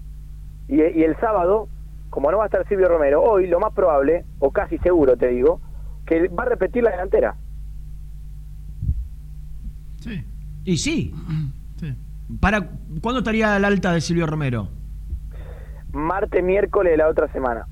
Y, 0.67 0.81
y 0.81 1.03
el 1.03 1.15
sábado, 1.17 1.67
como 2.09 2.31
no 2.31 2.37
va 2.37 2.43
a 2.43 2.47
estar 2.47 2.67
Silvio 2.67 2.87
Romero, 2.87 3.21
hoy 3.21 3.47
lo 3.47 3.59
más 3.59 3.73
probable, 3.73 4.25
o 4.39 4.51
casi 4.51 4.77
seguro 4.79 5.15
te 5.17 5.27
digo, 5.29 5.61
que 6.05 6.27
va 6.29 6.43
a 6.43 6.47
repetir 6.49 6.83
la 6.83 6.91
delantera. 6.91 7.35
Y 10.65 10.77
sí. 10.77 11.13
Sí. 11.79 11.93
¿Para 12.39 12.69
cuándo 13.01 13.19
estaría 13.19 13.55
el 13.57 13.65
alta 13.65 13.93
de 13.93 14.01
Silvio 14.01 14.25
Romero? 14.27 14.69
Martes, 15.91 16.43
miércoles 16.43 16.91
de 16.91 16.97
la 16.97 17.07
otra 17.09 17.31
semana. 17.31 17.65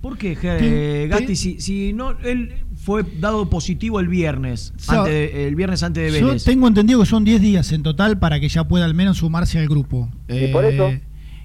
¿Por 0.00 0.16
qué, 0.18 0.36
¿Qué- 0.36 1.04
eh, 1.04 1.08
Gasti? 1.08 1.34
Si, 1.34 1.60
si 1.60 1.92
no, 1.92 2.12
él 2.20 2.54
fue 2.76 3.02
dado 3.18 3.50
positivo 3.50 3.98
el 3.98 4.06
viernes, 4.06 4.72
antes 4.88 5.12
de- 5.12 5.48
el 5.48 5.56
viernes 5.56 5.82
antes 5.82 6.12
de 6.12 6.20
Yo 6.20 6.26
Vélez. 6.28 6.44
tengo 6.44 6.68
entendido 6.68 7.00
que 7.00 7.06
son 7.06 7.24
10 7.24 7.40
días 7.40 7.72
en 7.72 7.82
total 7.82 8.18
para 8.20 8.38
que 8.38 8.48
ya 8.48 8.68
pueda 8.68 8.84
al 8.84 8.94
menos 8.94 9.16
sumarse 9.18 9.58
al 9.58 9.66
grupo. 9.66 10.08
Y 10.28 10.52
por 10.52 10.64
eso, 10.64 10.90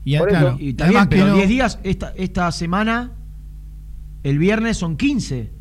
y, 0.03 0.17
por 0.17 0.29
claro, 0.29 0.47
eso. 0.49 0.57
Y 0.59 0.73
bien, 0.73 1.07
pero 1.09 1.25
que 1.25 1.29
no- 1.31 1.35
10 1.35 1.47
días, 1.49 1.79
esta, 1.83 2.13
esta 2.15 2.51
semana, 2.51 3.11
el 4.23 4.37
viernes 4.39 4.77
son 4.77 4.97
15. 4.97 5.51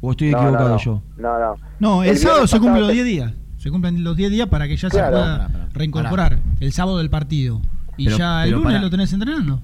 ¿O 0.00 0.12
estoy 0.12 0.30
no, 0.30 0.38
equivocado 0.38 0.68
no. 0.70 0.78
yo? 0.78 1.02
No, 1.18 1.38
no. 1.38 1.54
No, 1.78 2.02
el, 2.02 2.10
El 2.10 2.18
sábado 2.18 2.46
se 2.46 2.58
cumplen 2.58 2.80
los 2.82 2.88
te- 2.88 2.94
10 2.94 3.04
días. 3.06 3.32
Se 3.58 3.70
cumplen 3.70 4.02
los 4.02 4.16
10 4.16 4.30
días 4.30 4.48
para 4.48 4.66
que 4.68 4.76
ya 4.76 4.88
Claro. 4.88 5.06
se 5.16 5.22
pueda 5.22 5.68
reincorporar. 5.74 6.38
El 6.60 6.72
sábado 6.72 6.98
del 6.98 7.10
partido. 7.10 7.60
Y 7.98 8.06
Pero- 8.06 8.16
ya 8.18 8.44
el 8.44 8.52
lunes 8.52 8.80
lo 8.80 8.88
tenés 8.88 9.12
entrenando. 9.12 9.62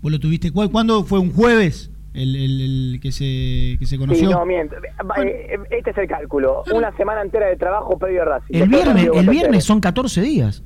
¿Vos 0.00 0.10
lo 0.10 0.18
tuviste? 0.18 0.50
¿Cuál- 0.50 0.70
¿Cuándo 0.70 1.04
fue 1.04 1.18
un 1.18 1.32
jueves 1.32 1.90
el, 2.14 2.34
el- 2.36 2.60
el 2.94 3.00
que, 3.00 3.12
se, 3.12 3.76
que 3.78 3.86
se 3.86 3.96
Sí, 3.96 3.98
conoció? 3.98 4.30
no, 4.30 4.44
miento. 4.46 4.76
Eh, 4.76 5.58
Este 5.70 5.90
es 5.90 5.98
el 5.98 6.08
cálculo. 6.08 6.62
Una 6.74 6.94
semana 6.96 7.22
entera 7.22 7.46
de 7.46 7.56
trabajo 7.56 7.98
previo 7.98 8.22
a 8.22 8.24
Racing. 8.24 8.54
El 8.54 8.68
viernes, 8.68 9.08
el 9.14 9.28
viernes 9.28 9.64
son 9.64 9.80
14 9.80 10.22
días. 10.22 10.62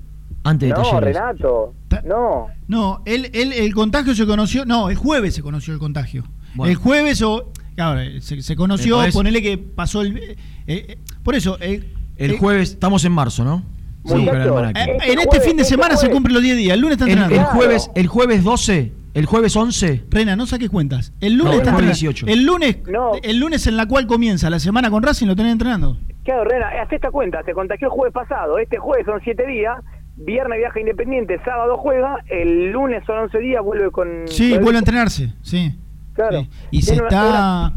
Antes 0.46 0.68
de 0.68 0.74
no, 0.74 0.82
Talleres. 0.82 1.16
Renato. 1.16 1.74
No. 2.04 2.46
No, 2.68 3.02
él, 3.04 3.30
él, 3.34 3.52
el 3.52 3.74
contagio 3.74 4.14
se 4.14 4.26
conoció. 4.26 4.64
No, 4.64 4.88
el 4.90 4.96
jueves 4.96 5.34
se 5.34 5.42
conoció 5.42 5.72
el 5.74 5.80
contagio. 5.80 6.24
Bueno. 6.54 6.70
El 6.70 6.76
jueves 6.76 7.20
o. 7.22 7.50
Claro, 7.74 8.00
se, 8.20 8.40
se 8.42 8.56
conoció, 8.56 8.98
¿Me 8.98 9.04
podés- 9.08 9.12
ponele 9.12 9.42
que 9.42 9.58
pasó 9.58 10.00
el. 10.02 10.16
eh, 10.16 10.36
eh, 10.66 10.98
por 11.22 11.34
eso. 11.34 11.58
eh, 11.60 11.92
El 12.16 12.32
eh, 12.32 12.38
jueves, 12.38 12.70
estamos 12.70 13.04
en 13.04 13.12
marzo, 13.12 13.44
¿no? 13.44 13.62
Almanaque. 14.08 14.80
eh, 14.80 14.98
en 15.12 15.18
este 15.18 15.40
fin 15.40 15.56
de 15.56 15.64
semana 15.64 15.96
se 15.96 16.08
cumplen 16.10 16.32
los 16.34 16.42
10 16.42 16.56
días. 16.56 16.74
El 16.74 16.80
lunes 16.80 16.92
está 16.98 17.04
entrenando. 17.10 17.34
el 17.34 17.44
jueves, 17.44 17.90
el 17.94 18.06
jueves 18.06 18.44
12, 18.44 18.92
el 19.14 19.26
jueves 19.26 19.56
11. 19.56 20.04
Rena, 20.10 20.36
no 20.36 20.46
saques 20.46 20.70
cuentas. 20.70 21.12
El 21.20 21.34
lunes 21.34 21.52
No, 21.54 21.58
está 21.58 21.70
el 21.70 21.76
jueves 21.76 22.02
entrenando. 22.02 22.22
18. 22.22 22.26
El 22.28 22.44
lunes, 22.44 22.76
el 23.24 23.36
lunes 23.38 23.66
en 23.66 23.76
la 23.76 23.86
cual 23.86 24.06
comienza 24.06 24.48
la 24.48 24.60
semana 24.60 24.90
con 24.90 25.02
Racing 25.02 25.26
lo 25.26 25.34
tenés 25.36 25.52
entrenando. 25.52 25.98
Claro, 26.24 26.44
Rena, 26.44 26.68
haz 26.82 26.92
esta 26.92 27.10
cuenta, 27.10 27.42
se 27.44 27.52
contagió 27.52 27.86
el 27.88 27.92
jueves 27.92 28.12
pasado, 28.14 28.58
este 28.58 28.78
jueves 28.78 29.06
son 29.06 29.20
7 29.22 29.46
días, 29.46 29.76
viernes 30.16 30.58
viaja 30.58 30.80
Independiente, 30.80 31.38
sábado 31.44 31.76
juega, 31.78 32.16
el 32.28 32.70
lunes 32.72 33.02
son 33.06 33.18
11 33.18 33.38
días, 33.38 33.62
vuelve 33.62 33.90
con... 33.90 34.08
Sí, 34.26 34.52
con- 34.54 34.62
vuelve 34.62 34.76
a 34.76 34.80
entrenarse. 34.80 35.32
Sí. 35.42 35.74
Claro. 36.14 36.40
Sí. 36.40 36.48
Y 36.70 36.82
se 36.82 36.94
una- 36.94 37.02
está. 37.04 37.72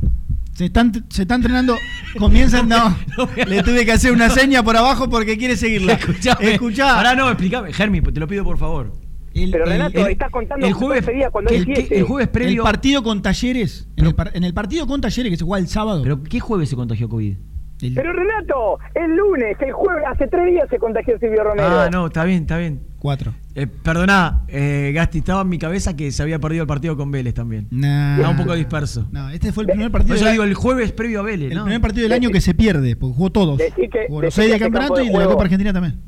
Se 0.54 0.66
están, 0.66 0.92
se 1.10 1.22
está 1.22 1.36
entrenando. 1.36 1.76
Comienzan. 2.18 2.68
No, 2.68 2.96
le 3.48 3.64
tuve 3.64 3.86
que 3.86 3.94
hacer 3.94 4.12
una 4.12 4.30
seña 4.30 4.62
por 4.64 4.76
abajo 4.76 5.10
porque 5.10 5.38
quiere 5.38 5.56
seguirla. 5.56 5.94
Escuchame. 5.94 6.54
Escuchá. 6.54 6.98
Ahora 6.98 7.16
no, 7.16 7.30
explícame, 7.30 7.72
Germi, 7.72 8.02
te 8.02 8.20
lo 8.20 8.28
pido 8.28 8.44
por 8.44 8.58
favor. 8.58 8.92
Pero 9.34 9.64
Renato, 9.66 10.06
el- 10.06 10.12
estás 10.12 10.32
contando 10.32 10.66
el 10.66 10.74
jueves- 10.74 11.06
12 11.06 11.16
días 11.18 11.32
cuando 11.32 11.52
el, 11.52 11.64
7. 11.64 11.98
el 11.98 12.04
jueves 12.04 12.28
previo. 12.28 12.62
El 12.62 12.64
partido 12.64 13.04
con 13.04 13.22
Talleres. 13.22 13.88
En 13.96 14.08
el, 14.08 14.16
par- 14.16 14.32
en 14.34 14.44
el 14.44 14.54
partido 14.54 14.86
con 14.86 15.00
Talleres 15.00 15.32
que 15.32 15.38
se 15.38 15.46
juega 15.46 15.62
el 15.62 15.70
sábado. 15.70 16.02
¿Pero 16.04 16.24
qué 16.24 16.40
jueves 16.42 16.68
se 16.70 16.76
contagió 16.76 17.08
COVID? 17.08 17.38
Pero 17.80 18.12
Renato, 18.14 18.78
el 18.94 19.16
lunes, 19.16 19.56
el 19.62 19.72
jueves, 19.72 20.04
hace 20.12 20.28
3 20.28 20.46
días 20.52 20.68
se 20.70 20.78
contagió 20.80 21.18
Silvio 21.20 21.44
Romero. 21.44 21.68
Ah, 21.70 21.90
no, 21.92 22.08
está 22.08 22.26
bien, 22.26 22.42
está 22.42 22.58
bien. 22.58 22.82
Cuatro. 23.00 23.34
Eh, 23.56 23.66
perdoná, 23.68 24.44
eh, 24.50 24.92
Gasti, 24.94 25.20
estaba 25.20 25.44
en 25.44 25.50
mi 25.50 25.58
cabeza 25.58 25.96
que 25.96 26.12
se 26.12 26.22
había 26.22 26.38
perdido 26.40 26.64
el 26.64 26.68
partido 26.68 26.98
con 26.98 27.10
Vélez 27.12 27.34
también. 27.34 27.68
Nah. 27.72 28.16
Estaba 28.18 28.32
un 28.32 28.38
poco 28.38 28.54
disperso. 28.56 29.08
No, 29.12 29.30
este 29.30 29.54
fue 29.54 29.64
el 29.64 29.70
primer 29.70 29.90
partido. 29.92 30.16
Del- 30.18 30.32
digo, 30.32 30.44
el 30.44 30.54
jueves 30.54 30.92
previo 30.92 31.22
a 31.22 31.24
Vélez, 31.24 31.52
el 31.52 31.58
¿no? 31.58 31.64
primer 31.64 31.80
partido 31.82 32.04
del 32.04 32.12
año 32.12 32.30
que 32.30 32.42
se 32.42 32.54
pierde, 32.54 32.98
porque 32.98 33.16
jugó 33.16 33.30
todos. 33.32 33.58
Decí 33.58 33.88
que- 33.88 34.08
Jugó 34.08 34.24
los 34.24 34.34
seis 34.34 34.48
del 34.48 34.56
este 34.56 34.66
campeonato 34.66 34.96
de 34.96 35.06
y 35.06 35.10
de 35.10 35.18
la 35.18 35.26
Copa 35.28 35.44
Argentina 35.44 35.72
también. 35.72 36.02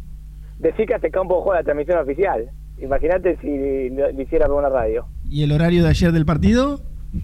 Decir 0.60 0.86
que 0.86 0.94
este 0.96 1.10
campo 1.10 1.42
juega 1.42 1.60
la 1.60 1.64
transmisión 1.64 1.98
oficial. 2.00 2.50
Imagínate 2.82 3.38
si 3.42 3.90
lo 3.96 4.22
hiciera 4.22 4.48
por 4.48 4.58
una 4.58 4.70
radio. 4.70 5.06
¿Y 5.24 5.44
el 5.44 5.52
horario 5.54 5.84
de 5.84 5.90
ayer 5.90 6.12
del 6.12 6.26
partido? 6.26 6.82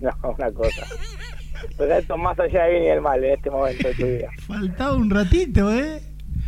No, 0.00 0.10
una 0.36 0.50
cosa. 0.52 0.82
Pero 1.76 1.94
esto 1.94 2.16
más 2.16 2.38
allá 2.38 2.64
de 2.64 2.70
bien 2.72 2.82
y 2.84 2.86
del 2.88 3.00
mal 3.00 3.22
en 3.22 3.32
este 3.34 3.50
momento 3.50 3.88
de 3.88 3.94
tu 3.94 4.04
vida. 4.06 4.28
Faltaba 4.46 4.96
un 4.96 5.10
ratito, 5.10 5.72
¿eh? 5.72 6.00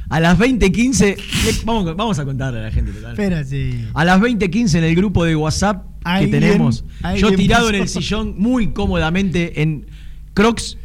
A 0.09 0.21
las 0.21 0.39
20.15, 0.39 1.17
le- 1.17 1.65
vamos, 1.65 1.97
vamos 1.97 2.19
a 2.19 2.25
contarle 2.25 2.61
a 2.61 2.63
la 2.63 2.71
gente. 2.71 2.93
total. 2.93 3.11
Espérate. 3.13 3.85
A 3.93 4.05
las 4.05 4.21
20.15 4.21 4.79
en 4.79 4.85
el 4.85 4.95
grupo 4.95 5.25
de 5.25 5.35
WhatsApp 5.35 5.85
que 6.21 6.29
tenemos, 6.29 6.85
yo 7.17 7.33
tirado 7.35 7.69
en 7.71 7.75
el 7.77 7.89
sillón 7.89 8.35
muy 8.39 8.69
cómodamente 8.69 9.61
en 9.63 9.87
Crocs, 10.35 10.79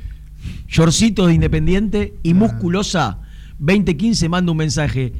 shortcito 0.68 1.28
de 1.28 1.36
Independiente 1.36 2.14
Ah. 2.16 2.20
y 2.24 2.34
musculosa, 2.34 3.20
20.15 3.60 4.28
manda 4.28 4.52
un 4.52 4.58
mensaje. 4.58 5.14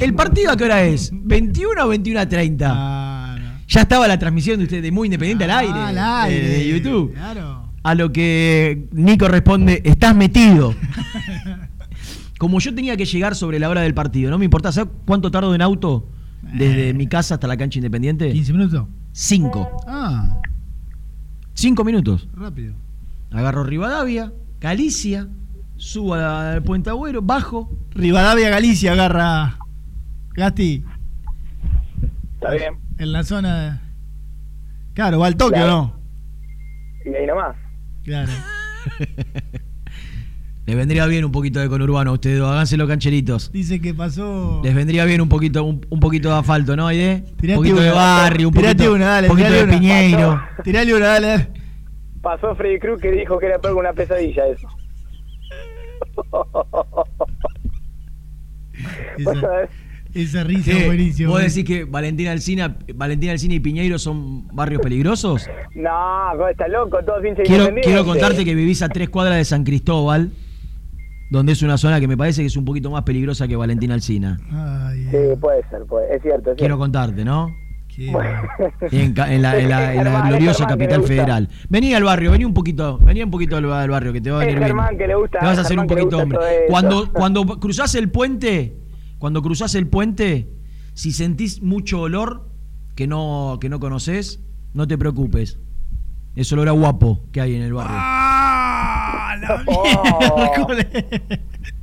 ¿El 0.00 0.14
partido 0.14 0.52
a 0.52 0.56
qué 0.56 0.64
hora 0.64 0.84
es? 0.84 1.12
¿21 1.12 1.82
o 1.84 1.88
21 1.88 2.20
a 2.20 2.28
30? 2.28 3.38
Ya 3.66 3.80
estaba 3.80 4.06
la 4.06 4.18
transmisión 4.20 4.58
de 4.58 4.64
usted 4.64 4.82
de 4.82 4.92
Muy 4.92 5.06
Independiente 5.08 5.44
al 5.44 5.50
aire, 5.50 5.72
Ah, 5.74 5.88
al 5.88 5.98
aire, 6.30 6.48
de, 6.48 6.58
de 6.58 6.68
YouTube. 6.68 7.12
Claro. 7.14 7.61
A 7.84 7.94
lo 7.94 8.12
que 8.12 8.86
Nico 8.92 9.26
responde, 9.28 9.82
estás 9.84 10.14
metido. 10.14 10.74
Como 12.38 12.58
yo 12.60 12.74
tenía 12.74 12.96
que 12.96 13.04
llegar 13.04 13.34
sobre 13.34 13.58
la 13.58 13.68
hora 13.68 13.82
del 13.82 13.94
partido, 13.94 14.30
no 14.30 14.38
me 14.38 14.44
importa, 14.44 14.72
¿sabes 14.72 14.92
cuánto 15.06 15.30
tardo 15.30 15.54
en 15.54 15.62
auto? 15.62 16.08
Desde 16.42 16.92
mi 16.92 17.06
casa 17.06 17.34
hasta 17.34 17.46
la 17.46 17.56
cancha 17.56 17.78
independiente. 17.78 18.30
15 18.32 18.52
minutos. 18.52 18.88
Cinco. 19.12 19.68
Ah, 19.86 20.40
Cinco 21.54 21.84
minutos. 21.84 22.28
rápido. 22.34 22.74
Agarro 23.30 23.62
Rivadavia, 23.64 24.32
Galicia, 24.60 25.28
subo 25.76 26.14
al 26.14 26.62
Puente 26.62 26.90
Agüero, 26.90 27.22
bajo. 27.22 27.70
Rivadavia 27.92 28.50
Galicia 28.50 28.92
agarra 28.92 29.58
Gasti 30.34 30.84
Está 32.34 32.50
bien. 32.52 32.74
en 32.98 33.12
la 33.12 33.22
zona 33.22 33.60
de... 33.60 33.78
Claro, 34.94 35.18
va 35.20 35.26
al 35.28 35.36
toque 35.36 35.54
o 35.54 35.62
Claro. 35.62 35.94
no. 37.06 37.10
Y 37.10 37.14
ahí 37.14 37.26
nomás. 37.26 37.56
Claro. 38.04 38.32
Les 40.64 40.76
vendría 40.76 41.06
bien 41.06 41.24
un 41.24 41.32
poquito 41.32 41.58
de 41.58 41.68
conurbano 41.68 42.12
a 42.12 42.14
ustedes, 42.14 42.38
dos, 42.38 42.48
háganse 42.48 42.76
los 42.76 42.86
cancheritos. 42.86 43.50
Dice 43.50 43.80
que 43.80 43.94
pasó. 43.94 44.60
Les 44.62 44.72
vendría 44.72 45.04
bien 45.04 45.20
un 45.20 45.28
poquito, 45.28 45.64
un, 45.64 45.84
un 45.90 45.98
poquito 45.98 46.28
de 46.28 46.36
asfalto, 46.36 46.76
¿no, 46.76 46.86
Aide? 46.86 47.24
Un 47.42 47.54
poquito 47.56 47.80
de 47.80 47.90
barrio, 47.90 48.48
un 48.48 48.54
poquito, 48.54 48.92
una, 48.94 49.06
dale, 49.06 49.28
poquito 49.28 49.50
de 49.50 49.64
una. 49.64 49.72
Piñeiro. 49.72 50.40
Tirale 50.62 50.94
una, 50.94 51.06
dale, 51.06 51.26
dale. 51.26 51.48
Pasó 52.22 52.54
Freddy 52.54 52.78
Cruz 52.78 53.00
que 53.00 53.10
dijo 53.10 53.38
que 53.40 53.46
era 53.46 53.58
peor 53.58 53.74
que 53.74 53.80
una 53.80 53.92
pesadilla 53.92 54.46
eso. 54.46 54.68
esa 60.14 60.44
risa 60.44 60.70
¿Qué? 60.72 60.78
es 60.80 60.86
buenísima. 60.86 61.30
¿Vos 61.30 61.40
decís 61.42 61.64
que 61.64 61.84
Valentina 61.84 62.32
Alcina, 62.32 62.76
Valentina 62.94 63.32
Alcina 63.32 63.54
y 63.54 63.60
Piñeiro 63.60 63.98
son 63.98 64.46
barrios 64.48 64.80
peligrosos? 64.82 65.48
No, 65.74 65.90
vos 66.36 66.50
estás 66.50 66.68
loco, 66.70 66.98
todos 67.04 67.20
Quiero, 67.44 67.68
quiero 67.82 68.04
contarte 68.04 68.44
que 68.44 68.54
vivís 68.54 68.82
a 68.82 68.88
tres 68.88 69.08
cuadras 69.08 69.36
de 69.38 69.44
San 69.44 69.64
Cristóbal, 69.64 70.30
donde 71.30 71.52
es 71.52 71.62
una 71.62 71.78
zona 71.78 71.98
que 72.00 72.08
me 72.08 72.16
parece 72.16 72.42
que 72.42 72.48
es 72.48 72.56
un 72.56 72.64
poquito 72.64 72.90
más 72.90 73.02
peligrosa 73.04 73.48
que 73.48 73.56
Valentina 73.56 73.94
Alcina. 73.94 74.38
Sí, 75.10 75.16
puede 75.40 75.62
ser, 75.70 75.84
puede, 75.88 76.16
es 76.16 76.22
cierto. 76.22 76.50
Es 76.50 76.56
Quiero 76.56 76.74
cierto. 76.74 76.78
contarte, 76.78 77.24
¿no? 77.24 77.48
Bueno. 78.10 78.42
En, 78.90 79.14
la, 79.14 79.32
en 79.34 79.42
la- 79.42 79.60
en 79.60 79.68
la 79.68 79.78
Germán, 79.92 80.22
es 80.24 80.28
gloriosa 80.30 80.66
capital 80.66 81.02
federal. 81.04 81.48
Vení 81.68 81.92
al 81.92 82.02
barrio, 82.02 82.30
vení 82.30 82.44
un 82.46 82.54
poquito, 82.54 82.98
vení 82.98 83.22
un 83.22 83.30
poquito 83.30 83.56
al, 83.56 83.66
barrio, 83.66 84.12
que 84.14 84.20
te 84.22 84.30
va 84.30 84.36
a 84.36 84.40
venir 84.40 84.54
bien. 84.56 84.68
Germán 84.68 84.96
que 84.96 85.06
le 85.06 85.14
gusta, 85.14 85.40
Te 85.40 85.44
vas 85.46 85.58
a 85.58 85.60
hacer 85.60 85.78
un 85.78 85.86
Germán 85.86 86.04
poquito 86.08 86.22
hombre. 86.22 86.38
Cuando, 86.68 87.12
cuando 87.12 87.44
cruzás 87.60 87.94
el 87.94 88.10
puente, 88.10 88.78
cuando 89.22 89.40
cruzás 89.40 89.76
el 89.76 89.86
puente, 89.86 90.50
si 90.94 91.12
sentís 91.12 91.62
mucho 91.62 92.00
olor 92.00 92.50
que 92.96 93.06
no, 93.06 93.58
que 93.60 93.68
no 93.68 93.78
conoces, 93.78 94.40
no 94.74 94.88
te 94.88 94.98
preocupes. 94.98 95.60
Es 96.34 96.52
olor 96.52 96.68
a 96.68 96.72
guapo 96.72 97.28
que 97.30 97.40
hay 97.40 97.54
en 97.54 97.62
el 97.62 97.72
barrio. 97.72 97.98
Oh. 99.68 100.66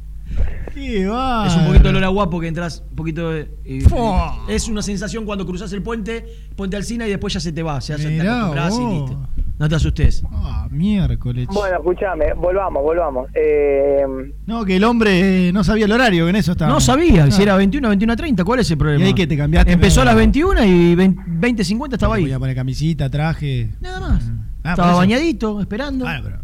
Qué 0.74 1.06
va. 1.08 1.48
Es 1.48 1.56
un 1.56 1.66
poquito 1.68 1.84
de 1.84 1.90
olor 1.90 2.04
a 2.04 2.08
guapo 2.10 2.40
que 2.40 2.48
entras, 2.48 2.84
un 2.90 2.96
poquito 2.96 3.32
de. 3.32 3.50
y- 3.66 3.82
Fua. 3.82 4.46
es 4.48 4.68
una 4.68 4.82
sensación 4.82 5.26
cuando 5.26 5.46
cruzas 5.46 5.72
el 5.74 5.82
puente, 5.82 6.26
puente 6.56 6.76
Alcina 6.78 7.06
y 7.08 7.10
después 7.10 7.34
ya 7.34 7.40
se 7.40 7.52
te 7.52 7.64
va. 7.64 7.80
Se 7.82 7.94
hace 7.94 8.06
te 8.06 8.10
Mirá 8.12 8.46
acostumbras 8.46 8.74
y 8.78 8.82
vos. 8.82 8.94
listo. 9.10 9.28
No 9.60 9.68
te 9.68 9.76
asustes. 9.76 10.24
Ah, 10.32 10.68
miércoles. 10.72 11.48
Bueno, 11.52 11.78
escúchame, 11.78 12.34
volvamos, 12.34 12.82
volvamos. 12.82 13.28
Eh, 13.34 14.06
No, 14.46 14.64
que 14.64 14.78
el 14.78 14.84
hombre 14.86 15.50
eh, 15.50 15.52
no 15.52 15.66
sabía 15.66 15.84
el 15.84 15.92
horario, 15.92 16.24
que 16.26 16.30
en 16.30 16.36
eso 16.38 16.54
estaba. 16.54 16.72
No 16.72 16.80
sabía, 16.80 17.30
si 17.30 17.44
era 17.44 17.58
21, 17.58 17.90
21 17.90 18.14
a 18.14 18.16
30, 18.16 18.44
¿cuál 18.46 18.62
es 18.62 18.72
el 18.72 18.78
problema? 18.78 19.04
Y 19.04 19.08
ahí 19.08 19.14
que 19.14 19.28
te 19.28 19.36
cambiaste. 19.36 19.74
Empezó 19.74 20.02
a 20.02 20.06
las 20.06 20.14
pero- 20.14 20.20
21 20.20 20.64
y 20.66 20.96
20, 20.96 21.64
50 21.66 21.98
estaba 21.98 22.16
ahí. 22.16 22.22
Voy 22.24 22.32
a 22.32 22.40
poner 22.40 22.56
camisita, 22.56 23.10
traje. 23.10 23.72
Nada 23.82 24.00
más. 24.00 24.24
Ah, 24.64 24.72
Estaba 24.72 24.90
eso. 24.92 24.98
bañadito, 24.98 25.60
esperando. 25.60 26.06
Bueno, 26.06 26.22
pero 26.24 26.40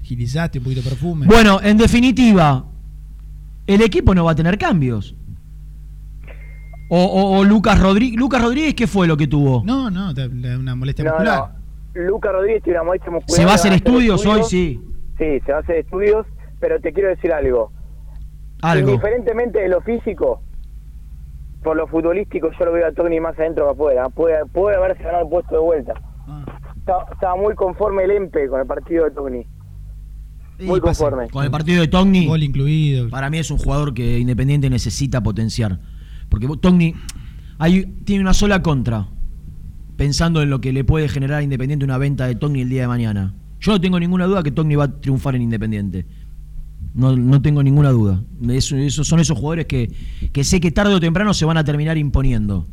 agilizaste 0.00 0.58
un 0.58 0.64
poquito 0.64 0.82
de 0.82 0.88
perfume. 0.90 1.26
Bueno, 1.26 1.60
en 1.62 1.76
definitiva, 1.76 2.64
el 3.68 3.82
equipo 3.82 4.14
no 4.14 4.24
va 4.24 4.32
a 4.32 4.34
tener 4.34 4.58
cambios. 4.58 5.14
O, 6.90 7.04
o- 7.04 7.38
o 7.38 7.44
Lucas 7.44 7.78
Rodríguez. 7.80 8.18
Lucas 8.18 8.42
Rodríguez, 8.42 8.74
¿qué 8.74 8.86
fue 8.86 9.06
lo 9.06 9.16
que 9.16 9.26
tuvo? 9.26 9.62
No, 9.64 9.90
no, 9.90 10.10
una 10.58 10.74
molestia 10.74 11.04
no, 11.04 11.10
muscular. 11.12 11.38
no. 11.94 12.02
Luca 12.02 12.32
Rodríguez 12.32 12.62
tiene 12.62 12.78
una 12.78 12.86
molestia 12.86 13.10
muscular. 13.12 13.36
¿Se 13.36 13.44
va 13.44 13.52
a 13.52 13.54
hacer 13.56 13.72
estudios 13.72 14.24
hoy? 14.26 14.42
Sí. 14.44 14.80
Sí, 15.18 15.40
se 15.44 15.52
va 15.52 15.58
a 15.58 15.60
hacer 15.60 15.76
estudios, 15.76 16.26
pero 16.60 16.80
te 16.80 16.92
quiero 16.92 17.08
decir 17.10 17.32
algo. 17.32 17.72
Algo. 18.62 18.90
Indiferentemente 18.90 19.60
de 19.60 19.68
lo 19.68 19.80
físico, 19.82 20.40
por 21.62 21.76
lo 21.76 21.86
futbolístico, 21.88 22.50
yo 22.58 22.64
lo 22.64 22.72
veo 22.72 22.86
a 22.86 22.92
Tony 22.92 23.20
más 23.20 23.38
adentro 23.38 23.66
que 23.66 23.72
afuera. 23.72 24.08
Puede, 24.08 24.46
puede 24.46 24.76
haberse 24.76 25.02
ganado 25.02 25.24
el 25.24 25.28
puesto 25.30 25.54
de 25.56 25.60
vuelta. 25.60 25.94
Ah. 26.26 26.44
Estaba, 26.76 27.06
estaba 27.12 27.36
muy 27.36 27.54
conforme 27.54 28.04
el 28.04 28.12
EMPE 28.12 28.48
con 28.48 28.60
el 28.60 28.66
partido 28.66 29.04
de 29.04 29.10
Tony. 29.10 29.46
Muy 30.60 30.80
conforme. 30.80 31.28
Con 31.28 31.44
el 31.44 31.50
partido 31.50 31.80
de 31.80 31.88
Togni. 31.88 32.26
Gol 32.26 32.42
incluido. 32.42 33.08
Para 33.10 33.30
mí 33.30 33.38
es 33.38 33.50
un 33.50 33.58
jugador 33.58 33.94
que 33.94 34.18
Independiente 34.18 34.68
necesita 34.70 35.22
potenciar. 35.22 35.80
Porque 36.28 36.48
Togni 36.60 36.94
hay, 37.58 37.84
tiene 38.04 38.22
una 38.22 38.34
sola 38.34 38.62
contra. 38.62 39.08
Pensando 39.96 40.42
en 40.42 40.50
lo 40.50 40.60
que 40.60 40.72
le 40.72 40.84
puede 40.84 41.08
generar 41.08 41.38
a 41.38 41.42
Independiente 41.42 41.84
una 41.84 41.98
venta 41.98 42.26
de 42.26 42.34
Togni 42.34 42.60
el 42.62 42.68
día 42.68 42.82
de 42.82 42.88
mañana. 42.88 43.34
Yo 43.60 43.72
no 43.72 43.80
tengo 43.80 43.98
ninguna 43.98 44.26
duda 44.26 44.42
que 44.42 44.50
Togni 44.52 44.76
va 44.76 44.84
a 44.84 45.00
triunfar 45.00 45.34
en 45.34 45.42
Independiente. 45.42 46.06
No, 46.94 47.16
no 47.16 47.42
tengo 47.42 47.62
ninguna 47.62 47.90
duda. 47.90 48.22
Eso- 48.48 48.76
esos 48.76 49.06
son 49.06 49.20
esos 49.20 49.36
jugadores 49.38 49.66
que, 49.66 49.92
que 50.32 50.44
sé 50.44 50.60
que 50.60 50.70
tarde 50.70 50.94
o 50.94 51.00
temprano 51.00 51.34
se 51.34 51.44
van 51.44 51.56
a 51.56 51.64
terminar 51.64 51.98
imponiendo. 51.98 52.66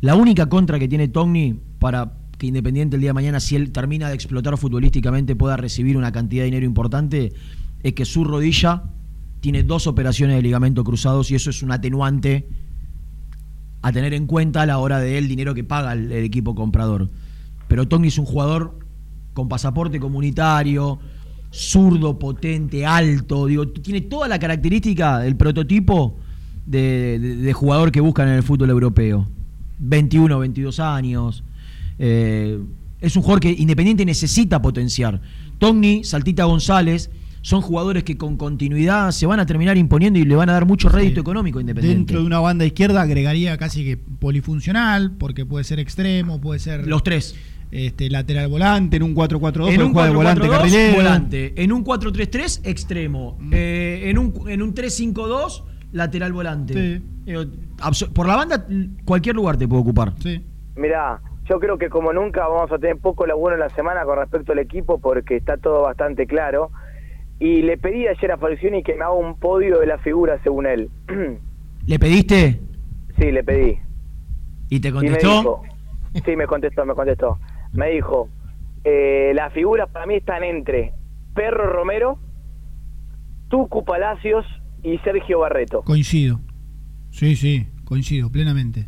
La 0.00 0.14
única 0.16 0.46
contra 0.48 0.78
que 0.78 0.88
tiene 0.88 1.08
Togni 1.08 1.60
para 1.78 2.14
que 2.40 2.46
Independiente 2.46 2.96
el 2.96 3.02
día 3.02 3.10
de 3.10 3.14
mañana, 3.14 3.38
si 3.38 3.54
él 3.54 3.70
termina 3.70 4.08
de 4.08 4.14
explotar 4.14 4.56
futbolísticamente, 4.56 5.36
pueda 5.36 5.58
recibir 5.58 5.98
una 5.98 6.10
cantidad 6.10 6.40
de 6.40 6.46
dinero 6.46 6.64
importante, 6.64 7.34
es 7.82 7.92
que 7.92 8.06
su 8.06 8.24
rodilla 8.24 8.82
tiene 9.40 9.62
dos 9.62 9.86
operaciones 9.86 10.36
de 10.36 10.42
ligamento 10.42 10.82
cruzados 10.82 11.30
y 11.30 11.34
eso 11.34 11.50
es 11.50 11.62
un 11.62 11.70
atenuante 11.70 12.48
a 13.82 13.92
tener 13.92 14.14
en 14.14 14.26
cuenta 14.26 14.62
a 14.62 14.66
la 14.66 14.78
hora 14.78 15.00
del 15.00 15.28
dinero 15.28 15.54
que 15.54 15.64
paga 15.64 15.92
el, 15.92 16.10
equipo 16.12 16.54
comprador. 16.54 17.10
Pero 17.68 17.86
Togni 17.86 18.08
es 18.08 18.16
un 18.16 18.24
jugador 18.24 18.78
con 19.34 19.46
pasaporte 19.50 20.00
comunitario, 20.00 20.98
zurdo, 21.52 22.18
potente, 22.18 22.86
alto, 22.86 23.46
digo, 23.46 23.68
tiene 23.68 24.00
toda 24.00 24.28
la 24.28 24.38
característica, 24.38 25.26
el 25.26 25.36
prototipo 25.36 26.16
de, 26.64 27.18
de- 27.18 27.36
de 27.36 27.52
jugador 27.52 27.92
que 27.92 28.00
buscan 28.00 28.28
en 28.28 28.34
el 28.36 28.42
fútbol 28.42 28.70
europeo. 28.70 29.28
21, 29.78 30.38
22 30.38 30.80
años. 30.80 31.44
Eh, 32.00 32.58
es 33.00 33.14
un 33.14 33.22
jugador 33.22 33.40
que 33.40 33.50
Independiente 33.50 34.04
necesita 34.04 34.60
potenciar. 34.60 35.20
Togni, 35.58 36.02
Saltita 36.02 36.44
González, 36.44 37.10
son 37.42 37.60
jugadores 37.60 38.04
que 38.04 38.16
con 38.16 38.36
continuidad 38.36 39.10
se 39.12 39.26
van 39.26 39.40
a 39.40 39.46
terminar 39.46 39.76
imponiendo 39.76 40.18
y 40.18 40.24
le 40.24 40.34
van 40.34 40.48
a 40.48 40.52
dar 40.54 40.66
mucho 40.66 40.88
rédito 40.88 41.20
económico 41.20 41.58
a 41.58 41.62
Independiente. 41.62 41.98
Dentro 41.98 42.20
de 42.20 42.26
una 42.26 42.40
banda 42.40 42.64
izquierda 42.64 43.02
agregaría 43.02 43.56
casi 43.56 43.84
que 43.84 43.96
polifuncional, 43.96 45.12
porque 45.12 45.46
puede 45.46 45.64
ser 45.64 45.78
extremo, 45.78 46.40
puede 46.40 46.58
ser. 46.58 46.86
Los 46.86 47.02
tres. 47.02 47.36
Este, 47.70 48.10
lateral 48.10 48.48
volante, 48.48 48.96
en 48.96 49.04
un 49.04 49.14
4-4-2, 49.14 49.72
En 49.72 49.82
un 49.82 49.92
jugar 49.92 50.08
de 50.08 50.16
volante 50.16 50.46
4-4-2, 50.48 50.50
carrilero. 50.50 50.96
volante. 50.96 51.62
En 51.62 51.72
un 51.72 51.84
4-3-3, 51.84 52.60
extremo. 52.64 53.38
Eh, 53.52 54.02
en 54.06 54.18
un, 54.18 54.34
en 54.48 54.62
un 54.62 54.74
3-5-2, 54.74 55.62
lateral 55.92 56.32
volante. 56.32 56.74
Sí. 56.74 57.02
Eh, 57.26 57.46
por 58.12 58.26
la 58.26 58.36
banda, 58.36 58.66
cualquier 59.04 59.36
lugar 59.36 59.56
te 59.56 59.68
puede 59.68 59.82
ocupar. 59.82 60.14
Sí. 60.20 60.42
Mirá, 60.74 61.20
yo 61.50 61.58
creo 61.58 61.78
que 61.78 61.88
como 61.90 62.12
nunca 62.12 62.46
vamos 62.46 62.70
a 62.70 62.78
tener 62.78 62.98
poco 62.98 63.26
laburo 63.26 63.54
en 63.54 63.60
la 63.60 63.70
semana 63.70 64.04
con 64.04 64.16
respecto 64.16 64.52
al 64.52 64.60
equipo 64.60 65.00
porque 65.00 65.34
está 65.36 65.56
todo 65.56 65.82
bastante 65.82 66.28
claro. 66.28 66.70
Y 67.40 67.62
le 67.62 67.76
pedí 67.76 68.06
ayer 68.06 68.30
a 68.30 68.38
Falcioni 68.38 68.84
que 68.84 68.94
me 68.94 69.02
haga 69.02 69.14
un 69.14 69.36
podio 69.36 69.80
de 69.80 69.86
la 69.86 69.98
figura 69.98 70.40
según 70.44 70.66
él. 70.66 70.88
¿Le 71.86 71.98
pediste 71.98 72.60
sí, 73.18 73.32
le 73.32 73.42
pedí. 73.42 73.78
y 74.68 74.78
te 74.78 74.88
Y 74.88 74.92
me 74.92 74.98
contestó? 74.98 75.28
dijo, 75.28 75.62
sí, 76.24 76.36
me 76.36 76.46
contestó, 76.46 76.86
me 76.86 76.94
contestó. 76.94 77.38
Me 77.72 77.90
dijo, 77.90 78.28
eh, 78.84 79.32
las 79.34 79.52
figuras 79.52 79.88
para 79.90 80.06
mí 80.06 80.14
están 80.14 80.44
entre 80.44 80.92
Perro 81.34 81.66
Romero, 81.72 82.18
Tucu 83.48 83.84
Palacios 83.84 84.46
y 84.84 84.98
Sergio 84.98 85.40
Barreto. 85.40 85.82
Coincido. 85.82 86.38
Sí, 87.10 87.34
sí, 87.34 87.66
coincido 87.84 88.30
plenamente. 88.30 88.86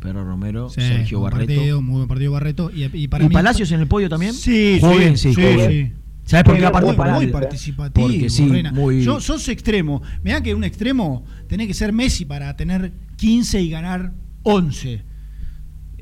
Perro 0.00 0.24
Romero, 0.24 0.68
Sí, 0.70 0.80
Sergio 0.80 1.20
buen 1.20 1.32
Barreto. 1.32 1.54
partido, 1.54 1.82
muy 1.82 1.96
buen 1.96 2.08
partido 2.08 2.32
Barreto. 2.32 2.70
Y, 2.74 2.84
y 2.96 3.08
para 3.08 3.24
¿Y 3.24 3.28
mí- 3.28 3.32
Palacios 3.34 3.70
en 3.72 3.80
el 3.80 3.86
podio 3.88 4.08
también? 4.08 4.32
Sí, 4.32 4.78
Jugó 4.80 4.92
sí, 4.94 5.16
sí, 5.16 5.34
bien. 5.40 5.70
sí. 5.70 5.92
¿Sabes 6.24 6.44
por 6.44 6.58
qué 6.58 6.66
aparte? 6.66 6.92
muy, 6.92 7.10
muy 7.10 7.26
participativo, 7.28 8.06
Porque 8.06 8.28
sí, 8.28 8.46
Reina. 8.48 8.70
muy... 8.70 9.02
Yo, 9.02 9.18
sos 9.20 9.48
extremo. 9.48 10.02
Mirá 10.22 10.42
que 10.42 10.54
un 10.54 10.62
extremo 10.62 11.24
tenés 11.48 11.66
que 11.68 11.74
ser 11.74 11.92
Messi 11.92 12.26
para 12.26 12.54
tener 12.54 12.92
15 13.16 13.62
y 13.62 13.70
ganar 13.70 14.12
11. 14.42 15.02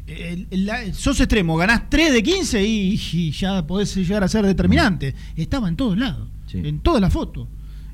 El- 0.06 0.46
el- 0.50 0.66
la- 0.66 0.92
sos 0.92 1.18
extremo, 1.20 1.56
ganás 1.56 1.88
3 1.88 2.12
de 2.12 2.22
15 2.22 2.64
y, 2.66 3.00
y 3.12 3.30
ya 3.30 3.66
podés 3.66 3.94
llegar 3.96 4.22
a 4.24 4.28
ser 4.28 4.44
determinante. 4.44 5.14
Estaba 5.36 5.68
en 5.68 5.76
todos 5.76 5.96
lados, 5.96 6.28
en 6.52 6.80
toda 6.80 7.00
la 7.00 7.08
foto. 7.10 7.48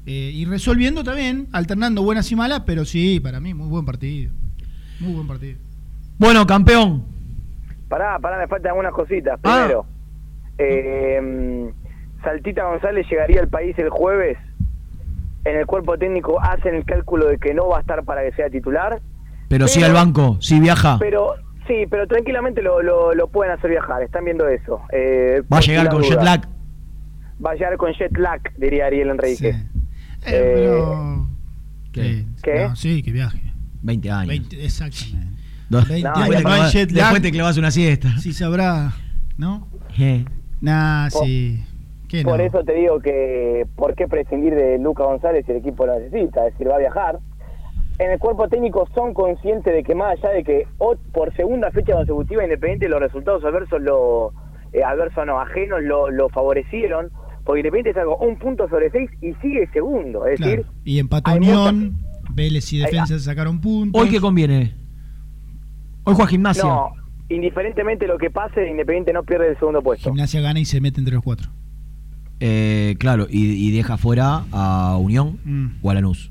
Eh, 0.05 0.33
y 0.35 0.45
resolviendo 0.47 1.05
también, 1.05 1.49
alternando 1.53 2.03
buenas 2.03 2.31
y 2.33 2.37
malas, 2.37 2.63
pero 2.67 2.85
sí, 2.85 3.21
para 3.21 3.41
mí, 3.41 3.55
muy 3.55 3.69
buen 3.69 3.85
partido. 3.85 4.33
Muy 5.01 5.13
buen 5.13 5.27
partido. 5.27 5.59
Bueno, 6.23 6.47
campeón. 6.47 7.05
Pará, 7.89 8.17
pará, 8.21 8.39
me 8.39 8.47
faltan 8.47 8.71
algunas 8.71 8.93
cositas. 8.93 9.39
Ah. 9.43 9.57
Primero, 9.67 9.87
eh, 10.57 11.73
Saltita 12.23 12.65
González 12.65 13.07
llegaría 13.11 13.41
al 13.41 13.49
país 13.49 13.77
el 13.79 13.91
jueves. 13.91 14.39
En 15.45 15.57
el 15.59 15.67
cuerpo 15.67 15.99
técnico 15.99 16.41
hacen 16.41 16.77
el 16.77 16.85
cálculo 16.85 17.27
de 17.27 17.39
que 17.39 17.53
no 17.53 17.67
va 17.69 17.79
a 17.79 17.81
estar 17.81 18.05
para 18.05 18.23
que 18.23 18.31
sea 18.37 18.49
titular. 18.49 19.01
Pero 19.49 19.67
sí 19.67 19.83
al 19.83 19.93
banco, 19.93 20.37
sí 20.41 20.61
viaja. 20.61 20.97
Pero 21.01 21.35
sí, 21.67 21.87
pero 21.91 22.07
tranquilamente 22.07 22.63
lo, 22.63 22.81
lo, 22.83 23.13
lo 23.15 23.27
pueden 23.27 23.53
hacer 23.53 23.71
viajar. 23.71 24.01
Están 24.05 24.25
viendo 24.25 24.47
eso. 24.47 24.81
Eh, 24.93 25.43
Va 25.53 25.59
a 25.59 25.61
llegar 25.61 25.89
con 25.89 26.03
duda. 26.03 26.09
jet 26.11 26.23
lag. 26.23 26.49
Va 27.45 27.51
a 27.51 27.55
llegar 27.55 27.77
con 27.77 27.93
jet 27.95 28.17
lag, 28.17 28.41
diría 28.57 28.87
Ariel 28.87 29.11
Enrique. 29.11 29.49
Eh, 29.49 29.67
Eh, 30.27 30.53
pero- 30.55 31.27
¿Qué? 31.93 32.25
¿Qué? 32.45 32.69
No, 32.69 32.77
sí, 32.77 33.03
que 33.03 33.11
viaje. 33.11 33.43
20 33.83 34.09
años. 34.13 34.29
20, 34.29 34.65
exactamente. 34.65 35.32
Dos- 35.73 35.89
20 35.89 36.09
después, 36.09 36.37
años, 36.47 36.73
te 36.73 36.79
no 36.87 36.87
lag. 36.87 36.95
después 36.95 37.23
te 37.23 37.31
clavas 37.33 37.59
una 37.59 37.71
siesta. 37.71 38.09
Sí 38.19 38.33
sabrá, 38.33 38.93
¿no? 39.37 39.69
Eh. 39.99 40.25
Nah, 40.61 41.09
Por- 41.11 41.27
sí. 41.27 41.65
¿Qué 42.09 42.23
Por 42.23 42.39
no? 42.39 42.45
eso 42.45 42.63
te 42.63 42.75
digo 42.75 43.01
que, 43.01 43.67
¿por 43.75 43.95
qué 43.95 44.07
prescindir 44.07 44.55
de 44.55 44.79
Luca 44.79 45.03
González 45.05 45.45
si 45.47 45.53
el 45.53 45.59
equipo 45.59 45.87
lo 45.87 45.99
necesita? 45.99 46.47
Es 46.47 46.53
decir, 46.53 46.69
va 46.69 46.75
a 46.77 46.79
viajar. 46.79 47.19
En 47.99 48.11
el 48.11 48.19
cuerpo 48.19 48.49
técnico 48.49 48.87
son 48.95 49.15
conscientes 49.15 49.73
de 49.73 49.83
que 49.83 49.95
más 49.95 50.13
allá 50.19 50.31
de 50.35 50.45
que 50.45 50.67
por 51.13 51.35
segunda 51.37 51.71
fecha 51.71 51.95
consecutiva 51.95 52.43
Independiente 52.45 52.89
los 52.89 53.01
resultados 53.01 53.43
adversos 53.45 53.81
lo 53.81 54.33
eh, 54.73 54.83
adversos 54.85 55.25
no, 55.27 55.41
ajenos 55.41 55.83
lo, 55.83 56.11
lo 56.11 56.29
favorecieron, 56.31 57.11
porque 57.45 57.61
Independiente 57.61 57.99
sacó 57.99 58.17
un 58.19 58.39
punto 58.39 58.69
sobre 58.69 58.91
seis 58.91 59.11
y 59.23 59.33
sigue 59.41 59.69
segundo, 59.73 60.27
es 60.27 60.37
Claro. 60.39 60.51
decir, 60.57 60.67
Y 60.85 60.99
empató 60.99 61.33
Unión, 61.35 61.97
Vélez 62.35 62.73
y 62.73 62.79
Defensa 62.79 63.19
sacaron 63.19 63.61
puntos. 63.61 64.01
¿Hoy 64.03 64.09
qué 64.11 64.21
conviene? 64.21 64.75
Hoy 66.05 66.15
juega 66.15 66.31
gimnasia. 66.31 66.65
no, 66.65 66.91
indiferentemente 67.29 68.07
de 68.07 68.13
lo 68.13 68.19
que 68.19 68.31
pase, 68.31 68.69
Independiente 68.69 69.13
no 69.13 69.23
pierde 69.23 69.51
el 69.51 69.59
segundo 69.59 69.81
puesto. 69.83 70.11
Gimnasia 70.11 70.41
gana 70.41 70.61
y 70.61 70.65
se 70.65 70.81
mete 70.81 71.01
entre 71.01 71.15
los 71.15 71.23
cuatro. 71.23 71.51
Eh, 72.41 72.97
claro, 72.99 73.27
y, 73.31 73.45
y 73.53 73.71
deja 73.71 73.97
fuera 73.97 74.45
a 74.53 74.97
Unión 74.97 75.39
Mm. 75.45 75.67
o 75.83 75.91
a 75.91 75.95
Lanús. 75.95 76.31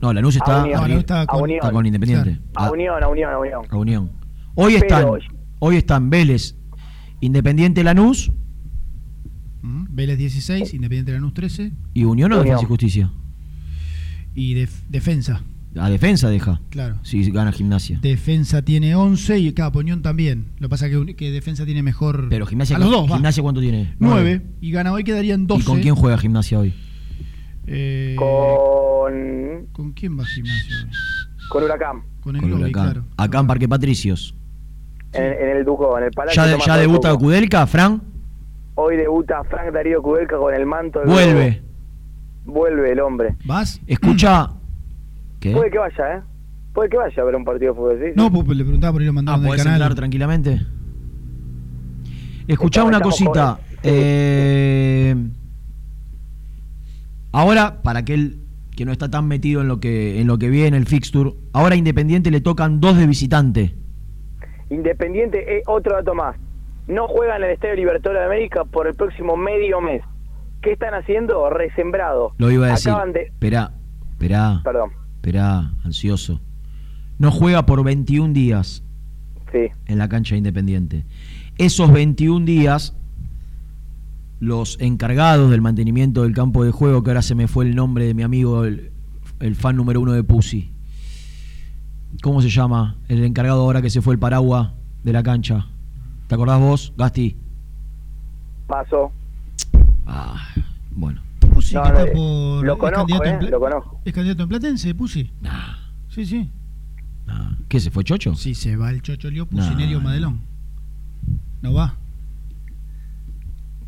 No, 0.00 0.12
Lanús 0.14 0.36
está, 0.36 0.60
A 0.60 0.62
Unión. 0.64 0.78
a- 0.78 0.80
No, 0.82 0.88
Lanús 0.88 1.00
está 1.00 1.26
con- 1.26 1.50
está. 1.50 1.70
Independiente. 1.84 2.38
A 2.54 2.70
Unión, 2.70 3.02
a 3.02 3.08
Unión, 3.08 3.30
a 3.32 3.38
Unión. 3.38 3.62
A 3.68 3.76
Unión. 3.76 4.10
Hoy 4.54 4.74
Pero- 4.80 5.16
están, 5.18 5.36
hoy 5.58 5.76
están 5.76 6.08
Vélez, 6.10 6.56
Independiente 7.20 7.84
Lanús 7.84 8.32
Mm, 9.62 9.88
Vélez 9.94 10.16
16, 10.16 10.72
Independiente 10.72 11.12
Lanús 11.12 11.34
13 11.34 11.72
y 11.92 12.04
Unión 12.04 12.32
o 12.32 12.36
Unión. 12.36 12.44
Defensa 12.46 12.64
y 12.64 12.66
Justicia. 12.68 13.12
y 14.34 14.54
Def- 14.54 14.84
Defensa. 14.88 15.42
A 15.76 15.88
defensa 15.88 16.28
deja. 16.28 16.60
Claro. 16.70 16.96
Si 17.02 17.30
gana 17.30 17.52
gimnasia. 17.52 17.98
Defensa 18.02 18.62
tiene 18.62 18.96
11 18.96 19.38
y 19.38 19.52
cada 19.52 19.70
Unión 19.78 20.02
también. 20.02 20.46
Lo 20.58 20.66
que 20.66 20.70
pasa 20.70 20.86
es 20.88 20.92
que, 21.06 21.14
que 21.14 21.30
Defensa 21.30 21.64
tiene 21.64 21.82
mejor. 21.82 22.26
Pero 22.28 22.44
gimnasia, 22.46 22.76
a 22.76 22.78
los 22.80 22.90
dos, 22.90 23.08
va. 23.10 23.14
gimnasia 23.16 23.42
¿cuánto 23.42 23.60
tiene? 23.60 23.94
9 24.00 24.42
y 24.60 24.72
gana 24.72 24.92
hoy 24.92 25.04
quedarían 25.04 25.46
12. 25.46 25.62
¿Y 25.62 25.64
con 25.64 25.80
quién 25.80 25.94
juega 25.94 26.18
gimnasia 26.18 26.58
hoy? 26.58 26.74
Eh, 27.66 28.16
Con, 28.18 29.66
¿Con 29.72 29.92
quién 29.92 30.18
va 30.18 30.24
Gimnasia 30.24 30.76
hoy? 30.84 30.90
con 31.50 31.62
Huracán, 31.64 32.02
Con 32.20 32.36
el 32.36 32.42
Con 32.42 32.52
Huracán. 32.54 32.72
claro. 32.72 33.04
Acá 33.16 33.38
en 33.40 33.46
Parque 33.46 33.68
Patricios. 33.68 34.34
en, 35.12 35.22
en 35.22 35.56
el 35.56 35.64
Ducó, 35.64 35.96
en 35.98 36.04
el 36.04 36.10
Palacio 36.10 36.42
¿Ya, 36.44 36.50
Tomás 36.52 36.66
ya 36.66 36.76
debuta. 36.78 37.14
Kudelka, 37.16 37.66
Fran? 37.66 38.02
Hoy 38.74 38.96
debuta 38.96 39.44
Frank 39.44 39.72
Darío 39.72 40.02
Kudelka 40.02 40.36
con 40.38 40.52
el 40.54 40.66
manto 40.66 41.00
del 41.00 41.08
Vuelve. 41.08 41.62
Globo. 42.44 42.60
Vuelve 42.60 42.92
el 42.92 43.00
hombre. 43.00 43.36
¿Vas? 43.44 43.80
Escucha. 43.86 44.50
¿Qué? 45.40 45.52
Puede 45.52 45.70
que 45.70 45.78
vaya, 45.78 46.16
¿eh? 46.16 46.22
Puede 46.74 46.88
que 46.90 46.96
vaya 46.98 47.22
a 47.22 47.24
ver 47.24 47.34
un 47.34 47.44
partido 47.44 47.72
de 47.72 47.78
fútbol, 47.78 47.98
¿sí? 48.00 48.12
No, 48.14 48.30
pues 48.30 48.46
le 48.56 48.62
preguntaba 48.62 48.92
por 48.92 49.02
ir 49.02 49.08
a 49.08 49.12
mandar 49.12 49.34
Ah, 49.34 49.38
del 49.38 49.46
¿podés 49.48 49.62
canal. 49.64 49.80
entrar 49.80 49.94
tranquilamente? 49.96 50.60
Escuchá 52.46 52.84
una 52.84 53.00
cosita. 53.00 53.58
eh, 53.82 55.14
ahora, 57.32 57.82
para 57.82 58.00
aquel 58.00 58.38
que 58.76 58.84
no 58.84 58.92
está 58.92 59.10
tan 59.10 59.26
metido 59.28 59.60
en 59.60 59.68
lo 59.68 59.78
que 59.80 60.20
en 60.20 60.26
lo 60.26 60.38
que 60.38 60.48
viene 60.48 60.76
el 60.76 60.86
fixture, 60.86 61.32
ahora 61.52 61.74
a 61.74 61.78
Independiente 61.78 62.30
le 62.30 62.40
tocan 62.40 62.80
dos 62.80 62.96
de 62.96 63.06
visitante. 63.06 63.74
Independiente, 64.70 65.58
eh, 65.58 65.62
otro 65.66 65.94
dato 65.96 66.14
más. 66.14 66.36
No 66.86 67.06
juegan 67.08 67.38
en 67.42 67.48
el 67.48 67.54
Estadio 67.54 67.76
Libertadores 67.76 68.20
de 68.22 68.26
América 68.26 68.64
por 68.64 68.86
el 68.86 68.94
próximo 68.94 69.36
medio 69.36 69.80
mes. 69.80 70.02
¿Qué 70.62 70.72
están 70.72 70.94
haciendo? 70.94 71.48
Resembrado. 71.50 72.32
Lo 72.38 72.50
iba 72.50 72.66
a 72.66 72.70
decir. 72.70 72.90
Acaban 72.90 73.12
de... 73.12 73.22
Esperá, 73.22 73.72
esperá, 74.12 74.60
Perdón, 74.64 74.90
esperá, 75.20 75.74
ansioso. 75.84 76.40
No 77.18 77.30
juega 77.30 77.66
por 77.66 77.84
21 77.84 78.32
días 78.32 78.82
sí. 79.52 79.68
en 79.84 79.98
la 79.98 80.08
cancha 80.08 80.34
de 80.34 80.38
Independiente. 80.38 81.04
Esos 81.58 81.92
21 81.92 82.46
días, 82.46 82.96
los 84.40 84.80
encargados 84.80 85.50
del 85.50 85.60
mantenimiento 85.60 86.22
del 86.22 86.32
campo 86.32 86.64
de 86.64 86.70
juego, 86.70 87.02
que 87.02 87.10
ahora 87.10 87.20
se 87.20 87.34
me 87.34 87.48
fue 87.48 87.66
el 87.66 87.76
nombre 87.76 88.06
de 88.06 88.14
mi 88.14 88.22
amigo, 88.22 88.64
el, 88.64 88.92
el 89.40 89.54
fan 89.56 89.76
número 89.76 90.00
uno 90.00 90.12
de 90.12 90.24
Pussy. 90.24 90.70
¿Cómo 92.22 92.40
se 92.40 92.48
llama? 92.48 92.96
El 93.08 93.22
encargado 93.22 93.60
ahora 93.60 93.82
que 93.82 93.90
se 93.90 94.00
fue 94.00 94.14
el 94.14 94.18
paraguas 94.18 94.70
de 95.04 95.12
la 95.12 95.22
cancha. 95.22 95.66
¿Te 96.28 96.34
acordás 96.34 96.60
vos, 96.60 96.94
Gasti? 96.96 97.36
Paso. 98.66 99.12
Ah, 100.06 100.48
bueno. 100.92 101.20
Pusi, 101.60 101.74
No, 101.74 101.82
que 101.82 101.88
está 101.88 102.12
por. 102.12 102.64
lo 102.64 102.72
es 102.72 102.78
conozco, 102.78 103.06
candidato 103.06 103.24
en 103.24 103.44
eh, 103.46 103.50
lo 103.50 103.60
conozco. 103.60 104.00
¿Es 104.04 104.12
candidato 104.12 104.42
en 104.42 104.48
Platense, 104.48 104.94
Pusi? 104.94 105.30
Sí, 106.08 106.26
sí. 106.26 106.50
¿Qué 107.68 107.78
se 107.78 107.90
fue 107.90 108.02
Chocho? 108.02 108.34
Sí, 108.34 108.54
se 108.54 108.76
va 108.76 108.90
el 108.90 109.02
Chocho 109.02 109.30
Lío, 109.30 109.46
No, 109.50 109.56
Pusinerio 109.58 109.98
no. 109.98 110.04
Madelón. 110.04 110.40
No 111.62 111.72
va. 111.74 111.94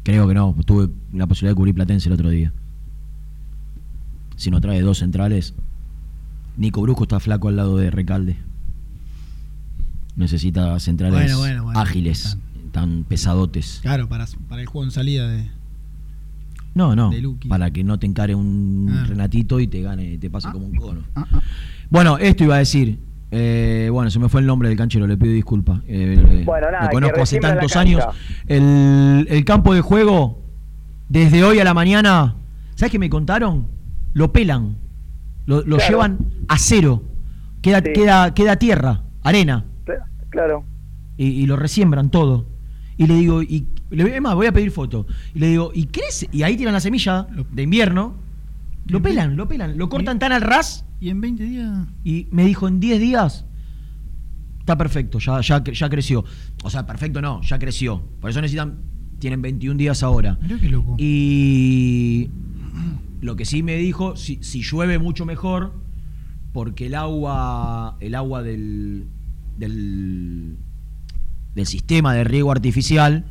Creo 0.05 0.29
que 0.29 0.35
no, 0.35 0.55
tuve 0.67 0.89
la 1.13 1.27
posibilidad 1.27 1.53
de 1.53 1.57
cubrir 1.57 1.75
Platense 1.75 2.09
el 2.09 2.13
otro 2.13 2.29
día. 2.29 2.53
Si 4.37 4.51
no 4.51 4.61
trae 4.61 4.81
dos 4.83 4.99
centrales, 4.99 5.55
Nico 6.57 6.83
Brusco 6.83 7.05
está 7.05 7.19
flaco 7.21 7.49
al 7.49 7.57
lado 7.57 7.77
de 7.77 7.91
Recalde. 7.91 8.37
Necesita 10.17 10.79
centrales 10.79 11.15
Bueno, 11.19 11.39
bueno, 11.39 11.65
bueno, 11.65 11.81
ágiles, 11.81 12.37
tan 12.71 13.05
pesadotes. 13.05 13.79
Claro, 13.83 14.09
para, 14.09 14.27
para 14.49 14.61
el 14.61 14.67
juego 14.69 14.85
en 14.85 14.91
salida 14.91 15.27
de. 15.29 15.51
No, 16.75 16.97
no, 16.97 17.11
para 17.49 17.71
que 17.71 17.85
no 17.85 17.99
te 17.99 18.07
encare 18.07 18.35
un 18.35 18.89
Ah. 18.91 19.05
Renatito 19.07 19.61
y 19.61 19.67
te 19.67 19.83
gane, 19.83 20.17
te 20.19 20.31
pase 20.31 20.51
como 20.51 20.67
un 20.67 20.75
cono. 20.75 21.03
Bueno, 21.91 22.17
esto 22.19 22.45
iba 22.45 22.55
a 22.57 22.59
decir. 22.59 22.99
eh, 23.35 23.89
bueno, 23.91 24.11
se 24.11 24.19
me 24.19 24.29
fue 24.29 24.43
el 24.43 24.47
nombre 24.47 24.69
del 24.69 24.77
canchero, 24.77 25.07
le 25.07 25.17
pido 25.17 25.33
disculpas. 25.33 25.81
Eh, 25.87 26.43
Bueno, 26.45 26.71
nada, 26.71 26.83
lo 26.85 26.89
que 26.89 26.95
conozco 26.95 27.23
hace 27.23 27.39
tantos 27.41 27.77
años. 27.77 28.05
El, 28.47 29.27
el 29.31 29.45
campo 29.47 29.73
de 29.75 29.81
juego, 29.81 30.43
desde 31.09 31.43
hoy 31.43 31.59
a 31.59 31.65
la 31.65 31.73
mañana, 31.75 32.37
¿sabes 32.75 32.93
qué 32.93 32.99
me 32.99 33.09
contaron? 33.09 33.69
Lo 34.13 34.33
pelan, 34.33 34.77
lo, 35.47 35.63
lo 35.63 35.77
Claro. 35.77 35.91
llevan 35.91 36.19
a 36.49 36.59
cero. 36.59 37.03
Queda, 37.63 37.79
Sí. 37.85 37.93
queda, 37.95 38.35
queda 38.35 38.57
tierra, 38.57 39.03
arena, 39.23 39.65
Claro. 40.31 40.65
y, 41.17 41.27
y 41.29 41.47
lo 41.47 41.57
resiembran 41.57 42.11
todo. 42.11 42.47
Y 42.99 43.07
le 43.07 43.15
digo, 43.15 43.43
y 43.43 43.67
le 43.97 44.17
es 44.17 44.23
más, 44.23 44.35
voy 44.35 44.47
a 44.47 44.53
pedir 44.53 44.71
foto. 44.71 45.07
Y 45.35 45.39
le 45.39 45.49
digo, 45.49 45.71
¿y 45.75 45.87
crece? 45.87 46.29
Y 46.33 46.43
ahí 46.43 46.57
tiran 46.57 46.73
la 46.73 46.81
semilla 46.81 47.27
de 47.51 47.63
invierno. 47.63 48.15
Lo 48.87 49.01
pelan, 49.01 49.37
lo 49.37 49.47
pelan, 49.47 49.79
lo 49.79 49.89
cortan 49.89 50.19
tan 50.19 50.33
al 50.33 50.43
ras. 50.43 50.85
Y 51.01 51.11
en 51.11 51.21
20 51.21 51.45
días. 51.45 51.87
Y 52.05 52.27
me 52.31 52.45
dijo, 52.45 52.69
en 52.69 52.81
10 52.81 53.01
días 53.01 53.45
está 54.61 54.77
perfecto, 54.79 55.19
ya, 55.19 55.41
ya, 55.41 55.63
ya 55.63 55.91
creció. 55.91 56.25
O 56.63 56.71
sea, 56.71 56.87
perfecto 56.87 57.21
no, 57.21 57.43
ya 57.43 57.59
creció. 57.59 58.03
Por 58.21 58.31
eso 58.31 58.41
necesitan, 58.41 58.79
tienen 59.19 59.43
21 59.43 59.77
días 59.77 60.03
ahora. 60.03 60.39
Mirá 60.41 60.59
qué 60.59 60.69
loco. 60.69 60.95
Y 60.99 62.31
lo 63.21 63.37
que 63.37 63.45
sí 63.45 63.63
me 63.63 63.77
dijo, 63.77 64.17
si, 64.17 64.43
si 64.43 64.63
llueve 64.63 64.99
mucho 64.99 65.27
mejor, 65.27 65.75
porque 66.53 66.87
el 66.87 66.95
agua, 66.95 67.97
el 68.01 68.15
agua 68.15 68.43
del, 68.43 69.07
del, 69.59 70.57
del 71.55 71.67
sistema 71.67 72.15
de 72.15 72.25
riego 72.25 72.53
artificial 72.53 73.25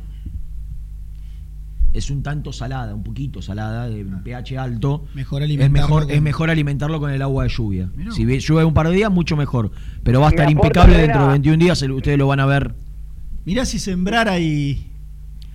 es 1.92 2.10
un 2.10 2.22
tanto 2.22 2.52
salada, 2.52 2.94
un 2.94 3.02
poquito 3.02 3.42
salada, 3.42 3.88
de 3.88 4.02
un 4.04 4.22
pH 4.22 4.56
alto. 4.58 5.04
Mejor 5.14 5.42
Es 5.42 5.46
alimentarlo 5.46 5.72
mejor, 5.88 6.02
con- 6.04 6.10
es 6.14 6.22
mejor 6.22 6.50
alimentarlo 6.50 7.00
con 7.00 7.10
el 7.10 7.20
agua 7.22 7.44
de 7.44 7.50
lluvia. 7.50 7.90
Mirá 7.94 8.12
Si 8.12 8.24
ve- 8.24 8.40
llueve 8.40 8.64
un 8.64 8.74
par 8.74 8.88
de 8.88 8.94
días, 8.94 9.10
mucho 9.10 9.36
mejor. 9.36 9.70
Pero 10.02 10.20
va 10.20 10.28
a 10.28 10.30
estar 10.30 10.50
impecable 10.50 10.96
dentro 10.96 11.22
de 11.24 11.28
21 11.32 11.58
días, 11.58 11.82
ustedes 11.82 12.16
lo 12.18 12.26
van 12.26 12.40
a 12.40 12.46
ver. 12.46 12.74
Mirá 13.44 13.64
si 13.66 13.78
sembrara 13.78 14.38
y, 14.38 14.86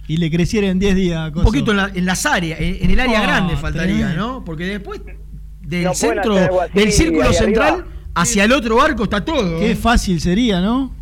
y 0.08 0.18
le 0.18 0.30
creciera 0.30 0.68
en 0.68 0.78
10 0.80 0.96
días. 0.96 1.32
Un 1.36 1.44
poquito 1.44 1.72
en, 1.72 1.78
la- 1.78 1.92
en 1.94 2.06
las 2.06 2.26
áreas, 2.26 2.60
en, 2.62 2.78
en 2.84 2.92
el 2.92 3.00
área 3.00 3.20
Oh, 3.20 3.24
grande 3.24 3.56
faltaría, 3.58 3.96
tremendo. 4.08 4.28
¿no? 4.40 4.46
Porque 4.46 4.66
después 4.66 5.02
del 5.62 5.84
No 5.86 5.94
centro, 5.96 6.36
así 6.62 6.74
del 6.80 6.92
círculo 6.92 7.34
central 7.34 7.74
arriba. 7.74 7.88
hacia 8.16 8.44
el 8.44 8.52
otro 8.52 8.82
arco 8.82 9.04
está 9.06 9.26
todo. 9.26 9.60
Qué 9.60 9.76
fácil 9.76 10.22
sería, 10.22 10.62
¿no? 10.62 10.94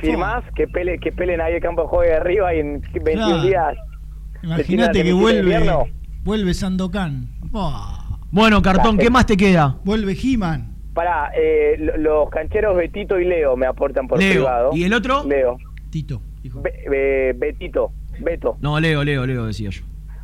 Firmás 0.00 0.42
que, 0.56 0.66
pele, 0.66 0.98
que 0.98 1.12
pelen 1.12 1.40
ahí 1.42 1.52
el 1.54 1.60
campo 1.60 1.82
de 1.82 1.88
juego 1.88 2.04
de 2.04 2.14
arriba 2.16 2.54
y 2.54 2.60
en 2.60 2.80
21 2.80 3.12
Claro. 3.26 3.42
días. 3.42 3.74
Imagínate 4.42 4.98
¿Se 5.00 5.04
que 5.04 5.12
vuelve, 5.12 5.60
vuelve 6.24 6.54
Sandokan. 6.54 7.28
Oh, 7.52 8.18
Bueno, 8.30 8.62
cartón, 8.62 8.96
¿qué 8.98 9.10
más 9.10 9.26
te 9.26 9.36
queda? 9.36 9.76
vuelve 9.84 10.16
He-Man. 10.20 10.76
Pará, 10.94 11.30
eh, 11.36 11.76
lo- 11.78 11.96
los 11.96 12.30
cancheros 12.30 12.76
Betito 12.76 13.18
y 13.18 13.24
Leo 13.24 13.56
me 13.56 13.66
aportan 13.66 14.06
por 14.08 14.18
Leo. 14.18 14.32
privado. 14.32 14.70
¿Y 14.74 14.84
el 14.84 14.92
otro? 14.92 15.24
Leo. 15.24 15.56
Tito. 15.90 16.22
Be- 16.42 16.88
be- 16.90 17.32
Betito. 17.38 17.92
Beto. 18.20 18.56
No, 18.60 18.78
Leo, 18.80 19.02
Leo, 19.04 19.26
Leo, 19.26 19.46
decía 19.46 19.70
yo. 19.70 19.82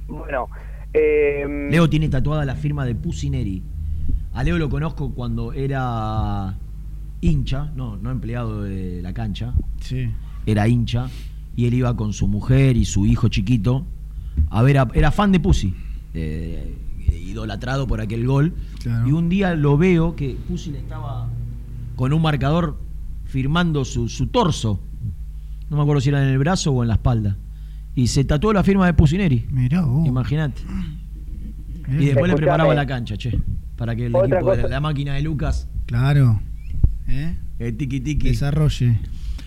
Bueno. 0.08 0.48
Eh, 0.92 1.44
Leo 1.70 1.88
tiene 1.90 2.08
tatuada 2.08 2.44
la 2.44 2.54
firma 2.54 2.84
de 2.86 2.94
Pusineri. 2.94 3.62
A 4.34 4.42
Leo 4.42 4.58
lo 4.58 4.68
conozco 4.68 5.12
cuando 5.14 5.52
era 5.52 6.54
hincha, 7.20 7.70
no, 7.74 7.96
no 7.96 8.10
empleado 8.10 8.62
de 8.62 9.00
la 9.02 9.12
cancha, 9.12 9.52
Sí. 9.80 10.08
era 10.46 10.68
hincha, 10.68 11.08
y 11.54 11.66
él 11.66 11.74
iba 11.74 11.96
con 11.96 12.12
su 12.12 12.28
mujer 12.28 12.76
y 12.76 12.84
su 12.84 13.06
hijo 13.06 13.28
chiquito 13.28 13.86
a 14.50 14.62
ver, 14.62 14.78
a- 14.78 14.88
era 14.94 15.10
fan 15.10 15.32
de 15.32 15.40
Pusi, 15.40 15.74
eh, 16.14 16.74
idolatrado 17.24 17.86
por 17.86 18.00
aquel 18.00 18.26
gol. 18.26 18.54
Claro. 18.82 19.08
Y 19.08 19.12
un 19.12 19.28
día 19.28 19.54
lo 19.54 19.76
veo 19.76 20.14
que 20.16 20.36
Pusi 20.48 20.70
le 20.70 20.78
estaba 20.78 21.28
con 21.96 22.12
un 22.12 22.22
marcador 22.22 22.78
firmando 23.24 23.84
su, 23.84 24.08
su 24.08 24.28
torso. 24.28 24.80
No 25.68 25.76
me 25.76 25.82
acuerdo 25.82 26.00
si 26.00 26.10
era 26.10 26.22
en 26.22 26.28
el 26.28 26.38
brazo 26.38 26.70
o 26.72 26.82
en 26.82 26.88
la 26.88 26.94
espalda. 26.94 27.36
Y 27.94 28.06
se 28.08 28.24
tatuó 28.24 28.52
la 28.52 28.62
firma 28.62 28.86
de 28.86 28.94
Pusineri. 28.94 29.46
Mirá 29.50 29.82
vos. 29.82 30.06
Imagínate. 30.06 30.62
Y 31.88 32.06
después 32.06 32.28
le 32.30 32.36
preparaba 32.36 32.74
la 32.74 32.86
cancha, 32.86 33.16
che. 33.16 33.38
Para 33.76 33.94
que 33.96 34.06
el 34.06 34.14
Otra 34.14 34.38
equipo 34.38 34.56
de 34.56 34.68
la 34.68 34.80
máquina 34.80 35.14
de 35.14 35.22
Lucas, 35.22 35.68
Claro. 35.86 36.40
¿Eh? 37.08 37.36
el 37.58 37.76
tiki 37.76 38.00
tiki. 38.00 38.28
Desarrolle. 38.28 38.98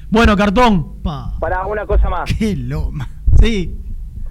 Bueno, 0.09 0.35
cartón. 0.37 1.01
Pa. 1.03 1.37
Para 1.39 1.65
una 1.67 1.85
cosa 1.85 2.09
más. 2.09 2.33
Qué 2.37 2.55
loma. 2.55 3.07
Sí. 3.41 3.75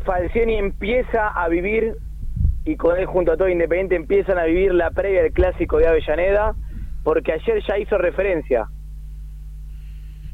Falcioni 0.08 0.56
empieza 0.56 1.28
a 1.28 1.48
vivir 1.48 1.98
y 2.64 2.76
con 2.76 2.96
él 2.96 3.04
junto 3.04 3.32
a 3.32 3.36
todo 3.36 3.50
Independiente 3.50 3.94
empiezan 3.94 4.38
a 4.38 4.44
vivir 4.44 4.72
la 4.72 4.90
previa 4.90 5.22
del 5.22 5.32
clásico 5.32 5.76
de 5.76 5.86
Avellaneda 5.86 6.54
porque 7.04 7.32
ayer 7.32 7.62
ya 7.68 7.76
hizo 7.76 7.98
referencia 7.98 8.70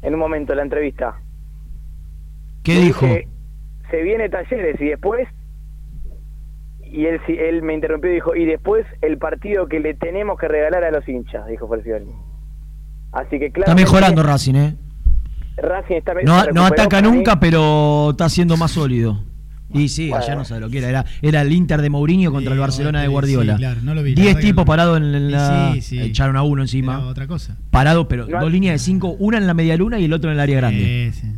en 0.01 0.13
un 0.13 0.19
momento 0.21 0.53
en 0.53 0.57
la 0.57 0.63
entrevista. 0.63 1.15
¿Qué 2.63 2.75
dijo? 2.75 3.05
se 3.91 4.01
viene 4.01 4.29
Talleres 4.29 4.79
y 4.79 4.85
después 4.85 5.27
y 6.81 7.07
él 7.07 7.19
él 7.27 7.61
me 7.61 7.73
interrumpió 7.73 8.11
y 8.11 8.13
dijo 8.13 8.33
y 8.33 8.45
después 8.45 8.85
el 9.01 9.17
partido 9.17 9.67
que 9.67 9.81
le 9.81 9.93
tenemos 9.93 10.39
que 10.39 10.47
regalar 10.47 10.85
a 10.85 10.91
los 10.91 11.05
hinchas, 11.05 11.47
dijo 11.47 11.67
Falcioni. 11.67 12.13
Así 13.11 13.39
que 13.39 13.51
claro. 13.51 13.71
Está 13.71 13.75
mejorando 13.75 14.23
Racing, 14.23 14.55
¿eh? 14.55 14.77
Racing 15.57 15.95
está 15.95 16.13
No, 16.23 16.45
no 16.53 16.65
ataca 16.65 17.01
nunca, 17.01 17.41
pero 17.41 18.11
está 18.11 18.29
siendo 18.29 18.55
más 18.55 18.71
sólido. 18.71 19.34
Y 19.73 19.89
sí, 19.89 20.09
Bueno. 20.09 20.23
allá 20.23 20.35
no 20.35 20.45
sabe 20.45 20.61
lo 20.61 20.69
que 20.69 20.77
era. 20.77 20.89
Era, 20.89 21.05
era 21.21 21.41
el 21.41 21.51
Inter 21.51 21.81
de 21.81 21.89
Mourinho 21.89 22.31
contra 22.31 22.53
el 22.53 22.59
Barcelona 22.59 22.99
de 23.01 23.07
sí, 23.07 23.11
Guardiola. 23.11 23.55
claro, 23.57 23.81
no 23.81 23.93
lo 23.95 24.03
vi, 24.03 24.13
Diez 24.13 24.37
tipos 24.39 24.61
no. 24.61 24.65
parados 24.65 24.97
en, 24.97 25.31
la. 25.31 25.71
sí, 25.73 25.81
sí. 25.81 25.99
Echaron 25.99 26.37
a 26.37 26.43
uno 26.43 26.61
encima. 26.61 26.95
Era 26.97 27.07
otra 27.07 27.27
cosa. 27.27 27.57
Parados, 27.71 28.05
pero 28.07 28.27
No- 28.27 28.39
dos 28.39 28.51
líneas 28.51 28.73
de 28.75 28.79
cinco, 28.79 29.15
una 29.19 29.37
en 29.37 29.47
la 29.47 29.53
media 29.53 29.75
luna 29.75 29.99
y 29.99 30.05
el 30.05 30.13
otro 30.13 30.29
en 30.29 30.35
el 30.35 30.39
área 30.39 30.57
grande. 30.57 31.11
Sí, 31.13 31.21
sí. 31.21 31.33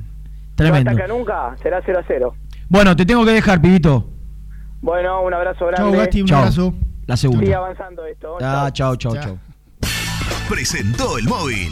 Tremendo. 0.55 0.91
No 0.91 0.97
ataca 0.97 1.13
nunca, 1.13 1.55
será 1.63 1.81
0 1.85 1.99
a 1.99 2.03
0. 2.07 2.35
Bueno, 2.69 2.95
te 2.95 3.05
tengo 3.05 3.23
que 3.25 3.31
dejar, 3.31 3.61
pibito. 3.61 4.09
Bueno, 4.81 5.23
un 5.23 5.33
abrazo 5.33 5.59
Chau, 5.59 5.67
grande. 5.69 5.97
Gasti, 5.97 6.21
un 6.21 6.27
Chau. 6.27 6.39
abrazo. 6.39 6.73
La 7.07 7.15
Sigue 7.15 7.33
segunda. 7.33 7.57
avanzando 7.57 8.05
esto. 8.05 8.37
Ah, 8.41 8.69
chao, 8.73 8.95
chao, 8.97 9.13
Chao. 9.13 9.23
chao. 9.23 9.37
Presentó 10.49 11.17
el 11.17 11.25
móvil. 11.25 11.71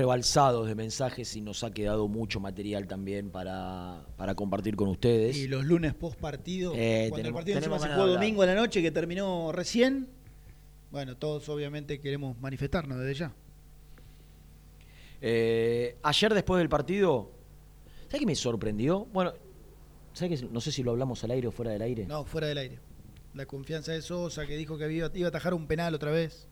Rebalsados 0.00 0.66
de 0.66 0.74
mensajes 0.74 1.36
y 1.36 1.42
nos 1.42 1.62
ha 1.62 1.72
quedado 1.72 2.08
mucho 2.08 2.40
material 2.40 2.86
también 2.88 3.28
para, 3.30 4.06
para 4.16 4.34
compartir 4.34 4.74
con 4.74 4.88
ustedes. 4.88 5.36
Y 5.36 5.46
los 5.46 5.62
lunes 5.66 5.92
post 5.92 6.18
partido, 6.18 6.72
Eh, 6.74 7.08
cuando 7.10 7.16
tenemos- 7.16 7.28
el 7.28 7.34
partido 7.34 7.58
encima 7.58 7.78
se 7.78 7.88
jugó 7.94 8.06
domingo 8.06 8.42
a 8.42 8.46
la 8.46 8.54
noche, 8.54 8.80
que 8.80 8.90
terminó 8.90 9.52
recién, 9.52 10.08
bueno, 10.90 11.18
todos 11.18 11.46
obviamente 11.50 12.00
queremos 12.00 12.40
manifestarnos 12.40 12.98
desde 12.98 13.14
ya. 13.14 13.32
Eh, 15.20 15.96
ayer 16.02 16.32
después 16.32 16.58
del 16.60 16.70
partido, 16.70 17.30
¿sabes 18.06 18.20
qué 18.20 18.26
me 18.26 18.34
sorprendió? 18.34 19.04
Bueno, 19.12 19.34
¿sabes 20.14 20.40
qué? 20.40 20.48
No 20.50 20.62
sé 20.62 20.72
si 20.72 20.82
lo 20.82 20.92
hablamos 20.92 21.22
al 21.24 21.32
aire 21.32 21.46
o 21.48 21.52
fuera 21.52 21.72
del 21.72 21.82
aire. 21.82 22.06
No, 22.06 22.24
fuera 22.24 22.46
del 22.46 22.56
aire. 22.56 22.78
La 23.34 23.44
confianza 23.44 23.92
de 23.92 24.00
Sosa, 24.00 24.46
que 24.46 24.56
dijo 24.56 24.78
que 24.78 24.84
había- 24.84 25.10
iba 25.14 25.26
a 25.26 25.28
atajar 25.28 25.52
un 25.52 25.66
penal 25.66 25.94
otra 25.94 26.10
vez. 26.10 26.48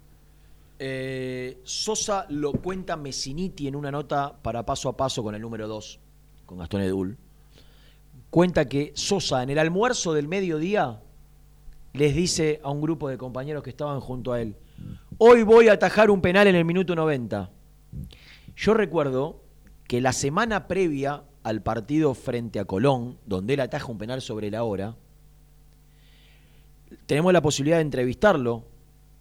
Eh, 0.81 1.61
Sosa 1.65 2.27
lo 2.29 2.53
cuenta 2.53 2.97
Messiniti 2.97 3.67
en 3.67 3.75
una 3.75 3.91
nota 3.91 4.37
para 4.41 4.65
paso 4.65 4.89
a 4.89 4.97
paso 4.97 5.23
con 5.25 5.35
el 5.35 5.43
número 5.43 5.67
2, 5.67 5.99
con 6.47 6.59
Gastón 6.59 6.83
Edul. 6.83 7.17
Cuenta 8.31 8.69
que 8.69 8.93
Sosa 8.95 9.43
en 9.43 9.51
el 9.51 9.59
almuerzo 9.59 10.13
del 10.13 10.29
mediodía 10.29 11.01
les 11.95 12.15
dice 12.15 12.61
a 12.63 12.71
un 12.71 12.81
grupo 12.81 13.09
de 13.09 13.19
compañeros 13.19 13.63
que 13.65 13.71
estaban 13.71 13.99
junto 14.01 14.33
a 14.33 14.41
él, 14.41 14.55
hoy 15.17 15.43
voy 15.43 15.69
a 15.69 15.73
atajar 15.73 16.11
un 16.11 16.21
penal 16.21 16.47
en 16.47 16.55
el 16.55 16.65
minuto 16.65 16.95
90. 16.95 17.51
Yo 18.57 18.75
recuerdo 18.75 19.43
que 19.89 20.01
la 20.01 20.13
semana 20.13 20.69
previa 20.69 21.25
al 21.43 21.63
partido 21.63 22.15
frente 22.15 22.61
a 22.61 22.67
Colón, 22.67 23.19
donde 23.27 23.55
él 23.55 23.61
ataja 23.61 23.91
un 23.91 23.99
penal 23.99 24.21
sobre 24.21 24.51
la 24.51 24.63
hora, 24.63 24.95
tenemos 27.07 27.33
la 27.33 27.43
posibilidad 27.43 27.79
de 27.79 27.83
entrevistarlo 27.83 28.65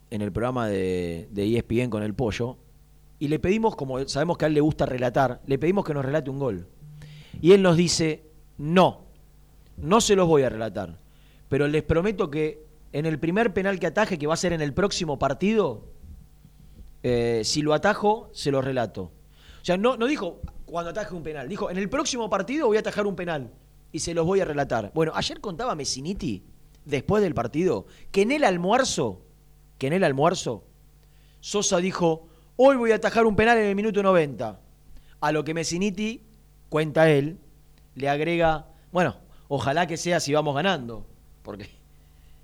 en 0.09 0.21
el 0.21 0.31
programa 0.31 0.67
de, 0.67 1.27
de 1.31 1.57
ESPN 1.57 1.89
con 1.89 2.03
el 2.03 2.13
pollo 2.13 2.57
y 3.19 3.27
le 3.27 3.39
pedimos, 3.39 3.75
como 3.75 4.07
sabemos 4.07 4.37
que 4.37 4.45
a 4.45 4.47
él 4.47 4.53
le 4.53 4.61
gusta 4.61 4.85
relatar, 4.85 5.41
le 5.45 5.57
pedimos 5.57 5.85
que 5.85 5.93
nos 5.93 6.05
relate 6.05 6.29
un 6.29 6.39
gol. 6.39 6.67
Y 7.41 7.51
él 7.51 7.61
nos 7.61 7.75
dice, 7.77 8.23
no, 8.57 9.05
no 9.77 10.01
se 10.01 10.15
los 10.15 10.27
voy 10.27 10.43
a 10.43 10.49
relatar, 10.49 10.97
pero 11.49 11.67
les 11.67 11.83
prometo 11.83 12.29
que 12.29 12.65
en 12.93 13.05
el 13.05 13.19
primer 13.19 13.53
penal 13.53 13.79
que 13.79 13.87
ataje, 13.87 14.17
que 14.17 14.27
va 14.27 14.33
a 14.33 14.37
ser 14.37 14.53
en 14.53 14.61
el 14.61 14.73
próximo 14.73 15.19
partido, 15.19 15.85
eh, 17.03 17.41
si 17.43 17.61
lo 17.61 17.73
atajo, 17.73 18.29
se 18.33 18.51
lo 18.51 18.61
relato. 18.61 19.11
O 19.61 19.65
sea, 19.67 19.77
no, 19.77 19.97
no 19.97 20.07
dijo 20.07 20.41
cuando 20.65 20.91
ataje 20.91 21.15
un 21.15 21.23
penal, 21.23 21.47
dijo, 21.47 21.69
en 21.69 21.77
el 21.77 21.89
próximo 21.89 22.29
partido 22.29 22.67
voy 22.67 22.77
a 22.77 22.81
atajar 22.81 23.07
un 23.07 23.15
penal 23.15 23.51
y 23.91 23.99
se 23.99 24.13
los 24.13 24.25
voy 24.25 24.41
a 24.41 24.45
relatar. 24.45 24.91
Bueno, 24.93 25.11
ayer 25.15 25.39
contaba 25.39 25.75
Messiniti, 25.75 26.43
después 26.85 27.23
del 27.23 27.33
partido, 27.33 27.85
que 28.11 28.23
en 28.23 28.31
el 28.31 28.43
almuerzo, 28.43 29.21
que 29.77 29.87
en 29.87 29.93
el 29.93 30.03
almuerzo, 30.03 30.65
Sosa 31.39 31.77
dijo, 31.77 32.27
hoy 32.55 32.75
voy 32.75 32.91
a 32.91 32.95
atajar 32.95 33.25
un 33.25 33.35
penal 33.35 33.57
en 33.57 33.65
el 33.65 33.75
minuto 33.75 34.03
90. 34.03 34.59
A 35.19 35.31
lo 35.31 35.43
que 35.43 35.53
Messiniti, 35.53 36.23
cuenta 36.69 37.09
él, 37.09 37.39
le 37.95 38.09
agrega, 38.09 38.67
bueno, 38.91 39.17
ojalá 39.47 39.87
que 39.87 39.97
sea 39.97 40.19
si 40.19 40.33
vamos 40.33 40.55
ganando, 40.55 41.07
porque, 41.43 41.69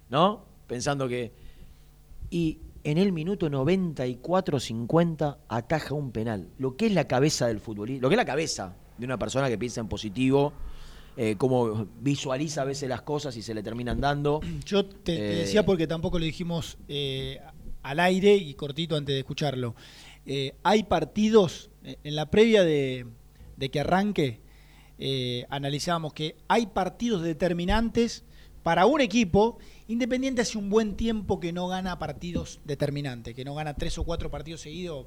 ¿no? 0.09 0.45
Pensando 0.67 1.07
que... 1.07 1.33
Y 2.29 2.59
en 2.83 2.97
el 2.97 3.11
minuto 3.11 3.49
94-50 3.49 5.37
ataja 5.47 5.93
un 5.93 6.11
penal. 6.11 6.49
Lo 6.57 6.75
que 6.75 6.87
es 6.87 6.93
la 6.93 7.07
cabeza 7.07 7.47
del 7.47 7.59
futbolista, 7.59 8.01
lo 8.01 8.09
que 8.09 8.15
es 8.15 8.17
la 8.17 8.25
cabeza 8.25 8.75
de 8.97 9.05
una 9.05 9.17
persona 9.17 9.49
que 9.49 9.57
piensa 9.57 9.81
en 9.81 9.87
positivo, 9.87 10.53
eh, 11.17 11.35
cómo 11.37 11.87
visualiza 11.99 12.63
a 12.63 12.65
veces 12.65 12.89
las 12.89 13.03
cosas 13.03 13.35
y 13.37 13.41
se 13.41 13.53
le 13.53 13.63
terminan 13.63 14.01
dando. 14.01 14.41
Yo 14.65 14.85
te, 14.85 15.15
te 15.15 15.33
Eh, 15.33 15.35
decía 15.37 15.65
porque 15.65 15.87
tampoco 15.87 16.19
lo 16.19 16.25
dijimos 16.25 16.77
eh, 16.87 17.39
al 17.81 17.99
aire 17.99 18.35
y 18.35 18.53
cortito 18.55 18.95
antes 18.95 19.13
de 19.13 19.19
escucharlo. 19.19 19.75
Hay 20.63 20.83
partidos, 20.83 21.69
en 21.83 22.15
la 22.15 22.31
previa 22.31 22.63
de, 22.63 23.05
de 23.57 23.69
que 23.69 23.81
arranque, 23.81 24.39
analizábamos 25.49 26.13
que 26.13 26.37
hay 26.47 26.67
partidos 26.67 27.23
determinantes 27.23 28.23
para 28.63 28.85
un 28.85 29.01
equipo. 29.01 29.57
Independiente 29.89 30.41
hace 30.41 30.57
un 30.57 30.69
buen 30.69 30.95
tiempo 30.95 31.41
que 31.41 31.51
no 31.51 31.67
gana 31.67 31.99
partidos 31.99 32.61
determinantes, 32.63 33.35
que 33.35 33.43
no 33.43 33.53
gana 33.53 33.73
tres 33.73 33.97
o 33.97 34.05
cuatro 34.05 34.31
partidos 34.31 34.61
seguidos, 34.61 35.05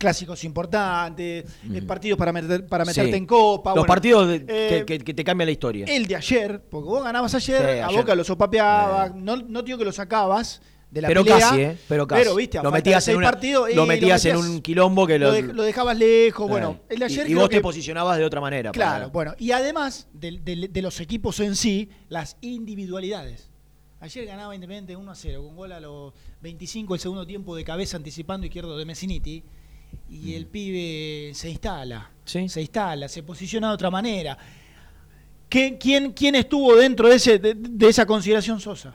clásicos 0.00 0.42
importantes, 0.44 1.44
eh, 1.72 1.82
partidos 1.82 2.18
para, 2.18 2.32
meter- 2.32 2.66
para 2.66 2.84
meterte 2.86 3.10
Sí. 3.12 3.16
en 3.18 3.26
copa. 3.26 3.70
Los 3.70 3.80
bueno, 3.82 3.86
partidos 3.86 4.28
de- 4.28 4.44
eh, 4.48 4.84
que, 4.86 4.98
te 4.98 5.22
cambian 5.24 5.46
la 5.46 5.52
historia. 5.52 5.84
el 5.86 6.06
de 6.06 6.16
ayer, 6.16 6.62
porque 6.70 6.88
vos 6.88 7.04
ganabas 7.04 7.34
ayer, 7.34 7.60
Sí, 7.60 7.78
a 7.80 7.86
ayer. 7.86 8.00
Boca 8.00 8.14
lo 8.14 8.24
sopapeaba, 8.24 9.10
no, 9.14 9.36
no 9.36 9.62
digo 9.62 9.76
que 9.76 9.84
lo 9.84 9.92
sacabas 9.92 10.62
de 10.90 11.02
la 11.02 11.08
pero 11.08 11.22
pelea, 11.22 11.38
casi, 11.38 11.60
¿eh? 11.60 11.78
Pero 11.86 12.06
casi. 12.06 12.34
viste, 12.34 12.58
a 12.58 12.62
lo 12.62 12.70
metías, 12.72 13.06
en, 13.08 13.16
una- 13.18 13.30
partidos, 13.30 13.74
lo 13.74 13.84
metías 13.86 14.24
en 14.24 14.36
un 14.38 14.60
quilombo 14.62 15.06
que 15.06 15.18
lo, 15.18 15.30
lo, 15.30 15.36
dej- 15.38 15.52
lo 15.52 15.62
dejabas 15.64 15.96
lejos, 15.98 16.48
bueno, 16.48 16.80
Eh, 16.88 16.94
el 16.94 16.98
de 17.00 17.04
ayer 17.04 17.28
y, 17.28 17.32
y 17.32 17.34
vos 17.34 17.48
que- 17.50 17.56
te 17.56 17.60
posicionabas 17.62 18.16
de 18.18 18.24
otra 18.24 18.40
manera. 18.40 18.72
para- 18.72 18.86
Claro, 18.96 19.10
bueno, 19.10 19.34
y 19.38 19.52
además 19.52 20.08
de, 20.14 20.40
de- 20.42 20.68
de 20.68 20.82
los 20.82 20.98
equipos 21.00 21.38
en 21.40 21.54
sí, 21.56 21.90
las 22.08 22.36
individualidades. 22.40 23.50
Ayer 24.00 24.24
ganaba 24.24 24.54
Independiente 24.54 24.96
1 24.96 25.10
a 25.12 25.14
0, 25.14 25.42
con 25.44 25.54
gol 25.56 25.72
a 25.72 25.78
los 25.80 26.14
25 26.40 26.94
el 26.94 27.00
segundo 27.00 27.26
tiempo 27.26 27.54
de 27.54 27.64
cabeza 27.64 27.98
anticipando 27.98 28.46
izquierdo 28.46 28.78
de 28.78 28.86
Messiniti. 28.86 29.44
Y 30.10 30.34
el 30.34 30.46
pibe 30.46 31.32
se 31.34 31.50
instala, 31.50 32.10
se 32.24 32.40
instala, 32.60 33.08
se 33.08 33.22
posiciona 33.22 33.68
de 33.68 33.74
otra 33.74 33.90
manera. 33.90 34.36
¿Qué- 35.48 35.78
quién, 35.78 36.12
quién 36.12 36.34
estuvo 36.34 36.76
dentro 36.76 37.08
de, 37.08 37.16
ese, 37.16 37.38
de, 37.38 37.54
de 37.54 37.88
esa 37.88 38.06
consideración 38.06 38.60
Sosa? 38.60 38.94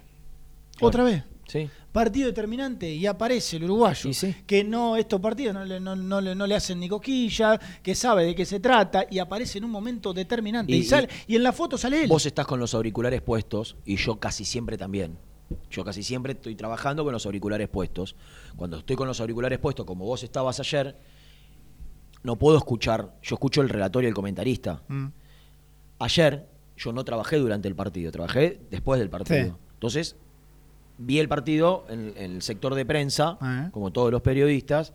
Otra 0.81 1.03
vez. 1.03 1.23
Sí. 1.47 1.69
Partido 1.91 2.27
determinante 2.27 2.91
y 2.93 3.05
aparece 3.05 3.55
el 3.57 3.63
uruguayo. 3.65 4.09
Que 4.45 4.63
no, 4.63 4.97
estos 4.97 5.21
partidos 5.21 5.53
no 5.53 5.63
le, 5.63 5.79
no, 5.79 5.95
no 5.95 6.19
le, 6.19 6.35
no 6.35 6.45
le 6.45 6.55
hacen 6.55 6.79
ni 6.79 6.89
coquilla, 6.89 7.57
que 7.81 7.95
sabe 7.95 8.25
de 8.25 8.35
qué 8.35 8.45
se 8.45 8.59
trata 8.59 9.05
y 9.09 9.19
aparece 9.19 9.59
en 9.59 9.63
un 9.65 9.71
momento 9.71 10.11
determinante. 10.13 10.73
Y, 10.73 10.79
Y- 10.79 10.83
sale, 10.83 11.07
y 11.27 11.35
en 11.37 11.43
la 11.43 11.53
foto 11.53 11.77
sale 11.77 12.03
él. 12.03 12.09
Vos 12.09 12.25
estás 12.25 12.45
con 12.45 12.59
los 12.59 12.73
auriculares 12.73 13.21
puestos 13.21 13.77
y 13.85 13.95
yo 13.95 14.19
casi 14.19 14.43
siempre 14.43 14.77
también. 14.77 15.17
Yo 15.69 15.83
casi 15.83 16.03
siempre 16.03 16.33
estoy 16.33 16.55
trabajando 16.55 17.03
con 17.03 17.13
los 17.13 17.25
auriculares 17.25 17.67
puestos. 17.69 18.15
Cuando 18.55 18.77
estoy 18.77 18.95
con 18.95 19.07
los 19.07 19.19
auriculares 19.19 19.59
puestos, 19.59 19.85
como 19.85 20.05
vos 20.05 20.23
estabas 20.23 20.59
ayer, 20.59 20.97
no 22.23 22.35
puedo 22.37 22.57
escuchar. 22.57 23.13
Yo 23.21 23.35
escucho 23.35 23.61
el 23.61 23.69
relator 23.69 24.03
y 24.03 24.07
el 24.07 24.13
comentarista. 24.13 24.81
Mm. 24.87 25.07
Ayer 25.99 26.47
yo 26.77 26.91
no 26.91 27.03
trabajé 27.05 27.37
durante 27.37 27.67
el 27.67 27.75
partido, 27.75 28.11
trabajé 28.11 28.59
después 28.71 28.99
del 28.99 29.09
partido. 29.09 29.45
Sí. 29.45 29.53
Entonces, 29.75 30.15
vi 30.97 31.19
el 31.19 31.29
partido 31.29 31.85
en, 31.89 32.13
en 32.17 32.31
el 32.33 32.41
sector 32.41 32.73
de 32.75 32.85
prensa, 32.85 33.37
Ah. 33.39 33.69
como 33.71 33.91
todos 33.91 34.11
los 34.11 34.21
periodistas, 34.21 34.93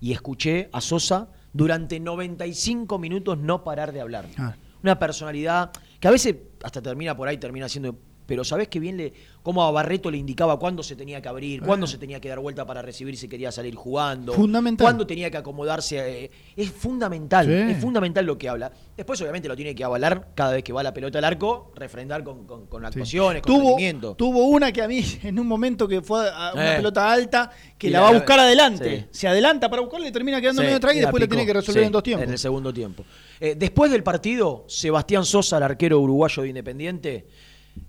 y 0.00 0.12
escuché 0.12 0.70
a 0.72 0.80
Sosa 0.80 1.28
durante 1.52 1.98
95 2.00 2.98
minutos 2.98 3.36
no 3.38 3.64
parar 3.64 3.92
de 3.92 4.00
hablar. 4.00 4.26
Ah. 4.38 4.54
Una 4.82 4.98
personalidad 4.98 5.72
que 5.98 6.08
a 6.08 6.10
veces 6.10 6.36
hasta 6.62 6.80
termina 6.80 7.16
por 7.16 7.28
ahí, 7.28 7.36
termina 7.38 7.68
siendo... 7.68 7.96
Pero 8.30 8.44
¿sabés 8.44 8.68
qué 8.68 8.78
bien 8.78 8.96
le, 8.96 9.12
cómo 9.42 9.64
a 9.64 9.72
Barreto 9.72 10.08
le 10.08 10.16
indicaba 10.16 10.56
cuándo 10.56 10.84
se 10.84 10.94
tenía 10.94 11.20
que 11.20 11.28
abrir, 11.28 11.62
cuándo 11.62 11.88
se 11.88 11.98
tenía 11.98 12.20
que 12.20 12.28
dar 12.28 12.38
vuelta 12.38 12.64
para 12.64 12.80
recibir 12.80 13.16
si 13.16 13.26
quería 13.26 13.50
salir 13.50 13.74
jugando? 13.74 14.32
Fundamental. 14.34 14.84
Cuándo 14.84 15.04
tenía 15.04 15.32
que 15.32 15.36
acomodarse. 15.36 15.98
eh, 16.26 16.30
es 16.54 16.70
fundamental, 16.70 17.46
Sí. 17.46 17.72
es 17.72 17.78
fundamental 17.80 18.24
lo 18.24 18.38
que 18.38 18.48
habla. 18.48 18.70
Después 18.96 19.20
obviamente 19.20 19.48
lo 19.48 19.56
tiene 19.56 19.74
que 19.74 19.82
avalar 19.82 20.28
cada 20.36 20.52
vez 20.52 20.62
que 20.62 20.72
va 20.72 20.84
la 20.84 20.94
pelota 20.94 21.18
al 21.18 21.24
arco, 21.24 21.72
refrendar 21.74 22.22
con, 22.22 22.46
con- 22.46 22.66
con 22.68 22.84
actuaciones, 22.84 23.42
con 23.42 23.52
Tuvo, 23.52 23.68
rendimiento. 23.70 24.14
tuvo 24.14 24.44
una 24.46 24.70
que 24.70 24.80
a 24.82 24.86
mí, 24.86 25.02
en 25.24 25.40
un 25.40 25.48
momento 25.48 25.88
que 25.88 26.02
fue 26.02 26.30
a 26.32 26.52
una 26.54 26.74
Eh. 26.74 26.76
pelota 26.76 27.10
alta, 27.10 27.50
que 27.76 27.88
Y 27.88 27.90
la 27.90 28.02
va 28.02 28.10
a 28.10 28.12
buscar 28.12 28.38
adelante. 28.38 29.08
sí. 29.10 29.18
Se 29.20 29.26
adelanta 29.26 29.68
para 29.68 29.82
buscarle 29.82 30.06
y 30.06 30.12
termina 30.12 30.40
quedando 30.40 30.62
Sí, 30.62 30.66
medio 30.66 30.76
atrás 30.76 30.94
y 30.94 31.00
después 31.00 31.20
la 31.20 31.26
tiene 31.26 31.44
que 31.46 31.52
resolver 31.54 31.82
sí, 31.82 31.86
en 31.86 31.92
dos 31.92 32.02
tiempos. 32.04 32.24
En 32.26 32.30
el 32.32 32.38
segundo 32.38 32.72
tiempo. 32.72 33.04
Eh, 33.40 33.56
después 33.58 33.90
del 33.90 34.04
partido, 34.04 34.64
Sebastián 34.68 35.24
Sosa, 35.24 35.56
el 35.56 35.62
arquero 35.64 35.98
uruguayo 35.98 36.42
de 36.44 36.48
Independiente, 36.50 37.26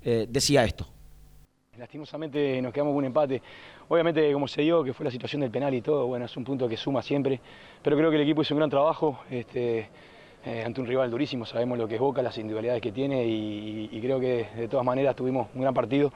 eh, 0.04 0.28
decía 0.30 0.64
esto. 0.64 0.88
Lastimosamente 1.78 2.62
nos 2.62 2.74
quedamos 2.74 2.92
con 2.92 3.00
un 3.00 3.06
empate. 3.06 3.42
Obviamente, 3.88 4.32
como 4.34 4.48
se 4.48 4.62
dio, 4.62 4.84
que 4.84 4.94
fue 4.94 5.04
la 5.04 5.12
situación 5.12 5.42
del 5.42 5.52
penal 5.52 5.74
y 5.74 5.82
todo, 5.82 6.06
bueno, 6.08 6.26
es 6.26 6.38
un 6.38 6.44
punto 6.44 6.68
que 6.68 6.78
suma 6.78 7.02
siempre. 7.02 7.40
Pero 7.82 7.98
creo 7.98 8.10
que 8.10 8.18
el 8.18 8.24
equipo 8.24 8.42
hizo 8.42 8.54
un 8.54 8.60
gran 8.60 8.70
trabajo 8.70 9.20
este, 9.30 9.90
eh, 10.46 10.64
ante 10.66 10.82
un 10.82 10.88
rival 10.88 11.10
durísimo. 11.10 11.46
Sabemos 11.46 11.78
lo 11.78 11.88
que 11.88 11.96
es 11.96 12.02
Boca, 12.02 12.22
las 12.22 12.38
individualidades 12.38 12.82
que 12.82 12.92
tiene 12.92 13.26
y, 13.26 13.90
y 13.92 14.02
creo 14.02 14.20
que 14.20 14.48
de 14.56 14.68
todas 14.68 14.86
maneras 14.86 15.16
tuvimos 15.16 15.48
un 15.56 15.62
gran 15.62 15.74
partido. 15.74 16.12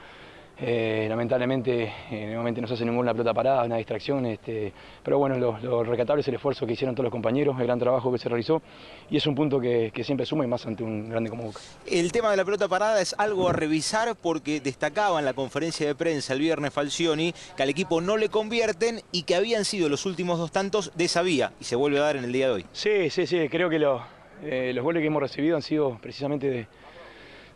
Eh, 0.58 1.06
lamentablemente, 1.10 1.92
eh, 2.12 2.26
nuevamente 2.28 2.62
nos 2.62 2.72
hacen 2.72 2.90
un 2.90 2.96
gol 2.96 3.04
una 3.06 3.12
pelota 3.14 3.34
parada, 3.34 3.64
una 3.66 3.76
distracción. 3.78 4.26
Este, 4.26 4.72
pero 5.04 5.18
bueno, 5.20 5.38
lo, 5.38 5.58
lo 5.60 5.84
rescatable 5.84 6.22
es 6.22 6.28
el 6.30 6.36
esfuerzo 6.36 6.66
que 6.66 6.74
hicieron 6.74 6.96
todos 6.96 7.04
los 7.06 7.12
compañeros, 7.12 7.56
el 7.60 7.66
gran 7.66 7.78
trabajo 7.78 8.12
que 8.12 8.18
se 8.18 8.30
realizó. 8.30 8.62
Y 9.10 9.18
es 9.18 9.28
un 9.28 9.36
punto 9.36 9.60
que, 9.60 9.92
que 9.94 10.04
siempre 10.04 10.26
suma 10.26 10.46
y 10.46 10.48
más 10.48 10.66
ante 10.66 10.84
un 10.84 11.10
grande 11.10 11.30
como 11.30 11.44
Boca. 11.44 11.60
El 11.86 12.12
tema 12.12 12.32
de 12.32 12.38
la 12.38 12.46
pelota 12.46 12.68
parada 12.68 13.02
es 13.02 13.14
algo 13.18 13.50
a 13.50 13.54
revisar 13.54 14.16
porque 14.16 14.60
destacaba 14.62 15.20
en 15.20 15.26
la 15.26 15.34
conferencia 15.34 15.86
de 15.88 15.96
prensa 15.96 16.34
el 16.34 16.40
viernes 16.40 16.74
Falcioni 16.74 17.34
que 17.58 17.64
al 17.64 17.70
equipo 17.70 18.00
no 18.02 18.16
le 18.18 18.30
convierten 18.30 19.02
y 19.12 19.24
que 19.24 19.36
habían 19.36 19.66
sido 19.66 19.90
los 19.90 20.06
últimos 20.06 20.40
dos 20.40 20.52
tantos 20.52 20.92
de 20.96 21.06
esa 21.06 21.22
vía 21.22 21.52
y 21.60 21.66
se 21.66 21.76
vuelve 21.76 21.98
a 22.00 22.02
dar 22.04 22.16
en 22.16 22.24
el 22.24 22.32
día 22.32 22.48
de 22.48 22.54
hoy. 22.54 22.66
Sí, 22.72 23.10
sí, 23.10 23.28
sí, 23.28 23.50
creo 23.50 23.70
que 23.70 23.80
lo- 23.80 24.02
eh, 24.44 24.72
los 24.74 24.84
goles 24.84 25.02
que 25.02 25.08
hemos 25.08 25.22
recibido 25.22 25.56
han 25.56 25.62
sido 25.62 25.98
precisamente 26.02 26.50
de, 26.50 26.68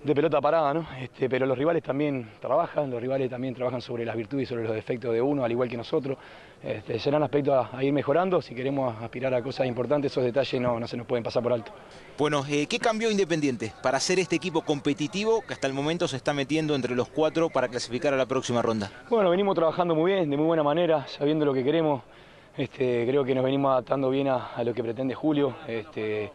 de 0.03 0.15
pelota 0.15 0.39
parada, 0.39 0.73
¿no? 0.73 0.87
Este, 0.99 1.29
pero 1.29 1.45
los 1.45 1.57
rivales 1.57 1.83
también 1.83 2.29
trabajan, 2.39 2.89
los 2.89 3.01
rivales 3.01 3.29
también 3.29 3.53
trabajan 3.53 3.81
sobre 3.81 4.05
las 4.05 4.15
virtudes 4.15 4.43
y 4.43 4.45
sobre 4.45 4.63
los 4.63 4.73
defectos 4.73 5.13
de 5.13 5.21
uno, 5.21 5.43
al 5.43 5.51
igual 5.51 5.69
que 5.69 5.77
nosotros. 5.77 6.17
Este, 6.61 6.99
serán 6.99 7.23
aspectos 7.23 7.53
a, 7.53 7.77
a 7.77 7.83
ir 7.83 7.93
mejorando, 7.93 8.41
si 8.41 8.53
queremos 8.53 9.01
aspirar 9.01 9.33
a 9.33 9.41
cosas 9.41 9.65
importantes, 9.67 10.11
esos 10.11 10.23
detalles 10.23 10.59
no, 10.61 10.79
no 10.79 10.87
se 10.87 10.97
nos 10.97 11.05
pueden 11.05 11.23
pasar 11.23 11.41
por 11.41 11.53
alto. 11.53 11.71
Bueno, 12.17 12.43
eh, 12.49 12.67
¿qué 12.67 12.79
cambió 12.79 13.09
Independiente 13.09 13.73
para 13.81 13.99
ser 13.99 14.19
este 14.19 14.35
equipo 14.35 14.61
competitivo 14.61 15.41
que 15.41 15.53
hasta 15.53 15.67
el 15.67 15.73
momento 15.73 16.07
se 16.07 16.17
está 16.17 16.33
metiendo 16.33 16.75
entre 16.75 16.95
los 16.95 17.07
cuatro 17.09 17.49
para 17.49 17.67
clasificar 17.67 18.13
a 18.13 18.17
la 18.17 18.25
próxima 18.25 18.61
ronda? 18.61 18.91
Bueno, 19.09 19.29
venimos 19.29 19.55
trabajando 19.55 19.95
muy 19.95 20.11
bien, 20.11 20.29
de 20.29 20.35
muy 20.35 20.45
buena 20.45 20.63
manera, 20.63 21.07
sabiendo 21.07 21.45
lo 21.45 21.53
que 21.53 21.63
queremos. 21.63 22.03
Este, 22.57 23.05
creo 23.07 23.23
que 23.23 23.33
nos 23.33 23.43
venimos 23.43 23.71
adaptando 23.71 24.09
bien 24.09 24.27
a, 24.27 24.47
a 24.47 24.63
lo 24.65 24.73
que 24.73 24.83
pretende 24.83 25.15
Julio. 25.15 25.55
Este, 25.65 26.29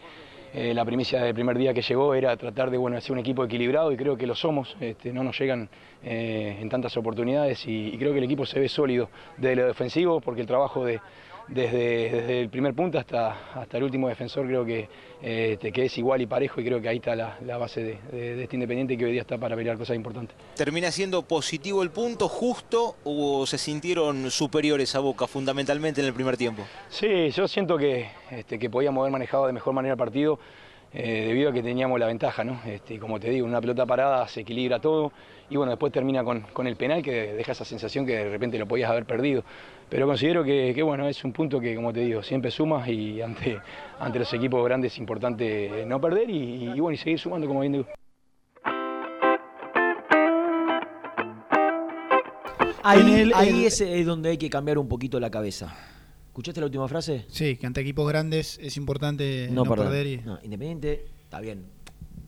eh, 0.57 0.73
la 0.73 0.85
primicia 0.85 1.21
del 1.21 1.35
primer 1.35 1.59
día 1.59 1.75
que 1.75 1.83
llegó 1.83 2.15
era 2.15 2.37
tratar 2.37 2.71
de 2.71 2.79
bueno, 2.79 2.97
hacer 2.97 3.11
un 3.11 3.19
equipo 3.19 3.45
equilibrado 3.45 3.91
y 3.91 3.97
creo 3.97 4.17
que 4.17 4.25
lo 4.25 4.37
somos. 4.37 4.77
Este, 4.81 5.13
no 5.13 5.25
nos 5.25 5.37
llegan 5.37 5.69
eh, 6.05 6.59
en 6.61 6.69
tantas 6.69 6.97
oportunidades 6.97 7.67
y, 7.67 7.89
y 7.89 7.99
creo 7.99 8.13
que 8.13 8.19
el 8.19 8.25
equipo 8.25 8.47
se 8.47 8.61
ve 8.61 8.69
sólido 8.69 9.11
desde 9.37 9.57
lo 9.57 9.67
defensivo 9.67 10.21
porque 10.21 10.43
el 10.43 10.47
trabajo 10.47 10.85
de, 10.85 11.01
desde, 11.49 12.11
desde 12.11 12.41
el 12.41 12.49
primer 12.49 12.75
punto 12.75 12.99
hasta, 12.99 13.53
hasta 13.61 13.77
el 13.77 13.85
último 13.85 14.09
defensor 14.09 14.47
creo 14.47 14.65
que, 14.65 14.89
eh, 15.23 15.59
que 15.73 15.85
es 15.85 15.99
igual 15.99 16.23
y 16.23 16.27
parejo 16.27 16.61
y 16.61 16.65
creo 16.65 16.81
que 16.81 16.89
ahí 16.89 16.97
está 16.97 17.15
la, 17.15 17.39
la 17.45 17.59
base 17.59 17.83
de, 17.83 17.99
de- 18.11 18.37
de 18.37 18.43
este 18.45 18.57
Independiente 18.57 18.97
que 18.97 19.05
hoy 19.05 19.13
día 19.13 19.21
está 19.21 19.37
para 19.37 19.55
pelear 19.55 19.77
cosas 19.77 19.97
importantes. 19.97 20.35
¿Termina 20.57 20.91
siendo 20.91 21.23
positivo 21.23 21.83
el 21.83 21.91
punto 21.91 22.29
justo 22.29 22.97
o 23.05 23.47
se 23.47 23.59
sintieron 23.59 24.31
superiores 24.31 24.95
a 24.95 25.01
Boca 25.01 25.27
fundamentalmente 25.27 26.01
en 26.01 26.07
el 26.07 26.15
primer 26.15 26.37
tiempo? 26.37 26.63
Sí, 26.89 27.31
yo 27.31 27.47
siento 27.47 27.77
que, 27.77 28.07
este, 28.31 28.59
que 28.59 28.71
podíamos 28.71 29.03
haber 29.03 29.13
manejado 29.13 29.47
de 29.47 29.53
mejor 29.53 29.75
manera 29.75 29.93
el 29.95 29.99
partido 29.99 30.39
eh, 30.97 31.25
debido 31.27 31.51
a 31.51 31.53
que 31.53 31.63
teníamos 31.63 31.99
la 31.99 32.07
ventaja, 32.07 32.45
¿no? 32.45 32.61
Este, 32.65 32.99
como 33.01 33.19
te 33.19 33.29
digo, 33.29 33.47
una 33.47 33.61
pelota 33.61 33.85
parada 33.85 34.29
se 34.29 34.43
equilibra 34.43 34.79
todo 34.79 35.11
y 35.51 35.57
bueno, 35.57 35.73
después 35.73 35.93
termina 35.93 36.23
con, 36.23 36.43
con 36.53 36.67
el 36.69 36.77
penal 36.77 37.03
que 37.03 37.33
deja 37.35 37.51
esa 37.53 37.65
sensación 37.65 38.07
que 38.07 38.13
de 38.17 38.31
repente 38.31 38.59
lo 38.59 38.67
podías 38.67 38.91
haber 38.91 39.05
perdido. 39.05 39.43
Pero 39.89 40.07
considero 40.07 40.43
que, 40.43 40.73
que, 40.75 40.83
bueno, 40.83 41.07
es 41.09 41.23
un 41.25 41.33
punto 41.33 41.61
que, 41.61 41.75
como 41.77 41.93
te 41.93 42.01
digo, 42.01 42.23
siempre 42.23 42.51
sumas 42.51 42.89
y 42.89 43.21
ante, 43.23 43.59
ante 44.01 44.19
los 44.19 44.33
equipos 44.33 44.65
grandes 44.65 44.93
es 44.93 44.99
importante 44.99 45.85
no 45.87 46.01
perder 46.01 46.29
y, 46.31 46.65
y 46.75 46.81
bueno, 46.81 46.95
y 46.95 46.97
seguir 46.97 47.19
sumando 47.19 47.47
como 47.47 47.61
bien 47.61 47.73
digo. 47.73 47.87
Ahí, 52.83 53.01
En 53.01 53.09
el- 53.09 53.35
ahí 53.35 53.49
el- 53.61 53.65
es 53.67 53.81
eh, 53.81 54.05
donde 54.05 54.31
hay 54.31 54.39
que 54.39 54.51
cambiar 54.51 54.79
un 54.79 54.89
poquito 54.89 55.19
la 55.19 55.31
cabeza. 55.31 55.75
¿Escuchaste 56.27 56.61
la 56.61 56.67
última 56.67 56.87
frase? 56.89 57.25
Sí, 57.29 57.57
que 57.57 57.67
ante 57.67 57.81
equipos 57.81 58.07
grandes 58.09 58.59
es 58.61 58.77
importante 58.77 59.49
no, 59.51 59.65
perder. 59.65 60.07
y- 60.07 60.17
No, 60.19 60.39
Independiente, 60.43 61.07
está 61.23 61.41
bien. 61.41 61.65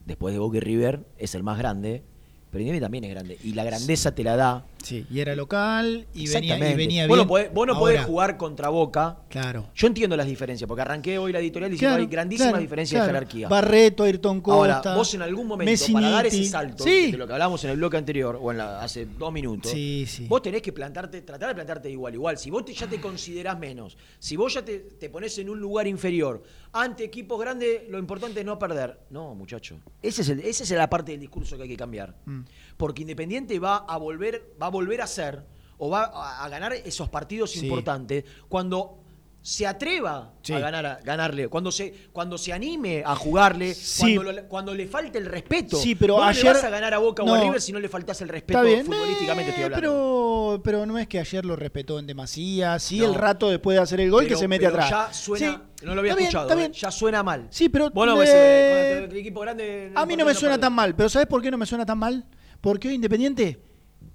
Después 0.07 0.33
de 0.33 0.39
Boca 0.39 0.59
y 0.59 0.61
River, 0.61 1.01
es 1.19 1.35
el 1.35 1.43
más 1.43 1.59
grande. 1.59 2.03
Pero 2.51 2.62
Independiente 2.62 2.81
también 2.85 3.05
es 3.05 3.11
grande. 3.11 3.39
Y 3.43 3.53
la 3.55 3.65
grandeza 3.65 4.15
te 4.15 4.23
la 4.23 4.37
da. 4.37 4.65
Sí, 4.82 5.05
y 5.11 5.19
era 5.20 5.35
local 5.35 6.07
y 6.15 6.28
venía, 6.28 6.57
y 6.70 6.74
venía 6.77 7.07
Vos 7.09 7.16
bien. 7.16 7.27
no 7.27 7.28
podés, 7.28 7.53
vos 7.53 7.66
no 7.66 7.78
podés 7.78 8.05
jugar 8.05 8.36
contra 8.36 8.69
Boca. 8.69 9.19
Claro. 9.28 9.69
Yo 9.74 9.86
entiendo 9.89 10.16
las 10.16 10.27
diferencias, 10.27 10.69
porque 10.69 10.82
arranqué 10.82 11.19
hoy 11.19 11.32
la 11.32 11.40
editorial 11.40 11.70
diciendo 11.70 11.94
Claro, 11.94 12.03
hay 12.03 12.09
grandísimas 12.09 12.51
claro, 12.53 12.62
diferencias 12.62 12.98
claro. 13.01 13.07
de 13.12 13.19
jerarquía. 13.19 13.48
Barreto, 13.48 14.05
Ayrton 14.05 14.40
Costa. 14.40 14.77
Ahora, 14.78 14.94
vos 14.97 15.12
en 15.15 15.23
algún 15.23 15.47
momento, 15.48 15.82
para 15.93 16.11
dar 16.11 16.27
ese 16.27 16.44
salto 16.44 16.85
Sí. 16.85 17.11
de 17.11 17.19
lo 17.19 17.27
que 17.27 17.32
hablamos 17.32 17.65
en 17.65 17.70
el 17.70 17.77
bloque 17.78 17.97
anterior, 17.97 18.39
o 18.40 18.53
en 18.53 18.59
la, 18.59 18.81
hace 18.81 19.07
dos 19.07 19.32
minutos, 19.32 19.70
Sí, 19.73 20.05
sí. 20.07 20.27
vos 20.28 20.40
tenés 20.43 20.62
que 20.62 20.73
plantarte, 20.73 21.23
tratar 21.23 21.48
de 21.48 21.55
plantarte 21.57 21.90
igual, 21.90 22.15
igual. 22.15 22.39
Si 22.39 22.51
vos 22.51 22.65
te- 22.65 22.73
ya 22.74 22.86
te 22.86 23.01
considerás 23.01 23.59
menos, 23.59 23.97
si 24.20 24.36
vos 24.36 24.55
ya 24.55 24.65
te, 24.65 24.78
te 24.78 25.11
pones 25.11 25.36
en 25.39 25.51
un 25.51 25.59
lugar 25.59 25.86
inferior, 25.89 26.43
ante 26.73 27.03
equipos 27.05 27.40
grandes, 27.40 27.89
lo 27.89 27.98
importante 27.98 28.40
es 28.40 28.47
no 28.47 28.59
perder. 28.59 29.01
No, 29.11 29.35
muchacho. 29.35 29.78
Ese 30.03 30.23
es 30.23 30.28
el- 30.28 30.40
esa 30.40 30.62
es 30.62 30.70
la 30.70 30.89
parte 30.89 31.12
del 31.12 31.20
discurso 31.20 31.57
que 31.57 31.65
hay 31.65 31.69
que 31.70 31.77
cambiar. 31.77 32.15
Mm. 32.27 32.43
Porque 32.77 33.03
Independiente 33.03 33.59
va 33.59 33.78
a 33.78 33.97
volver, 33.97 34.55
va 34.62 34.66
a 34.67 34.71
volver 34.71 35.01
a 35.03 35.07
ser, 35.07 35.45
o 35.79 35.91
va 35.91 36.05
a, 36.05 36.45
a 36.45 36.49
ganar 36.49 36.73
esos 36.73 37.09
partidos 37.09 37.51
Sí. 37.53 37.61
importantes 37.67 38.25
cuando 38.49 38.99
se 39.43 39.65
atreva 39.65 40.33
Sí. 40.43 40.53
a 40.55 40.59
ganar 40.59 40.85
a- 40.85 40.99
ganarle, 41.05 41.47
cuando 41.47 41.71
se, 41.71 42.09
cuando 42.13 42.37
se 42.37 42.53
anime 42.53 43.05
a 43.07 43.15
jugarle, 43.15 43.75
Sí. 43.75 44.17
cuando, 44.17 44.33
lo- 44.33 44.49
cuando 44.49 44.75
le 44.75 44.89
falte 44.89 45.19
el 45.19 45.27
respeto. 45.27 45.77
Sí, 45.77 45.95
pero 45.95 46.21
ayer- 46.21 46.43
le 46.43 46.53
vas 46.55 46.65
a 46.65 46.69
ganar 46.71 46.93
a 46.95 46.99
Boca 46.99 47.23
o 47.23 47.33
a. 47.33 47.41
River 47.41 47.61
si 47.61 47.71
no 47.71 47.79
le 47.79 47.89
faltás 47.89 48.21
el 48.23 48.29
respeto 48.29 48.61
bien, 48.63 48.85
futbolísticamente 48.85 49.51
estoy 49.51 49.63
eh, 49.63 49.67
hablando. 49.67 49.81
pero, 49.81 50.61
pero 50.65 50.85
no 50.87 50.99
es 50.99 51.07
que 51.07 51.21
ayer 51.21 51.45
lo 51.45 51.55
respetó 51.55 52.01
en 52.01 52.09
demasía. 52.09 52.77
Sí, 52.81 52.99
No. 52.99 53.05
el 53.07 53.15
rato 53.15 53.49
después 53.49 53.77
de 53.77 53.83
hacer 53.85 54.01
el 54.01 54.11
gol 54.11 54.25
Pero- 54.25 54.35
que 54.35 54.41
se 54.41 54.49
mete 54.49 54.65
pero 54.69 54.83
atrás. 54.83 54.91
Ya 54.91 55.13
suena, 55.15 55.63
Sí, 55.79 55.85
no 55.87 55.95
lo 55.95 56.01
había 56.01 56.11
está 56.13 56.19
bien, 56.19 56.27
escuchado, 56.29 56.45
está 56.49 56.55
eh, 56.55 56.59
bien. 56.59 56.73
ya 56.73 56.91
suena 56.91 57.23
mal. 57.23 57.47
Sí, 57.51 57.69
pero 57.69 57.91
Bueno, 57.91 58.17
pues, 58.17 58.31
eh, 58.33 58.99
con 59.03 59.11
el 59.13 59.17
equipo 59.17 59.41
grande. 59.43 59.93
a 59.95 60.07
mí 60.07 60.17
no 60.17 60.25
me 60.25 60.35
suena 60.35 60.59
tan 60.59 60.73
mal, 60.73 60.97
pero 60.97 61.09
¿sabes 61.09 61.29
por 61.29 61.41
qué 61.41 61.53
no 61.53 61.59
me 61.59 61.67
suena 61.67 61.87
tan 61.87 61.99
mal? 61.99 62.27
Porque 62.61 62.89
hoy 62.89 62.95
Independiente 62.95 63.61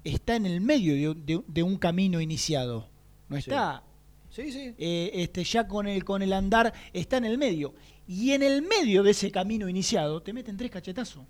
está 0.04 0.36
en 0.36 0.46
el 0.46 0.62
medio 0.62 0.94
de, 1.16 1.22
de- 1.22 1.44
de 1.48 1.64
un 1.64 1.78
camino 1.78 2.20
iniciado. 2.22 2.88
No 3.30 3.38
está 3.38 3.84
Sí, 4.30 4.52
sí. 4.52 4.74
eh, 4.78 5.12
este, 5.14 5.44
ya 5.44 5.68
con 5.68 5.88
el, 5.88 6.04
con 6.06 6.22
el 6.22 6.32
andar, 6.34 6.74
está 6.94 7.18
en 7.18 7.26
el 7.26 7.38
medio. 7.38 7.74
Y 8.08 8.32
en 8.32 8.44
el 8.44 8.62
medio 8.62 9.04
de 9.04 9.12
ese 9.12 9.32
camino 9.32 9.68
iniciado 9.70 10.22
te 10.22 10.34
meten 10.34 10.58
tres 10.58 10.72
cachetazos. 10.72 11.24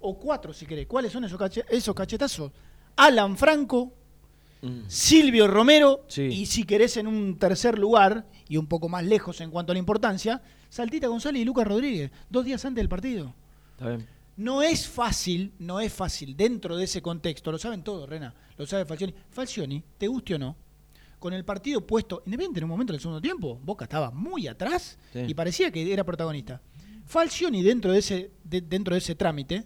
O 0.00 0.18
cuatro, 0.18 0.52
si 0.52 0.66
querés. 0.66 0.86
¿Cuáles 0.86 1.12
son 1.12 1.24
esos, 1.24 1.38
cache- 1.38 1.64
esos 1.70 1.94
cachetazos? 1.94 2.52
Alan 2.96 3.36
Franco, 3.36 3.92
Silvio 4.88 5.46
Romero, 5.46 6.04
Sí. 6.08 6.22
y 6.22 6.46
si 6.46 6.64
querés 6.64 6.96
en 6.96 7.06
un 7.06 7.38
tercer 7.38 7.78
lugar, 7.78 8.26
y 8.48 8.56
un 8.56 8.66
poco 8.66 8.88
más 8.88 9.04
lejos 9.04 9.40
en 9.40 9.50
cuanto 9.50 9.72
a 9.72 9.74
la 9.74 9.78
importancia, 9.78 10.42
Saltita 10.68 11.06
González 11.06 11.42
y 11.42 11.44
Lucas 11.44 11.66
Rodríguez, 11.66 12.10
dos 12.28 12.44
días 12.44 12.64
antes 12.64 12.80
del 12.82 12.88
partido. 12.88 13.34
Está 13.76 13.88
bien. 13.90 14.06
No 14.38 14.62
es 14.62 14.88
fácil, 14.88 15.52
no 15.58 15.80
es 15.80 15.92
fácil 15.92 16.36
dentro 16.36 16.76
de 16.76 16.84
ese 16.84 17.02
contexto, 17.02 17.50
lo 17.52 17.58
saben 17.58 17.82
todos, 17.82 18.08
Rena, 18.08 18.32
lo 18.56 18.66
sabe 18.66 18.84
Falcioni. 18.86 19.12
Falcioni, 19.30 19.82
te 19.98 20.06
guste 20.08 20.34
o 20.36 20.38
no, 20.38 20.56
con 21.18 21.32
el 21.32 21.44
partido 21.44 21.84
puesto, 21.86 22.22
independiente 22.24 22.60
en 22.60 22.64
un 22.64 22.70
momento 22.70 22.92
del 22.92 23.00
segundo 23.02 23.20
tiempo, 23.20 23.58
Boca 23.64 23.84
estaba 23.84 24.10
muy 24.12 24.46
atrás 24.46 24.96
Sí. 25.12 25.24
y 25.26 25.34
parecía 25.34 25.70
que 25.72 25.92
era 25.92 26.04
protagonista. 26.04 26.60
Falcioni 27.04 27.62
dentro 27.62 27.90
de 27.90 27.98
ese, 27.98 28.30
de- 28.44 28.60
dentro 28.60 28.94
de 28.94 28.98
ese 28.98 29.14
trámite, 29.16 29.64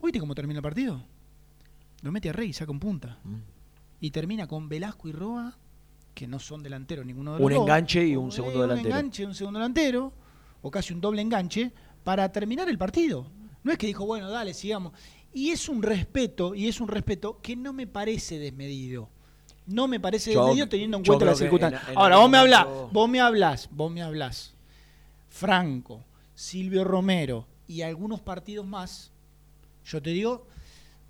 ¿oíste 0.00 0.20
cómo 0.20 0.34
termina 0.36 0.58
el 0.58 0.62
partido? 0.62 1.02
Lo 2.02 2.12
mete 2.12 2.30
a 2.30 2.32
Rey 2.32 2.50
y 2.50 2.52
saca 2.52 2.70
un 2.70 2.78
punta. 2.80 3.18
Mm. 3.24 3.34
Y 4.02 4.10
termina 4.12 4.46
con 4.46 4.68
Velasco 4.68 5.08
y 5.08 5.12
Roa, 5.12 5.58
que 6.14 6.26
no 6.28 6.38
son 6.38 6.62
delanteros 6.62 7.04
ninguno 7.04 7.32
de 7.34 7.38
los 7.40 7.46
Un 7.46 7.52
dos. 7.54 7.62
enganche 7.62 8.06
y 8.06 8.14
un 8.14 8.30
segundo 8.30 8.62
delantero. 8.62 8.88
Un 8.88 8.96
enganche, 8.96 9.26
un 9.26 9.34
segundo 9.34 9.58
delantero, 9.58 10.12
o 10.62 10.70
casi 10.70 10.92
un 10.94 11.00
doble 11.00 11.22
enganche, 11.22 11.72
para 12.04 12.30
terminar 12.30 12.68
el 12.68 12.78
partido. 12.78 13.26
No 13.62 13.72
es 13.72 13.78
que 13.78 13.86
dijo, 13.86 14.06
bueno, 14.06 14.30
dale, 14.30 14.54
sigamos. 14.54 14.92
Y 15.32 15.50
es 15.50 15.68
un 15.68 15.82
respeto, 15.82 16.54
y 16.54 16.68
es 16.68 16.80
un 16.80 16.88
respeto 16.88 17.40
que 17.40 17.54
no 17.56 17.72
me 17.72 17.86
parece 17.86 18.38
desmedido. 18.38 19.08
No 19.66 19.86
me 19.86 20.00
parece 20.00 20.32
Yo- 20.32 20.40
desmedido 20.44 20.68
teniendo 20.68 20.96
en 20.96 21.04
cuenta 21.04 21.24
las 21.26 21.38
circunstancias. 21.38 21.82
Ahora, 21.94 22.16
vos 22.16 22.28
me 22.30 22.38
hablás, 22.38 22.66
vos 22.90 23.08
me 23.08 23.20
hablás, 23.20 23.68
vos 23.70 23.90
me 23.92 24.02
hablás. 24.02 24.54
Franco, 25.28 26.02
Silvio 26.34 26.84
Romero 26.84 27.46
y 27.68 27.82
algunos 27.82 28.20
partidos 28.20 28.66
más. 28.66 29.12
Yo 29.84 30.02
te 30.02 30.10
digo, 30.10 30.46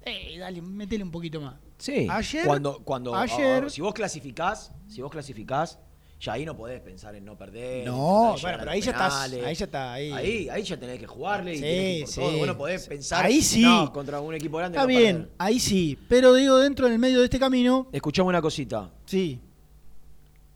eh, 0.02 0.36
dale, 0.38 0.60
metele 0.60 1.04
un 1.04 1.10
poquito 1.10 1.40
más. 1.40 1.54
Sí. 1.78 2.06
Ayer, 2.10 2.44
cuando, 2.46 2.80
cuando 2.80 3.14
ayer, 3.14 3.70
si 3.70 3.80
vos 3.80 3.94
clasificás, 3.94 4.72
si 4.86 5.00
vos 5.00 5.10
clasificás, 5.10 5.78
ya 6.20 6.32
ahí 6.34 6.44
no 6.44 6.54
podés 6.56 6.80
pensar 6.82 7.14
en 7.14 7.24
no 7.24 7.36
perder. 7.36 7.86
No, 7.86 8.34
en 8.36 8.42
bueno, 8.42 8.58
pero 8.58 8.70
ahí 8.70 8.80
ya 8.82 8.90
estás, 8.92 9.32
ahí 9.32 9.54
ya 9.54 9.64
está, 9.64 9.92
ahí. 9.94 10.12
Ahí, 10.12 10.48
ahí 10.50 10.62
ya 10.62 10.76
tenés 10.78 10.98
que 10.98 11.06
jugarle 11.06 11.52
y 11.52 11.56
Sí, 11.56 11.60
tenés 11.62 12.00
que 12.02 12.06
sí, 12.08 12.20
todo. 12.20 12.36
Vos 12.38 12.46
no 12.46 12.56
podés 12.58 12.86
pensar 12.86 13.24
Ahí 13.24 13.40
sí. 13.40 13.62
no, 13.62 13.90
contra 13.92 14.20
un 14.20 14.34
equipo 14.34 14.58
grande. 14.58 14.76
Está 14.76 14.82
no 14.82 14.88
bien, 14.88 15.16
perder. 15.16 15.34
ahí 15.38 15.58
sí. 15.58 15.98
Pero 16.08 16.34
digo, 16.34 16.58
dentro 16.58 16.88
del 16.88 16.98
medio 16.98 17.18
de 17.20 17.24
este 17.24 17.38
camino, 17.38 17.88
Escuchame 17.92 18.28
una 18.28 18.42
cosita. 18.42 18.90
sí. 19.06 19.40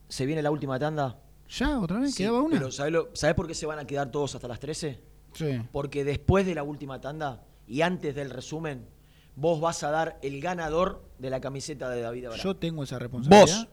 ¿Se 0.08 0.26
viene 0.26 0.42
la 0.42 0.50
última 0.50 0.78
tanda? 0.78 1.18
¿Ya? 1.48 1.80
¿Otra 1.80 1.98
vez? 1.98 2.12
Sí, 2.14 2.18
¿Quedaba 2.22 2.42
una? 2.42 2.58
Pero 2.58 2.70
¿sabés, 2.70 2.92
lo- 2.92 3.08
sabés 3.14 3.34
por 3.34 3.46
qué 3.46 3.54
se 3.54 3.66
van 3.66 3.78
a 3.78 3.86
quedar 3.86 4.10
todos 4.10 4.34
hasta 4.34 4.46
las 4.46 4.60
13? 4.60 5.00
Sí. 5.32 5.60
Porque 5.72 6.04
después 6.04 6.46
de 6.46 6.54
la 6.54 6.62
última 6.62 7.00
tanda 7.00 7.42
y 7.66 7.80
antes 7.80 8.14
del 8.14 8.30
resumen, 8.30 8.86
vos 9.34 9.60
vas 9.60 9.82
a 9.82 9.90
dar 9.90 10.18
el 10.22 10.40
ganador 10.40 11.02
de 11.18 11.30
la 11.30 11.40
camiseta 11.40 11.88
de 11.90 12.02
David 12.02 12.26
Abraham. 12.26 12.44
Yo 12.44 12.54
tengo 12.56 12.84
esa 12.84 12.98
responsabilidad. 12.98 13.40
Vos. 13.46 13.68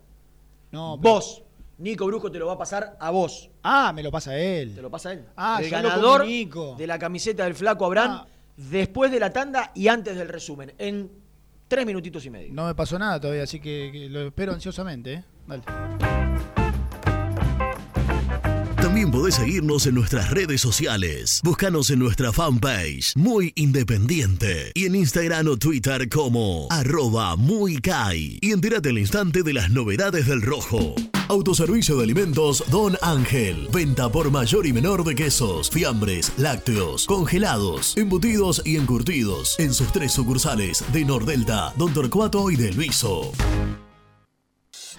No, 0.72 0.98
pero- 1.02 1.14
Vos. 1.16 1.44
Nico 1.82 2.06
Brujo 2.06 2.32
te 2.32 2.38
lo 2.40 2.46
va 2.48 2.54
a 2.54 2.58
pasar 2.58 2.96
a 3.00 3.10
vos. 3.10 3.50
Ah, 3.64 3.92
me 3.94 4.04
lo 4.04 4.12
pasa 4.12 4.38
él. 4.38 4.76
Te 4.76 4.82
lo 4.82 4.90
pasa 4.92 5.14
él. 5.14 5.26
Ah, 5.36 5.60
el 5.62 5.70
ganador 5.70 6.26
de 6.26 6.88
la 6.88 7.00
camiseta 7.00 7.44
del 7.46 7.56
flaco 7.56 7.86
Abraham 7.86 8.12
Ah. 8.22 8.28
después 8.56 9.12
de 9.12 9.20
la 9.20 9.34
tanda 9.34 9.72
y 9.74 9.88
antes 9.88 10.16
del 10.16 10.28
resumen. 10.30 10.74
En 10.78 11.12
tres 11.68 11.86
minutitos 11.86 12.24
y 12.26 12.30
medio. 12.30 12.54
No 12.54 12.68
me 12.68 12.76
pasó 12.76 13.00
nada 13.00 13.20
todavía, 13.20 13.44
así 13.44 13.60
que, 13.60 13.90
que 13.92 14.10
lo 14.10 14.22
espero 14.28 14.54
ansiosamente. 14.54 15.14
¿eh? 15.14 15.24
Dale. 15.48 16.21
También 19.02 19.20
podés 19.20 19.34
seguirnos 19.34 19.88
en 19.88 19.96
nuestras 19.96 20.30
redes 20.30 20.62
sociales. 20.62 21.42
Búscanos 21.44 21.90
en 21.90 21.98
nuestra 21.98 22.32
fanpage, 22.32 23.16
Muy 23.16 23.52
Independiente. 23.56 24.72
Y 24.76 24.86
en 24.86 24.94
Instagram 24.94 25.48
o 25.48 25.58
Twitter 25.58 26.08
como 26.08 26.68
arroba 26.70 27.36
muy 27.36 27.78
Kai. 27.78 28.38
Y 28.40 28.52
entérate 28.52 28.90
al 28.90 29.00
instante 29.00 29.42
de 29.42 29.54
las 29.54 29.72
novedades 29.72 30.28
del 30.28 30.44
rojo. 30.44 30.94
Autoservicio 31.30 31.98
de 31.98 32.04
alimentos 32.04 32.64
Don 32.70 32.96
Ángel. 33.02 33.70
Venta 33.74 34.12
por 34.12 34.30
mayor 34.30 34.68
y 34.68 34.74
menor 34.74 35.04
de 35.04 35.16
quesos, 35.16 35.72
fiambres, 35.72 36.32
lácteos, 36.38 37.08
congelados, 37.08 37.98
embutidos 37.98 38.62
y 38.66 38.76
encurtidos. 38.76 39.60
En 39.60 39.74
sus 39.74 39.92
tres 39.92 40.12
sucursales 40.12 40.84
de 40.94 41.06
Nordelta, 41.06 41.74
Don 41.76 41.92
Torcuato 41.92 42.52
y 42.52 42.56
de 42.56 42.72
Luiso. 42.72 43.32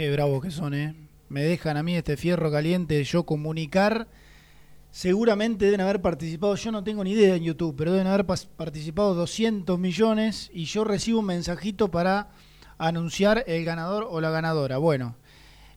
Qué 0.00 0.10
bravos 0.10 0.42
que 0.42 0.50
son, 0.50 0.72
¿eh? 0.72 0.94
Me 1.28 1.42
dejan 1.42 1.76
a 1.76 1.82
mí 1.82 1.94
este 1.94 2.16
fierro 2.16 2.50
caliente 2.50 2.94
de 2.94 3.04
yo 3.04 3.26
comunicar. 3.26 4.08
Seguramente 4.90 5.66
deben 5.66 5.82
haber 5.82 6.00
participado, 6.00 6.54
yo 6.54 6.72
no 6.72 6.82
tengo 6.82 7.04
ni 7.04 7.10
idea 7.10 7.36
en 7.36 7.42
YouTube, 7.42 7.74
pero 7.76 7.92
deben 7.92 8.06
haber 8.06 8.24
participado 8.24 9.14
200 9.14 9.78
millones 9.78 10.50
y 10.54 10.64
yo 10.64 10.84
recibo 10.84 11.18
un 11.18 11.26
mensajito 11.26 11.90
para 11.90 12.30
anunciar 12.78 13.44
el 13.46 13.62
ganador 13.66 14.08
o 14.08 14.22
la 14.22 14.30
ganadora. 14.30 14.78
Bueno, 14.78 15.16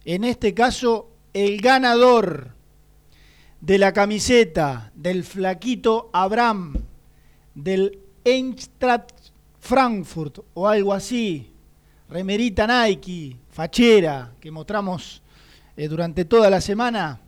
en 0.06 0.24
este 0.24 0.54
caso, 0.54 1.12
el 1.34 1.60
ganador 1.60 2.56
de 3.60 3.78
la 3.78 3.92
camiseta 3.92 4.94
del 4.96 5.26
flaquito 5.26 6.10
Abraham 6.14 6.76
del 7.56 8.00
Eintracht 8.24 9.34
Frankfurt 9.60 10.40
o 10.54 10.70
algo 10.70 10.94
así, 10.94 11.53
remerita 12.14 12.68
Nike, 12.68 13.40
fachera, 13.50 14.34
que 14.40 14.52
mostramos 14.52 15.24
eh, 15.76 15.88
durante 15.88 16.26
toda 16.26 16.48
la 16.52 16.62
semana, 16.62 17.22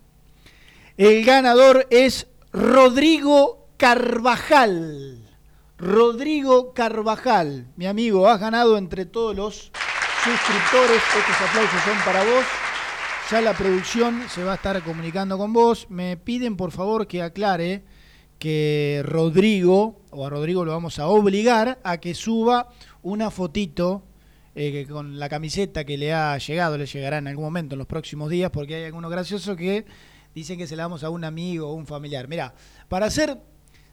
El 0.96 1.26
ganador 1.26 1.88
es 1.90 2.28
Rodrigo 2.54 3.68
Carvajal. 3.78 5.28
Rodrigo 5.80 6.72
Carvajal, 6.74 7.66
mi 7.76 7.88
amigo, 7.88 8.30
has 8.30 8.40
ganado 8.40 8.78
entre 8.78 9.08
todos 9.08 9.36
los 9.36 9.72
suscriptores. 10.24 11.02
Estos 11.18 11.50
aplausos 11.50 11.82
son 11.82 11.98
para 12.06 12.24
vos. 12.24 12.46
Ya 13.32 13.42
la 13.42 13.54
producción 13.54 14.22
se 14.30 14.44
va 14.44 14.52
a 14.52 14.56
estar 14.56 14.80
comunicando 14.84 15.40
con 15.40 15.52
vos. 15.52 15.88
Me 15.90 16.16
piden 16.16 16.56
por 16.56 16.72
favor 16.72 17.08
que 17.08 17.24
aclare 17.24 17.84
que 18.38 19.02
Rodrigo, 19.04 20.00
o 20.12 20.28
a 20.28 20.30
Rodrigo 20.30 20.64
lo 20.64 20.74
vamos 20.74 21.00
a 21.00 21.08
obligar 21.08 21.80
a 21.84 21.98
que 21.98 22.14
suba 22.14 22.70
una 23.02 23.32
fotito 23.32 24.04
eh, 24.56 24.86
con 24.90 25.20
la 25.20 25.30
camiseta 25.30 25.84
que 25.84 25.98
le 25.98 26.14
ha 26.14 26.38
llegado, 26.38 26.78
le 26.78 26.86
llegará 26.86 27.18
en 27.18 27.28
algún 27.28 27.44
momento 27.44 27.76
en 27.76 27.80
los 27.80 27.88
próximos 27.88 28.30
días, 28.30 28.50
porque 28.52 28.76
hay 28.76 28.84
algunos 28.86 29.12
graciosos 29.12 29.58
que 29.58 29.86
dicen 30.34 30.58
que 30.58 30.66
se 30.66 30.76
la 30.76 30.84
damos 30.84 31.04
a 31.04 31.10
un 31.10 31.24
amigo 31.24 31.70
o 31.70 31.74
un 31.74 31.86
familiar. 31.86 32.28
Mira, 32.28 32.54
para 32.88 33.06
hacer 33.08 33.38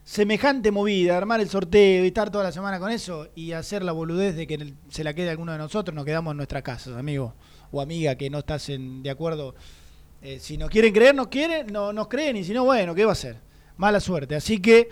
semejante 0.05 0.71
movida, 0.71 1.17
armar 1.17 1.41
el 1.41 1.49
sorteo 1.49 2.05
y 2.05 2.09
estar 2.09 2.31
toda 2.31 2.45
la 2.45 2.53
semana 2.53 2.79
con 2.79 2.91
eso 2.91 3.29
y 3.35 3.53
hacer 3.53 3.83
la 3.83 3.93
boludez 3.93 4.37
de 4.37 4.47
que 4.47 4.75
se 4.89 5.05
la 5.05 5.15
quede 5.15 5.31
alguno 5.31 5.53
de 5.53 5.59
nosotros, 5.59 5.95
nos 5.95 6.05
quedamos 6.05 6.33
en 6.33 6.37
nuestra 6.39 6.63
casa, 6.63 6.99
amigo 6.99 7.35
o 7.71 7.81
amiga 7.81 8.15
que 8.17 8.31
no 8.31 8.39
estás 8.39 8.69
de 8.69 9.11
acuerdo. 9.11 9.55
Eh, 10.21 10.39
si 10.39 10.57
nos 10.57 10.71
quieren 10.71 10.93
creer, 10.93 11.15
nos 11.15 11.27
quieren, 11.29 11.67
no 11.73 11.93
nos 11.93 12.07
creen 12.07 12.37
y 12.37 12.45
si 12.45 12.53
no, 12.53 12.65
bueno, 12.65 12.95
¿qué 12.95 13.05
va 13.05 13.13
a 13.13 13.17
ser? 13.17 13.41
Mala 13.77 13.99
suerte. 13.99 14.37
Así 14.37 14.61
que, 14.61 14.89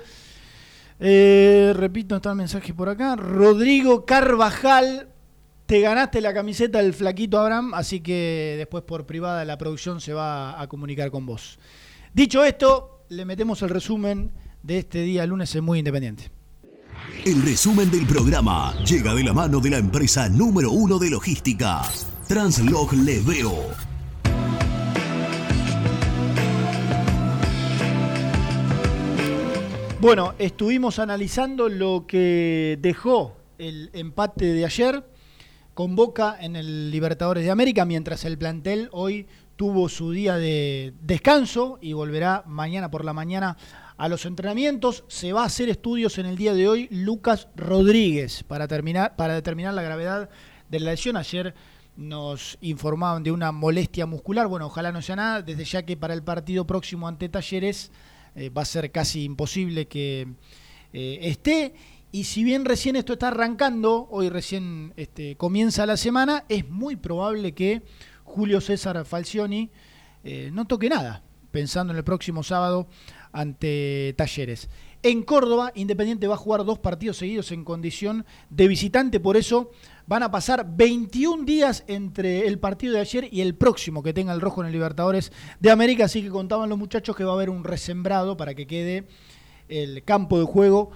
eh, 0.99 1.73
repito, 1.77 2.17
está 2.17 2.31
el 2.31 2.37
mensaje 2.37 2.75
por 2.75 2.89
acá. 2.89 3.15
Rodrigo 3.15 4.05
Carvajal, 4.05 5.09
te 5.71 5.81
ganaste 5.81 6.21
la 6.21 6.35
camiseta 6.35 6.83
del 6.83 6.93
flaquito 6.93 7.39
Abraham, 7.39 7.75
así 7.75 8.01
que 8.01 8.57
después 8.59 8.83
por 8.83 9.07
privada 9.07 9.45
la 9.45 9.57
producción 9.57 10.01
se 10.01 10.13
va 10.13 10.61
a 10.61 10.67
comunicar 10.67 11.13
con 11.13 11.27
vos. 11.27 11.61
Dicho 12.13 12.43
esto, 12.43 13.05
le 13.09 13.25
metemos 13.25 13.63
el 13.63 13.69
resumen 13.69 14.33
de 14.65 14.79
este 14.79 15.03
día 15.03 15.25
lunes 15.27 15.55
en 15.55 15.63
Muy 15.63 15.79
Independiente. 15.79 16.29
El 17.25 17.41
resumen 17.43 17.89
del 17.89 18.05
programa 18.05 18.75
llega 18.85 19.15
de 19.15 19.23
la 19.23 19.33
mano 19.33 19.61
de 19.61 19.71
la 19.71 19.79
empresa 19.79 20.29
número 20.29 20.73
uno 20.73 20.99
de 20.99 21.09
logística, 21.09 21.83
Translog 22.27 22.93
Leveo. 22.93 23.55
Bueno, 30.01 30.35
estuvimos 30.37 30.99
analizando 30.99 31.69
lo 31.69 32.07
que 32.09 32.77
dejó 32.83 33.37
el 33.57 33.91
empate 33.93 34.47
de 34.47 34.65
ayer 34.65 35.10
con 35.81 35.97
Boca 35.97 36.37
en 36.39 36.57
el 36.57 36.91
Libertadores 36.91 37.43
de 37.43 37.51
América, 37.51 37.87
mientras 37.87 38.27
el 38.27 38.37
plantel 38.37 38.91
hoy 38.93 39.27
tuvo 39.57 39.89
su 39.89 40.11
día 40.11 40.37
de 40.37 40.93
descanso 41.01 41.79
y 41.81 41.95
volverá 41.95 42.45
mañana 42.47 42.91
por 42.91 43.03
la 43.03 43.15
mañana 43.15 43.57
a 43.97 44.11
los 44.11 44.27
entrenamientos. 44.27 45.05
Se 45.09 45.33
va 45.33 45.43
a 45.43 45.47
hacer 45.47 45.71
estudios 45.71 46.19
en 46.19 46.27
el 46.27 46.37
día 46.37 46.53
de 46.53 46.69
hoy 46.69 46.87
Lucas 46.91 47.49
Rodríguez 47.57 48.43
para, 48.43 48.69
terminar, 48.69 49.17
para 49.17 49.33
determinar 49.33 49.73
la 49.73 49.81
gravedad 49.81 50.29
de 50.69 50.81
la 50.81 50.91
lesión. 50.91 51.17
Ayer 51.17 51.55
nos 51.97 52.59
informaban 52.61 53.23
de 53.23 53.33
una 53.33 53.51
molestia 53.51 54.05
muscular. 54.05 54.49
Bueno, 54.49 54.67
ojalá 54.67 54.93
no 54.93 55.01
sea 55.01 55.17
nada, 55.17 55.41
desde 55.41 55.65
ya 55.65 55.87
que 55.87 55.97
para 55.97 56.13
el 56.13 56.23
partido 56.23 56.67
próximo 56.67 57.09
ante 57.09 57.31
Talleres 57.31 57.91
eh, 58.35 58.51
va 58.51 58.61
a 58.61 58.67
ser 58.67 58.93
casi 58.93 59.25
imposible 59.25 59.89
que 59.89 60.29
eh, 60.93 61.19
esté. 61.23 61.73
Y 62.13 62.25
si 62.25 62.43
bien 62.43 62.65
recién 62.65 62.97
esto 62.97 63.13
está 63.13 63.29
arrancando, 63.29 64.09
hoy 64.11 64.31
recién 64.31 64.93
este, 64.97 65.37
comienza 65.37 65.87
la 65.87 65.97
semana, 65.97 66.45
es 66.49 66.69
muy 66.69 66.97
probable 66.97 67.53
que 67.55 67.83
Julio 68.25 68.61
César 68.61 69.05
Falcioni 69.05 69.71
eh, 70.25 70.51
no 70.53 70.67
toque 70.67 70.89
nada, 70.89 71.23
pensando 71.53 71.93
en 71.93 71.99
el 71.99 72.03
próximo 72.05 72.43
sábado 72.43 72.89
ante 73.31 74.13
Talleres. 74.19 74.69
En 75.05 75.23
Córdoba, 75.23 75.71
Independiente 75.77 76.27
va 76.27 76.35
a 76.35 76.39
jugar 76.39 76.65
dos 76.65 76.81
partidos 76.81 77.17
seguidos 77.17 77.53
en 77.53 77.65
condición 77.65 78.27
de 78.51 78.67
visitante, 78.67 79.21
por 79.21 79.37
eso 79.37 79.71
van 80.09 80.25
a 80.25 80.33
pasar 80.33 80.67
21 80.69 81.45
días 81.45 81.85
entre 81.87 82.49
el 82.49 82.59
partido 82.59 82.95
de 82.95 83.01
ayer 83.01 83.29
y 83.31 83.41
el 83.41 83.55
próximo 83.55 84.03
que 84.03 84.13
tenga 84.13 84.33
el 84.33 84.41
rojo 84.41 84.63
en 84.63 84.67
el 84.67 84.73
Libertadores 84.73 85.31
de 85.61 85.71
América, 85.71 86.07
así 86.07 86.23
que 86.23 86.29
contaban 86.29 86.69
los 86.69 86.79
muchachos 86.79 87.15
que 87.15 87.23
va 87.23 87.31
a 87.31 87.35
haber 87.35 87.51
un 87.51 87.63
resembrado 87.63 88.37
para 88.37 88.57
que 88.57 88.67
quede 88.67 89.07
el 89.69 90.03
campo 90.03 90.41
de 90.41 90.45
juego 90.45 90.91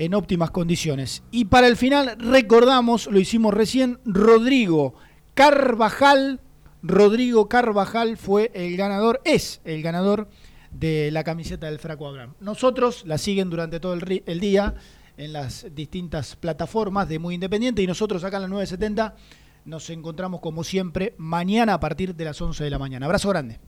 en 0.00 0.14
óptimas 0.14 0.50
condiciones. 0.50 1.22
Y 1.30 1.44
para 1.44 1.68
el 1.68 1.76
final, 1.76 2.16
recordamos, 2.18 3.06
lo 3.06 3.20
hicimos 3.20 3.52
recién, 3.52 3.98
Rodrigo 4.06 4.94
Carvajal, 5.34 6.40
Rodrigo 6.82 7.50
Carvajal 7.50 8.16
fue 8.16 8.50
el 8.54 8.78
ganador, 8.78 9.20
es 9.26 9.60
el 9.64 9.82
ganador 9.82 10.28
de 10.70 11.10
la 11.12 11.22
camiseta 11.22 11.66
del 11.66 11.78
Fraco 11.78 12.08
Abraham. 12.08 12.32
Nosotros 12.40 13.04
la 13.04 13.18
siguen 13.18 13.50
durante 13.50 13.78
todo 13.78 13.92
el, 13.92 14.40
día 14.40 14.74
en 15.18 15.34
las 15.34 15.66
distintas 15.74 16.34
plataformas 16.34 17.06
de 17.06 17.18
Muy 17.18 17.34
Independiente 17.34 17.82
y 17.82 17.86
nosotros 17.86 18.24
acá 18.24 18.38
en 18.38 18.44
la 18.44 18.48
970 18.48 19.16
nos 19.66 19.90
encontramos 19.90 20.40
como 20.40 20.64
siempre 20.64 21.14
mañana 21.18 21.74
a 21.74 21.80
partir 21.80 22.14
de 22.14 22.24
las 22.24 22.40
11 22.40 22.64
de 22.64 22.70
la 22.70 22.78
mañana. 22.78 23.04
Abrazo 23.04 23.28
grande. 23.28 23.60